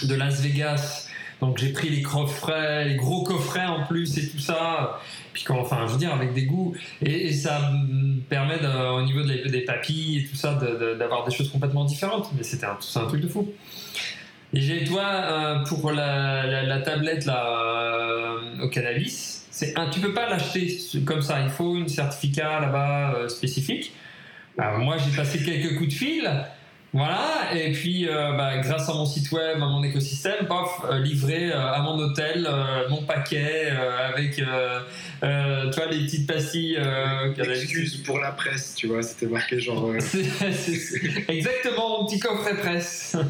de 0.03 0.15
Las 0.15 0.41
Vegas. 0.41 1.07
Donc 1.39 1.59
j'ai 1.59 1.71
pris 1.71 1.89
les 1.89 2.01
coffrets, 2.01 2.85
les 2.85 2.95
gros 2.95 3.23
coffrets 3.23 3.65
en 3.67 3.85
plus 3.85 4.17
et 4.17 4.27
tout 4.29 4.39
ça. 4.39 4.99
Puis 5.37 5.45
quand, 5.45 5.59
enfin, 5.59 5.85
je 5.85 5.91
veux 5.91 5.99
dire, 5.99 6.11
avec 6.11 6.33
des 6.33 6.45
goûts. 6.45 6.75
Et, 6.99 7.27
et 7.27 7.31
ça 7.31 7.59
me 7.71 8.19
permet, 8.21 8.55
au 8.65 9.03
niveau 9.03 9.21
des 9.21 9.61
papilles 9.61 10.17
et 10.17 10.25
tout 10.25 10.35
ça, 10.35 10.59
d'avoir 10.97 11.25
des 11.25 11.31
choses 11.31 11.51
complètement 11.51 11.85
différentes. 11.85 12.31
Mais 12.35 12.41
c'était 12.41 12.65
un, 12.65 13.05
truc 13.05 13.21
de 13.21 13.27
fou. 13.27 13.47
Et 14.51 14.61
j'ai, 14.61 14.83
toi, 14.83 15.03
euh, 15.03 15.63
pour 15.65 15.91
la, 15.91 16.81
tablette 16.83 17.25
là, 17.25 17.45
euh, 17.49 18.63
au 18.63 18.69
cannabis, 18.69 19.45
c'est 19.51 19.77
un, 19.77 19.91
tu 19.91 19.99
peux 19.99 20.15
pas 20.15 20.27
l'acheter 20.27 20.75
comme 21.05 21.21
ça. 21.21 21.39
Il 21.41 21.49
faut 21.49 21.75
un 21.75 21.87
certificat 21.87 22.59
là-bas 22.59 23.13
euh, 23.13 23.29
spécifique. 23.29 23.93
Alors, 24.57 24.79
moi, 24.79 24.97
j'ai 24.97 25.15
passé 25.15 25.43
quelques 25.43 25.77
coups 25.77 25.89
de 25.89 25.93
fil. 25.93 26.31
Voilà, 26.97 27.53
et 27.53 27.71
puis 27.73 28.09
euh, 28.09 28.31
bah, 28.35 28.57
grâce 28.57 28.89
à 28.89 28.93
mon 28.93 29.05
site 29.05 29.31
web, 29.31 29.57
à 29.61 29.65
mon 29.67 29.83
écosystème, 29.83 30.47
pof, 30.47 30.81
euh, 30.89 30.97
livré 30.97 31.51
euh, 31.51 31.73
à 31.73 31.79
mon 31.81 31.95
hôtel, 31.99 32.47
euh, 32.49 32.89
mon 32.89 33.03
paquet 33.03 33.67
euh, 33.71 34.09
avec 34.09 34.39
euh, 34.39 34.79
euh, 35.23 35.27
euh, 35.27 35.69
tu 35.69 35.79
vois, 35.79 35.91
les 35.91 35.99
petites 36.05 36.25
pastilles. 36.27 36.77
Euh, 36.79 37.33
Excuse 37.37 37.97
pour 37.97 38.17
la 38.19 38.31
presse, 38.31 38.73
tu 38.75 38.87
vois, 38.87 39.03
c'était 39.03 39.27
marqué 39.27 39.59
genre. 39.59 39.91
euh, 39.91 39.99
Exactement, 41.27 41.99
mon 41.99 42.05
petit 42.07 42.19
coffret 42.19 42.55
presse. 42.55 43.15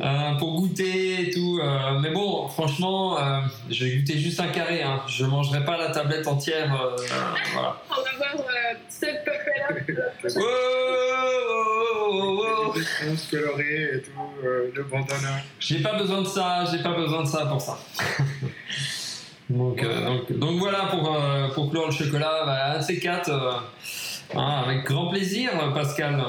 Euh, 0.00 0.34
pour 0.38 0.54
goûter 0.56 1.22
et 1.22 1.30
tout. 1.30 1.60
euh, 1.62 1.98
mais 2.00 2.10
bon, 2.10 2.48
franchement, 2.48 3.18
euh, 3.18 3.40
je 3.70 3.84
vais 3.84 3.96
goûter 3.96 4.18
juste 4.18 4.40
un 4.40 4.48
carré. 4.48 4.82
Hein. 4.82 5.00
Je 5.08 5.24
mangerai 5.24 5.64
pas 5.64 5.76
la 5.78 5.90
tablette 5.90 6.26
entière. 6.26 6.74
euh, 6.74 6.96
voilà. 7.52 7.76
On 7.90 7.94
va 8.02 8.34
voir 8.36 8.46
euh, 8.48 8.74
cette 8.88 9.24
réponses 12.84 13.28
colorées 13.30 13.90
et 13.94 14.02
tout, 14.02 14.10
euh, 14.44 14.70
le 14.74 14.82
bandana. 14.84 15.38
J'ai 15.60 15.80
pas 15.82 15.98
besoin 15.98 16.22
de 16.22 16.26
ça, 16.26 16.64
j'ai 16.70 16.82
pas 16.82 16.94
besoin 16.94 17.22
de 17.22 17.28
ça 17.28 17.46
pour 17.46 17.60
ça. 17.60 17.78
donc, 19.50 19.82
euh, 19.82 20.04
donc, 20.06 20.32
donc 20.38 20.58
voilà 20.58 20.86
pour, 20.90 21.14
euh, 21.14 21.48
pour 21.48 21.70
clore 21.70 21.86
le 21.86 21.92
chocolat, 21.92 22.42
bah, 22.46 22.72
un 22.74 22.78
de 22.78 22.82
ces 22.84 22.98
quatre, 22.98 23.30
euh, 23.30 24.36
hein, 24.38 24.62
avec 24.66 24.84
grand 24.84 25.08
plaisir, 25.10 25.50
Pascal. 25.74 26.22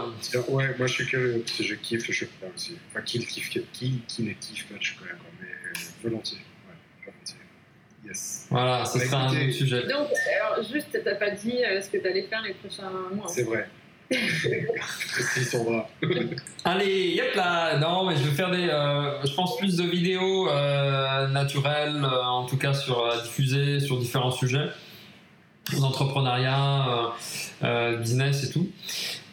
Ouais, 0.50 0.76
moi 0.78 0.88
je 0.88 0.94
suis 0.94 1.06
curieux 1.06 1.42
parce 1.46 1.58
que 1.58 1.64
je 1.64 1.76
kiffe 1.76 2.08
le 2.08 2.14
chocolat 2.14 2.52
aussi. 2.56 2.78
Enfin, 2.90 3.02
qui, 3.02 3.20
le 3.20 3.26
kiffe, 3.26 3.50
qui, 3.72 4.02
qui 4.08 4.24
ne 4.24 4.34
kiffe 4.34 4.68
pas 4.68 4.76
le 4.76 4.82
chocolat, 4.84 5.14
quoi, 5.14 5.30
mais 5.42 5.48
euh, 5.48 5.74
volontiers. 6.04 6.38
Ouais, 6.68 7.06
volontiers. 7.06 7.36
Yes. 8.06 8.48
Voilà, 8.52 8.86
ce 8.86 9.00
Bah, 9.00 9.06
sera 9.06 9.26
un 9.26 9.52
sujet. 9.52 9.82
Donc, 9.88 10.10
alors, 10.40 10.64
juste, 10.64 11.00
t'as 11.04 11.16
pas 11.16 11.32
dit 11.32 11.64
euh, 11.64 11.82
ce 11.82 11.90
que 11.90 11.98
t'allais 11.98 12.24
faire 12.24 12.42
les 12.44 12.54
prochains 12.54 12.92
mois. 13.14 13.28
C'est 13.28 13.44
vrai. 13.44 13.68
Allez, 16.64 17.16
yep 17.16 17.36
là. 17.36 17.78
Non, 17.78 18.06
mais 18.06 18.16
je 18.16 18.24
vais 18.24 18.36
faire 18.36 18.52
des, 18.52 18.68
euh, 18.70 19.26
je 19.26 19.34
pense 19.34 19.58
plus 19.58 19.78
de 19.78 19.84
vidéos 19.84 20.50
euh, 20.50 21.28
naturelles, 21.28 22.04
euh, 22.04 22.24
en 22.24 22.46
tout 22.46 22.58
cas 22.58 22.74
sur 22.74 23.04
diffusées 23.24 23.80
sur 23.80 23.98
différents 23.98 24.32
sujets, 24.32 24.70
d'entrepreneuriat, 25.80 27.14
euh, 27.64 27.98
business 27.98 28.44
et 28.44 28.52
tout. 28.52 28.70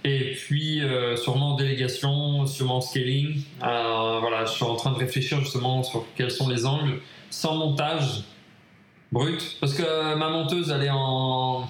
Et 0.05 0.33
puis 0.33 0.83
sûrement 1.23 1.55
délégation, 1.55 2.47
sûrement 2.47 2.81
scaling. 2.81 3.43
Voilà, 3.61 4.45
je 4.47 4.53
suis 4.53 4.65
en 4.65 4.75
train 4.75 4.93
de 4.93 4.99
réfléchir 4.99 5.39
justement 5.41 5.83
sur 5.83 6.05
quels 6.17 6.31
sont 6.31 6.49
les 6.49 6.67
angles, 6.67 7.01
sans 7.31 7.55
montage 7.55 8.25
brut, 9.13 9.59
parce 9.61 9.75
que 9.75 10.15
ma 10.15 10.29
monteuse 10.31 10.71
elle 10.75 10.85
est 10.85 10.91
en 10.91 11.69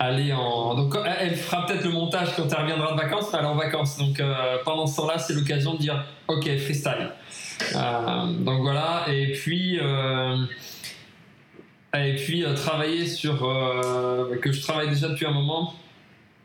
est 0.00 0.32
en 0.32 0.74
donc 0.74 0.94
elle- 1.20 1.36
fera 1.36 1.64
peut-être 1.66 1.84
le 1.84 1.90
montage 1.90 2.28
quand 2.36 2.46
elle 2.52 2.62
reviendra 2.62 2.92
de 2.92 3.00
vacances, 3.00 3.26
mais 3.32 3.38
elle 3.38 3.44
est 3.44 3.48
en 3.48 3.54
vacances. 3.56 3.96
Donc 3.98 4.20
euh, 4.20 4.58
pendant 4.64 4.86
ce 4.86 4.96
temps-là, 4.96 5.18
c'est 5.18 5.32
l'occasion 5.34 5.74
de 5.74 5.78
dire 5.78 6.04
OK, 6.28 6.44
freestyle. 6.58 7.10
Euh, 7.74 8.26
donc 8.40 8.60
voilà, 8.62 9.06
et 9.08 9.32
puis 9.32 9.78
euh, 9.80 10.36
et 11.94 12.14
puis 12.16 12.44
travailler 12.54 13.06
sur 13.06 13.38
que 14.42 14.52
je 14.52 14.60
travaille 14.62 14.88
déjà 14.90 15.08
depuis 15.08 15.26
un 15.26 15.30
moment 15.32 15.72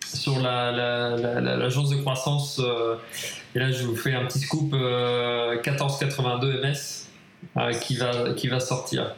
sur 0.06 0.40
la, 0.40 0.72
la- 0.72 1.16
la- 1.42 1.58
l'agence 1.58 1.90
de 1.90 1.98
croissance. 1.98 2.60
et 3.56 3.60
là, 3.60 3.72
je 3.72 3.84
vous 3.84 3.96
fais 3.96 4.14
un 4.14 4.26
petit 4.26 4.40
scoop 4.40 4.74
euh, 4.74 5.52
1482 5.56 6.62
MS 6.62 7.08
qui 7.82 7.96
va 7.98 8.34
qui 8.36 8.48
va 8.48 8.60
sortir. 8.62 9.14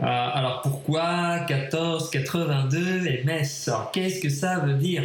Euh, 0.00 0.06
alors 0.06 0.62
pourquoi 0.62 1.46
1482 1.48 3.22
ms 3.24 3.68
Alors 3.68 3.90
qu'est-ce 3.92 4.20
que 4.20 4.28
ça 4.28 4.58
veut 4.58 4.74
dire? 4.74 5.04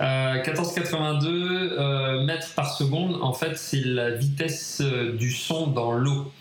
Euh, 0.00 0.34
1482 0.34 1.76
euh, 1.78 2.24
mètres 2.24 2.52
par 2.54 2.72
seconde, 2.72 3.18
en 3.22 3.32
fait, 3.32 3.56
c'est 3.56 3.84
la 3.84 4.10
vitesse 4.10 4.80
euh, 4.80 5.12
du 5.12 5.30
son 5.30 5.68
dans 5.68 5.92
l'eau. 5.92 6.32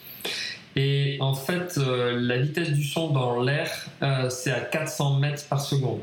Et 0.75 1.17
en 1.19 1.35
fait, 1.35 1.77
euh, 1.77 2.19
la 2.19 2.37
vitesse 2.37 2.71
du 2.71 2.83
son 2.83 3.09
dans 3.09 3.41
l'air, 3.41 3.69
euh, 4.01 4.29
c'est 4.29 4.51
à 4.51 4.59
400 4.59 5.19
mètres 5.19 5.47
par 5.47 5.61
seconde. 5.61 5.99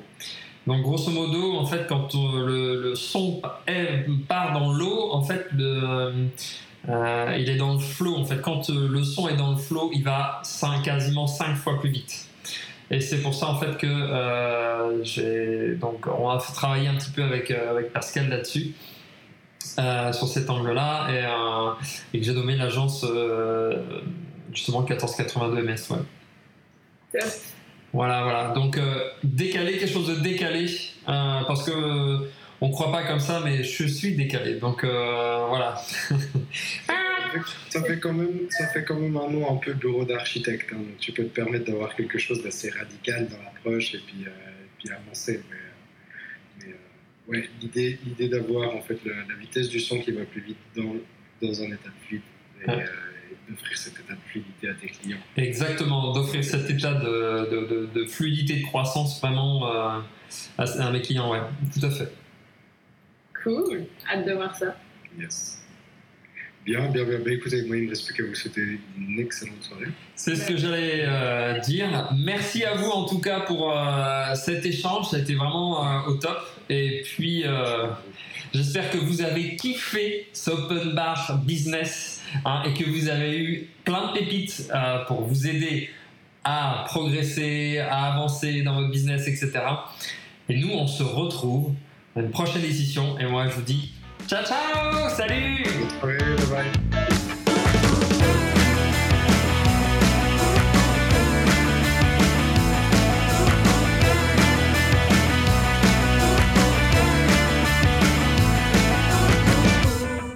Donc, 0.67 0.83
grosso 0.83 1.11
modo, 1.11 1.55
en 1.57 1.67
fait, 1.67 1.87
quand 1.89 2.15
euh, 2.15 2.83
le, 2.83 2.95
son 2.95 3.43
part 4.29 4.53
dans 4.53 4.73
l'eau, 4.73 5.11
en 5.13 5.23
fait, 5.23 5.47
le, 5.53 6.29
euh, 6.89 7.37
il 7.39 7.49
est 7.51 7.57
dans 7.57 7.75
le 7.75 7.79
flow. 7.79 8.17
En 8.17 8.25
fait, 8.25 8.41
quand 8.41 8.71
euh, 8.71 8.89
le 8.89 9.05
son 9.05 9.29
est 9.29 9.37
dans 9.37 9.51
le 9.51 9.57
flow, 9.57 9.91
il 9.95 10.03
va 10.03 10.41
cinq- 10.45 10.83
quasiment 10.83 11.27
5 11.27 11.55
fois 11.57 11.79
plus 11.79 11.91
vite. 11.91 12.27
Et 12.91 13.01
c'est 13.01 13.23
pour 13.23 13.35
ça 13.35 13.47
en 13.49 13.57
fait 13.57 13.77
que 13.77 13.87
euh, 13.87 15.05
j'ai 15.05 15.77
donc 15.77 16.07
on 16.09 16.29
a 16.29 16.41
fait 16.41 16.53
travailler 16.53 16.89
un 16.89 16.95
petit 16.97 17.11
peu 17.11 17.23
avec 17.23 17.51
avec 17.53 17.93
Pascal 17.93 18.29
là-dessus 18.29 18.73
sur 20.13 20.27
cet 20.29 20.51
angle-là 20.51 21.07
et, 21.13 22.17
et 22.17 22.21
que 22.21 22.27
j'ai 22.27 22.33
nommé 22.35 22.57
l'agence 22.57 23.07
justement 24.53 24.81
1482 24.81 25.63
ms. 25.63 25.77
Ouais. 25.91 27.21
Voilà, 27.93 28.23
voilà. 28.25 28.49
Donc 28.55 28.79
décalé, 29.23 29.79
quelque 29.79 29.93
chose 29.93 30.09
de 30.09 30.17
décalé, 30.17 30.67
parce 31.07 31.63
que 31.65 32.29
on 32.61 32.71
croit 32.71 32.93
pas 32.93 33.05
comme 33.05 33.21
ça, 33.21 33.41
mais 33.45 33.63
je 33.65 33.87
suis 33.87 34.15
décalé. 34.15 34.55
Donc 34.57 34.85
euh, 34.85 35.45
voilà. 35.49 35.77
Ça 37.69 37.83
fait, 37.85 37.99
quand 38.01 38.13
même, 38.13 38.49
ça 38.51 38.67
fait 38.69 38.85
quand 38.85 38.99
même 38.99 39.17
un 39.17 39.29
nom 39.29 39.53
un 39.53 39.57
peu 39.57 39.73
bureau 39.73 40.05
d'architecte. 40.05 40.71
hein, 40.73 40.79
donc 40.79 40.99
tu 40.99 41.13
peux 41.13 41.23
te 41.25 41.29
permettre 41.29 41.67
d'avoir 41.67 41.95
quelque 41.95 42.19
chose 42.19 42.43
d'assez 42.43 42.71
radical 42.71 43.29
dans 43.29 43.39
l'approche 43.45 43.95
et 43.95 43.99
puis, 43.99 44.25
euh, 44.27 44.31
et 44.31 44.69
puis 44.79 44.91
avancer. 44.91 45.41
Mais, 45.49 45.57
euh, 45.57 46.67
mais, 46.67 46.73
euh, 46.73 47.41
ouais, 47.41 47.49
l'idée, 47.61 47.99
l'idée 48.05 48.29
d'avoir 48.29 48.75
en 48.75 48.81
fait 48.83 48.99
la, 49.05 49.15
la 49.29 49.35
vitesse 49.41 49.69
du 49.69 49.79
son 49.79 50.01
qui 50.01 50.11
va 50.11 50.25
plus 50.25 50.41
vite 50.41 50.57
dans, 50.77 50.95
dans 51.41 51.63
un 51.63 51.67
état 51.67 51.89
de 51.89 52.07
fluide 52.09 52.23
et, 52.67 52.71
Ouais. 52.71 52.85
d'offrir 53.49 53.79
cet 53.79 53.95
état 53.95 54.15
de 54.15 54.21
fluidité 54.29 54.69
à 54.69 54.75
tes 54.75 54.89
clients. 54.89 55.19
Exactement, 55.37 56.13
d'offrir 56.13 56.45
cet 56.45 56.69
état 56.69 56.95
de, 56.95 57.49
de- 57.51 57.67
de- 57.67 57.87
de 58.01 58.05
fluidité 58.07 58.57
de 58.61 58.65
croissance 58.65 59.21
vraiment 59.21 59.67
euh, 59.73 60.01
à, 60.59 60.65
à 60.65 60.91
mes 60.91 61.01
clients, 61.01 61.31
ouais, 61.31 61.41
tout 61.73 61.85
à 61.87 61.91
fait. 61.91 62.09
Cool. 63.43 63.87
Hâte 64.09 64.27
de 64.27 64.33
voir 64.33 64.55
ça. 64.55 64.77
Yes. 65.19 65.61
Bien, 66.65 66.91
bien, 66.91 67.05
bien. 67.05 67.19
Bah, 67.21 67.33
écoutez, 67.33 67.63
moi, 67.63 67.77
il 67.77 67.83
ne 67.83 67.87
me 67.87 67.91
reste 67.91 68.07
plus 68.07 68.15
qu'à 68.15 68.29
vous 68.29 68.35
souhaiter 68.35 68.79
une 68.99 69.19
excellente 69.19 69.63
soirée. 69.63 69.87
C'est 70.15 70.37
ce 70.37 70.47
que 70.47 70.57
j'allais 70.57 71.05
euh, 71.07 71.59
dire. 71.61 72.11
Merci 72.19 72.65
à 72.65 72.75
vous 72.75 72.91
en 72.91 73.07
tout 73.07 73.21
cas 73.21 73.41
pour 73.41 73.73
euh, 73.73 74.35
cet 74.35 74.67
échange, 74.67 75.09
ça 75.09 75.17
a 75.17 75.21
été 75.21 75.35
vraiment 75.35 75.85
euh, 75.85 76.11
au 76.11 76.15
top. 76.15 76.39
Et 76.69 77.03
puis 77.05 77.45
euh, 77.47 77.89
j'espère 78.53 78.91
que 78.91 78.99
vous 78.99 79.23
avez 79.23 79.57
kiffé 79.57 80.29
ce 80.33 80.51
open 80.51 80.93
bar 80.93 81.39
business 81.45 82.23
hein, 82.45 82.63
et 82.67 82.75
que 82.75 82.89
vous 82.89 83.09
avez 83.09 83.39
eu 83.39 83.71
plein 83.85 84.09
de 84.09 84.19
pépites 84.19 84.71
euh, 84.75 85.05
pour 85.07 85.23
vous 85.23 85.47
aider 85.49 85.89
à 86.45 86.85
progresser, 86.87 87.79
à 87.79 88.13
avancer 88.13 88.63
dans 88.63 88.75
votre 88.75 88.91
business, 88.91 89.27
etc. 89.27 89.51
Et 90.49 90.57
nous, 90.57 90.73
on 90.73 90.87
se 90.87 91.03
retrouve 91.03 91.75
à 92.17 92.21
une 92.21 92.31
prochaine 92.31 92.65
édition. 92.65 93.19
Et 93.19 93.27
moi, 93.27 93.49
je 93.49 93.55
vous 93.55 93.63
dis 93.63 93.93
ciao, 94.27 94.45
ciao, 94.45 95.09
salut 95.11 95.65
bye 96.03 96.19
bye. 96.51 97.11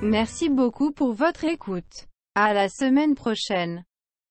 Merci 0.02 0.48
beaucoup 0.48 0.92
pour 0.92 1.12
votre 1.12 1.44
écoute. 1.44 2.06
À 2.36 2.52
la 2.52 2.68
semaine 2.68 3.14
prochaine. 3.14 3.84